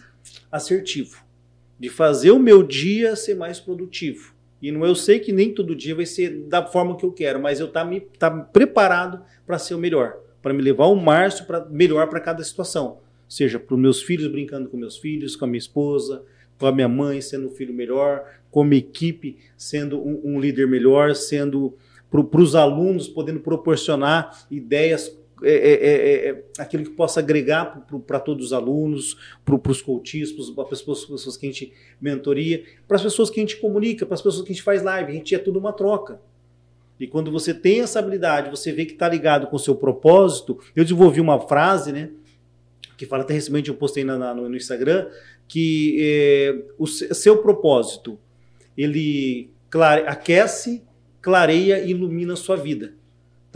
assertivo. 0.52 1.26
De 1.80 1.90
fazer 1.90 2.30
o 2.30 2.40
meu 2.40 2.62
dia 2.62 3.16
ser 3.16 3.34
mais 3.34 3.60
produtivo 3.60 4.37
e 4.62 4.72
não 4.72 4.86
eu 4.86 4.96
sei 4.96 5.20
que 5.20 5.32
nem 5.32 5.54
todo 5.54 5.76
dia 5.76 5.96
vai 5.96 6.06
ser 6.06 6.30
da 6.48 6.66
forma 6.66 6.96
que 6.98 7.06
eu 7.06 7.12
quero, 7.12 7.40
mas 7.40 7.60
eu 7.60 7.68
tá 7.68 7.86
me 7.86 8.02
tá 8.02 8.30
preparado 8.32 9.22
para 9.46 9.60
ser 9.60 9.76
o 9.76 9.78
melhor, 9.78 10.18
para 10.42 10.54
me 10.54 10.62
levar 10.62 10.86
o 10.86 10.96
Márcio 10.96 11.46
para 11.46 11.66
melhor 11.66 12.08
para 12.08 12.20
cada 12.20 12.44
situação, 12.44 13.00
seja 13.28 13.60
para 13.60 13.76
os 13.76 13.80
meus 13.80 14.02
filhos 14.02 14.32
brincando 14.32 14.70
com 14.70 14.78
meus 14.78 14.98
filhos, 14.98 15.36
com 15.36 15.46
a 15.46 15.48
minha 15.48 15.60
esposa, 15.60 16.24
com 16.60 16.66
a 16.66 16.72
minha 16.72 16.88
mãe 16.88 17.22
sendo 17.22 17.48
um 17.48 17.52
filho 17.52 17.74
melhor, 17.74 18.26
com 18.50 18.62
a 18.62 18.66
minha 18.66 18.80
equipe 18.80 19.38
sendo 19.56 20.00
um, 20.00 20.22
um 20.24 20.40
líder 20.40 20.68
melhor, 20.68 21.16
sendo 21.16 21.76
para 22.10 22.42
os 22.42 22.56
alunos 22.56 23.08
podendo 23.08 23.40
proporcionar 23.40 24.48
ideias 24.50 25.16
é 25.44 25.52
é, 25.52 25.74
é, 25.74 26.30
é, 26.30 26.44
aquilo 26.58 26.84
que 26.84 26.90
possa 26.92 27.20
agregar 27.20 27.86
para 28.06 28.20
todos 28.20 28.48
os 28.48 28.54
alunos, 28.54 29.18
para 29.46 29.72
os 29.72 29.82
coaches, 29.82 30.32
para 30.32 30.64
as 30.64 30.70
pessoas, 30.70 31.06
pessoas, 31.06 31.38
que 31.38 31.46
a 31.46 31.52
gente 31.52 31.74
mentoria, 32.02 32.64
para 32.88 32.98
as 32.98 33.04
pessoas 33.04 33.30
que 33.30 33.40
a 33.40 33.44
gente 33.44 33.58
comunica, 33.58 34.06
para 34.06 34.16
as 34.16 34.22
pessoas 34.22 34.44
que 34.44 34.52
a 34.52 34.56
gente 34.56 34.64
faz 34.64 34.82
live, 34.82 35.12
a 35.12 35.16
gente 35.16 35.36
é 35.36 35.38
tudo 35.38 35.60
uma 35.60 35.74
troca. 35.74 36.20
E 37.00 37.06
quando 37.06 37.32
você 37.32 37.54
tem 37.54 37.82
essa 37.82 38.00
habilidade, 38.00 38.50
você 38.50 38.72
vê 38.72 38.86
que 38.86 38.94
está 38.94 39.08
ligado 39.08 39.48
com 39.48 39.56
o 39.56 39.60
seu 39.60 39.76
propósito, 39.76 40.58
eu 40.76 40.84
desenvolvi 40.84 41.22
uma 41.22 41.40
frase, 41.40 41.92
né? 41.92 42.10
Que 42.98 43.06
fala 43.06 43.22
até 43.22 43.34
recentemente, 43.34 43.70
eu 43.70 43.76
postei 43.76 44.04
na, 44.04 44.18
na, 44.18 44.34
no 44.34 44.56
Instagram, 44.56 45.08
que 45.48 45.98
é, 46.02 46.64
o 46.80 46.88
seu 46.88 47.38
propósito, 47.38 48.18
ele 48.76 49.52
clare, 49.70 50.08
aquece, 50.08 50.84
clareia 51.22 51.80
e 51.80 51.92
ilumina 51.92 52.34
a 52.34 52.38
sua 52.38 52.56
vida. 52.56 52.94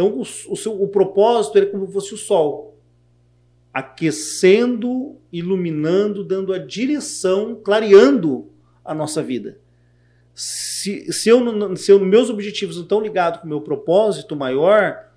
Então, 0.02 0.18
o, 0.18 0.22
o, 0.22 0.56
seu, 0.56 0.82
o 0.82 0.88
propósito 0.88 1.60
é 1.60 1.66
como 1.68 1.86
se 1.86 1.94
fosse 1.94 2.14
o 2.16 2.18
sol, 2.18 2.76
aquecendo, 3.72 5.16
iluminando, 5.32 6.24
dando 6.24 6.52
a 6.54 6.58
direção, 6.58 7.54
clareando 7.64 8.50
a 8.84 8.96
nossa 8.96 9.22
vida. 9.22 9.60
Se, 10.34 11.14
se, 11.14 11.30
eu, 11.30 11.78
se 11.78 11.92
eu, 11.92 12.00
meus 12.00 12.32
objetivos 12.32 12.78
não 12.78 12.84
estão 12.84 13.00
ligados 13.00 13.42
com 13.42 13.46
o 13.46 13.50
meu 13.50 13.62
propósito 13.62 14.36
maior, 14.36 15.12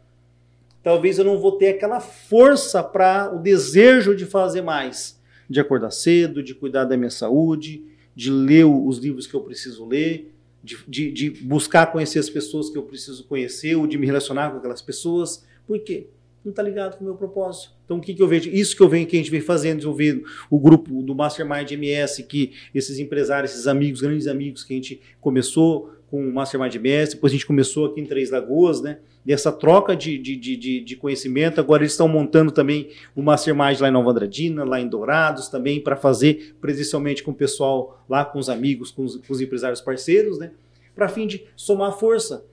talvez 0.82 1.18
eu 1.18 1.24
não 1.24 1.39
vou 1.39 1.53
ter 1.53 1.68
aquela 1.68 1.99
força 1.99 2.82
para 2.82 3.35
o 3.35 3.39
desejo 3.39 4.14
de 4.14 4.26
fazer 4.26 4.61
mais, 4.61 5.18
de 5.49 5.61
acordar 5.61 5.93
cedo, 5.93 6.43
de 6.43 6.55
cuidar 6.55 6.85
da 6.85 6.97
minha 6.97 7.11
saúde, 7.11 7.82
de 8.14 8.30
ler 8.30 8.64
os 8.64 8.99
livros 8.99 9.26
que 9.26 9.35
eu 9.35 9.41
preciso 9.41 9.87
ler, 9.87 10.34
de, 10.65 10.79
de, 10.89 11.12
de, 11.12 11.31
buscar 11.43 11.87
conhecer 11.93 12.19
as 12.19 12.31
pessoas 12.31 12.71
que 12.71 12.79
eu 12.79 12.83
preciso 12.83 13.25
conhecer, 13.25 13.77
ou 13.77 13.87
de 13.87 13.99
me 13.99 14.07
relacionar 14.07 14.51
com 14.51 14.59
aquelas 14.59 14.81
pessoas. 14.83 15.45
Por 15.67 15.79
quê? 15.79 16.09
Não 16.45 16.51
está 16.51 16.62
ligado 16.62 16.97
com 16.97 17.05
o 17.05 17.07
meu 17.07 17.15
propósito. 17.15 17.73
Então, 17.85 17.99
o 17.99 18.01
que, 18.01 18.15
que 18.15 18.23
eu 18.23 18.29
vejo? 18.29 18.51
Isso 18.51 18.77
que 18.77 18.83
eu 18.83 18.89
venho, 18.89 19.07
que 19.07 19.17
a 19.17 19.19
gente 19.19 19.31
vem 19.31 19.41
fazendo, 19.41 19.77
desenvolvendo 19.77 20.25
o 20.51 20.59
grupo 20.59 21.03
do 21.03 21.15
Mastermind 21.15 21.71
MS, 21.71 22.23
que 22.25 22.53
esses 22.75 22.99
empresários, 22.99 23.53
esses 23.53 23.67
amigos, 23.67 24.01
grandes 24.01 24.27
amigos 24.27 24.65
que 24.65 24.73
a 24.73 24.77
gente 24.77 25.01
começou 25.21 25.93
com 26.11 26.21
o 26.21 26.33
Mastermind 26.33 26.75
MS, 26.75 27.15
depois 27.15 27.33
a 27.33 27.35
gente 27.35 27.47
começou 27.47 27.87
aqui 27.87 28.01
em 28.01 28.07
Três 28.07 28.31
Lagoas, 28.31 28.81
né? 28.81 28.99
dessa 29.25 29.51
troca 29.51 29.97
de, 29.97 30.19
de, 30.19 30.37
de, 30.37 30.81
de, 30.81 30.97
conhecimento. 30.97 31.59
Agora 31.59 31.83
eles 31.83 31.93
estão 31.93 32.07
montando 32.07 32.53
também 32.53 32.91
o 33.17 33.23
Mastermind 33.23 33.81
lá 33.81 33.89
em 33.89 33.93
Nova 33.93 34.11
Andradina, 34.11 34.65
lá 34.65 34.79
em 34.79 34.87
Dourados 34.87 35.49
também, 35.49 35.81
para 35.81 35.97
fazer 35.97 36.55
presencialmente 36.61 37.23
com 37.23 37.31
o 37.31 37.35
pessoal 37.35 38.05
lá, 38.09 38.25
com 38.25 38.39
os 38.39 38.51
amigos, 38.51 38.91
com 38.91 39.03
os, 39.05 39.17
com 39.17 39.33
os 39.33 39.41
empresários 39.41 39.81
parceiros, 39.81 40.39
né? 40.39 40.51
para 40.95 41.09
fim 41.09 41.27
de 41.27 41.45
somar 41.57 41.99
força. 41.99 42.45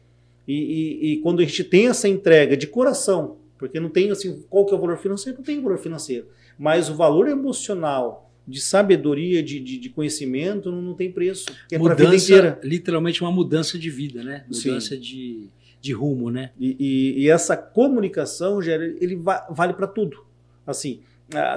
E, 0.48 0.54
e, 0.54 1.12
e, 1.12 1.18
quando 1.18 1.42
a 1.42 1.44
gente 1.44 1.64
tem 1.64 1.88
essa 1.88 2.08
entrega 2.08 2.58
de 2.58 2.66
coração, 2.66 3.38
porque 3.58 3.80
não 3.80 3.90
tem 3.90 4.10
assim, 4.10 4.44
qual 4.50 4.66
que 4.66 4.74
é 4.74 4.78
o 4.78 4.80
valor 4.80 4.98
financeiro? 4.98 5.38
Não 5.38 5.46
tem 5.46 5.62
valor 5.62 5.78
financeiro, 5.78 6.28
mas 6.58 6.90
o 6.90 6.96
valor 6.96 7.28
emocional, 7.28 8.31
de 8.48 8.60
sabedoria, 8.60 9.42
de, 9.42 9.60
de, 9.60 9.78
de 9.78 9.90
conhecimento, 9.90 10.72
não, 10.72 10.82
não, 10.82 10.94
tem 10.94 11.12
preço. 11.12 11.46
É 11.72 11.78
mudança, 11.78 12.60
literalmente 12.64 13.22
uma 13.22 13.32
mudança 13.32 13.78
de 13.78 13.90
vida, 13.90 14.24
né? 14.24 14.46
Mudança 14.50 14.96
Sim. 14.96 15.00
de 15.00 15.50
de 15.82 15.92
rumo, 15.94 16.30
né? 16.30 16.52
E, 16.60 16.78
e, 16.80 17.24
e 17.24 17.30
essa 17.30 17.58
comunicação, 17.58 18.62
Gera, 18.62 18.86
ele 19.02 19.16
va 19.16 19.48
vale 19.50 19.74
para 19.74 19.88
tudo. 19.88 20.24
Assim, 20.66 21.02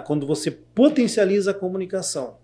quando 0.06 0.26
você 0.26 0.50
potencializa 0.50 1.50
a 1.50 1.54
comunicação, 1.54 2.36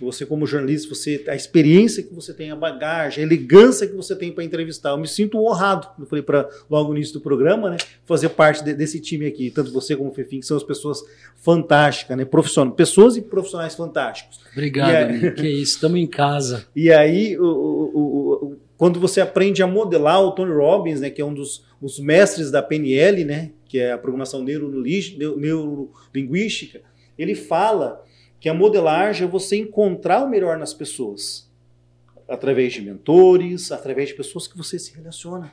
você 0.00 0.24
como 0.24 0.46
jornalista, 0.46 0.94
você 0.94 1.24
a 1.28 1.34
experiência 1.34 2.02
que 2.02 2.14
você 2.14 2.32
tem, 2.32 2.50
a 2.50 2.56
bagagem, 2.56 3.22
a 3.22 3.26
elegância 3.26 3.86
que 3.86 3.94
você 3.94 4.14
tem 4.14 4.32
para 4.32 4.44
entrevistar. 4.44 4.90
Eu 4.90 4.98
me 4.98 5.08
sinto 5.08 5.38
honrado, 5.38 5.88
eu 5.98 6.06
falei 6.06 6.22
para 6.22 6.48
logo 6.70 6.90
no 6.90 6.96
início 6.96 7.14
do 7.14 7.20
programa, 7.20 7.70
né, 7.70 7.76
fazer 8.04 8.28
parte 8.30 8.62
de, 8.62 8.74
desse 8.74 9.00
time 9.00 9.26
aqui, 9.26 9.50
tanto 9.50 9.72
você 9.72 9.96
como 9.96 10.10
o 10.10 10.14
Fefim, 10.14 10.40
que 10.40 10.46
são 10.46 10.56
as 10.56 10.62
pessoas 10.62 11.02
fantásticas, 11.36 12.16
né, 12.16 12.24
profissionais, 12.24 12.76
pessoas 12.76 13.16
e 13.16 13.22
profissionais 13.22 13.74
fantásticos. 13.74 14.40
Obrigado, 14.52 15.10
aí, 15.10 15.32
que 15.32 15.48
isso, 15.48 15.74
estamos 15.74 15.98
em 15.98 16.06
casa. 16.06 16.66
E 16.78 16.92
aí 16.92 17.36
o, 17.36 17.44
o, 17.44 18.52
o 18.52 18.56
quando 18.76 19.00
você 19.00 19.20
aprende 19.20 19.62
a 19.62 19.66
modelar 19.66 20.22
o 20.22 20.30
Tony 20.30 20.52
Robbins, 20.52 21.00
né, 21.00 21.10
que 21.10 21.20
é 21.20 21.24
um 21.24 21.34
dos 21.34 21.66
os 21.80 21.98
mestres 21.98 22.50
da 22.50 22.62
PNL, 22.62 23.24
né, 23.24 23.52
que 23.66 23.78
é 23.78 23.92
a 23.92 23.98
programação 23.98 24.42
neurolinguística, 24.42 26.82
ele 27.16 27.34
fala 27.34 28.04
que 28.40 28.48
a 28.48 28.54
modelagem 28.54 29.26
é 29.26 29.30
você 29.30 29.56
encontrar 29.56 30.24
o 30.24 30.28
melhor 30.28 30.58
nas 30.58 30.72
pessoas, 30.72 31.50
através 32.28 32.72
de 32.72 32.82
mentores, 32.82 33.72
através 33.72 34.08
de 34.08 34.14
pessoas 34.14 34.46
que 34.46 34.56
você 34.56 34.78
se 34.78 34.94
relaciona. 34.94 35.52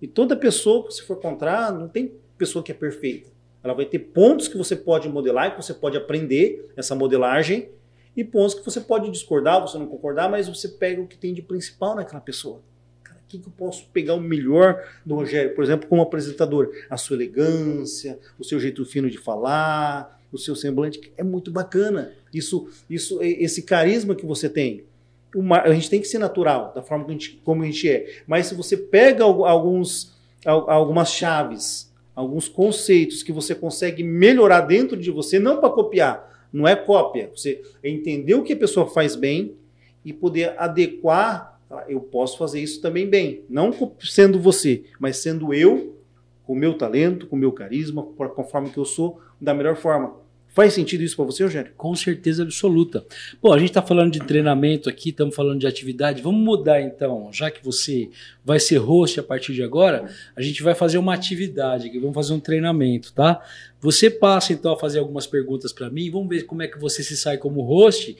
E 0.00 0.06
toda 0.06 0.36
pessoa 0.36 0.86
que 0.86 0.94
você 0.94 1.02
for 1.02 1.18
encontrar, 1.18 1.72
não 1.72 1.88
tem 1.88 2.12
pessoa 2.36 2.62
que 2.62 2.72
é 2.72 2.74
perfeita. 2.74 3.30
Ela 3.62 3.74
vai 3.74 3.84
ter 3.84 3.98
pontos 3.98 4.48
que 4.48 4.56
você 4.56 4.76
pode 4.76 5.08
modelar, 5.08 5.56
que 5.56 5.62
você 5.62 5.74
pode 5.74 5.96
aprender 5.96 6.72
essa 6.76 6.94
modelagem, 6.94 7.68
e 8.16 8.24
pontos 8.24 8.54
que 8.54 8.64
você 8.64 8.80
pode 8.80 9.10
discordar, 9.10 9.60
você 9.60 9.78
não 9.78 9.86
concordar, 9.86 10.28
mas 10.28 10.48
você 10.48 10.68
pega 10.68 11.02
o 11.02 11.06
que 11.06 11.18
tem 11.18 11.34
de 11.34 11.42
principal 11.42 11.94
naquela 11.94 12.20
pessoa. 12.20 12.60
Cara, 13.02 13.18
o 13.18 13.28
que, 13.28 13.38
que 13.38 13.46
eu 13.46 13.52
posso 13.52 13.86
pegar 13.92 14.14
o 14.14 14.20
melhor 14.20 14.82
do 15.04 15.16
Rogério? 15.16 15.54
Por 15.54 15.62
exemplo, 15.62 15.86
como 15.86 16.00
apresentador, 16.00 16.70
a 16.88 16.96
sua 16.96 17.14
elegância, 17.16 18.18
o 18.38 18.44
seu 18.44 18.58
jeito 18.58 18.84
fino 18.86 19.10
de 19.10 19.18
falar, 19.18 20.15
o 20.36 20.38
seu 20.38 20.54
semblante, 20.54 21.00
é 21.16 21.22
muito 21.22 21.50
bacana. 21.50 22.12
Isso, 22.32 22.68
isso, 22.88 23.18
esse 23.22 23.62
carisma 23.62 24.14
que 24.14 24.24
você 24.24 24.48
tem. 24.48 24.84
Uma, 25.34 25.60
a 25.62 25.72
gente 25.72 25.90
tem 25.90 26.00
que 26.00 26.08
ser 26.08 26.18
natural, 26.18 26.72
da 26.74 26.82
forma 26.82 27.04
a 27.06 27.10
gente, 27.10 27.40
como 27.44 27.62
a 27.62 27.66
gente 27.66 27.88
é. 27.88 28.22
Mas 28.26 28.46
se 28.46 28.54
você 28.54 28.76
pega 28.76 29.24
alguns, 29.24 30.14
algumas 30.44 31.10
chaves, 31.10 31.92
alguns 32.14 32.48
conceitos 32.48 33.22
que 33.22 33.32
você 33.32 33.54
consegue 33.54 34.02
melhorar 34.02 34.62
dentro 34.62 34.96
de 34.96 35.10
você, 35.10 35.38
não 35.38 35.58
para 35.58 35.70
copiar, 35.70 36.48
não 36.52 36.66
é 36.66 36.74
cópia. 36.74 37.30
Você 37.34 37.60
entender 37.84 38.34
o 38.34 38.42
que 38.42 38.54
a 38.54 38.56
pessoa 38.56 38.86
faz 38.86 39.14
bem 39.14 39.54
e 40.04 40.12
poder 40.12 40.54
adequar. 40.56 41.60
Eu 41.88 42.00
posso 42.00 42.38
fazer 42.38 42.60
isso 42.60 42.80
também 42.80 43.06
bem. 43.08 43.42
Não 43.50 43.72
sendo 44.00 44.40
você, 44.40 44.84
mas 44.98 45.18
sendo 45.18 45.52
eu, 45.52 45.96
com 46.46 46.52
o 46.52 46.56
meu 46.56 46.74
talento, 46.74 47.26
com 47.26 47.36
o 47.36 47.38
meu 47.38 47.52
carisma, 47.52 48.02
conforme 48.02 48.70
que 48.70 48.78
eu 48.78 48.84
sou, 48.84 49.20
da 49.40 49.52
melhor 49.52 49.76
forma. 49.76 50.14
Faz 50.56 50.72
sentido 50.72 51.04
isso 51.04 51.14
para 51.16 51.26
você, 51.26 51.42
Eugênio? 51.42 51.70
Com 51.76 51.94
certeza 51.94 52.42
absoluta. 52.42 53.04
Bom, 53.42 53.52
a 53.52 53.58
gente 53.58 53.68
está 53.68 53.82
falando 53.82 54.10
de 54.10 54.20
treinamento 54.20 54.88
aqui, 54.88 55.10
estamos 55.10 55.34
falando 55.34 55.60
de 55.60 55.66
atividade. 55.66 56.22
Vamos 56.22 56.42
mudar 56.42 56.80
então, 56.80 57.28
já 57.30 57.50
que 57.50 57.62
você 57.62 58.08
vai 58.42 58.58
ser 58.58 58.78
host 58.78 59.20
a 59.20 59.22
partir 59.22 59.52
de 59.52 59.62
agora, 59.62 60.10
a 60.34 60.40
gente 60.40 60.62
vai 60.62 60.74
fazer 60.74 60.96
uma 60.96 61.12
atividade 61.12 61.90
vamos 61.98 62.14
fazer 62.14 62.32
um 62.32 62.40
treinamento, 62.40 63.12
tá? 63.12 63.38
Você 63.82 64.08
passa 64.08 64.54
então 64.54 64.72
a 64.72 64.78
fazer 64.78 64.98
algumas 64.98 65.26
perguntas 65.26 65.74
para 65.74 65.90
mim, 65.90 66.10
vamos 66.10 66.28
ver 66.30 66.44
como 66.44 66.62
é 66.62 66.66
que 66.66 66.78
você 66.78 67.02
se 67.02 67.18
sai 67.18 67.36
como 67.36 67.60
host 67.60 68.16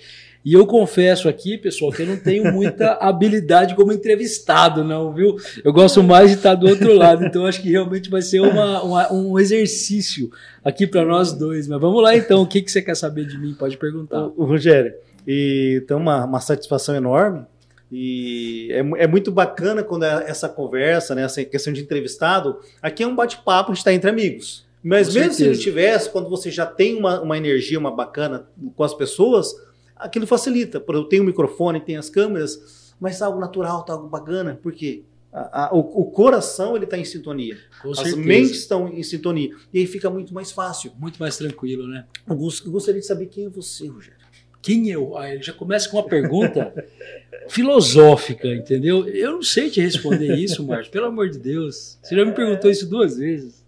e 0.47 0.53
eu 0.53 0.65
confesso 0.65 1.29
aqui, 1.29 1.59
pessoal, 1.59 1.91
que 1.91 2.03
eu 2.03 2.07
não 2.07 2.17
tenho 2.17 2.53
muita 2.53 2.93
habilidade 3.03 3.75
como 3.75 3.93
entrevistado, 3.93 4.85
não, 4.85 5.13
viu? 5.13 5.35
Eu 5.65 5.73
gosto 5.73 6.05
mais 6.05 6.31
de 6.31 6.37
estar 6.37 6.55
do 6.55 6.69
outro 6.69 6.95
lado, 6.95 7.25
então 7.25 7.45
acho 7.45 7.61
que 7.61 7.69
realmente 7.69 8.09
vai 8.09 8.23
ser 8.23 8.39
uma, 8.39 8.81
uma 8.81 9.13
um 9.13 9.41
exercício 9.41 10.31
aqui 10.65 10.87
para 10.87 11.05
nós 11.05 11.33
dois. 11.33 11.67
Mas 11.67 11.81
vamos 11.81 12.01
lá 12.01 12.17
então, 12.17 12.43
o 12.43 12.47
que, 12.47 12.63
que 12.63 12.71
você 12.71 12.81
quer 12.81 12.95
saber 12.95 13.27
de 13.27 13.37
mim? 13.37 13.55
Pode 13.55 13.77
perguntar. 13.77 14.25
O, 14.37 14.45
Rogério, 14.45 14.95
e 15.27 15.81
então 15.83 15.99
uma, 15.99 16.25
uma 16.25 16.39
satisfação 16.39 16.95
enorme. 16.95 17.45
E 17.91 18.69
é, 18.71 19.03
é, 19.03 19.07
muito 19.09 19.33
bacana 19.33 19.83
quando 19.83 20.05
é 20.05 20.27
essa 20.29 20.49
conversa, 20.49 21.13
né, 21.17 21.23
essa 21.23 21.45
questão 21.45 21.73
de 21.73 21.81
entrevistado. 21.81 22.61
Aqui 22.81 23.03
é 23.03 23.07
um 23.07 23.17
bate-papo, 23.17 23.73
a 23.73 23.75
gente 23.75 23.79
está 23.81 23.93
entre 23.93 24.09
amigos. 24.09 24.65
Mas 24.81 25.09
com 25.09 25.15
mesmo 25.15 25.33
certeza. 25.33 25.55
se 25.55 25.59
não 25.59 25.65
tivesse, 25.65 26.11
quando 26.11 26.31
você 26.31 26.53
já 26.53 26.65
tem 26.65 26.97
uma, 26.97 27.21
uma 27.21 27.37
energia, 27.37 27.77
uma 27.77 27.91
bacana 27.91 28.47
com 28.77 28.85
as 28.85 28.95
pessoas, 28.95 29.53
aquilo 29.97 30.27
facilita. 30.27 30.83
Eu 30.89 31.05
tenho 31.05 31.23
o 31.23 31.27
microfone, 31.27 31.81
tenho 31.81 31.99
as 31.99 32.11
câmeras, 32.11 32.95
mas 33.01 33.21
algo 33.23 33.41
natural, 33.41 33.85
tá 33.85 33.95
algo 33.95 34.09
bacana. 34.09 34.59
Por 34.63 34.73
quê? 34.73 35.03
A, 35.33 35.67
a, 35.67 35.75
o, 35.75 35.81
o, 35.81 36.11
coração 36.11 36.77
ele 36.77 36.85
está 36.85 36.97
em 36.97 37.05
sintonia. 37.05 37.59
Com 37.83 37.91
as 37.91 37.99
certeza. 37.99 38.17
mentes 38.17 38.59
estão 38.59 38.89
em 38.89 39.03
sintonia. 39.03 39.51
E 39.73 39.81
aí 39.81 39.87
fica 39.87 40.09
muito 40.09 40.33
mais 40.33 40.51
fácil. 40.51 40.93
Muito 40.99 41.19
mais 41.19 41.37
tranquilo, 41.37 41.87
né? 41.87 42.07
Eu, 42.27 42.37
gostaria 42.37 43.01
de 43.01 43.07
saber 43.07 43.27
quem 43.27 43.45
é 43.45 43.49
você, 43.49 43.87
Rogério. 43.87 44.17
Quem 44.63 44.89
eu? 44.89 45.17
Ah, 45.17 45.31
ele 45.31 45.43
já 45.43 45.53
começa 45.53 45.89
com 45.89 45.99
uma 45.99 46.09
pergunta 46.09 46.73
filosófica, 47.49 48.49
entendeu? 48.49 49.07
Eu 49.07 49.33
não 49.33 49.43
sei 49.43 49.71
te 49.71 49.81
responder 49.81 50.35
isso, 50.37 50.67
Márcio, 50.67 50.91
pelo 50.91 51.07
amor 51.07 51.29
de 51.29 51.39
Deus. 51.39 51.99
Você 52.03 52.17
já 52.17 52.25
me 52.25 52.33
perguntou 52.33 52.71
isso 52.71 52.89
duas 52.89 53.19
vezes. 53.19 53.66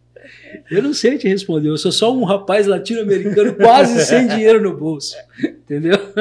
Eu 0.70 0.82
não 0.82 0.92
sei 0.92 1.18
te 1.18 1.28
responder. 1.28 1.68
Eu 1.68 1.78
sou 1.78 1.92
só 1.92 2.14
um 2.14 2.24
rapaz 2.24 2.66
latino-americano 2.66 3.54
quase 3.54 4.02
sem 4.06 4.26
dinheiro 4.26 4.62
no 4.62 4.76
bolso. 4.76 5.16
Entendeu? 5.42 5.98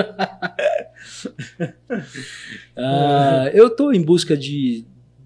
ah, 2.75 3.49
eu 3.53 3.67
estou 3.67 3.93
em 3.93 4.01
busca 4.01 4.35
de, 4.35 4.85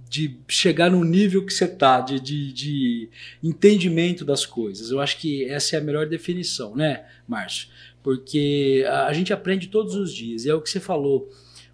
de 0.09 0.37
chegar 0.47 0.89
no 0.91 1.03
nível 1.03 1.45
que 1.45 1.53
você 1.53 1.65
está, 1.65 2.01
de, 2.01 2.19
de, 2.19 2.51
de, 2.53 3.09
entendimento 3.43 4.25
das 4.25 4.45
coisas. 4.45 4.91
Eu 4.91 4.99
acho 4.99 5.17
que 5.17 5.45
essa 5.45 5.75
é 5.75 5.79
a 5.79 5.83
melhor 5.83 6.05
definição, 6.07 6.75
né, 6.75 7.05
Márcio? 7.27 7.67
Porque 8.03 8.85
a 8.87 9.13
gente 9.13 9.31
aprende 9.31 9.67
todos 9.67 9.95
os 9.95 10.13
dias. 10.13 10.45
E 10.45 10.49
é 10.49 10.53
o 10.53 10.61
que 10.61 10.69
você 10.69 10.79
falou 10.79 11.29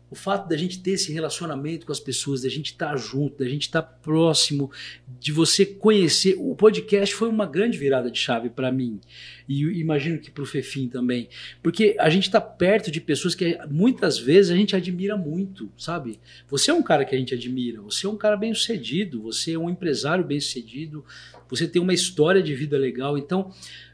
o 0.09 0.15
fato 0.15 0.47
da 0.47 0.55
gente 0.55 0.79
ter 0.79 0.91
esse 0.91 1.11
relacionamento 1.11 1.85
com 1.85 1.91
as 1.91 1.99
pessoas, 1.99 2.41
da 2.41 2.49
gente 2.49 2.67
estar 2.67 2.91
tá 2.91 2.97
junto, 2.97 3.43
da 3.43 3.49
gente 3.49 3.63
estar 3.63 3.81
tá 3.81 3.87
próximo, 3.87 4.71
de 5.19 5.31
você 5.31 5.65
conhecer. 5.65 6.35
O 6.37 6.55
podcast 6.55 7.13
foi 7.13 7.29
uma 7.29 7.45
grande 7.45 7.77
virada 7.77 8.09
de 8.09 8.17
chave 8.17 8.49
para 8.49 8.71
mim. 8.71 8.99
E 9.47 9.63
imagino 9.79 10.19
que 10.19 10.31
para 10.31 10.43
o 10.43 10.45
Fefim 10.45 10.87
também. 10.87 11.27
Porque 11.61 11.95
a 11.99 12.09
gente 12.09 12.23
está 12.23 12.39
perto 12.39 12.89
de 12.89 13.01
pessoas 13.01 13.35
que 13.35 13.57
muitas 13.69 14.17
vezes 14.17 14.51
a 14.51 14.55
gente 14.55 14.75
admira 14.75 15.17
muito, 15.17 15.71
sabe? 15.77 16.19
Você 16.49 16.71
é 16.71 16.73
um 16.73 16.83
cara 16.83 17.03
que 17.05 17.15
a 17.15 17.17
gente 17.17 17.33
admira, 17.33 17.81
você 17.81 18.05
é 18.05 18.09
um 18.09 18.17
cara 18.17 18.37
bem 18.37 18.53
sucedido, 18.53 19.21
você 19.21 19.53
é 19.53 19.59
um 19.59 19.69
empresário 19.69 20.23
bem 20.23 20.39
sucedido, 20.39 21.03
você 21.49 21.67
tem 21.67 21.81
uma 21.81 21.93
história 21.93 22.41
de 22.41 22.53
vida 22.53 22.77
legal. 22.77 23.17
Então, 23.17 23.51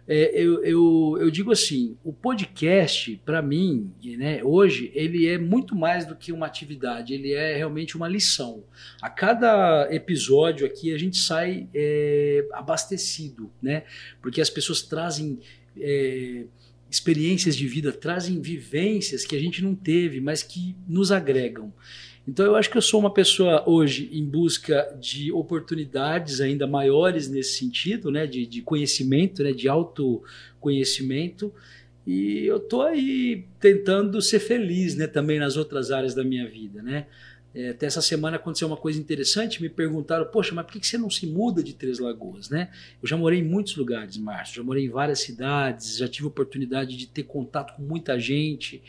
é, 0.07 0.31
eu, 0.33 0.63
eu, 0.63 1.17
eu, 1.21 1.31
digo 1.31 1.51
assim, 1.51 1.95
o 2.03 2.11
podcast, 2.11 3.21
para 3.25 3.41
mim, 3.41 3.93
né, 4.03 4.43
hoje, 4.43 4.91
ele 4.93 5.27
é 5.27 5.37
muito 5.37 5.75
mais 5.75 6.05
do 6.05 6.15
que 6.15 6.31
uma 6.31 6.45
atividade, 6.45 7.13
ele 7.13 7.31
é 7.31 7.55
realmente 7.55 7.95
uma 7.95 8.07
lição. 8.07 8.63
A 9.01 9.09
cada 9.09 9.87
episódio 9.93 10.65
aqui 10.65 10.93
a 10.93 10.97
gente 10.97 11.17
sai 11.17 11.69
é, 11.73 12.45
abastecido, 12.51 13.49
né? 13.61 13.83
Porque 14.21 14.41
as 14.41 14.49
pessoas 14.49 14.81
trazem 14.81 15.39
é, 15.79 16.43
experiências 16.91 17.55
de 17.55 17.65
vida, 17.65 17.91
trazem 17.91 18.41
vivências 18.41 19.25
que 19.25 19.35
a 19.35 19.39
gente 19.39 19.63
não 19.63 19.73
teve, 19.73 20.19
mas 20.19 20.43
que 20.43 20.75
nos 20.87 21.13
agregam. 21.13 21.73
Então 22.27 22.45
eu 22.45 22.55
acho 22.55 22.69
que 22.69 22.77
eu 22.77 22.81
sou 22.81 22.99
uma 22.99 23.13
pessoa 23.13 23.67
hoje 23.67 24.09
em 24.13 24.23
busca 24.23 24.95
de 24.99 25.31
oportunidades 25.31 26.39
ainda 26.39 26.65
maiores 26.65 27.27
nesse 27.27 27.57
sentido, 27.57 28.09
né, 28.09 28.25
de, 28.25 28.45
de 28.45 28.61
conhecimento, 28.61 29.43
né, 29.43 29.51
de 29.51 29.67
autoconhecimento. 29.67 31.53
E 32.07 32.45
eu 32.45 32.59
tô 32.59 32.81
aí 32.81 33.45
tentando 33.59 34.21
ser 34.21 34.39
feliz, 34.39 34.95
né, 34.95 35.05
também 35.05 35.37
nas 35.37 35.57
outras 35.57 35.91
áreas 35.91 36.13
da 36.13 36.23
minha 36.23 36.47
vida, 36.47 36.81
né. 36.81 37.07
É, 37.55 37.69
até 37.69 37.85
essa 37.85 38.01
semana 38.01 38.37
aconteceu 38.37 38.67
uma 38.67 38.77
coisa 38.77 38.99
interessante, 38.99 39.61
me 39.61 39.69
perguntaram, 39.69 40.25
poxa, 40.25 40.55
mas 40.55 40.65
por 40.65 40.71
que 40.71 40.87
você 40.87 40.97
não 40.97 41.09
se 41.09 41.27
muda 41.27 41.61
de 41.61 41.73
Três 41.73 41.99
Lagoas, 41.99 42.49
né? 42.49 42.71
Eu 42.99 43.07
já 43.07 43.15
morei 43.15 43.41
em 43.41 43.43
muitos 43.43 43.75
lugares, 43.75 44.17
Márcio, 44.17 44.55
já 44.55 44.63
morei 44.63 44.85
em 44.85 44.89
várias 44.89 45.19
cidades, 45.19 45.97
já 45.97 46.07
tive 46.07 46.25
oportunidade 46.27 46.97
de 46.97 47.05
ter 47.05 47.21
contato 47.23 47.75
com 47.75 47.83
muita 47.83 48.19
gente, 48.19 48.81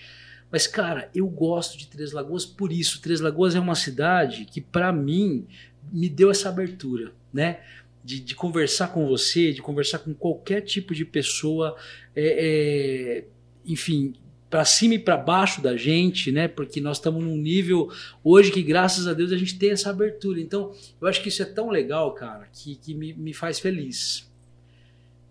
mas, 0.54 0.68
cara, 0.68 1.10
eu 1.12 1.26
gosto 1.26 1.76
de 1.76 1.88
Três 1.88 2.12
Lagoas 2.12 2.46
por 2.46 2.70
isso. 2.70 3.02
Três 3.02 3.20
Lagoas 3.20 3.56
é 3.56 3.58
uma 3.58 3.74
cidade 3.74 4.44
que, 4.44 4.60
para 4.60 4.92
mim, 4.92 5.48
me 5.92 6.08
deu 6.08 6.30
essa 6.30 6.48
abertura, 6.48 7.10
né? 7.32 7.58
De, 8.04 8.20
de, 8.20 8.36
conversar 8.36 8.92
com 8.92 9.04
você, 9.04 9.52
de 9.52 9.60
conversar 9.60 9.98
com 9.98 10.14
qualquer 10.14 10.60
tipo 10.60 10.94
de 10.94 11.04
pessoa, 11.04 11.76
é, 12.14 13.24
é, 13.24 13.24
enfim, 13.66 14.14
para 14.48 14.64
cima 14.64 14.94
e 14.94 14.98
para 15.00 15.16
baixo 15.16 15.60
da 15.60 15.76
gente, 15.76 16.30
né? 16.30 16.46
Porque 16.46 16.80
nós 16.80 16.98
estamos 16.98 17.24
num 17.24 17.36
nível 17.36 17.90
hoje 18.22 18.52
que, 18.52 18.62
graças 18.62 19.08
a 19.08 19.12
Deus, 19.12 19.32
a 19.32 19.36
gente 19.36 19.58
tem 19.58 19.72
essa 19.72 19.90
abertura. 19.90 20.40
Então, 20.40 20.72
eu 21.00 21.08
acho 21.08 21.20
que 21.20 21.30
isso 21.30 21.42
é 21.42 21.46
tão 21.46 21.68
legal, 21.68 22.14
cara, 22.14 22.46
que, 22.52 22.76
que 22.76 22.94
me, 22.94 23.12
me 23.12 23.34
faz 23.34 23.58
feliz. 23.58 24.30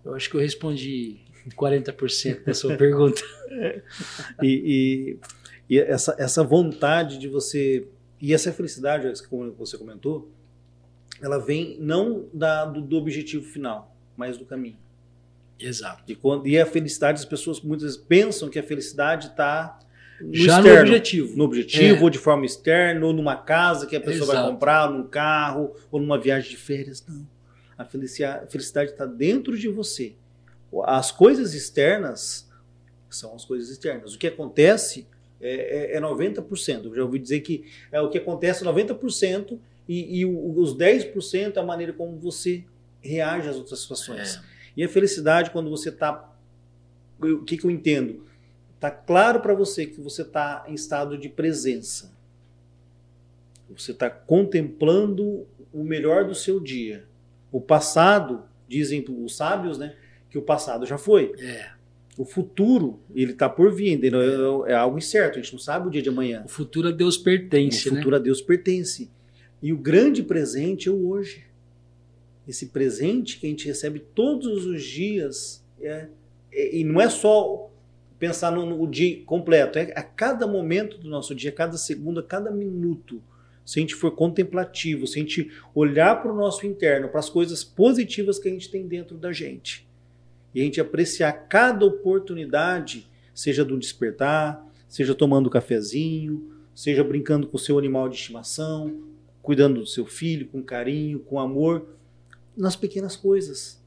Eu 0.03 0.15
acho 0.15 0.29
que 0.29 0.35
eu 0.35 0.41
respondi 0.41 1.22
40% 1.51 2.43
da 2.45 2.53
sua 2.53 2.75
pergunta. 2.75 3.21
e, 4.41 5.17
e, 5.69 5.75
e, 5.75 5.79
essa, 5.79 6.15
essa 6.17 6.43
vontade 6.43 7.17
de 7.17 7.27
você. 7.27 7.87
E 8.21 8.33
essa 8.33 8.51
felicidade, 8.53 9.11
como 9.27 9.51
você 9.51 9.77
comentou, 9.77 10.31
ela 11.21 11.37
vem 11.37 11.77
não 11.79 12.27
da, 12.33 12.65
do, 12.65 12.81
do 12.81 12.97
objetivo 12.97 13.43
final, 13.43 13.95
mas 14.15 14.37
do 14.37 14.45
caminho. 14.45 14.77
Exato. 15.59 16.03
E, 16.07 16.15
quando, 16.15 16.47
e 16.47 16.59
a 16.59 16.65
felicidade, 16.65 17.19
as 17.19 17.25
pessoas 17.25 17.61
muitas 17.61 17.83
vezes 17.83 17.97
pensam 17.97 18.49
que 18.49 18.59
a 18.59 18.63
felicidade 18.63 19.27
está 19.27 19.79
no 20.21 20.33
já 20.33 20.57
externo, 20.57 20.79
no 20.79 20.81
objetivo. 20.81 21.37
No 21.37 21.43
objetivo, 21.43 21.99
é. 21.99 22.03
ou 22.03 22.09
de 22.09 22.17
forma 22.17 22.45
externa, 22.45 23.05
ou 23.05 23.13
numa 23.13 23.35
casa 23.35 23.85
que 23.85 23.95
a 23.95 23.99
pessoa 23.99 24.25
Exato. 24.25 24.41
vai 24.41 24.51
comprar, 24.51 24.91
num 24.91 25.07
carro, 25.07 25.75
ou 25.91 25.99
numa 25.99 26.19
viagem 26.19 26.49
de 26.49 26.57
férias. 26.57 27.03
Não. 27.07 27.27
A 27.77 27.85
felicidade 27.85 28.91
está 28.91 29.05
dentro 29.05 29.57
de 29.57 29.67
você. 29.67 30.15
As 30.85 31.11
coisas 31.11 31.53
externas 31.53 32.49
são 33.09 33.35
as 33.35 33.45
coisas 33.45 33.69
externas. 33.69 34.15
O 34.15 34.17
que 34.17 34.27
acontece 34.27 35.07
é, 35.39 35.93
é, 35.93 35.97
é 35.97 36.01
90%. 36.01 36.85
Eu 36.85 36.95
já 36.95 37.03
ouvi 37.03 37.19
dizer 37.19 37.41
que 37.41 37.65
é 37.91 38.01
o 38.01 38.09
que 38.09 38.17
acontece 38.17 38.63
90% 38.63 39.59
e, 39.87 40.19
e 40.19 40.25
os 40.25 40.75
10% 40.75 41.57
é 41.57 41.59
a 41.59 41.63
maneira 41.63 41.93
como 41.93 42.17
você 42.17 42.63
reage 43.01 43.49
às 43.49 43.57
outras 43.57 43.79
situações. 43.79 44.35
É. 44.35 44.41
E 44.77 44.83
a 44.83 44.89
felicidade, 44.89 45.51
quando 45.51 45.69
você 45.69 45.89
está. 45.89 46.29
O 47.21 47.43
que, 47.43 47.57
que 47.57 47.65
eu 47.65 47.71
entendo? 47.71 48.25
Está 48.75 48.89
claro 48.89 49.39
para 49.39 49.53
você 49.53 49.85
que 49.85 50.01
você 50.01 50.23
está 50.23 50.65
em 50.67 50.73
estado 50.73 51.17
de 51.17 51.29
presença. 51.29 52.11
Você 53.69 53.91
está 53.91 54.09
contemplando 54.09 55.47
o 55.71 55.83
melhor 55.83 56.25
do 56.25 56.35
seu 56.35 56.59
dia. 56.59 57.05
O 57.51 57.61
passado, 57.61 58.43
dizem 58.67 59.05
os 59.07 59.35
sábios, 59.35 59.77
né? 59.77 59.95
Que 60.33 60.37
o 60.39 60.41
passado 60.41 60.83
já 60.83 60.97
foi. 60.97 61.31
É. 61.37 61.69
O 62.17 62.25
futuro, 62.25 62.99
ele 63.13 63.33
está 63.33 63.47
por 63.47 63.71
vir, 63.71 64.03
é, 64.03 64.71
é, 64.71 64.73
algo 64.73 64.97
incerto, 64.97 65.37
a 65.37 65.41
gente 65.41 65.53
não 65.53 65.59
sabe 65.59 65.87
o 65.87 65.91
dia 65.91 66.01
de 66.01 66.09
amanhã. 66.09 66.41
O 66.43 66.49
futuro 66.49 66.87
a 66.87 66.91
Deus 66.91 67.17
pertence, 67.17 67.87
o 67.87 67.95
futuro 67.95 68.11
né? 68.11 68.17
a 68.17 68.19
Deus 68.19 68.41
pertence. 68.41 69.11
E 69.61 69.71
o 69.71 69.77
grande 69.77 70.23
presente 70.23 70.89
é 70.89 70.91
o 70.91 71.07
hoje. 71.07 71.43
Esse 72.47 72.67
presente 72.67 73.39
que 73.39 73.45
a 73.45 73.49
gente 73.49 73.67
recebe 73.67 73.99
todos 73.99 74.65
os 74.65 74.83
dias, 74.83 75.63
é, 75.79 76.07
é 76.51 76.77
e 76.77 76.83
não 76.83 76.99
é 76.99 77.09
só 77.09 77.69
pensar 78.17 78.51
no, 78.51 78.65
no, 78.65 78.87
dia 78.87 79.23
completo, 79.25 79.77
é 79.77 79.93
a 79.95 80.01
cada 80.01 80.47
momento 80.47 80.97
do 80.97 81.07
nosso 81.07 81.35
dia, 81.35 81.51
a 81.51 81.53
cada 81.53 81.77
segundo, 81.77 82.19
a 82.19 82.23
cada 82.23 82.49
minuto. 82.49 83.21
Se 83.63 83.77
a 83.77 83.81
gente 83.81 83.93
for 83.93 84.11
contemplativo, 84.11 85.05
se 85.05 85.19
a 85.19 85.21
gente 85.21 85.51
olhar 85.75 86.23
para 86.23 86.33
o 86.33 86.35
nosso 86.35 86.65
interno, 86.65 87.07
para 87.07 87.19
as 87.19 87.29
coisas 87.29 87.63
positivas 87.63 88.39
que 88.39 88.47
a 88.47 88.51
gente 88.51 88.71
tem 88.71 88.87
dentro 88.87 89.15
da 89.15 89.31
gente 89.31 89.92
e 90.53 90.61
a 90.61 90.63
gente 90.63 90.79
apreciar 90.79 91.31
cada 91.47 91.85
oportunidade, 91.85 93.09
seja 93.33 93.65
do 93.65 93.77
despertar, 93.77 94.65
seja 94.87 95.15
tomando 95.15 95.47
um 95.47 95.49
cafezinho, 95.49 96.51
seja 96.75 97.03
brincando 97.03 97.47
com 97.47 97.57
o 97.57 97.59
seu 97.59 97.77
animal 97.79 98.07
de 98.07 98.15
estimação, 98.15 99.03
cuidando 99.41 99.81
do 99.81 99.87
seu 99.87 100.05
filho 100.05 100.47
com 100.47 100.61
carinho, 100.61 101.19
com 101.19 101.39
amor, 101.39 101.87
nas 102.55 102.75
pequenas 102.75 103.15
coisas. 103.15 103.81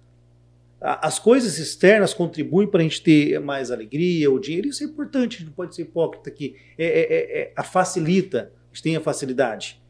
As 0.81 1.19
coisas 1.19 1.59
externas 1.59 2.13
contribuem 2.13 2.69
para 2.69 2.81
a 2.81 2.83
gente 2.83 3.03
ter 3.03 3.41
mais 3.41 3.71
alegria, 3.71 4.31
o 4.31 4.39
dinheiro, 4.39 4.69
isso 4.69 4.83
é 4.83 4.87
importante, 4.87 5.37
a 5.37 5.39
gente 5.39 5.47
não 5.47 5.53
pode 5.55 5.75
ser 5.75 5.83
hipócrita 5.83 6.29
aqui. 6.29 6.57
É, 6.77 6.85
é, 6.85 7.01
é, 7.01 7.41
é 7.41 7.53
a 7.57 7.63
facilita, 7.63 8.53
a 8.71 8.75
gente 8.75 8.83
tem 8.83 8.97
a 8.97 9.01
facilidade. 9.01 9.81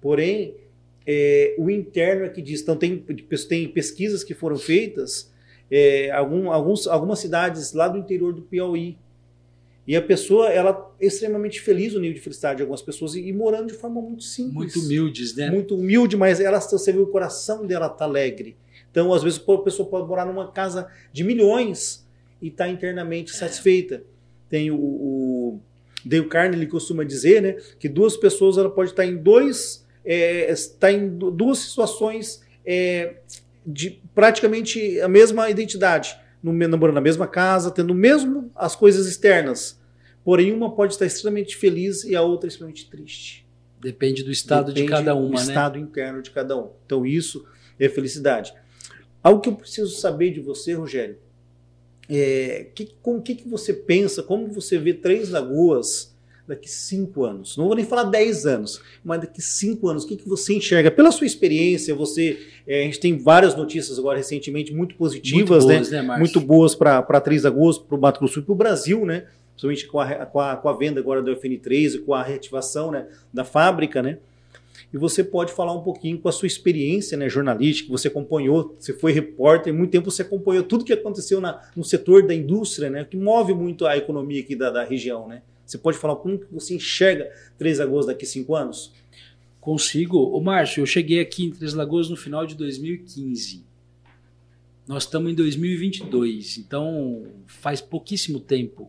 Porém, 0.00 0.54
é, 1.06 1.54
o 1.56 1.70
interno 1.70 2.24
é 2.24 2.28
que 2.28 2.42
diz. 2.42 2.60
Então, 2.60 2.76
tem, 2.76 2.98
tem 3.48 3.68
pesquisas 3.68 4.22
que 4.22 4.34
foram 4.34 4.56
feitas 4.56 5.32
é, 5.70 6.10
algum, 6.10 6.50
alguns, 6.50 6.86
algumas 6.86 7.18
cidades 7.18 7.72
lá 7.72 7.88
do 7.88 7.98
interior 7.98 8.32
do 8.32 8.42
Piauí. 8.42 8.98
E 9.86 9.94
a 9.94 10.02
pessoa, 10.02 10.48
ela 10.48 10.92
é 11.00 11.06
extremamente 11.06 11.60
feliz 11.60 11.94
o 11.94 12.00
nível 12.00 12.14
de 12.14 12.20
felicidade 12.20 12.56
de 12.56 12.62
algumas 12.62 12.82
pessoas 12.82 13.14
e, 13.14 13.28
e 13.28 13.32
morando 13.32 13.68
de 13.68 13.74
forma 13.74 14.00
muito 14.00 14.24
simples. 14.24 14.54
Muito 14.54 14.80
humildes, 14.80 15.36
né? 15.36 15.48
Muito 15.48 15.76
humilde, 15.76 16.16
mas 16.16 16.40
ela, 16.40 16.60
você 16.60 16.92
vê 16.92 16.98
o 16.98 17.06
coração 17.06 17.64
dela 17.64 17.88
tá 17.88 18.04
alegre. 18.04 18.56
Então, 18.90 19.12
às 19.12 19.22
vezes, 19.22 19.40
a 19.46 19.58
pessoa 19.58 19.88
pode 19.88 20.08
morar 20.08 20.26
numa 20.26 20.50
casa 20.50 20.88
de 21.12 21.22
milhões 21.22 22.04
e 22.42 22.50
tá 22.50 22.68
internamente 22.68 23.32
é. 23.32 23.36
satisfeita. 23.36 24.02
Tem 24.48 24.70
o, 24.70 24.76
o 24.76 25.60
Dale 26.04 26.26
Carnegie 26.26 26.62
ele 26.62 26.70
costuma 26.70 27.04
dizer, 27.04 27.42
né, 27.42 27.52
que 27.78 27.88
duas 27.88 28.16
pessoas 28.16 28.58
ela 28.58 28.70
pode 28.70 28.90
estar 28.90 29.04
em 29.04 29.16
dois, 29.16 29.84
é, 30.04 30.50
está 30.50 30.90
em 30.90 31.08
duas 31.08 31.58
situações 31.58 32.42
é, 32.64 33.16
de 33.66 34.00
praticamente 34.14 35.00
a 35.00 35.08
mesma 35.08 35.50
identidade, 35.50 36.16
namorando 36.42 36.94
na 36.94 37.00
mesma 37.00 37.26
casa, 37.26 37.70
tendo 37.70 37.92
mesmo 37.92 38.50
as 38.54 38.76
coisas 38.76 39.06
externas. 39.06 39.80
Porém, 40.24 40.52
uma 40.52 40.74
pode 40.74 40.92
estar 40.92 41.06
extremamente 41.06 41.56
feliz 41.56 42.04
e 42.04 42.14
a 42.14 42.22
outra 42.22 42.48
extremamente 42.48 42.88
triste. 42.88 43.46
Depende 43.80 44.22
do 44.22 44.30
estado 44.30 44.72
Depende 44.72 44.86
de 44.86 44.92
cada 44.92 45.14
uma, 45.14 45.28
do 45.28 45.34
né? 45.34 45.42
estado 45.42 45.78
interno 45.78 46.22
de 46.22 46.30
cada 46.30 46.56
um. 46.56 46.70
Então, 46.84 47.04
isso 47.04 47.46
é 47.78 47.88
felicidade. 47.88 48.54
Algo 49.22 49.40
que 49.40 49.48
eu 49.48 49.56
preciso 49.56 49.94
saber 49.96 50.32
de 50.32 50.40
você, 50.40 50.74
Rogério, 50.74 51.18
é 52.08 52.68
que, 52.74 52.94
com 53.02 53.16
o 53.16 53.22
que, 53.22 53.34
que 53.34 53.48
você 53.48 53.72
pensa, 53.72 54.22
como 54.22 54.48
você 54.48 54.78
vê 54.78 54.94
Três 54.94 55.30
Lagoas 55.30 56.15
daqui 56.46 56.70
cinco 56.70 57.24
anos? 57.24 57.56
Não 57.56 57.66
vou 57.66 57.74
nem 57.74 57.84
falar 57.84 58.04
dez 58.04 58.46
anos, 58.46 58.80
mas 59.04 59.20
daqui 59.20 59.40
cinco 59.42 59.88
anos, 59.88 60.04
o 60.04 60.08
que, 60.08 60.16
que 60.16 60.28
você 60.28 60.54
enxerga? 60.54 60.90
Pela 60.90 61.10
sua 61.10 61.26
experiência, 61.26 61.94
você. 61.94 62.38
É, 62.66 62.80
a 62.80 62.84
gente 62.84 63.00
tem 63.00 63.16
várias 63.18 63.54
notícias 63.54 63.98
agora 63.98 64.18
recentemente 64.18 64.74
muito 64.74 64.94
positivas, 64.96 65.64
muito 65.64 65.78
boas, 65.78 65.90
né? 65.90 66.02
né 66.02 66.18
muito 66.18 66.40
boas 66.40 66.74
para 66.74 67.20
Três 67.20 67.44
Lagoas, 67.44 67.78
para 67.78 67.96
o 67.96 68.00
Mato 68.00 68.20
Grosso 68.20 68.40
e 68.40 68.42
para 68.42 68.52
o 68.52 68.56
Brasil, 68.56 69.04
né? 69.04 69.26
Principalmente 69.52 69.86
com 69.86 70.00
a, 70.00 70.26
com, 70.26 70.40
a, 70.40 70.56
com 70.56 70.68
a 70.68 70.72
venda 70.72 71.00
agora 71.00 71.22
do 71.22 71.34
FN3 71.34 71.94
e 71.94 71.98
com 71.98 72.12
a 72.12 72.22
reativação 72.22 72.90
né, 72.90 73.06
da 73.32 73.42
fábrica, 73.42 74.02
né? 74.02 74.18
e 74.92 74.98
você 74.98 75.24
pode 75.24 75.52
falar 75.52 75.72
um 75.72 75.82
pouquinho 75.82 76.18
com 76.18 76.28
a 76.28 76.32
sua 76.32 76.46
experiência 76.46 77.16
né, 77.16 77.28
jornalística, 77.28 77.90
você 77.90 78.08
acompanhou, 78.08 78.74
você 78.78 78.92
foi 78.92 79.12
repórter, 79.12 79.72
muito 79.72 79.90
tempo 79.90 80.10
você 80.10 80.22
acompanhou 80.22 80.62
tudo 80.62 80.84
que 80.84 80.92
aconteceu 80.92 81.40
na, 81.40 81.60
no 81.74 81.84
setor 81.84 82.26
da 82.26 82.34
indústria, 82.34 82.88
né, 82.88 83.04
que 83.04 83.16
move 83.16 83.54
muito 83.54 83.86
a 83.86 83.96
economia 83.96 84.40
aqui 84.40 84.54
da, 84.54 84.70
da 84.70 84.84
região. 84.84 85.28
Né? 85.28 85.42
Você 85.66 85.76
pode 85.76 85.98
falar 85.98 86.16
como 86.16 86.38
que 86.38 86.52
você 86.52 86.74
enxerga 86.74 87.30
Três 87.58 87.78
Lagoas 87.78 88.06
daqui 88.06 88.24
a 88.24 88.28
cinco 88.28 88.54
anos? 88.54 88.92
Consigo. 89.60 90.16
Ô 90.16 90.40
Márcio, 90.40 90.80
eu 90.80 90.86
cheguei 90.86 91.18
aqui 91.18 91.44
em 91.44 91.50
Três 91.50 91.74
Lagoas 91.74 92.08
no 92.08 92.16
final 92.16 92.46
de 92.46 92.54
2015. 92.54 93.64
Nós 94.86 95.02
estamos 95.02 95.32
em 95.32 95.34
2022, 95.34 96.58
então 96.58 97.26
faz 97.46 97.80
pouquíssimo 97.80 98.38
tempo. 98.38 98.88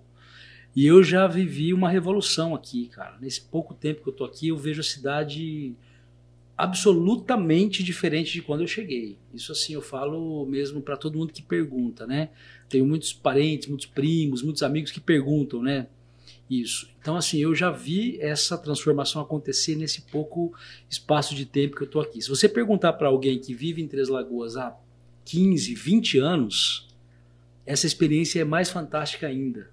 E 0.76 0.86
eu 0.86 1.04
já 1.04 1.26
vivi 1.26 1.74
uma 1.74 1.90
revolução 1.90 2.54
aqui, 2.54 2.88
cara. 2.90 3.18
Nesse 3.20 3.42
pouco 3.42 3.74
tempo 3.74 4.04
que 4.04 4.10
eu 4.10 4.14
tô 4.14 4.24
aqui, 4.24 4.50
eu 4.50 4.58
vejo 4.58 4.82
a 4.82 4.84
cidade 4.84 5.76
absolutamente 6.56 7.84
diferente 7.84 8.34
de 8.34 8.44
quando 8.44 8.62
eu 8.62 8.68
cheguei. 8.68 9.18
Isso 9.34 9.52
assim 9.52 9.74
eu 9.74 9.82
falo 9.82 10.46
mesmo 10.46 10.80
para 10.80 10.96
todo 10.96 11.18
mundo 11.18 11.34
que 11.34 11.42
pergunta, 11.42 12.06
né? 12.06 12.30
Tenho 12.70 12.86
muitos 12.86 13.12
parentes, 13.12 13.68
muitos 13.68 13.88
primos, 13.88 14.44
muitos 14.44 14.62
amigos 14.62 14.92
que 14.92 15.00
perguntam, 15.00 15.64
né? 15.64 15.88
Isso. 16.50 16.90
Então 17.02 17.18
assim, 17.18 17.40
eu 17.40 17.54
já 17.54 17.70
vi 17.70 18.18
essa 18.22 18.58
transformação 18.58 19.22
acontecer 19.22 19.76
nesse 19.76 20.02
pouco 20.04 20.54
espaço 20.90 21.36
de 21.36 21.46
tempo 21.46 21.76
que 21.76 21.84
eu 21.84 21.90
tô 21.90 22.00
aqui. 22.00 22.22
Se 22.22 22.30
você 22.30 22.48
perguntar 22.48 22.94
para 22.94 23.08
alguém 23.08 23.38
que 23.40 23.54
vive 23.54 23.82
em 23.82 23.88
Três 23.88 24.08
Lagoas 24.08 24.56
há 24.56 24.76
15, 25.26 25.76
20 25.76 26.20
anos, 26.20 26.88
essa 27.66 27.86
experiência 27.86 28.40
é 28.40 28.46
mais 28.46 28.70
fantástica 28.70 29.28
ainda. 29.28 29.70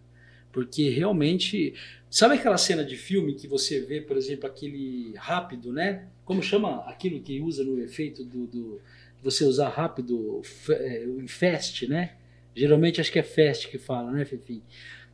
Porque 0.50 0.88
realmente, 0.88 1.74
sabe 2.10 2.34
aquela 2.34 2.58
cena 2.58 2.84
de 2.84 2.96
filme 2.96 3.34
que 3.34 3.46
você 3.46 3.80
vê, 3.80 4.00
por 4.00 4.16
exemplo, 4.16 4.46
aquele 4.46 5.14
rápido, 5.16 5.72
né? 5.72 6.08
Como 6.24 6.42
chama 6.42 6.84
aquilo 6.88 7.20
que 7.20 7.40
usa 7.40 7.64
no 7.64 7.80
efeito 7.80 8.24
do, 8.24 8.46
do 8.46 8.80
você 9.22 9.44
usar 9.44 9.68
rápido, 9.68 10.42
é, 10.70 11.06
o 11.06 11.26
fast, 11.26 11.86
né? 11.88 12.16
Geralmente 12.54 13.00
acho 13.00 13.10
que 13.10 13.18
é 13.18 13.22
fast 13.22 13.68
que 13.68 13.78
fala, 13.78 14.12
né, 14.12 14.24
Fefi? 14.24 14.62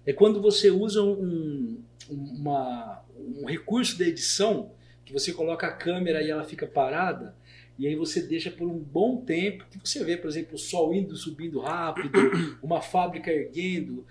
É 0.07 0.13
quando 0.13 0.41
você 0.41 0.71
usa 0.71 1.03
um, 1.03 1.83
uma, 2.09 3.03
um 3.19 3.45
recurso 3.47 3.99
da 3.99 4.07
edição 4.07 4.73
que 5.05 5.13
você 5.13 5.33
coloca 5.33 5.67
a 5.67 5.73
câmera 5.73 6.23
e 6.23 6.31
ela 6.31 6.45
fica 6.45 6.67
parada 6.67 7.35
e 7.81 7.87
aí 7.87 7.97
você 7.97 8.21
deixa 8.21 8.51
por 8.51 8.69
um 8.69 8.79
bom 8.79 9.23
tempo 9.25 9.65
que 9.71 9.89
você 9.89 10.05
vê, 10.05 10.15
por 10.15 10.29
exemplo, 10.29 10.55
o 10.55 10.59
sol 10.59 10.93
indo 10.93 11.17
subindo 11.17 11.61
rápido, 11.61 12.11
uma 12.63 12.83
fábrica 12.83 13.33
erguendo. 13.33 14.05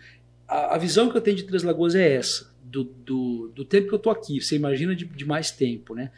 A, 0.47 0.73
a 0.73 0.77
visão 0.79 1.07
que 1.07 1.15
eu 1.15 1.21
tenho 1.21 1.37
de 1.37 1.43
Três 1.43 1.61
Lagoas 1.61 1.93
é 1.93 2.15
essa, 2.15 2.51
do, 2.63 2.83
do, 2.83 3.51
do 3.53 3.63
tempo 3.63 3.87
que 3.87 3.93
eu 3.93 3.97
estou 3.97 4.11
aqui. 4.11 4.41
Você 4.41 4.55
imagina 4.55 4.95
de, 4.95 5.05
de 5.05 5.23
mais 5.23 5.51
tempo, 5.51 5.93
né? 5.93 6.09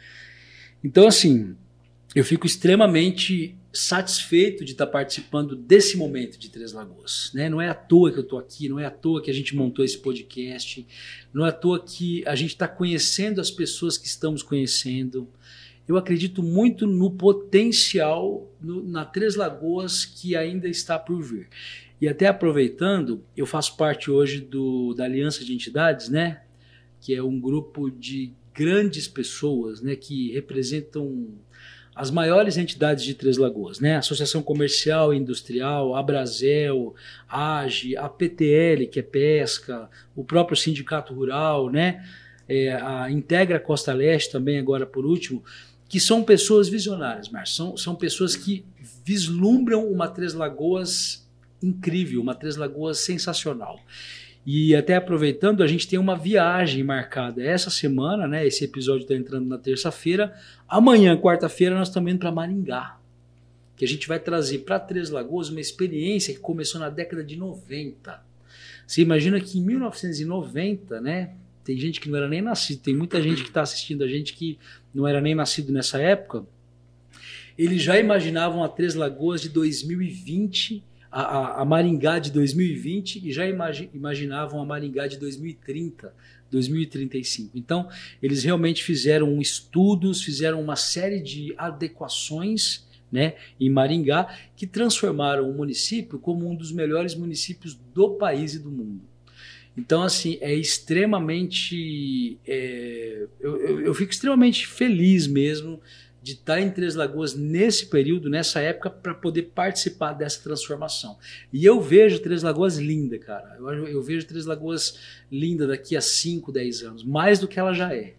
Então, 0.82 1.06
assim, 1.06 1.54
eu 2.14 2.24
fico 2.24 2.46
extremamente 2.46 3.54
satisfeito 3.72 4.64
de 4.64 4.72
estar 4.72 4.86
participando 4.86 5.56
desse 5.56 5.96
momento 5.96 6.38
de 6.38 6.50
Três 6.50 6.72
Lagoas. 6.72 7.30
Né? 7.32 7.48
Não 7.48 7.60
é 7.60 7.68
à 7.68 7.74
toa 7.74 8.12
que 8.12 8.18
eu 8.18 8.22
estou 8.22 8.38
aqui, 8.38 8.68
não 8.68 8.78
é 8.78 8.84
à 8.84 8.90
toa 8.90 9.22
que 9.22 9.30
a 9.30 9.34
gente 9.34 9.56
montou 9.56 9.84
esse 9.84 9.98
podcast, 9.98 10.86
não 11.32 11.46
é 11.46 11.48
à 11.48 11.52
toa 11.52 11.82
que 11.82 12.22
a 12.26 12.34
gente 12.34 12.50
está 12.50 12.68
conhecendo 12.68 13.40
as 13.40 13.50
pessoas 13.50 13.96
que 13.96 14.06
estamos 14.06 14.42
conhecendo. 14.42 15.28
Eu 15.88 15.96
acredito 15.96 16.42
muito 16.42 16.86
no 16.86 17.10
potencial 17.10 18.50
no, 18.60 18.86
na 18.86 19.04
Três 19.04 19.36
Lagoas 19.36 20.04
que 20.04 20.36
ainda 20.36 20.68
está 20.68 20.98
por 20.98 21.22
vir. 21.22 21.48
E 22.00 22.08
até 22.08 22.26
aproveitando, 22.26 23.24
eu 23.36 23.46
faço 23.46 23.76
parte 23.76 24.10
hoje 24.10 24.40
do, 24.40 24.92
da 24.92 25.04
Aliança 25.04 25.44
de 25.44 25.54
Entidades, 25.54 26.08
né? 26.08 26.42
que 27.00 27.14
é 27.14 27.22
um 27.22 27.40
grupo 27.40 27.90
de 27.90 28.32
grandes 28.54 29.08
pessoas 29.08 29.80
né, 29.82 29.96
que 29.96 30.30
representam 30.32 31.28
as 31.94 32.10
maiores 32.10 32.56
entidades 32.56 33.04
de 33.04 33.14
Três 33.14 33.36
Lagoas, 33.36 33.78
né? 33.78 33.96
Associação 33.96 34.42
Comercial 34.42 35.12
e 35.12 35.18
Industrial, 35.18 35.94
a 35.94 36.02
Brasel, 36.02 36.94
a 37.28 37.58
AGE, 37.60 37.96
a 37.96 38.08
PTL, 38.08 38.86
que 38.86 39.00
é 39.00 39.02
pesca, 39.02 39.90
o 40.16 40.24
próprio 40.24 40.56
Sindicato 40.56 41.12
Rural, 41.12 41.70
né? 41.70 42.04
É, 42.48 42.72
a 42.72 43.10
Integra 43.10 43.60
Costa 43.60 43.92
Leste 43.92 44.32
também, 44.32 44.58
agora 44.58 44.86
por 44.86 45.04
último, 45.04 45.44
que 45.88 46.00
são 46.00 46.24
pessoas 46.24 46.68
visionárias, 46.68 47.28
Márcio. 47.28 47.56
São, 47.56 47.76
são 47.76 47.94
pessoas 47.94 48.34
que 48.34 48.64
vislumbram 49.04 49.86
uma 49.86 50.08
Três 50.08 50.32
Lagoas 50.32 51.28
incrível, 51.62 52.22
uma 52.22 52.34
Três 52.34 52.56
Lagoas 52.56 52.98
sensacional. 52.98 53.78
E 54.44 54.74
até 54.74 54.96
aproveitando, 54.96 55.62
a 55.62 55.66
gente 55.68 55.86
tem 55.86 55.98
uma 55.98 56.16
viagem 56.16 56.82
marcada 56.82 57.42
essa 57.42 57.70
semana, 57.70 58.26
né? 58.26 58.44
Esse 58.44 58.64
episódio 58.64 59.02
está 59.02 59.14
entrando 59.14 59.48
na 59.48 59.56
terça-feira. 59.56 60.34
Amanhã, 60.68 61.16
quarta-feira, 61.16 61.76
nós 61.76 61.88
estamos 61.88 62.10
indo 62.10 62.18
para 62.18 62.32
Maringá. 62.32 62.98
Que 63.76 63.84
a 63.84 63.88
gente 63.88 64.08
vai 64.08 64.18
trazer 64.18 64.58
para 64.58 64.80
Três 64.80 65.10
Lagoas 65.10 65.48
uma 65.48 65.60
experiência 65.60 66.34
que 66.34 66.40
começou 66.40 66.80
na 66.80 66.90
década 66.90 67.22
de 67.22 67.36
90. 67.36 68.20
Você 68.84 69.00
imagina 69.00 69.40
que 69.40 69.58
em 69.58 69.62
1990, 69.62 71.00
né? 71.00 71.34
Tem 71.64 71.78
gente 71.78 72.00
que 72.00 72.10
não 72.10 72.18
era 72.18 72.28
nem 72.28 72.42
nascido, 72.42 72.82
tem 72.82 72.96
muita 72.96 73.22
gente 73.22 73.42
que 73.42 73.48
está 73.48 73.62
assistindo 73.62 74.02
a 74.02 74.08
gente 74.08 74.34
que 74.34 74.58
não 74.92 75.06
era 75.06 75.20
nem 75.20 75.32
nascido 75.32 75.72
nessa 75.72 76.00
época. 76.00 76.44
Eles 77.56 77.80
já 77.80 77.96
imaginavam 77.98 78.64
a 78.64 78.68
Três 78.68 78.96
Lagoas 78.96 79.40
de 79.40 79.48
2020 79.48 80.82
a, 81.12 81.60
a, 81.60 81.64
Maringá 81.64 82.18
de 82.18 82.32
2020 82.32 83.20
e 83.22 83.30
já 83.30 83.46
imagi, 83.46 83.90
imaginavam 83.92 84.62
a 84.62 84.64
Maringá 84.64 85.06
de 85.06 85.18
2030, 85.18 86.14
2035. 86.50 87.50
Então, 87.54 87.86
eles 88.22 88.42
realmente 88.42 88.82
fizeram 88.82 89.38
estudos, 89.38 90.22
fizeram 90.22 90.60
uma 90.60 90.74
série 90.74 91.20
de 91.20 91.54
adequações 91.58 92.86
né, 93.10 93.34
em 93.60 93.68
Maringá 93.68 94.34
que 94.56 94.66
transformaram 94.66 95.50
o 95.50 95.54
município 95.54 96.18
como 96.18 96.48
um 96.48 96.54
dos 96.54 96.72
melhores 96.72 97.14
municípios 97.14 97.78
do 97.94 98.14
país 98.14 98.54
e 98.54 98.58
do 98.58 98.70
mundo. 98.70 99.02
Então, 99.76 100.02
assim, 100.02 100.38
é 100.40 100.54
extremamente. 100.54 102.38
É, 102.46 103.26
eu, 103.40 103.56
eu, 103.56 103.80
eu, 103.80 103.94
fico 103.94 104.12
extremamente 104.12 104.66
feliz 104.66 105.26
mesmo 105.26 105.80
de 106.22 106.32
estar 106.32 106.60
em 106.60 106.70
Três 106.70 106.94
Lagoas 106.94 107.34
nesse 107.34 107.86
período, 107.86 108.30
nessa 108.30 108.60
época, 108.60 108.88
para 108.88 109.12
poder 109.12 109.50
participar 109.54 110.12
dessa 110.12 110.40
transformação. 110.40 111.18
E 111.52 111.64
eu 111.64 111.80
vejo 111.80 112.20
Três 112.20 112.42
Lagoas 112.42 112.78
linda, 112.78 113.18
cara. 113.18 113.56
Eu, 113.58 113.88
eu 113.88 114.02
vejo 114.02 114.26
Três 114.26 114.46
Lagoas 114.46 114.98
linda 115.30 115.66
daqui 115.66 115.96
a 115.96 116.00
5, 116.00 116.52
10 116.52 116.82
anos, 116.82 117.04
mais 117.04 117.40
do 117.40 117.48
que 117.48 117.58
ela 117.58 117.72
já 117.72 117.92
é. 117.94 118.14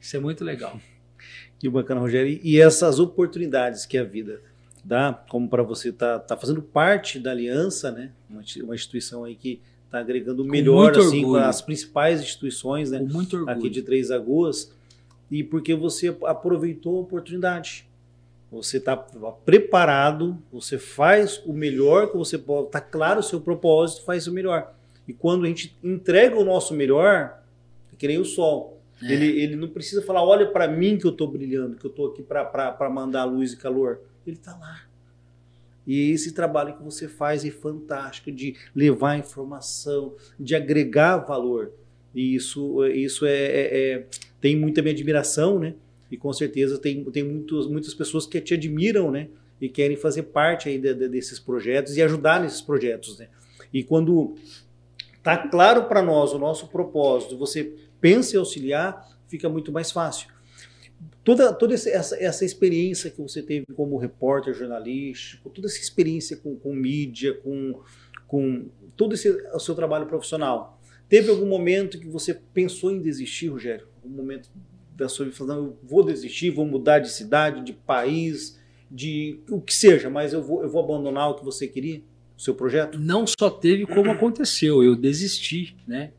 Isso 0.00 0.16
é 0.16 0.20
muito 0.20 0.44
legal. 0.44 0.80
Que 1.58 1.70
bacana, 1.70 2.02
Rogério. 2.02 2.38
E 2.42 2.60
essas 2.60 2.98
oportunidades 2.98 3.86
que 3.86 3.96
a 3.96 4.04
vida 4.04 4.42
dá, 4.84 5.24
como 5.26 5.48
para 5.48 5.62
você 5.62 5.88
estar 5.88 6.18
tá, 6.18 6.24
tá 6.26 6.36
fazendo 6.36 6.60
parte 6.60 7.18
da 7.18 7.30
aliança, 7.30 7.90
né? 7.90 8.12
Uma, 8.28 8.42
uma 8.62 8.74
instituição 8.74 9.24
aí 9.24 9.34
que 9.34 9.62
está 9.86 10.00
agregando 10.00 10.42
o 10.42 10.46
melhor 10.46 10.94
assim, 10.98 11.22
com 11.22 11.34
as 11.34 11.62
principais 11.62 12.20
instituições 12.20 12.90
né? 12.90 13.00
aqui 13.46 13.70
de 13.70 13.80
Três 13.80 14.10
Lagoas 14.10 14.75
e 15.30 15.42
porque 15.42 15.74
você 15.74 16.16
aproveitou 16.24 16.98
a 16.98 17.00
oportunidade. 17.00 17.88
Você 18.50 18.76
está 18.76 18.96
preparado, 18.96 20.38
você 20.52 20.78
faz 20.78 21.42
o 21.44 21.52
melhor 21.52 22.10
que 22.10 22.16
você 22.16 22.38
pode, 22.38 22.68
está 22.68 22.80
claro 22.80 23.20
o 23.20 23.22
seu 23.22 23.40
propósito, 23.40 24.04
faz 24.04 24.26
o 24.26 24.32
melhor. 24.32 24.72
E 25.06 25.12
quando 25.12 25.44
a 25.44 25.48
gente 25.48 25.76
entrega 25.82 26.38
o 26.38 26.44
nosso 26.44 26.74
melhor, 26.74 27.42
é 27.92 27.96
que 27.96 28.06
nem 28.06 28.18
o 28.18 28.24
sol. 28.24 28.80
É. 29.02 29.12
Ele, 29.12 29.40
ele 29.40 29.56
não 29.56 29.68
precisa 29.68 30.00
falar, 30.02 30.24
olha 30.24 30.46
para 30.46 30.68
mim 30.68 30.96
que 30.96 31.06
eu 31.06 31.10
estou 31.10 31.28
brilhando, 31.28 31.76
que 31.76 31.84
eu 31.84 31.90
estou 31.90 32.08
aqui 32.08 32.22
para 32.22 32.90
mandar 32.90 33.24
luz 33.24 33.52
e 33.52 33.56
calor. 33.56 34.00
Ele 34.26 34.36
está 34.36 34.56
lá. 34.56 34.82
E 35.86 36.10
esse 36.10 36.32
trabalho 36.32 36.76
que 36.76 36.82
você 36.82 37.06
faz 37.06 37.44
é 37.44 37.50
fantástico 37.50 38.32
de 38.32 38.56
levar 38.74 39.18
informação, 39.18 40.14
de 40.38 40.54
agregar 40.56 41.18
valor. 41.18 41.72
E 42.12 42.34
isso, 42.34 42.84
isso 42.86 43.24
é, 43.24 43.30
é, 43.30 43.92
é 43.94 44.06
tem 44.46 44.54
muita 44.54 44.80
minha 44.80 44.94
admiração, 44.94 45.58
né? 45.58 45.74
E 46.08 46.16
com 46.16 46.32
certeza 46.32 46.78
tem, 46.78 47.02
tem 47.06 47.24
muitos, 47.24 47.66
muitas 47.66 47.92
pessoas 47.92 48.28
que 48.28 48.40
te 48.40 48.54
admiram, 48.54 49.10
né? 49.10 49.26
E 49.60 49.68
querem 49.68 49.96
fazer 49.96 50.22
parte 50.22 50.68
aí 50.68 50.78
de, 50.78 50.94
de, 50.94 51.08
desses 51.08 51.40
projetos 51.40 51.96
e 51.96 52.02
ajudar 52.02 52.40
nesses 52.40 52.60
projetos, 52.60 53.18
né? 53.18 53.26
E 53.74 53.82
quando 53.82 54.36
tá 55.20 55.36
claro 55.36 55.86
para 55.86 56.00
nós 56.00 56.32
o 56.32 56.38
nosso 56.38 56.68
propósito, 56.68 57.36
você 57.36 57.72
pensa 58.00 58.36
em 58.36 58.38
auxiliar, 58.38 59.18
fica 59.26 59.48
muito 59.48 59.72
mais 59.72 59.90
fácil. 59.90 60.28
Toda, 61.24 61.52
toda 61.52 61.74
essa, 61.74 62.16
essa 62.22 62.44
experiência 62.44 63.10
que 63.10 63.20
você 63.20 63.42
teve 63.42 63.66
como 63.74 63.96
repórter 63.96 64.54
jornalístico, 64.54 65.50
toda 65.50 65.66
essa 65.66 65.80
experiência 65.80 66.36
com, 66.36 66.54
com 66.54 66.72
mídia, 66.72 67.34
com, 67.34 67.80
com 68.28 68.68
todo 68.96 69.12
esse, 69.12 69.28
o 69.28 69.58
seu 69.58 69.74
trabalho 69.74 70.06
profissional, 70.06 70.80
teve 71.08 71.30
algum 71.30 71.46
momento 71.46 71.98
que 71.98 72.06
você 72.06 72.32
pensou 72.32 72.92
em 72.92 73.02
desistir, 73.02 73.48
Rogério? 73.48 73.88
Momento 74.08 74.48
da 74.96 75.08
sua 75.08 75.26
vida 75.26 75.36
falando, 75.36 75.66
eu 75.66 75.78
vou 75.82 76.04
desistir, 76.04 76.50
vou 76.50 76.66
mudar 76.66 77.00
de 77.00 77.10
cidade, 77.10 77.64
de 77.64 77.72
país, 77.72 78.58
de 78.90 79.40
o 79.50 79.60
que 79.60 79.74
seja, 79.74 80.08
mas 80.08 80.32
eu 80.32 80.42
vou, 80.42 80.62
eu 80.62 80.68
vou 80.68 80.82
abandonar 80.82 81.30
o 81.30 81.34
que 81.34 81.44
você 81.44 81.66
queria, 81.66 82.00
o 82.36 82.40
seu 82.40 82.54
projeto? 82.54 82.98
Não 82.98 83.24
só 83.26 83.50
teve 83.50 83.86
como 83.86 84.10
aconteceu, 84.10 84.82
eu 84.82 84.96
desisti, 84.96 85.76
né? 85.86 86.12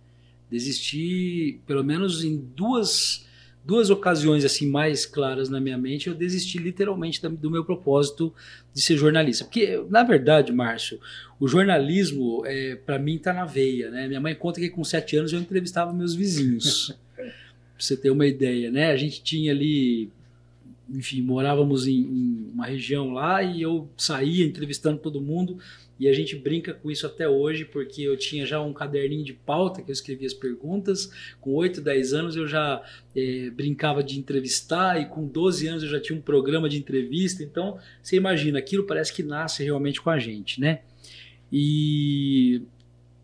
Desisti, 0.50 1.62
pelo 1.66 1.84
menos 1.84 2.24
em 2.24 2.38
duas 2.38 3.26
duas 3.68 3.90
ocasiões 3.90 4.46
assim 4.46 4.66
mais 4.66 5.06
claras 5.06 5.50
na 5.50 5.60
minha 5.60 5.78
mente, 5.78 6.08
eu 6.08 6.16
desisti 6.16 6.58
literalmente 6.58 7.20
do 7.28 7.52
meu 7.52 7.66
propósito 7.66 8.34
de 8.74 8.82
ser 8.82 8.96
jornalista. 8.96 9.44
Porque, 9.44 9.84
na 9.90 10.04
verdade, 10.04 10.54
Márcio, 10.54 11.02
o 11.38 11.50
jornalismo, 11.50 12.44
é, 12.46 12.78
para 12.78 12.98
mim, 12.98 13.18
está 13.18 13.34
na 13.34 13.44
veia. 13.44 13.92
Né? 13.92 14.08
Minha 14.08 14.22
mãe 14.22 14.34
conta 14.34 14.62
que 14.62 14.70
com 14.70 14.86
sete 14.86 15.18
anos 15.18 15.34
eu 15.34 15.40
entrevistava 15.40 15.92
meus 15.92 16.16
vizinhos. 16.16 16.98
Pra 17.78 17.86
você 17.86 17.96
ter 17.96 18.10
uma 18.10 18.26
ideia, 18.26 18.72
né? 18.72 18.92
A 18.92 18.98
gente 18.98 19.22
tinha 19.22 19.52
ali 19.52 20.10
enfim, 20.90 21.22
morávamos 21.22 21.86
em, 21.86 22.00
em, 22.00 22.52
uma 22.54 22.66
região 22.66 23.12
lá 23.12 23.44
e 23.44 23.62
eu 23.62 23.90
saía 23.98 24.46
entrevistando 24.46 25.00
todo 25.00 25.20
mundo 25.20 25.58
e 26.00 26.08
a 26.08 26.14
gente 26.14 26.36
brinca 26.36 26.74
com 26.74 26.92
isso 26.92 27.06
até 27.06 27.28
hoje 27.28 27.66
porque 27.66 28.04
eu 28.04 28.16
tinha 28.16 28.46
já 28.46 28.62
um 28.62 28.72
caderninho 28.72 29.24
de 29.24 29.34
pauta 29.34 29.82
que 29.82 29.90
eu 29.90 29.94
escrevia 29.94 30.28
as 30.28 30.34
perguntas. 30.34 31.12
Com 31.42 31.54
8, 31.54 31.82
10 31.82 32.14
anos 32.14 32.36
eu 32.36 32.48
já 32.48 32.84
é, 33.16 33.50
brincava 33.50 34.04
de 34.04 34.20
entrevistar 34.20 35.02
e 35.02 35.08
com 35.08 35.26
12 35.28 35.68
anos 35.68 35.84
eu 35.84 35.90
já 35.90 36.00
tinha 36.00 36.18
um 36.18 36.22
programa 36.22 36.70
de 36.70 36.78
entrevista. 36.78 37.44
Então 37.44 37.78
você 38.02 38.16
imagina, 38.16 38.60
aquilo 38.60 38.84
parece 38.86 39.12
que 39.12 39.24
nasce 39.24 39.64
realmente 39.64 40.00
com 40.00 40.10
a 40.10 40.20
gente, 40.20 40.62
né? 40.62 40.82
E 41.52 42.62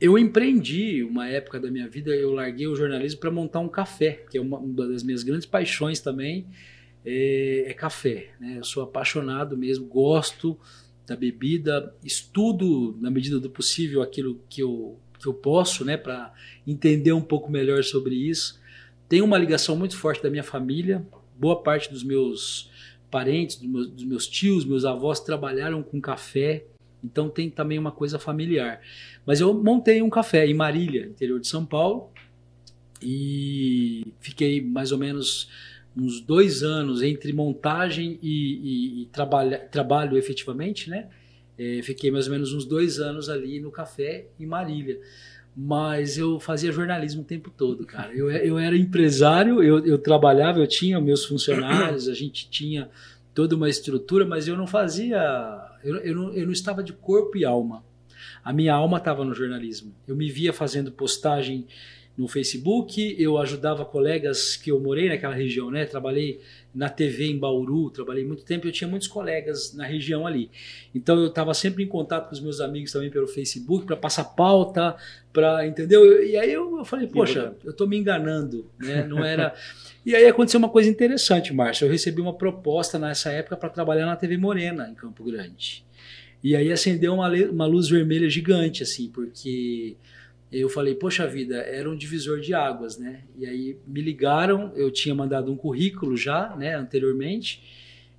eu 0.03 0.17
empreendi 0.17 1.01
uma 1.01 1.29
época 1.29 1.57
da 1.57 1.71
minha 1.71 1.87
vida, 1.87 2.13
eu 2.13 2.33
larguei 2.33 2.67
o 2.67 2.75
jornalismo 2.75 3.21
para 3.21 3.31
montar 3.31 3.61
um 3.61 3.69
café, 3.69 4.25
que 4.29 4.37
é 4.37 4.41
uma, 4.41 4.57
uma 4.57 4.85
das 4.85 5.01
minhas 5.01 5.23
grandes 5.23 5.45
paixões 5.45 6.01
também 6.01 6.45
é, 7.05 7.67
é 7.67 7.73
café. 7.73 8.31
Né? 8.37 8.57
Eu 8.57 8.65
sou 8.65 8.83
apaixonado 8.83 9.57
mesmo, 9.57 9.85
gosto 9.85 10.59
da 11.07 11.15
bebida, 11.15 11.95
estudo 12.03 12.97
na 12.99 13.09
medida 13.09 13.39
do 13.39 13.49
possível 13.49 14.01
aquilo 14.01 14.41
que 14.49 14.61
eu, 14.61 14.99
que 15.17 15.25
eu 15.25 15.33
posso, 15.33 15.85
né, 15.85 15.95
para 15.95 16.33
entender 16.67 17.13
um 17.13 17.21
pouco 17.21 17.49
melhor 17.49 17.81
sobre 17.81 18.13
isso. 18.13 18.59
Tenho 19.07 19.23
uma 19.23 19.37
ligação 19.37 19.73
muito 19.73 19.95
forte 19.95 20.21
da 20.21 20.29
minha 20.29 20.43
família, 20.43 21.01
boa 21.39 21.63
parte 21.63 21.89
dos 21.89 22.03
meus 22.03 22.69
parentes, 23.09 23.55
dos 23.55 23.69
meus, 23.69 23.89
dos 23.89 24.03
meus 24.03 24.27
tios, 24.27 24.65
meus 24.65 24.83
avós 24.83 25.21
trabalharam 25.21 25.81
com 25.81 26.01
café, 26.01 26.65
então 27.03 27.29
tem 27.29 27.49
também 27.49 27.77
uma 27.77 27.91
coisa 27.91 28.17
familiar. 28.17 28.81
Mas 29.25 29.41
eu 29.41 29.53
montei 29.53 30.01
um 30.01 30.09
café 30.09 30.45
em 30.45 30.53
Marília, 30.53 31.05
interior 31.05 31.39
de 31.39 31.47
São 31.47 31.65
Paulo, 31.65 32.09
e 33.01 34.13
fiquei 34.19 34.61
mais 34.61 34.91
ou 34.91 34.97
menos 34.97 35.49
uns 35.95 36.19
dois 36.19 36.63
anos 36.63 37.01
entre 37.01 37.31
montagem 37.33 38.17
e, 38.21 38.29
e, 38.29 39.01
e 39.01 39.05
trabalha, 39.07 39.59
trabalho 39.59 40.17
efetivamente, 40.17 40.89
né? 40.89 41.07
É, 41.57 41.81
fiquei 41.83 42.09
mais 42.09 42.25
ou 42.25 42.31
menos 42.31 42.51
uns 42.51 42.65
dois 42.65 42.99
anos 42.99 43.29
ali 43.29 43.59
no 43.59 43.69
café 43.69 44.25
em 44.39 44.45
Marília. 44.45 44.99
Mas 45.55 46.17
eu 46.17 46.39
fazia 46.39 46.71
jornalismo 46.71 47.21
o 47.21 47.25
tempo 47.25 47.51
todo, 47.55 47.85
cara. 47.85 48.11
Eu, 48.11 48.31
eu 48.31 48.57
era 48.57 48.75
empresário, 48.75 49.61
eu, 49.61 49.85
eu 49.85 49.99
trabalhava, 49.99 50.59
eu 50.59 50.65
tinha 50.65 50.99
meus 50.99 51.25
funcionários, 51.25 52.09
a 52.09 52.13
gente 52.15 52.49
tinha 52.49 52.89
toda 53.35 53.55
uma 53.55 53.69
estrutura, 53.69 54.25
mas 54.25 54.47
eu 54.47 54.57
não 54.57 54.65
fazia. 54.65 55.19
Eu, 55.83 55.97
eu, 55.97 56.15
não, 56.15 56.33
eu 56.33 56.45
não 56.45 56.53
estava 56.53 56.83
de 56.83 56.93
corpo 56.93 57.37
e 57.37 57.45
alma. 57.45 57.83
A 58.43 58.53
minha 58.53 58.73
alma 58.73 58.97
estava 58.97 59.23
no 59.23 59.33
jornalismo. 59.33 59.93
Eu 60.07 60.15
me 60.15 60.29
via 60.29 60.53
fazendo 60.53 60.91
postagem 60.91 61.67
no 62.15 62.27
Facebook, 62.27 63.15
eu 63.17 63.39
ajudava 63.39 63.83
colegas 63.83 64.55
que 64.55 64.71
eu 64.71 64.79
morei 64.79 65.09
naquela 65.09 65.33
região, 65.33 65.71
né? 65.71 65.83
Trabalhei 65.83 66.39
na 66.73 66.87
TV 66.87 67.25
em 67.25 67.37
Bauru, 67.37 67.89
trabalhei 67.89 68.23
muito 68.23 68.43
tempo, 68.43 68.67
eu 68.67 68.71
tinha 68.71 68.87
muitos 68.87 69.07
colegas 69.07 69.73
na 69.73 69.85
região 69.85 70.25
ali. 70.27 70.51
Então 70.93 71.19
eu 71.19 71.27
estava 71.27 71.53
sempre 71.55 71.83
em 71.83 71.87
contato 71.87 72.27
com 72.27 72.33
os 72.33 72.39
meus 72.39 72.61
amigos 72.61 72.91
também 72.91 73.09
pelo 73.09 73.27
Facebook 73.27 73.87
para 73.87 73.95
passar 73.95 74.25
pauta, 74.25 74.95
para 75.31 75.65
entendeu? 75.65 76.23
E 76.23 76.37
aí 76.37 76.53
eu, 76.53 76.77
eu 76.77 76.85
falei, 76.85 77.07
poxa, 77.07 77.55
eu 77.63 77.71
estou 77.71 77.87
me 77.87 77.97
enganando, 77.97 78.69
né? 78.79 79.05
Não 79.07 79.25
era. 79.25 79.55
e 80.05 80.15
aí 80.15 80.27
aconteceu 80.27 80.59
uma 80.59 80.69
coisa 80.69 80.89
interessante, 80.89 81.51
Márcio. 81.51 81.85
Eu 81.85 81.91
recebi 81.91 82.21
uma 82.21 82.33
proposta 82.33 82.99
nessa 82.99 83.31
época 83.31 83.57
para 83.57 83.69
trabalhar 83.69 84.05
na 84.05 84.15
TV 84.15 84.37
Morena 84.37 84.87
em 84.87 84.93
Campo 84.93 85.23
Grande. 85.23 85.83
E 86.43 86.55
aí 86.55 86.71
acendeu 86.71 87.13
uma, 87.13 87.29
uma 87.49 87.65
luz 87.65 87.89
vermelha 87.89 88.29
gigante, 88.29 88.83
assim, 88.83 89.09
porque 89.09 89.95
eu 90.59 90.69
falei, 90.69 90.95
poxa 90.95 91.25
vida, 91.25 91.57
era 91.57 91.89
um 91.89 91.95
divisor 91.95 92.39
de 92.39 92.53
águas, 92.53 92.97
né? 92.97 93.23
E 93.37 93.45
aí 93.45 93.77
me 93.87 94.01
ligaram, 94.01 94.71
eu 94.75 94.91
tinha 94.91 95.15
mandado 95.15 95.51
um 95.51 95.55
currículo 95.55 96.15
já, 96.15 96.55
né, 96.55 96.75
anteriormente, 96.75 97.63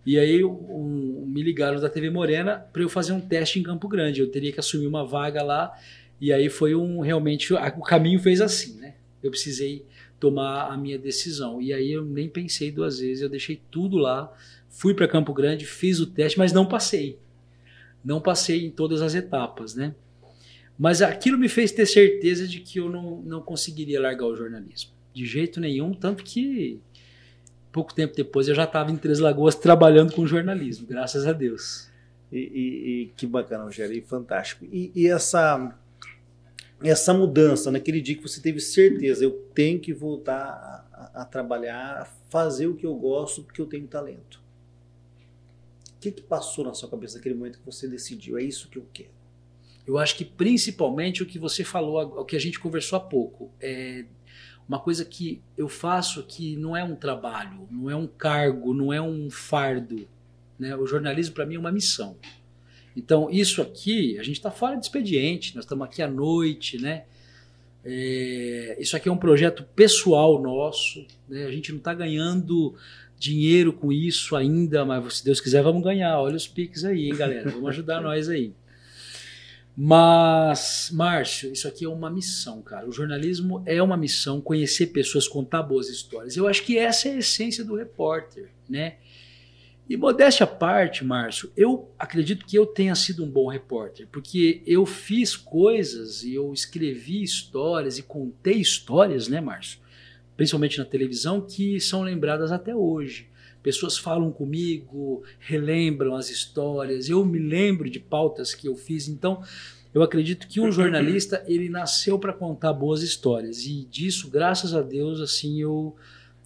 e 0.06 0.18
aí 0.18 0.44
um, 0.44 1.24
me 1.26 1.42
ligaram 1.42 1.80
da 1.80 1.88
TV 1.88 2.10
Morena 2.10 2.56
para 2.72 2.82
eu 2.82 2.88
fazer 2.88 3.12
um 3.12 3.20
teste 3.20 3.58
em 3.58 3.62
Campo 3.62 3.88
Grande. 3.88 4.20
Eu 4.20 4.30
teria 4.30 4.52
que 4.52 4.60
assumir 4.60 4.86
uma 4.86 5.04
vaga 5.06 5.42
lá, 5.42 5.72
e 6.20 6.32
aí 6.32 6.48
foi 6.48 6.74
um 6.74 7.00
realmente 7.00 7.54
o 7.54 7.82
caminho 7.82 8.18
fez 8.18 8.40
assim, 8.40 8.78
né? 8.78 8.94
Eu 9.22 9.30
precisei 9.30 9.84
tomar 10.20 10.72
a 10.72 10.76
minha 10.76 10.98
decisão. 10.98 11.60
E 11.60 11.72
aí 11.72 11.92
eu 11.92 12.04
nem 12.04 12.28
pensei 12.28 12.70
duas 12.70 12.98
vezes, 12.98 13.22
eu 13.22 13.28
deixei 13.28 13.60
tudo 13.70 13.96
lá, 13.96 14.32
fui 14.68 14.92
para 14.92 15.08
Campo 15.08 15.32
Grande, 15.32 15.64
fiz 15.64 16.00
o 16.00 16.06
teste, 16.06 16.38
mas 16.38 16.52
não 16.52 16.66
passei. 16.66 17.18
Não 18.04 18.20
passei 18.20 18.66
em 18.66 18.70
todas 18.70 19.00
as 19.00 19.14
etapas, 19.14 19.74
né? 19.74 19.94
Mas 20.78 21.00
aquilo 21.00 21.38
me 21.38 21.48
fez 21.48 21.70
ter 21.70 21.86
certeza 21.86 22.48
de 22.48 22.60
que 22.60 22.80
eu 22.80 22.90
não, 22.90 23.22
não 23.22 23.40
conseguiria 23.40 24.00
largar 24.00 24.26
o 24.26 24.36
jornalismo. 24.36 24.92
De 25.12 25.24
jeito 25.24 25.60
nenhum, 25.60 25.94
tanto 25.94 26.24
que 26.24 26.80
pouco 27.70 27.94
tempo 27.94 28.14
depois 28.14 28.48
eu 28.48 28.54
já 28.54 28.64
estava 28.64 28.90
em 28.90 28.96
Três 28.96 29.18
Lagoas 29.18 29.54
trabalhando 29.54 30.12
com 30.12 30.26
jornalismo, 30.26 30.86
graças 30.86 31.26
a 31.26 31.32
Deus. 31.32 31.88
E, 32.30 32.38
e, 32.38 33.02
e 33.02 33.06
que 33.16 33.26
bacana, 33.26 33.64
Rogério, 33.64 33.96
e 33.96 34.00
fantástico. 34.00 34.64
E, 34.64 34.90
e, 34.94 35.06
essa, 35.06 35.76
essa 36.82 37.14
mudança, 37.14 37.70
naquele 37.70 38.00
dia 38.00 38.16
que 38.16 38.22
você 38.22 38.40
teve 38.40 38.58
certeza, 38.58 39.22
eu 39.22 39.30
tenho 39.54 39.78
que 39.78 39.92
voltar 39.92 40.88
a, 40.92 41.22
a 41.22 41.24
trabalhar, 41.24 42.02
a 42.02 42.04
fazer 42.28 42.66
o 42.66 42.74
que 42.74 42.86
eu 42.86 42.94
gosto, 42.96 43.44
porque 43.44 43.60
eu 43.60 43.66
tenho 43.66 43.86
talento. 43.86 44.42
O 45.96 46.00
que, 46.00 46.10
que 46.10 46.22
passou 46.22 46.64
na 46.64 46.74
sua 46.74 46.90
cabeça 46.90 47.18
naquele 47.18 47.36
momento 47.36 47.60
que 47.60 47.66
você 47.66 47.86
decidiu? 47.86 48.36
É 48.36 48.42
isso 48.42 48.68
que 48.68 48.78
eu 48.78 48.86
quero. 48.92 49.23
Eu 49.86 49.98
acho 49.98 50.16
que 50.16 50.24
principalmente 50.24 51.22
o 51.22 51.26
que 51.26 51.38
você 51.38 51.62
falou, 51.62 52.20
o 52.20 52.24
que 52.24 52.36
a 52.36 52.40
gente 52.40 52.58
conversou 52.58 52.96
há 52.96 53.00
pouco, 53.00 53.52
é 53.60 54.04
uma 54.66 54.78
coisa 54.78 55.04
que 55.04 55.42
eu 55.56 55.68
faço 55.68 56.22
que 56.22 56.56
não 56.56 56.76
é 56.76 56.82
um 56.82 56.96
trabalho, 56.96 57.68
não 57.70 57.90
é 57.90 57.96
um 57.96 58.06
cargo, 58.06 58.72
não 58.72 58.92
é 58.92 59.00
um 59.00 59.30
fardo. 59.30 60.08
Né? 60.58 60.74
O 60.74 60.86
jornalismo 60.86 61.34
para 61.34 61.44
mim 61.44 61.56
é 61.56 61.58
uma 61.58 61.72
missão. 61.72 62.16
Então 62.96 63.28
isso 63.30 63.60
aqui, 63.60 64.18
a 64.18 64.22
gente 64.22 64.36
está 64.36 64.50
fora 64.50 64.76
de 64.76 64.86
expediente, 64.86 65.54
nós 65.54 65.64
estamos 65.64 65.84
aqui 65.84 66.00
à 66.00 66.08
noite, 66.08 66.78
né? 66.78 67.04
É, 67.84 68.78
isso 68.80 68.96
aqui 68.96 69.10
é 69.10 69.12
um 69.12 69.16
projeto 69.16 69.62
pessoal 69.76 70.40
nosso, 70.40 71.06
né? 71.28 71.44
a 71.44 71.50
gente 71.50 71.70
não 71.70 71.78
está 71.78 71.92
ganhando 71.92 72.74
dinheiro 73.18 73.74
com 73.74 73.92
isso 73.92 74.34
ainda, 74.34 74.86
mas 74.86 75.18
se 75.18 75.24
Deus 75.24 75.40
quiser 75.40 75.62
vamos 75.62 75.82
ganhar. 75.82 76.18
Olha 76.18 76.36
os 76.36 76.48
piques 76.48 76.84
aí, 76.84 77.08
hein, 77.08 77.16
galera? 77.16 77.50
Vamos 77.50 77.68
ajudar 77.68 78.00
nós 78.02 78.30
aí. 78.30 78.54
Mas, 79.76 80.90
Márcio, 80.92 81.52
isso 81.52 81.66
aqui 81.66 81.84
é 81.84 81.88
uma 81.88 82.08
missão, 82.08 82.62
cara. 82.62 82.88
O 82.88 82.92
jornalismo 82.92 83.62
é 83.66 83.82
uma 83.82 83.96
missão, 83.96 84.40
conhecer 84.40 84.88
pessoas, 84.88 85.26
contar 85.26 85.62
boas 85.62 85.88
histórias. 85.88 86.36
Eu 86.36 86.46
acho 86.46 86.62
que 86.62 86.78
essa 86.78 87.08
é 87.08 87.12
a 87.12 87.18
essência 87.18 87.64
do 87.64 87.74
repórter, 87.74 88.50
né? 88.68 88.96
E 89.88 89.96
modéstia 89.96 90.44
à 90.44 90.46
parte, 90.46 91.04
Márcio, 91.04 91.52
eu 91.56 91.90
acredito 91.98 92.46
que 92.46 92.56
eu 92.56 92.64
tenha 92.64 92.94
sido 92.94 93.24
um 93.24 93.30
bom 93.30 93.48
repórter, 93.48 94.08
porque 94.10 94.62
eu 94.64 94.86
fiz 94.86 95.36
coisas 95.36 96.22
e 96.22 96.34
eu 96.34 96.54
escrevi 96.54 97.22
histórias 97.22 97.98
e 97.98 98.02
contei 98.02 98.54
histórias, 98.54 99.28
né, 99.28 99.40
Márcio? 99.40 99.80
Principalmente 100.36 100.78
na 100.78 100.84
televisão, 100.84 101.40
que 101.40 101.78
são 101.80 102.02
lembradas 102.02 102.50
até 102.50 102.74
hoje 102.74 103.28
pessoas 103.64 103.96
falam 103.96 104.30
comigo, 104.30 105.24
relembram 105.40 106.14
as 106.14 106.28
histórias, 106.28 107.08
eu 107.08 107.24
me 107.24 107.38
lembro 107.38 107.88
de 107.88 107.98
pautas 107.98 108.54
que 108.54 108.68
eu 108.68 108.76
fiz, 108.76 109.08
então 109.08 109.42
eu 109.94 110.02
acredito 110.02 110.46
que 110.46 110.60
um 110.60 110.70
jornalista 110.70 111.42
ele 111.48 111.70
nasceu 111.70 112.18
para 112.18 112.34
contar 112.34 112.74
boas 112.74 113.02
histórias 113.02 113.64
e 113.64 113.86
disso, 113.86 114.28
graças 114.30 114.74
a 114.74 114.82
Deus, 114.82 115.18
assim 115.18 115.62
eu, 115.62 115.96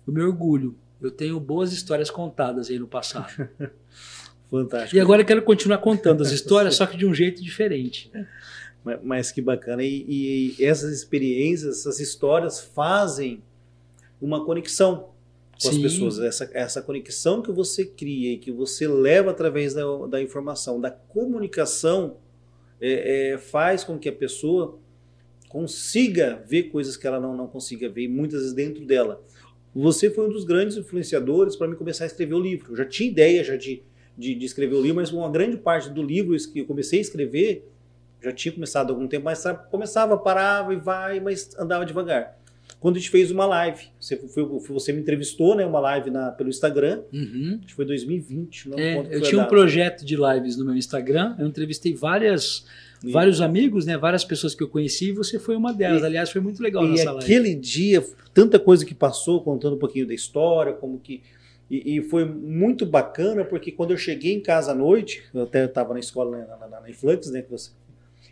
eu 0.06 0.12
me 0.12 0.22
orgulho. 0.22 0.76
Eu 1.00 1.10
tenho 1.10 1.38
boas 1.38 1.72
histórias 1.72 2.10
contadas 2.10 2.70
aí 2.70 2.78
no 2.78 2.86
passado. 2.86 3.48
Fantástico. 4.50 4.96
E 4.96 5.00
agora 5.00 5.22
eu 5.22 5.26
quero 5.26 5.42
continuar 5.42 5.78
contando 5.78 6.22
as 6.22 6.30
histórias, 6.30 6.74
só 6.76 6.86
que 6.86 6.96
de 6.96 7.04
um 7.04 7.14
jeito 7.14 7.42
diferente. 7.42 8.10
Mas, 8.84 8.98
mas 9.02 9.32
que 9.32 9.42
bacana. 9.42 9.82
E, 9.82 10.54
e 10.58 10.64
essas 10.64 10.92
experiências, 10.92 11.80
essas 11.80 12.00
histórias 12.00 12.60
fazem 12.60 13.42
uma 14.20 14.44
conexão 14.44 15.10
com 15.62 15.70
Sim. 15.70 15.76
as 15.76 15.78
pessoas. 15.78 16.18
Essa, 16.20 16.50
essa 16.52 16.82
conexão 16.82 17.42
que 17.42 17.50
você 17.50 17.84
cria 17.84 18.32
e 18.32 18.38
que 18.38 18.50
você 18.50 18.86
leva 18.86 19.30
através 19.30 19.74
da, 19.74 19.84
da 20.06 20.22
informação, 20.22 20.80
da 20.80 20.90
comunicação, 20.90 22.16
é, 22.80 23.32
é, 23.32 23.38
faz 23.38 23.82
com 23.82 23.98
que 23.98 24.08
a 24.08 24.12
pessoa 24.12 24.78
consiga 25.48 26.42
ver 26.46 26.64
coisas 26.64 26.96
que 26.96 27.06
ela 27.06 27.18
não, 27.18 27.36
não 27.36 27.46
consiga 27.46 27.88
ver, 27.88 28.06
muitas 28.08 28.40
vezes 28.40 28.54
dentro 28.54 28.84
dela. 28.84 29.22
Você 29.74 30.10
foi 30.10 30.26
um 30.26 30.30
dos 30.30 30.44
grandes 30.44 30.76
influenciadores 30.76 31.56
para 31.56 31.66
mim 31.66 31.74
começar 31.74 32.04
a 32.04 32.06
escrever 32.06 32.34
o 32.34 32.40
livro. 32.40 32.72
Eu 32.72 32.76
já 32.76 32.84
tinha 32.84 33.08
ideia 33.08 33.42
já 33.42 33.56
de, 33.56 33.82
de, 34.16 34.34
de, 34.34 34.46
escrever 34.46 34.74
o 34.74 34.80
livro, 34.80 34.96
mas 34.96 35.12
uma 35.12 35.30
grande 35.30 35.56
parte 35.56 35.90
do 35.90 36.02
livro 36.02 36.36
que 36.52 36.60
eu 36.60 36.66
comecei 36.66 36.98
a 36.98 37.02
escrever, 37.02 37.68
já 38.22 38.32
tinha 38.32 38.52
começado 38.52 38.90
há 38.90 38.92
algum 38.92 39.06
tempo, 39.06 39.24
mas 39.24 39.44
começava, 39.70 40.16
parava 40.16 40.72
e 40.72 40.76
vai, 40.76 41.20
mas 41.20 41.50
andava 41.58 41.84
devagar 41.84 42.38
quando 42.80 42.96
a 42.96 42.98
gente 42.98 43.10
fez 43.10 43.30
uma 43.30 43.44
live. 43.44 43.86
Você, 44.00 44.16
foi, 44.16 44.44
você 44.44 44.92
me 44.92 45.00
entrevistou, 45.00 45.54
né? 45.54 45.66
Uma 45.66 45.80
live 45.80 46.10
na, 46.10 46.30
pelo 46.30 46.48
Instagram. 46.48 47.02
Uhum. 47.12 47.58
Acho 47.58 47.66
que 47.66 47.74
foi 47.74 47.84
2020. 47.84 48.68
Não 48.68 48.78
é, 48.78 49.06
eu 49.10 49.20
tinha 49.22 49.42
um 49.42 49.46
projeto 49.46 50.04
de 50.04 50.16
lives 50.16 50.56
no 50.56 50.64
meu 50.64 50.74
Instagram. 50.74 51.34
Eu 51.38 51.46
entrevistei 51.48 51.92
várias, 51.92 52.64
e... 53.02 53.10
vários 53.10 53.40
amigos, 53.40 53.84
né? 53.84 53.98
Várias 53.98 54.24
pessoas 54.24 54.54
que 54.54 54.62
eu 54.62 54.68
conheci 54.68 55.08
e 55.08 55.12
você 55.12 55.38
foi 55.40 55.56
uma 55.56 55.72
delas. 55.72 56.02
E, 56.02 56.06
Aliás, 56.06 56.30
foi 56.30 56.40
muito 56.40 56.62
legal 56.62 56.84
e 56.84 56.90
nossa 56.90 57.12
live. 57.12 57.24
Aquele 57.24 57.54
dia, 57.54 58.04
tanta 58.32 58.60
coisa 58.60 58.86
que 58.86 58.94
passou, 58.94 59.42
contando 59.42 59.74
um 59.74 59.78
pouquinho 59.78 60.06
da 60.06 60.14
história, 60.14 60.72
como 60.72 61.00
que 61.00 61.20
E, 61.68 61.96
e, 61.96 62.02
foi 62.02 62.24
muito 62.24 62.86
bacana 62.86 63.44
porque 63.44 63.72
quando 63.72 63.90
eu 63.90 63.96
cheguei 63.96 64.32
em 64.32 64.40
casa 64.40 64.70
à 64.70 64.74
noite, 64.74 65.24
eu 65.34 65.42
até 65.42 65.64
estava 65.64 65.94
na 65.94 66.00
escola 66.00 66.38
né, 66.38 66.46
na, 66.48 66.68
na, 66.68 66.80
na 66.80 66.90
Influx, 66.90 67.28
né? 67.30 67.42
Que 67.42 67.50
você, 67.50 67.72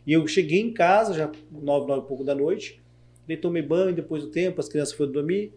e 0.06 0.12
eu 0.12 0.24
cheguei 0.28 0.60
em 0.60 0.72
casa, 0.72 1.12
já 1.12 1.30
nove, 1.50 1.88
nove 1.88 2.04
e 2.04 2.06
pouco 2.06 2.22
da 2.22 2.34
noite, 2.34 2.80
daí 3.26 3.36
tomei 3.36 3.62
banho, 3.62 3.94
depois 3.94 4.22
do 4.22 4.30
tempo, 4.30 4.60
as 4.60 4.68
crianças 4.68 4.94
foram 4.94 5.12
dormir, 5.12 5.52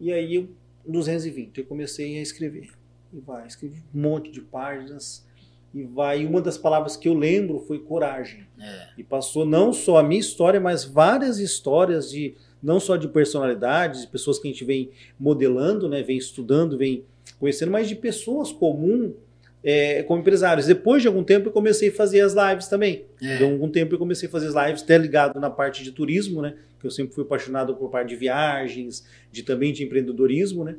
e 0.00 0.12
aí 0.12 0.34
eu, 0.34 0.48
220, 0.86 1.58
eu 1.58 1.66
comecei 1.66 2.18
a 2.18 2.22
escrever. 2.22 2.70
E 3.12 3.20
vai, 3.20 3.46
escrevi 3.46 3.82
um 3.94 4.00
monte 4.00 4.30
de 4.30 4.40
páginas, 4.40 5.26
e 5.74 5.82
vai. 5.84 6.22
E 6.22 6.26
uma 6.26 6.40
das 6.40 6.58
palavras 6.58 6.96
que 6.96 7.08
eu 7.08 7.14
lembro 7.14 7.60
foi 7.60 7.78
coragem. 7.78 8.46
É. 8.58 8.88
E 8.98 9.04
passou 9.04 9.44
não 9.44 9.72
só 9.72 9.98
a 9.98 10.02
minha 10.02 10.20
história, 10.20 10.60
mas 10.60 10.84
várias 10.84 11.38
histórias 11.38 12.10
de 12.10 12.34
não 12.62 12.78
só 12.78 12.96
de 12.96 13.08
personalidades, 13.08 14.02
de 14.02 14.06
pessoas 14.06 14.38
que 14.38 14.46
a 14.46 14.50
gente 14.50 14.64
vem 14.64 14.90
modelando, 15.18 15.88
né, 15.88 16.02
vem 16.02 16.16
estudando, 16.16 16.78
vem 16.78 17.04
conhecendo, 17.40 17.72
mas 17.72 17.88
de 17.88 17.96
pessoas 17.96 18.52
comuns 18.52 19.14
é, 19.64 20.02
como 20.02 20.20
empresários. 20.20 20.66
Depois 20.66 21.02
de 21.02 21.08
algum 21.08 21.22
tempo 21.22 21.48
eu 21.48 21.52
comecei 21.52 21.88
a 21.88 21.92
fazer 21.92 22.20
as 22.20 22.34
lives 22.34 22.68
também. 22.68 23.04
É. 23.22 23.36
De 23.36 23.44
algum 23.44 23.68
tempo 23.68 23.94
eu 23.94 23.98
comecei 23.98 24.28
a 24.28 24.30
fazer 24.30 24.48
as 24.48 24.66
lives, 24.66 24.82
até 24.82 24.98
ligado 24.98 25.38
na 25.40 25.50
parte 25.50 25.84
de 25.84 25.92
turismo, 25.92 26.42
né? 26.42 26.54
Que 26.80 26.86
eu 26.86 26.90
sempre 26.90 27.14
fui 27.14 27.24
apaixonado 27.24 27.74
por 27.76 27.90
parte 27.90 28.08
de 28.08 28.16
viagens, 28.16 29.06
de 29.30 29.42
também 29.42 29.72
de 29.72 29.84
empreendedorismo, 29.84 30.64
né? 30.64 30.76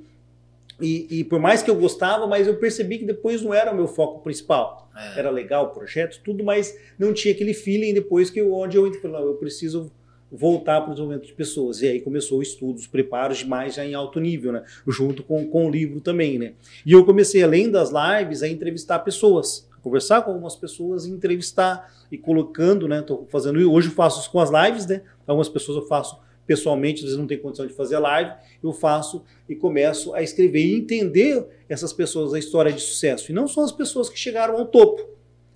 E, 0.82 1.20
e, 1.20 1.24
por 1.24 1.40
mais 1.40 1.62
que 1.62 1.70
eu 1.70 1.76
gostava, 1.76 2.26
mas 2.26 2.48
eu 2.48 2.56
percebi 2.58 2.98
que 2.98 3.06
depois 3.06 3.42
não 3.42 3.54
era 3.54 3.72
o 3.72 3.76
meu 3.76 3.88
foco 3.88 4.22
principal. 4.22 4.90
É. 4.96 5.20
Era 5.20 5.30
legal 5.30 5.66
o 5.66 5.70
projeto, 5.70 6.20
tudo, 6.24 6.44
mas 6.44 6.78
não 6.98 7.14
tinha 7.14 7.34
aquele 7.34 7.54
feeling 7.54 7.94
depois 7.94 8.30
que 8.30 8.42
eu, 8.42 8.54
onde 8.54 8.76
eu 8.76 8.88
entrei, 8.88 9.12
não, 9.12 9.20
eu 9.20 9.36
preciso 9.36 9.92
voltar 10.34 10.82
para 10.82 10.90
o 10.90 10.94
desenvolvimento 10.94 11.28
de 11.28 11.34
pessoas. 11.34 11.82
E 11.82 11.88
aí 11.88 12.02
começou 12.02 12.40
o 12.40 12.42
estudo, 12.42 12.78
os 12.78 12.88
preparos 12.88 13.44
mais 13.44 13.76
já 13.76 13.86
em 13.86 13.94
alto 13.94 14.20
nível, 14.20 14.52
né? 14.52 14.64
Junto 14.88 15.22
com, 15.22 15.48
com 15.48 15.68
o 15.68 15.70
livro 15.70 16.02
também, 16.02 16.40
né? 16.40 16.54
E 16.84 16.92
eu 16.92 17.06
comecei, 17.06 17.44
além 17.44 17.70
das 17.70 17.92
lives, 17.92 18.42
a 18.42 18.48
entrevistar 18.48 19.00
pessoas, 19.00 19.70
conversar 19.84 20.24
com 20.24 20.32
algumas 20.32 20.56
pessoas, 20.56 21.06
entrevistar 21.06 21.94
e 22.12 22.18
colocando, 22.18 22.88
né? 22.88 23.02
Tô 23.04 23.26
fazendo 23.30 23.60
hoje 23.72 23.90
eu 23.90 23.94
faço 23.94 24.22
isso 24.22 24.32
com 24.32 24.40
as 24.40 24.50
lives, 24.50 24.88
né? 24.88 25.04
Algumas 25.28 25.50
pessoas 25.50 25.78
eu 25.78 25.88
faço 25.88 26.20
pessoalmente, 26.48 27.00
às 27.00 27.04
vezes 27.04 27.18
não 27.18 27.28
tem 27.28 27.38
condição 27.38 27.66
de 27.66 27.74
fazer 27.74 27.98
live, 28.00 28.32
eu 28.62 28.74
faço 28.74 29.24
e 29.48 29.56
começo 29.56 30.14
a 30.14 30.22
escrever 30.22 30.66
e 30.66 30.76
entender 30.76 31.46
essas 31.70 31.94
pessoas, 31.94 32.34
a 32.34 32.40
história 32.40 32.72
de 32.72 32.82
sucesso. 32.82 33.32
E 33.32 33.34
não 33.34 33.48
só 33.48 33.64
as 33.64 33.72
pessoas 33.72 34.10
que 34.10 34.20
chegaram 34.20 34.58
ao 34.58 34.66
topo, 34.66 35.08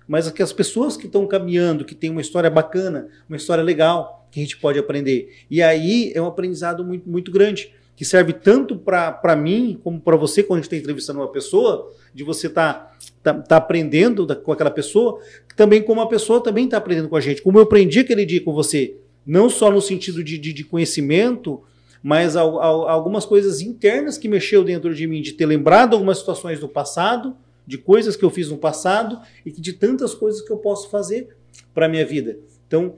mas 0.06 0.26
as 0.26 0.52
pessoas 0.52 0.96
que 0.96 1.06
estão 1.06 1.26
caminhando, 1.26 1.84
que 1.84 1.94
tem 1.94 2.08
uma 2.08 2.22
história 2.22 2.48
bacana, 2.48 3.08
uma 3.28 3.36
história 3.36 3.62
legal, 3.62 4.17
que 4.30 4.40
a 4.40 4.42
gente 4.42 4.58
pode 4.58 4.78
aprender. 4.78 5.34
E 5.50 5.62
aí 5.62 6.12
é 6.14 6.20
um 6.20 6.26
aprendizado 6.26 6.84
muito, 6.84 7.08
muito 7.08 7.30
grande, 7.30 7.72
que 7.96 8.04
serve 8.04 8.32
tanto 8.32 8.76
para 8.76 9.36
mim 9.36 9.78
como 9.82 10.00
para 10.00 10.16
você, 10.16 10.42
quando 10.42 10.58
a 10.58 10.62
gente 10.62 10.66
está 10.66 10.76
entrevistando 10.76 11.18
uma 11.18 11.32
pessoa, 11.32 11.92
de 12.14 12.22
você 12.22 12.46
estar 12.46 12.96
tá, 13.22 13.34
tá, 13.34 13.42
tá 13.42 13.56
aprendendo 13.56 14.24
da, 14.24 14.36
com 14.36 14.52
aquela 14.52 14.70
pessoa, 14.70 15.20
também 15.56 15.82
como 15.82 16.00
a 16.00 16.08
pessoa 16.08 16.40
também 16.42 16.66
está 16.66 16.76
aprendendo 16.76 17.08
com 17.08 17.16
a 17.16 17.20
gente. 17.20 17.42
Como 17.42 17.58
eu 17.58 17.62
aprendi 17.62 18.00
aquele 18.00 18.24
dia 18.24 18.40
com 18.40 18.52
você, 18.52 18.96
não 19.26 19.50
só 19.50 19.70
no 19.70 19.80
sentido 19.80 20.22
de, 20.22 20.38
de, 20.38 20.52
de 20.52 20.64
conhecimento, 20.64 21.60
mas 22.02 22.36
algumas 22.36 23.26
coisas 23.26 23.60
internas 23.60 24.16
que 24.16 24.28
mexeu 24.28 24.62
dentro 24.62 24.94
de 24.94 25.06
mim, 25.06 25.20
de 25.20 25.32
ter 25.32 25.46
lembrado 25.46 25.94
algumas 25.94 26.18
situações 26.18 26.60
do 26.60 26.68
passado, 26.68 27.36
de 27.66 27.76
coisas 27.76 28.16
que 28.16 28.24
eu 28.24 28.30
fiz 28.30 28.48
no 28.48 28.56
passado 28.56 29.20
e 29.44 29.50
de 29.50 29.72
tantas 29.72 30.14
coisas 30.14 30.40
que 30.40 30.52
eu 30.52 30.56
posso 30.56 30.88
fazer 30.88 31.28
para 31.74 31.86
a 31.86 31.88
minha 31.88 32.06
vida. 32.06 32.38
Então, 32.66 32.94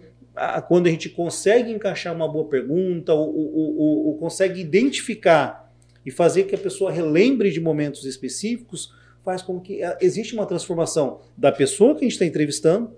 quando 0.68 0.86
a 0.86 0.90
gente 0.90 1.08
consegue 1.08 1.72
encaixar 1.72 2.14
uma 2.14 2.28
boa 2.28 2.46
pergunta, 2.46 3.12
ou, 3.12 3.34
ou, 3.34 3.76
ou, 3.76 4.06
ou 4.06 4.18
consegue 4.18 4.60
identificar 4.60 5.70
e 6.04 6.10
fazer 6.10 6.44
que 6.44 6.54
a 6.54 6.58
pessoa 6.58 6.90
relembre 6.90 7.50
de 7.50 7.60
momentos 7.60 8.04
específicos, 8.04 8.94
faz 9.24 9.42
com 9.42 9.60
que 9.60 9.82
eh, 9.82 9.98
existe 10.00 10.34
uma 10.34 10.46
transformação 10.46 11.20
da 11.36 11.52
pessoa 11.52 11.94
que 11.94 12.00
a 12.00 12.02
gente 12.04 12.12
está 12.12 12.24
entrevistando 12.24 12.92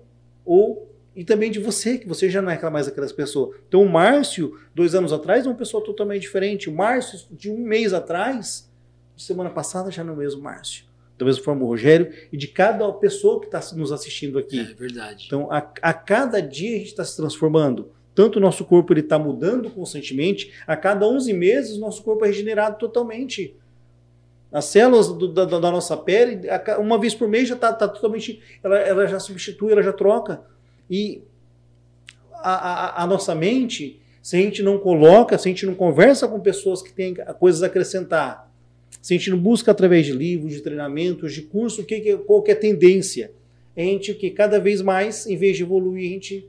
ou 0.45 0.89
e 1.15 1.23
também 1.23 1.51
de 1.51 1.59
você, 1.59 1.97
que 1.97 2.07
você 2.07 2.27
já 2.29 2.41
não 2.41 2.49
é 2.49 2.69
mais 2.71 2.87
aquelas 2.87 3.11
pessoas. 3.11 3.55
Então, 3.67 3.83
o 3.83 3.89
Márcio, 3.89 4.59
dois 4.73 4.95
anos 4.95 5.13
atrás, 5.13 5.45
é 5.45 5.49
uma 5.49 5.55
pessoa 5.55 5.83
totalmente 5.83 6.21
diferente. 6.23 6.69
O 6.69 6.73
Márcio, 6.73 7.19
de 7.29 7.51
um 7.51 7.57
mês 7.59 7.93
atrás, 7.93 8.67
de 9.15 9.21
semana 9.21 9.51
passada, 9.51 9.91
já 9.91 10.03
não 10.03 10.13
é 10.13 10.15
o 10.15 10.19
mesmo 10.19 10.41
Márcio. 10.41 10.85
Da 11.23 11.27
mesma 11.27 11.43
forma, 11.43 11.63
o 11.63 11.67
Rogério, 11.67 12.11
e 12.31 12.37
de 12.37 12.47
cada 12.47 12.91
pessoa 12.93 13.39
que 13.39 13.45
está 13.45 13.61
nos 13.75 13.91
assistindo 13.91 14.37
aqui. 14.37 14.59
É 14.59 14.73
verdade. 14.73 15.23
Então, 15.27 15.49
a, 15.49 15.57
a 15.81 15.93
cada 15.93 16.41
dia 16.41 16.75
a 16.75 16.79
gente 16.79 16.87
está 16.87 17.05
se 17.05 17.15
transformando. 17.15 17.91
Tanto 18.13 18.37
o 18.37 18.41
nosso 18.41 18.65
corpo 18.65 18.93
está 18.93 19.17
mudando 19.17 19.69
constantemente, 19.71 20.53
a 20.67 20.75
cada 20.75 21.07
11 21.07 21.33
meses, 21.33 21.77
o 21.77 21.79
nosso 21.79 22.03
corpo 22.03 22.25
é 22.25 22.27
regenerado 22.27 22.77
totalmente. 22.77 23.55
As 24.51 24.65
células 24.65 25.07
do, 25.07 25.27
da, 25.27 25.45
da, 25.45 25.71
nossa 25.71 25.97
pele, 25.97 26.41
uma 26.77 26.99
vez 26.99 27.15
por 27.15 27.27
mês 27.27 27.47
já 27.47 27.55
está 27.55 27.73
tá 27.73 27.87
totalmente. 27.87 28.39
Ela, 28.63 28.77
ela 28.79 29.07
já 29.07 29.19
substitui, 29.19 29.71
ela 29.71 29.81
já 29.81 29.93
troca. 29.93 30.43
E 30.87 31.23
a, 32.33 32.99
a, 32.99 33.03
a, 33.03 33.07
nossa 33.07 33.33
mente, 33.33 33.99
se 34.21 34.35
a 34.35 34.39
gente 34.39 34.61
não 34.61 34.77
coloca, 34.77 35.37
se 35.37 35.47
a 35.47 35.51
gente 35.51 35.65
não 35.65 35.73
conversa 35.73 36.27
com 36.27 36.39
pessoas 36.39 36.83
que 36.83 36.93
têm 36.93 37.15
coisas 37.39 37.63
a 37.63 37.65
acrescentar, 37.65 38.52
se 39.03 39.13
a 39.13 39.17
gente 39.17 39.31
não 39.31 39.37
busca 39.37 39.69
através 39.69 40.05
de 40.05 40.13
livros, 40.13 40.53
de 40.53 40.61
treinamentos, 40.61 41.33
de 41.33 41.41
curso, 41.41 41.83
que, 41.83 41.99
que, 41.99 42.15
qual 42.19 42.41
que 42.41 42.51
é 42.51 42.53
a 42.53 42.57
tendência? 42.57 43.33
A 43.75 43.81
gente 43.81 44.13
que 44.13 44.29
cada 44.29 44.61
vez 44.61 44.81
mais, 44.81 45.27
em 45.27 45.35
vez 45.35 45.57
de 45.57 45.63
evoluir, 45.63 46.09
a 46.09 46.13
gente 46.13 46.47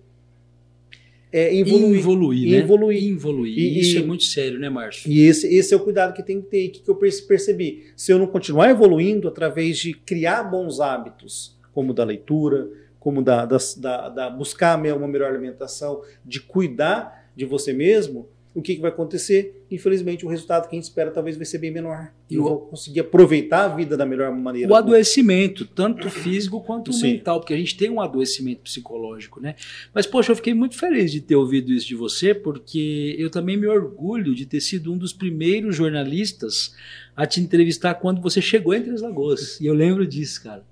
é, 1.32 1.52
evoluir. 1.52 1.98
Evoluir, 1.98 2.50
né? 2.52 2.56
Evoluir. 2.58 3.12
Evoluir. 3.12 3.58
E, 3.58 3.80
Isso 3.80 3.98
é 3.98 4.02
muito 4.02 4.22
sério, 4.22 4.60
né, 4.60 4.70
Márcio? 4.70 5.10
E 5.10 5.22
esse, 5.22 5.52
esse 5.52 5.74
é 5.74 5.76
o 5.76 5.80
cuidado 5.80 6.14
que 6.14 6.22
tem 6.22 6.40
que 6.40 6.46
ter. 6.46 6.68
O 6.68 6.70
que 6.70 6.88
eu 6.88 6.94
percebi? 6.94 7.86
Se 7.96 8.12
eu 8.12 8.20
não 8.20 8.28
continuar 8.28 8.70
evoluindo 8.70 9.26
através 9.26 9.76
de 9.78 9.92
criar 9.92 10.44
bons 10.44 10.78
hábitos, 10.78 11.58
como 11.72 11.92
da 11.92 12.04
leitura, 12.04 12.70
como 13.00 13.20
da, 13.20 13.44
da, 13.44 13.58
da, 13.78 14.08
da 14.10 14.30
buscar 14.30 14.78
uma 14.78 15.08
melhor 15.08 15.28
alimentação, 15.28 16.02
de 16.24 16.40
cuidar 16.40 17.28
de 17.34 17.44
você 17.44 17.72
mesmo, 17.72 18.28
o 18.54 18.62
que, 18.62 18.76
que, 18.76 18.80
vai 18.80 18.90
acontecer? 18.90 19.64
Infelizmente, 19.68 20.24
o 20.24 20.28
resultado 20.28 20.68
que 20.68 20.76
a 20.76 20.78
gente 20.78 20.84
espera 20.84 21.10
talvez 21.10 21.36
vai 21.36 21.44
ser 21.44 21.58
bem 21.58 21.72
menor. 21.72 22.12
E 22.30 22.36
não 22.36 22.44
vou 22.44 22.58
conseguir 22.60 23.00
aproveitar 23.00 23.64
a 23.64 23.68
vida 23.68 23.96
da 23.96 24.06
melhor 24.06 24.30
maneira. 24.30 24.70
O 24.70 24.76
adoecimento, 24.76 25.66
tanto 25.66 26.08
físico 26.08 26.60
quanto 26.60 26.92
Sim. 26.92 27.14
mental, 27.14 27.40
porque 27.40 27.52
a 27.52 27.56
gente 27.56 27.76
tem 27.76 27.90
um 27.90 28.00
adoecimento 28.00 28.62
psicológico, 28.62 29.40
né? 29.40 29.56
Mas, 29.92 30.06
poxa, 30.06 30.30
eu 30.30 30.36
fiquei 30.36 30.54
muito 30.54 30.78
feliz 30.78 31.10
de 31.10 31.20
ter 31.20 31.34
ouvido 31.34 31.72
isso 31.72 31.88
de 31.88 31.96
você, 31.96 32.32
porque 32.32 33.16
eu 33.18 33.28
também 33.28 33.56
me 33.56 33.66
orgulho 33.66 34.34
de 34.34 34.46
ter 34.46 34.60
sido 34.60 34.92
um 34.92 34.96
dos 34.96 35.12
primeiros 35.12 35.74
jornalistas 35.74 36.76
a 37.16 37.26
te 37.26 37.40
entrevistar 37.40 37.94
quando 37.94 38.22
você 38.22 38.40
chegou 38.40 38.72
entre 38.72 38.92
as 38.92 39.00
Lagoas. 39.00 39.60
E 39.60 39.66
eu 39.66 39.74
lembro 39.74 40.06
disso, 40.06 40.42
cara. 40.42 40.64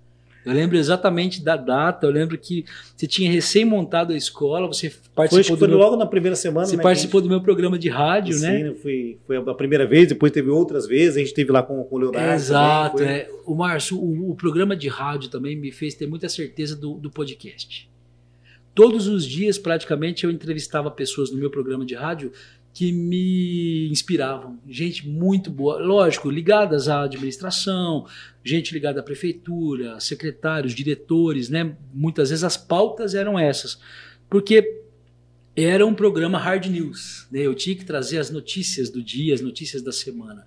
Eu 0.44 0.52
lembro 0.52 0.76
exatamente 0.76 1.42
da 1.42 1.56
data, 1.56 2.06
eu 2.06 2.10
lembro 2.10 2.36
que 2.36 2.64
você 2.96 3.06
tinha 3.06 3.30
recém 3.30 3.64
montado 3.64 4.12
a 4.12 4.16
escola, 4.16 4.66
você 4.66 4.92
participou 5.14 5.56
foi, 5.56 5.56
foi 5.56 5.68
do 5.68 5.70
meu, 5.70 5.78
logo 5.78 5.96
na 5.96 6.06
primeira 6.06 6.34
semana. 6.34 6.66
Você 6.66 6.76
né, 6.76 6.82
participou 6.82 7.20
gente... 7.20 7.28
do 7.28 7.30
meu 7.30 7.40
programa 7.40 7.78
de 7.78 7.88
rádio, 7.88 8.34
Sim, 8.34 8.42
né? 8.42 8.68
Sim, 8.70 8.74
foi, 8.82 9.18
foi 9.24 9.36
a 9.36 9.54
primeira 9.54 9.86
vez, 9.86 10.08
depois 10.08 10.32
teve 10.32 10.50
outras 10.50 10.86
vezes, 10.86 11.16
a 11.16 11.20
gente 11.20 11.32
teve 11.32 11.52
lá 11.52 11.62
com, 11.62 11.82
com 11.84 11.94
o 11.94 11.98
Leonardo. 11.98 12.34
Exato, 12.34 12.96
também, 12.96 13.12
é. 13.12 13.30
O 13.46 13.54
Márcio, 13.54 13.98
o, 13.98 14.30
o, 14.30 14.34
programa 14.34 14.74
de 14.74 14.88
rádio 14.88 15.30
também 15.30 15.56
me 15.56 15.70
fez 15.70 15.94
ter 15.94 16.08
muita 16.08 16.28
certeza 16.28 16.74
do, 16.74 16.94
do 16.94 17.10
podcast. 17.10 17.88
Todos 18.74 19.06
os 19.06 19.24
dias, 19.24 19.58
praticamente, 19.58 20.24
eu 20.24 20.30
entrevistava 20.30 20.90
pessoas 20.90 21.30
no 21.30 21.38
meu 21.38 21.50
programa 21.50 21.84
de 21.84 21.94
rádio 21.94 22.32
que 22.72 22.90
me 22.90 23.88
inspiravam. 23.90 24.58
Gente 24.68 25.06
muito 25.06 25.50
boa, 25.50 25.78
lógico, 25.78 26.30
ligadas 26.30 26.88
à 26.88 27.02
administração, 27.02 28.06
gente 28.42 28.72
ligada 28.72 29.00
à 29.00 29.02
prefeitura, 29.02 30.00
secretários, 30.00 30.74
diretores, 30.74 31.48
né? 31.48 31.76
Muitas 31.92 32.30
vezes 32.30 32.44
as 32.44 32.56
pautas 32.56 33.14
eram 33.14 33.38
essas. 33.38 33.78
Porque 34.28 34.82
era 35.54 35.86
um 35.86 35.94
programa 35.94 36.38
hard 36.38 36.66
news, 36.66 37.26
né? 37.30 37.40
Eu 37.40 37.54
tinha 37.54 37.76
que 37.76 37.84
trazer 37.84 38.18
as 38.18 38.30
notícias 38.30 38.88
do 38.88 39.02
dia, 39.02 39.34
as 39.34 39.42
notícias 39.42 39.82
da 39.82 39.92
semana. 39.92 40.46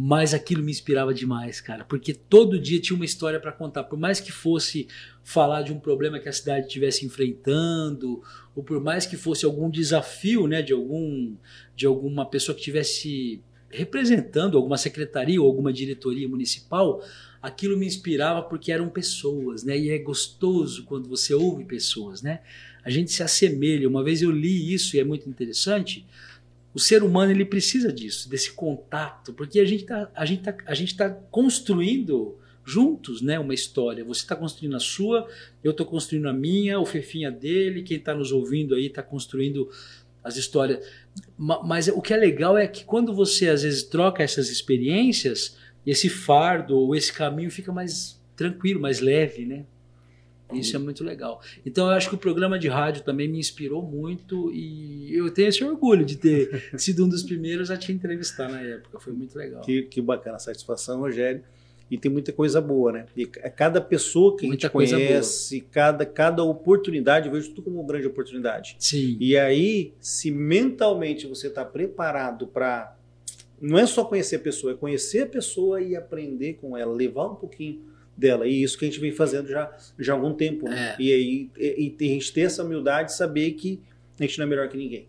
Mas 0.00 0.32
aquilo 0.32 0.62
me 0.62 0.70
inspirava 0.70 1.12
demais, 1.12 1.60
cara, 1.60 1.84
porque 1.84 2.14
todo 2.14 2.56
dia 2.56 2.80
tinha 2.80 2.94
uma 2.94 3.04
história 3.04 3.40
para 3.40 3.50
contar, 3.50 3.82
por 3.82 3.98
mais 3.98 4.20
que 4.20 4.30
fosse 4.30 4.86
falar 5.24 5.62
de 5.62 5.72
um 5.72 5.80
problema 5.80 6.20
que 6.20 6.28
a 6.28 6.32
cidade 6.32 6.68
estivesse 6.68 7.04
enfrentando, 7.04 8.22
ou 8.54 8.62
por 8.62 8.80
mais 8.80 9.06
que 9.06 9.16
fosse 9.16 9.44
algum 9.44 9.68
desafio, 9.68 10.46
né, 10.46 10.62
de 10.62 10.72
algum 10.72 11.34
de 11.74 11.84
alguma 11.84 12.24
pessoa 12.24 12.54
que 12.54 12.60
estivesse 12.60 13.42
representando 13.68 14.56
alguma 14.56 14.78
secretaria 14.78 15.42
ou 15.42 15.48
alguma 15.48 15.72
diretoria 15.72 16.28
municipal, 16.28 17.04
aquilo 17.42 17.76
me 17.76 17.84
inspirava 17.84 18.42
porque 18.42 18.70
eram 18.70 18.88
pessoas, 18.88 19.64
né? 19.64 19.76
E 19.76 19.90
é 19.90 19.98
gostoso 19.98 20.84
quando 20.84 21.08
você 21.08 21.34
ouve 21.34 21.64
pessoas, 21.64 22.22
né? 22.22 22.40
A 22.84 22.90
gente 22.90 23.10
se 23.10 23.22
assemelha. 23.22 23.88
Uma 23.88 24.04
vez 24.04 24.22
eu 24.22 24.30
li 24.30 24.72
isso 24.72 24.96
e 24.96 25.00
é 25.00 25.04
muito 25.04 25.28
interessante. 25.28 26.06
O 26.78 26.80
ser 26.80 27.02
humano 27.02 27.32
ele 27.32 27.44
precisa 27.44 27.92
disso, 27.92 28.30
desse 28.30 28.52
contato, 28.52 29.32
porque 29.32 29.58
a 29.58 29.64
gente 29.64 29.82
está 29.82 30.08
a 30.14 30.24
gente 30.24 30.42
tá, 30.44 30.56
a 30.64 30.74
gente 30.74 30.96
tá 30.96 31.10
construindo 31.10 32.38
juntos, 32.64 33.20
né, 33.20 33.36
uma 33.36 33.52
história. 33.52 34.04
Você 34.04 34.20
está 34.20 34.36
construindo 34.36 34.76
a 34.76 34.78
sua, 34.78 35.26
eu 35.64 35.72
estou 35.72 35.84
construindo 35.84 36.28
a 36.28 36.32
minha, 36.32 36.78
o 36.78 36.86
Fefinha 36.86 37.32
dele, 37.32 37.82
quem 37.82 37.96
está 37.96 38.14
nos 38.14 38.30
ouvindo 38.30 38.76
aí 38.76 38.86
está 38.86 39.02
construindo 39.02 39.68
as 40.22 40.36
histórias. 40.36 40.86
Mas 41.36 41.88
o 41.88 42.00
que 42.00 42.14
é 42.14 42.16
legal 42.16 42.56
é 42.56 42.68
que 42.68 42.84
quando 42.84 43.12
você 43.12 43.48
às 43.48 43.64
vezes 43.64 43.82
troca 43.82 44.22
essas 44.22 44.48
experiências, 44.48 45.56
esse 45.84 46.08
fardo 46.08 46.76
ou 46.76 46.94
esse 46.94 47.12
caminho 47.12 47.50
fica 47.50 47.72
mais 47.72 48.22
tranquilo, 48.36 48.80
mais 48.80 49.00
leve, 49.00 49.44
né? 49.44 49.66
Isso 50.52 50.74
é 50.76 50.78
muito 50.78 51.04
legal. 51.04 51.42
Então 51.64 51.86
eu 51.86 51.92
acho 51.92 52.08
que 52.08 52.14
o 52.14 52.18
programa 52.18 52.58
de 52.58 52.68
rádio 52.68 53.02
também 53.02 53.28
me 53.28 53.38
inspirou 53.38 53.82
muito 53.82 54.50
e 54.52 55.14
eu 55.14 55.30
tenho 55.30 55.48
esse 55.48 55.62
orgulho 55.62 56.04
de 56.04 56.16
ter 56.16 56.70
sido 56.78 57.04
um 57.04 57.08
dos 57.08 57.22
primeiros 57.22 57.70
a 57.70 57.76
te 57.76 57.92
entrevistar 57.92 58.48
na 58.48 58.60
época. 58.60 58.98
Foi 58.98 59.12
muito 59.12 59.36
legal. 59.36 59.60
Que, 59.60 59.82
que 59.82 60.00
bacana, 60.00 60.38
satisfação, 60.38 61.00
Rogério. 61.00 61.42
E 61.90 61.96
tem 61.96 62.10
muita 62.10 62.32
coisa 62.32 62.60
boa, 62.60 62.92
né? 62.92 63.06
E 63.16 63.24
cada 63.26 63.80
pessoa 63.80 64.36
que 64.36 64.46
muita 64.46 64.66
a 64.66 64.82
gente 64.82 64.90
conhece, 64.90 65.60
cada, 65.70 66.04
cada 66.04 66.42
oportunidade, 66.44 67.28
eu 67.28 67.32
vejo 67.32 67.48
tudo 67.48 67.62
como 67.62 67.80
uma 67.80 67.86
grande 67.86 68.06
oportunidade. 68.06 68.76
Sim. 68.78 69.16
E 69.18 69.36
aí, 69.38 69.94
se 69.98 70.30
mentalmente 70.30 71.26
você 71.26 71.46
está 71.46 71.64
preparado 71.64 72.46
para. 72.46 72.94
Não 73.58 73.78
é 73.78 73.86
só 73.86 74.04
conhecer 74.04 74.36
a 74.36 74.38
pessoa, 74.38 74.74
é 74.74 74.76
conhecer 74.76 75.22
a 75.22 75.26
pessoa 75.26 75.80
e 75.80 75.96
aprender 75.96 76.58
com 76.60 76.76
ela, 76.76 76.92
levar 76.92 77.26
um 77.26 77.34
pouquinho 77.34 77.80
dela. 78.18 78.48
E 78.48 78.62
isso 78.62 78.76
que 78.76 78.84
a 78.84 78.88
gente 78.88 79.00
vem 79.00 79.12
fazendo 79.12 79.48
já, 79.48 79.72
já 79.96 80.12
há 80.12 80.16
algum 80.16 80.34
tempo. 80.34 80.68
Né? 80.68 80.96
É. 80.98 81.02
E 81.02 81.12
aí 81.12 81.50
e, 81.56 81.96
e 82.00 82.04
a 82.04 82.12
gente 82.14 82.32
ter 82.32 82.40
essa 82.42 82.64
humildade 82.64 83.10
de 83.10 83.16
saber 83.16 83.52
que 83.52 83.80
a 84.18 84.24
gente 84.24 84.38
não 84.38 84.46
é 84.46 84.48
melhor 84.48 84.68
que 84.68 84.76
ninguém. 84.76 85.06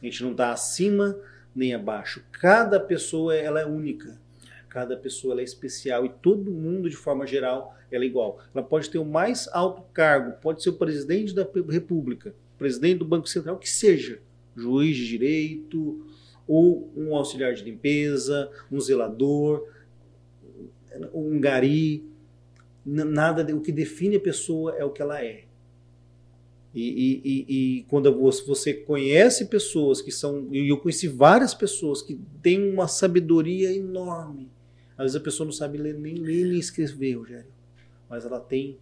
A 0.00 0.04
gente 0.04 0.22
não 0.22 0.30
está 0.30 0.52
acima 0.52 1.18
nem 1.54 1.74
abaixo. 1.74 2.22
Cada 2.30 2.78
pessoa 2.78 3.34
ela 3.34 3.60
é 3.60 3.66
única. 3.66 4.20
Cada 4.68 4.96
pessoa 4.96 5.32
ela 5.32 5.40
é 5.40 5.44
especial 5.44 6.06
e 6.06 6.08
todo 6.08 6.52
mundo, 6.52 6.88
de 6.88 6.96
forma 6.96 7.26
geral, 7.26 7.76
ela 7.90 8.04
é 8.04 8.06
igual. 8.06 8.38
Ela 8.54 8.62
pode 8.62 8.88
ter 8.90 8.98
o 8.98 9.04
mais 9.04 9.48
alto 9.48 9.82
cargo, 9.92 10.38
pode 10.40 10.62
ser 10.62 10.70
o 10.70 10.74
presidente 10.74 11.34
da 11.34 11.46
República, 11.68 12.34
presidente 12.58 12.98
do 12.98 13.04
Banco 13.04 13.26
Central, 13.26 13.58
que 13.58 13.68
seja, 13.68 14.20
juiz 14.54 14.96
de 14.96 15.08
direito, 15.08 16.06
ou 16.46 16.92
um 16.94 17.16
auxiliar 17.16 17.54
de 17.54 17.64
limpeza, 17.64 18.50
um 18.70 18.78
zelador, 18.78 19.66
um 21.12 21.40
gari, 21.40 22.04
nada 22.86 23.54
o 23.54 23.60
que 23.60 23.72
define 23.72 24.16
a 24.16 24.20
pessoa 24.20 24.76
é 24.76 24.84
o 24.84 24.90
que 24.90 25.02
ela 25.02 25.22
é. 25.22 25.44
E, 26.72 27.22
e, 27.24 27.46
e, 27.48 27.82
quando 27.84 28.12
você 28.46 28.74
conhece 28.74 29.46
pessoas 29.46 30.02
que 30.02 30.12
são. 30.12 30.46
E 30.52 30.68
eu 30.68 30.76
conheci 30.76 31.08
várias 31.08 31.54
pessoas 31.54 32.02
que 32.02 32.20
têm 32.42 32.70
uma 32.70 32.86
sabedoria 32.86 33.74
enorme. 33.74 34.50
Às 34.92 35.04
vezes 35.04 35.16
a 35.16 35.20
pessoa 35.20 35.46
não 35.46 35.52
sabe 35.52 35.78
ler, 35.78 35.94
nem 35.94 36.16
ler 36.16 36.44
nem 36.44 36.58
escrever, 36.58 37.14
Rogério. 37.14 37.50
Mas 38.10 38.26
ela 38.26 38.38
tem 38.38 38.76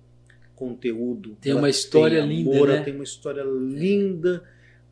conteúdo. 0.57 1.37
Tem 1.41 1.55
uma 1.55 1.71
história 1.71 2.21
tem 2.27 2.43
amor, 2.43 2.55
linda. 2.55 2.67
Né? 2.67 2.75
Ela 2.75 2.85
tem 2.85 2.95
uma 2.95 3.05
história 3.05 3.45
linda 3.45 4.43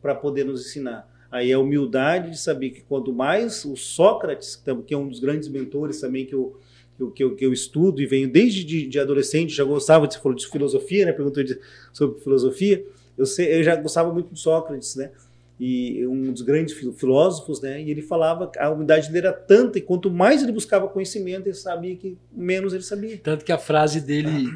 para 0.01 0.15
poder 0.15 0.45
nos 0.45 0.65
ensinar. 0.65 1.09
Aí 1.29 1.51
a 1.51 1.59
humildade 1.59 2.29
de 2.29 2.39
saber 2.39 2.69
que 2.69 2.81
quanto 2.81 3.11
mais 3.11 3.65
o 3.65 3.75
Sócrates, 3.75 4.55
que 4.85 4.93
é 4.93 4.97
um 4.97 5.09
dos 5.09 5.19
grandes 5.19 5.49
mentores 5.49 5.99
também 5.99 6.25
que 6.25 6.35
eu, 6.35 6.57
que 6.61 6.63
eu, 6.99 7.11
que 7.11 7.23
eu, 7.23 7.35
que 7.35 7.45
eu 7.45 7.53
estudo 7.53 8.01
e 8.01 8.05
venho 8.05 8.29
desde 8.29 8.63
de, 8.63 8.87
de, 8.87 8.99
adolescente, 8.99 9.53
já 9.53 9.63
gostava, 9.63 10.09
você 10.09 10.19
falou 10.19 10.35
de 10.35 10.47
filosofia, 10.47 11.05
né? 11.05 11.11
Perguntou 11.11 11.43
de, 11.43 11.59
sobre 11.91 12.19
filosofia. 12.21 12.85
Eu, 13.17 13.25
sei, 13.25 13.59
eu 13.59 13.63
já 13.63 13.75
gostava 13.75 14.11
muito 14.13 14.33
de 14.33 14.39
Sócrates, 14.39 14.95
né? 14.95 15.11
E 15.59 16.05
um 16.07 16.31
dos 16.31 16.41
grandes 16.41 16.75
filósofos, 16.97 17.61
né? 17.61 17.81
E 17.81 17.89
ele 17.89 18.01
falava 18.01 18.47
que 18.47 18.59
a 18.59 18.69
humildade 18.69 19.11
dele 19.11 19.27
era 19.27 19.33
tanta 19.33 19.77
e 19.77 19.81
quanto 19.81 20.09
mais 20.09 20.41
ele 20.41 20.51
buscava 20.51 20.87
conhecimento, 20.87 21.47
ele 21.47 21.53
sabia 21.53 21.95
que 21.95 22.17
menos 22.31 22.73
ele 22.73 22.83
sabia. 22.83 23.17
Tanto 23.23 23.45
que 23.45 23.51
a 23.51 23.57
frase 23.57 24.01
dele 24.01 24.49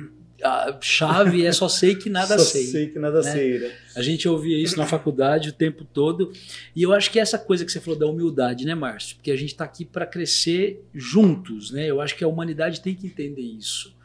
a 0.43 0.77
chave 0.81 1.45
é 1.45 1.51
só 1.51 1.68
sei 1.68 1.95
que 1.95 2.09
nada 2.09 2.38
só 2.38 2.45
sei. 2.45 2.65
sei 2.65 2.88
que 2.88 2.99
nada 2.99 3.22
né? 3.22 3.31
sei. 3.31 3.59
Né? 3.59 3.72
A 3.95 4.01
gente 4.01 4.27
ouvia 4.27 4.57
isso 4.57 4.77
na 4.77 4.85
faculdade 4.85 5.49
o 5.49 5.53
tempo 5.53 5.84
todo. 5.84 6.31
E 6.76 6.84
eu 6.84 6.93
acho 6.93 7.11
que 7.11 7.19
essa 7.19 7.39
coisa 7.39 7.65
que 7.65 7.72
você 7.72 7.80
falou 7.80 7.97
da 7.97 8.05
humildade, 8.05 8.65
né, 8.65 8.76
Márcio? 8.76 9.15
Porque 9.15 9.31
a 9.31 9.35
gente 9.35 9.51
está 9.51 9.64
aqui 9.64 9.84
para 9.84 10.05
crescer 10.05 10.84
juntos, 10.93 11.72
né? 11.72 11.88
Eu 11.89 11.99
acho 11.99 12.15
que 12.15 12.23
a 12.23 12.27
humanidade 12.27 12.81
tem 12.81 12.93
que 12.93 13.07
entender 13.07 13.41
isso. 13.41 13.95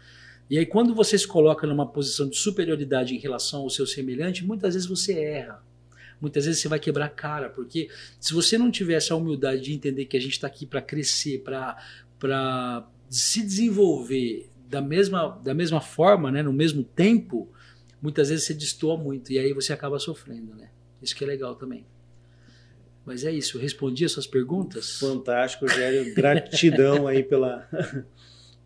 E 0.49 0.59
aí, 0.59 0.67
quando 0.67 0.95
você 0.95 1.17
se 1.17 1.27
coloca 1.27 1.67
numa 1.67 1.87
posição 1.87 2.29
de 2.29 2.37
superioridade 2.37 3.15
em 3.15 3.19
relação 3.19 3.61
ao 3.61 3.71
seu 3.71 3.87
semelhante, 3.87 4.45
muitas 4.45 4.75
vezes 4.75 4.89
você 4.89 5.19
erra. 5.19 5.63
Muitas 6.21 6.45
vezes 6.45 6.61
você 6.61 6.69
vai 6.69 6.79
quebrar 6.79 7.07
a 7.07 7.09
cara, 7.09 7.49
porque 7.49 7.89
se 8.21 8.33
você 8.33 8.57
não 8.57 8.71
tiver 8.71 8.95
essa 8.95 9.17
humildade 9.17 9.63
de 9.63 9.73
entender 9.73 10.05
que 10.05 10.17
a 10.17 10.21
gente 10.21 10.33
está 10.33 10.47
aqui 10.47 10.65
para 10.65 10.81
crescer, 10.81 11.43
para 11.43 12.87
se 13.09 13.43
desenvolver 13.43 14.52
da 14.73 14.81
mesma, 14.81 15.39
da 15.45 15.53
mesma 15.53 15.83
forma, 15.83 16.33
né, 16.33 16.43
no 16.43 16.53
mesmo 16.53 16.83
tempo, 16.83 17.47
muitas 18.01 18.31
vezes 18.31 18.47
você 18.47 18.55
destoa 18.55 18.97
muito 18.97 19.31
e 19.31 19.39
aí 19.39 19.53
você 19.53 19.71
acaba 19.71 19.99
sofrendo, 19.99 20.55
né? 20.55 20.71
Isso 21.03 21.15
que 21.15 21.23
é 21.23 21.27
legal 21.27 21.55
também. 21.57 21.85
Mas 23.05 23.23
é 23.23 23.31
isso, 23.31 23.59
respondi 23.59 24.07
as 24.07 24.13
suas 24.13 24.27
perguntas? 24.27 24.99
Fantástico, 24.99 25.67
Rogério. 25.67 26.15
Gratidão 26.17 27.07
aí 27.07 27.23
pela, 27.23 27.69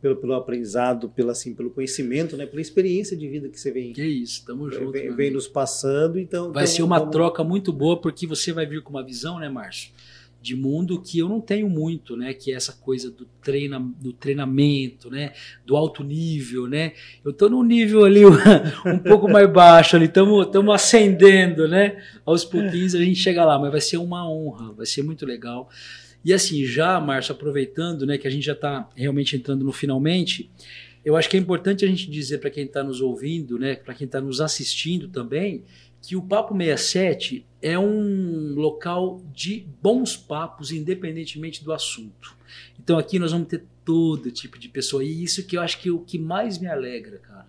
pelo, 0.00 0.14
pelo 0.14 0.34
aprendizado, 0.34 1.08
pelo, 1.08 1.30
assim, 1.30 1.52
pelo 1.52 1.70
conhecimento, 1.70 2.36
né? 2.36 2.46
pela 2.46 2.60
experiência 2.60 3.16
de 3.16 3.26
vida 3.28 3.48
que 3.48 3.58
você 3.58 3.72
vem. 3.72 3.92
Que 3.92 4.04
isso, 4.04 4.44
tamo 4.46 4.70
junto. 4.70 4.92
Vem, 4.92 5.12
vem 5.12 5.30
nos 5.32 5.48
passando, 5.48 6.20
então. 6.20 6.52
Vai 6.52 6.62
então, 6.62 6.76
ser 6.76 6.82
uma 6.84 7.04
troca 7.04 7.42
muito 7.42 7.72
boa, 7.72 8.00
porque 8.00 8.28
você 8.28 8.52
vai 8.52 8.64
vir 8.64 8.80
com 8.80 8.90
uma 8.90 9.02
visão, 9.02 9.40
né, 9.40 9.48
Márcio? 9.48 9.90
De 10.46 10.54
mundo 10.54 11.02
que 11.02 11.18
eu 11.18 11.28
não 11.28 11.40
tenho 11.40 11.68
muito, 11.68 12.16
né? 12.16 12.32
Que 12.32 12.52
é 12.52 12.54
essa 12.54 12.72
coisa 12.72 13.10
do, 13.10 13.26
treina, 13.42 13.80
do 13.80 14.12
treinamento, 14.12 15.10
né? 15.10 15.32
Do 15.66 15.76
alto 15.76 16.04
nível, 16.04 16.68
né? 16.68 16.92
Eu 17.24 17.32
estou 17.32 17.50
no 17.50 17.64
nível 17.64 18.04
ali 18.04 18.24
um 18.86 18.98
pouco 19.00 19.28
mais 19.28 19.50
baixo 19.50 19.96
ali, 19.96 20.04
estamos 20.06 20.72
ascendendo, 20.72 21.66
né? 21.66 22.00
Aos 22.24 22.44
pouquinhos 22.44 22.94
a 22.94 22.98
gente 22.98 23.16
chega 23.16 23.44
lá, 23.44 23.58
mas 23.58 23.72
vai 23.72 23.80
ser 23.80 23.96
uma 23.96 24.30
honra, 24.30 24.72
vai 24.72 24.86
ser 24.86 25.02
muito 25.02 25.26
legal. 25.26 25.68
E 26.24 26.32
assim, 26.32 26.64
já, 26.64 27.00
Márcio, 27.00 27.32
aproveitando, 27.32 28.06
né, 28.06 28.18
que 28.18 28.26
a 28.26 28.30
gente 28.30 28.46
já 28.46 28.52
está 28.52 28.88
realmente 28.96 29.36
entrando 29.36 29.64
no 29.64 29.72
finalmente, 29.72 30.50
eu 31.04 31.16
acho 31.16 31.28
que 31.28 31.36
é 31.36 31.40
importante 31.40 31.84
a 31.84 31.88
gente 31.88 32.10
dizer 32.10 32.38
para 32.38 32.50
quem 32.50 32.64
está 32.64 32.82
nos 32.82 33.00
ouvindo, 33.00 33.58
né, 33.58 33.76
para 33.76 33.94
quem 33.94 34.06
está 34.06 34.20
nos 34.20 34.40
assistindo 34.40 35.08
também, 35.08 35.64
que 36.06 36.14
o 36.14 36.22
Papo 36.22 36.56
67 36.56 37.44
é 37.60 37.76
um 37.76 38.54
local 38.54 39.20
de 39.34 39.66
bons 39.82 40.16
papos, 40.16 40.70
independentemente 40.70 41.64
do 41.64 41.72
assunto. 41.72 42.36
Então 42.78 42.96
aqui 42.96 43.18
nós 43.18 43.32
vamos 43.32 43.48
ter 43.48 43.64
todo 43.84 44.30
tipo 44.30 44.56
de 44.56 44.68
pessoa, 44.68 45.02
e 45.02 45.24
isso 45.24 45.44
que 45.44 45.56
eu 45.56 45.60
acho 45.60 45.80
que 45.80 45.88
é 45.88 45.92
o 45.92 45.98
que 45.98 46.16
mais 46.16 46.58
me 46.58 46.68
alegra, 46.68 47.18
cara. 47.18 47.48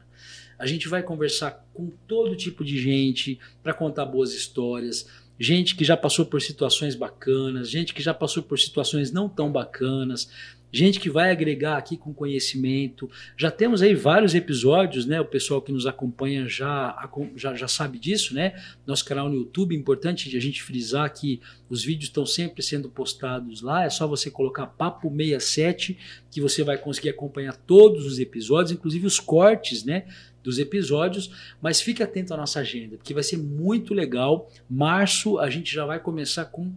A 0.58 0.66
gente 0.66 0.88
vai 0.88 1.04
conversar 1.04 1.68
com 1.72 1.92
todo 2.08 2.36
tipo 2.36 2.66
de 2.66 2.80
gente 2.82 3.40
para 3.62 3.76
contar 3.76 4.06
boas 4.06 4.34
histórias, 4.34 5.08
gente 5.40 5.76
que 5.76 5.86
já 5.86 5.96
passou 5.96 6.26
por 6.26 6.42
situações 6.42 6.96
bacanas, 6.96 7.70
gente 7.70 7.94
que 7.94 8.02
já 8.02 8.14
passou 8.14 8.42
por 8.42 8.58
situações 8.58 9.12
não 9.12 9.30
tão 9.30 9.52
bacanas, 9.52 10.32
gente 10.72 11.00
que 11.00 11.10
vai 11.10 11.32
agregar 11.32 11.78
aqui 11.78 11.98
com 11.98 12.14
conhecimento. 12.14 13.10
Já 13.38 13.50
temos 13.50 13.82
aí 13.82 13.94
vários 13.96 14.36
episódios, 14.36 15.06
né? 15.06 15.20
O 15.20 15.26
pessoal 15.26 15.62
que 15.62 15.72
nos 15.72 15.86
acompanha 15.86 16.48
já, 16.48 17.10
já, 17.36 17.56
já 17.56 17.68
sabe 17.68 17.98
disso, 17.98 18.34
né? 18.34 18.54
Nosso 18.86 19.06
canal 19.06 19.30
no 19.30 19.36
YouTube, 19.36 19.76
importante 19.76 20.36
a 20.36 20.42
gente 20.42 20.62
frisar 20.62 21.12
que 21.14 21.40
os 21.70 21.84
vídeos 21.84 22.10
estão 22.10 22.26
sempre 22.26 22.62
sendo 22.62 22.90
postados 22.90 23.62
lá. 23.62 23.86
É 23.86 23.90
só 23.90 24.08
você 24.08 24.30
colocar 24.30 24.68
Papo 24.68 25.10
67 25.10 25.98
que 26.30 26.42
você 26.42 26.64
vai 26.64 26.78
conseguir 26.78 27.10
acompanhar 27.10 27.56
todos 27.56 28.06
os 28.06 28.20
episódios, 28.20 28.72
inclusive 28.72 29.08
os 29.08 29.20
cortes, 29.20 29.84
né? 29.84 30.06
Dos 30.44 30.60
episódios, 30.60 31.56
mas 31.62 31.82
fique 31.82 32.02
atento 32.02 32.34
à 32.34 32.38
nossa 32.38 32.62
agenda, 32.62 32.96
porque 32.96 33.14
vai 33.14 33.24
ser 33.24 33.38
muito 33.38 33.94
legal. 33.94 34.50
Março 34.70 35.40
a 35.40 35.50
gente 35.50 35.74
já 35.74 35.86
vai 35.86 36.00
começar 36.00 36.46
com 36.46 36.72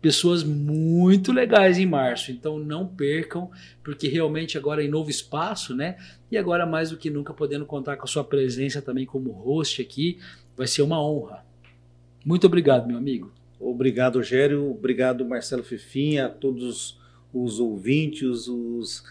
pessoas 0.00 0.44
muito 0.44 1.32
legais 1.32 1.78
em 1.78 1.86
março. 1.86 2.30
Então 2.30 2.58
não 2.58 2.86
percam, 2.86 3.50
porque 3.82 4.08
realmente 4.08 4.56
agora 4.56 4.82
em 4.82 4.88
novo 4.88 5.10
espaço, 5.10 5.74
né? 5.74 5.96
E 6.30 6.36
agora 6.36 6.66
mais 6.66 6.90
do 6.90 6.96
que 6.96 7.10
nunca 7.10 7.32
podendo 7.34 7.66
contar 7.66 7.96
com 7.96 8.04
a 8.04 8.08
sua 8.08 8.24
presença 8.24 8.80
também 8.80 9.06
como 9.06 9.30
host 9.30 9.82
aqui, 9.82 10.18
vai 10.56 10.66
ser 10.66 10.82
uma 10.82 11.02
honra. 11.02 11.44
Muito 12.24 12.46
obrigado, 12.46 12.86
meu 12.86 12.96
amigo. 12.96 13.32
Obrigado, 13.58 14.16
Rogério. 14.16 14.70
Obrigado, 14.70 15.24
Marcelo 15.24 15.62
Fifinha, 15.62 16.26
a 16.26 16.28
todos 16.28 16.98
os 17.32 17.60
ouvintes, 17.60 18.48
os, 18.48 19.04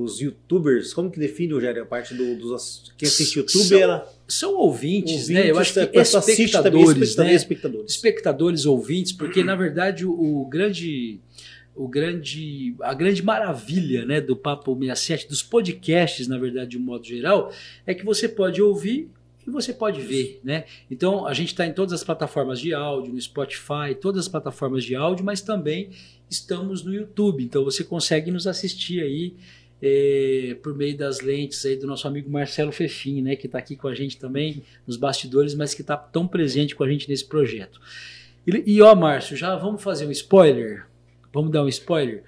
os 0.00 0.20
youtubers, 0.20 0.94
como 0.94 1.10
que 1.10 1.18
define, 1.18 1.52
Rogério, 1.52 1.82
a 1.82 1.86
parte 1.86 2.14
do, 2.14 2.36
dos. 2.36 2.92
Quem 2.96 3.06
assiste 3.06 3.36
YouTube, 3.36 3.64
são, 3.64 3.78
ela. 3.78 4.12
São 4.26 4.54
ouvintes, 4.56 5.12
ouvintes, 5.12 5.28
né? 5.28 5.50
Eu 5.50 5.58
acho 5.58 5.74
que 5.74 5.80
é, 5.80 6.02
espectadores, 6.02 7.14
também, 7.14 7.32
né? 7.32 7.36
espectadores. 7.36 7.92
Espectadores, 7.92 8.66
ouvintes, 8.66 9.12
porque 9.12 9.44
na 9.44 9.54
verdade 9.54 10.06
o, 10.06 10.12
o 10.12 10.46
grande. 10.46 11.20
O 11.74 11.88
grande, 11.88 12.74
a 12.82 12.92
grande 12.92 13.22
maravilha 13.22 14.04
né, 14.04 14.20
do 14.20 14.36
Papo 14.36 14.76
67, 14.78 15.26
dos 15.26 15.42
podcasts, 15.42 16.28
na 16.28 16.36
verdade, 16.36 16.72
de 16.72 16.76
um 16.76 16.82
modo 16.82 17.06
geral, 17.06 17.50
é 17.86 17.94
que 17.94 18.04
você 18.04 18.28
pode 18.28 18.60
ouvir 18.60 19.08
e 19.46 19.50
você 19.50 19.72
pode 19.72 20.00
ver, 20.00 20.38
né? 20.44 20.64
Então 20.90 21.26
a 21.26 21.32
gente 21.32 21.48
está 21.48 21.66
em 21.66 21.72
todas 21.72 21.92
as 21.94 22.04
plataformas 22.04 22.60
de 22.60 22.74
áudio, 22.74 23.12
no 23.12 23.20
Spotify, 23.20 23.94
todas 23.98 24.26
as 24.26 24.28
plataformas 24.28 24.84
de 24.84 24.94
áudio, 24.94 25.24
mas 25.24 25.40
também 25.40 25.90
estamos 26.30 26.84
no 26.84 26.94
YouTube. 26.94 27.42
Então 27.42 27.64
você 27.64 27.82
consegue 27.82 28.30
nos 28.30 28.46
assistir 28.46 29.02
aí 29.02 29.34
é, 29.82 30.56
por 30.62 30.76
meio 30.76 30.96
das 30.96 31.20
lentes 31.20 31.66
aí 31.66 31.76
do 31.76 31.88
nosso 31.88 32.06
amigo 32.06 32.30
Marcelo 32.30 32.70
Fefim, 32.70 33.20
né, 33.20 33.34
que 33.34 33.46
está 33.46 33.58
aqui 33.58 33.74
com 33.74 33.88
a 33.88 33.94
gente 33.94 34.16
também 34.16 34.62
nos 34.86 34.96
bastidores, 34.96 35.54
mas 35.54 35.74
que 35.74 35.80
está 35.80 35.96
tão 35.96 36.28
presente 36.28 36.76
com 36.76 36.84
a 36.84 36.88
gente 36.88 37.08
nesse 37.08 37.24
projeto. 37.24 37.80
E, 38.46 38.74
e 38.74 38.80
ó, 38.80 38.94
Márcio, 38.94 39.36
já 39.36 39.56
vamos 39.56 39.82
fazer 39.82 40.06
um 40.06 40.12
spoiler? 40.12 40.86
Vamos 41.32 41.50
dar 41.50 41.64
um 41.64 41.68
spoiler? 41.68 42.22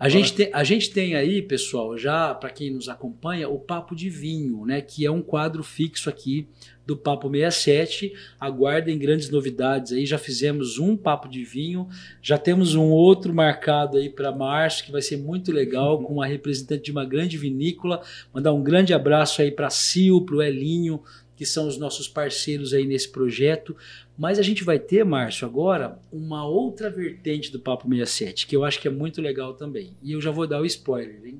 A 0.00 0.08
gente, 0.08 0.34
tem, 0.34 0.50
a 0.52 0.62
gente 0.62 0.90
tem 0.90 1.14
aí, 1.14 1.42
pessoal, 1.42 1.96
já 1.96 2.34
para 2.34 2.50
quem 2.50 2.70
nos 2.70 2.88
acompanha, 2.88 3.48
o 3.48 3.58
Papo 3.58 3.96
de 3.96 4.08
Vinho, 4.08 4.64
né? 4.64 4.80
Que 4.80 5.04
é 5.04 5.10
um 5.10 5.22
quadro 5.22 5.62
fixo 5.62 6.08
aqui 6.08 6.46
do 6.88 6.96
Papo 6.96 7.28
67. 7.28 8.14
Aguardem 8.40 8.98
grandes 8.98 9.28
novidades 9.28 9.92
aí. 9.92 10.06
Já 10.06 10.16
fizemos 10.16 10.78
um 10.78 10.96
Papo 10.96 11.28
de 11.28 11.44
Vinho, 11.44 11.86
já 12.22 12.38
temos 12.38 12.74
um 12.74 12.88
outro 12.88 13.34
marcado 13.34 13.98
aí 13.98 14.08
para 14.08 14.32
março, 14.32 14.82
que 14.82 14.90
vai 14.90 15.02
ser 15.02 15.18
muito 15.18 15.52
legal, 15.52 16.02
com 16.02 16.14
uma 16.14 16.26
representante 16.26 16.84
de 16.84 16.90
uma 16.90 17.04
grande 17.04 17.36
vinícola. 17.36 18.02
Mandar 18.32 18.54
um 18.54 18.62
grande 18.62 18.94
abraço 18.94 19.42
aí 19.42 19.50
para 19.50 19.68
Sil, 19.68 20.24
para 20.24 20.36
o 20.36 20.42
Elinho, 20.42 21.02
que 21.36 21.44
são 21.44 21.68
os 21.68 21.76
nossos 21.76 22.08
parceiros 22.08 22.72
aí 22.72 22.86
nesse 22.86 23.10
projeto. 23.12 23.76
Mas 24.16 24.38
a 24.38 24.42
gente 24.42 24.64
vai 24.64 24.78
ter, 24.78 25.04
Márcio, 25.04 25.46
agora 25.46 25.98
uma 26.10 26.48
outra 26.48 26.88
vertente 26.88 27.52
do 27.52 27.60
Papo 27.60 27.86
67, 27.86 28.46
que 28.46 28.56
eu 28.56 28.64
acho 28.64 28.80
que 28.80 28.88
é 28.88 28.90
muito 28.90 29.20
legal 29.20 29.52
também. 29.52 29.94
E 30.02 30.12
eu 30.12 30.22
já 30.22 30.30
vou 30.30 30.46
dar 30.46 30.62
o 30.62 30.64
spoiler, 30.64 31.20
hein? 31.22 31.38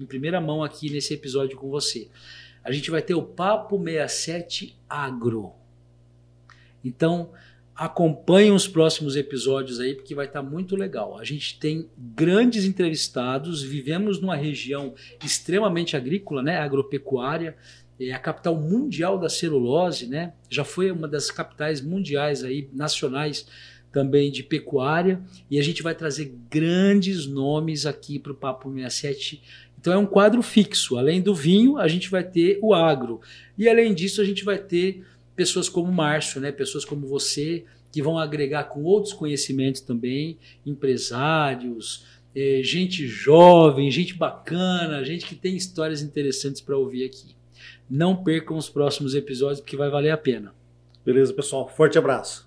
Em 0.00 0.06
primeira 0.06 0.40
mão 0.40 0.64
aqui 0.64 0.88
nesse 0.88 1.12
episódio 1.12 1.58
com 1.58 1.68
você. 1.68 2.08
A 2.66 2.72
gente 2.72 2.90
vai 2.90 3.00
ter 3.00 3.14
o 3.14 3.22
Papo 3.22 3.78
67 3.78 4.76
Agro. 4.88 5.52
Então, 6.84 7.30
acompanhem 7.76 8.50
os 8.50 8.66
próximos 8.66 9.14
episódios 9.14 9.78
aí, 9.78 9.94
porque 9.94 10.16
vai 10.16 10.26
estar 10.26 10.42
muito 10.42 10.74
legal. 10.74 11.16
A 11.16 11.22
gente 11.22 11.60
tem 11.60 11.88
grandes 11.96 12.64
entrevistados, 12.64 13.62
vivemos 13.62 14.20
numa 14.20 14.34
região 14.34 14.94
extremamente 15.24 15.96
agrícola, 15.96 16.42
né, 16.42 16.58
agropecuária, 16.58 17.56
é 18.00 18.12
a 18.12 18.18
capital 18.18 18.56
mundial 18.56 19.16
da 19.16 19.28
celulose, 19.28 20.08
né? 20.08 20.34
Já 20.50 20.64
foi 20.64 20.90
uma 20.90 21.06
das 21.06 21.30
capitais 21.30 21.80
mundiais 21.80 22.42
aí, 22.42 22.68
nacionais 22.72 23.46
também 23.96 24.30
de 24.30 24.42
pecuária, 24.42 25.22
e 25.50 25.58
a 25.58 25.62
gente 25.62 25.82
vai 25.82 25.94
trazer 25.94 26.34
grandes 26.50 27.26
nomes 27.26 27.86
aqui 27.86 28.18
para 28.18 28.30
o 28.30 28.34
Papo 28.34 28.70
67. 28.70 29.42
Então 29.80 29.90
é 29.90 29.96
um 29.96 30.04
quadro 30.04 30.42
fixo. 30.42 30.98
Além 30.98 31.22
do 31.22 31.34
vinho, 31.34 31.78
a 31.78 31.88
gente 31.88 32.10
vai 32.10 32.22
ter 32.22 32.58
o 32.60 32.74
agro. 32.74 33.22
E 33.56 33.66
além 33.66 33.94
disso, 33.94 34.20
a 34.20 34.24
gente 34.26 34.44
vai 34.44 34.58
ter 34.58 35.02
pessoas 35.34 35.66
como 35.70 35.90
Márcio, 35.90 36.42
né? 36.42 36.52
pessoas 36.52 36.84
como 36.84 37.06
você, 37.06 37.64
que 37.90 38.02
vão 38.02 38.18
agregar 38.18 38.64
com 38.64 38.82
outros 38.82 39.14
conhecimentos 39.14 39.80
também, 39.80 40.36
empresários, 40.66 42.04
é, 42.34 42.60
gente 42.62 43.06
jovem, 43.06 43.90
gente 43.90 44.12
bacana, 44.12 45.02
gente 45.06 45.24
que 45.24 45.34
tem 45.34 45.56
histórias 45.56 46.02
interessantes 46.02 46.60
para 46.60 46.76
ouvir 46.76 47.06
aqui. 47.06 47.34
Não 47.88 48.14
percam 48.14 48.58
os 48.58 48.68
próximos 48.68 49.14
episódios, 49.14 49.60
porque 49.60 49.74
vai 49.74 49.88
valer 49.88 50.10
a 50.10 50.18
pena. 50.18 50.54
Beleza, 51.02 51.32
pessoal. 51.32 51.66
Forte 51.66 51.96
abraço. 51.96 52.45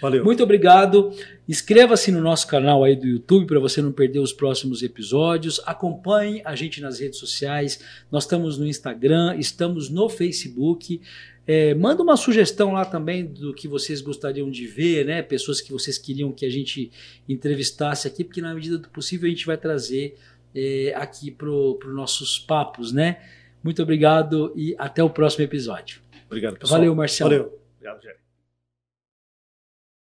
Valeu. 0.00 0.24
Muito 0.24 0.42
obrigado. 0.42 1.12
Inscreva-se 1.48 2.10
no 2.10 2.20
nosso 2.20 2.46
canal 2.46 2.84
aí 2.84 2.96
do 2.96 3.06
YouTube 3.06 3.46
para 3.46 3.58
você 3.58 3.82
não 3.82 3.92
perder 3.92 4.20
os 4.20 4.32
próximos 4.32 4.82
episódios. 4.82 5.60
Acompanhe 5.66 6.40
a 6.44 6.54
gente 6.54 6.80
nas 6.80 7.00
redes 7.00 7.18
sociais. 7.18 7.80
Nós 8.10 8.24
estamos 8.24 8.58
no 8.58 8.66
Instagram, 8.66 9.36
estamos 9.36 9.90
no 9.90 10.08
Facebook. 10.08 11.00
É, 11.46 11.74
manda 11.74 12.02
uma 12.02 12.16
sugestão 12.16 12.72
lá 12.72 12.84
também 12.84 13.26
do 13.26 13.52
que 13.52 13.66
vocês 13.66 14.00
gostariam 14.00 14.50
de 14.50 14.66
ver, 14.66 15.04
né? 15.04 15.22
Pessoas 15.22 15.60
que 15.60 15.72
vocês 15.72 15.98
queriam 15.98 16.30
que 16.30 16.46
a 16.46 16.50
gente 16.50 16.90
entrevistasse 17.28 18.06
aqui, 18.06 18.22
porque 18.22 18.40
na 18.40 18.54
medida 18.54 18.78
do 18.78 18.88
possível 18.88 19.26
a 19.26 19.30
gente 19.30 19.46
vai 19.46 19.56
trazer 19.56 20.16
é, 20.54 20.92
aqui 20.94 21.30
para 21.30 21.50
os 21.50 21.94
nossos 21.94 22.38
papos, 22.38 22.92
né? 22.92 23.18
Muito 23.62 23.82
obrigado 23.82 24.52
e 24.56 24.74
até 24.78 25.02
o 25.02 25.10
próximo 25.10 25.44
episódio. 25.44 26.00
Obrigado, 26.26 26.56
pessoal. 26.56 26.78
Valeu, 26.78 26.94
Marcelo. 26.94 27.30
Valeu. 27.30 27.60
Obrigado, 27.76 28.02
Jerry. 28.02 28.29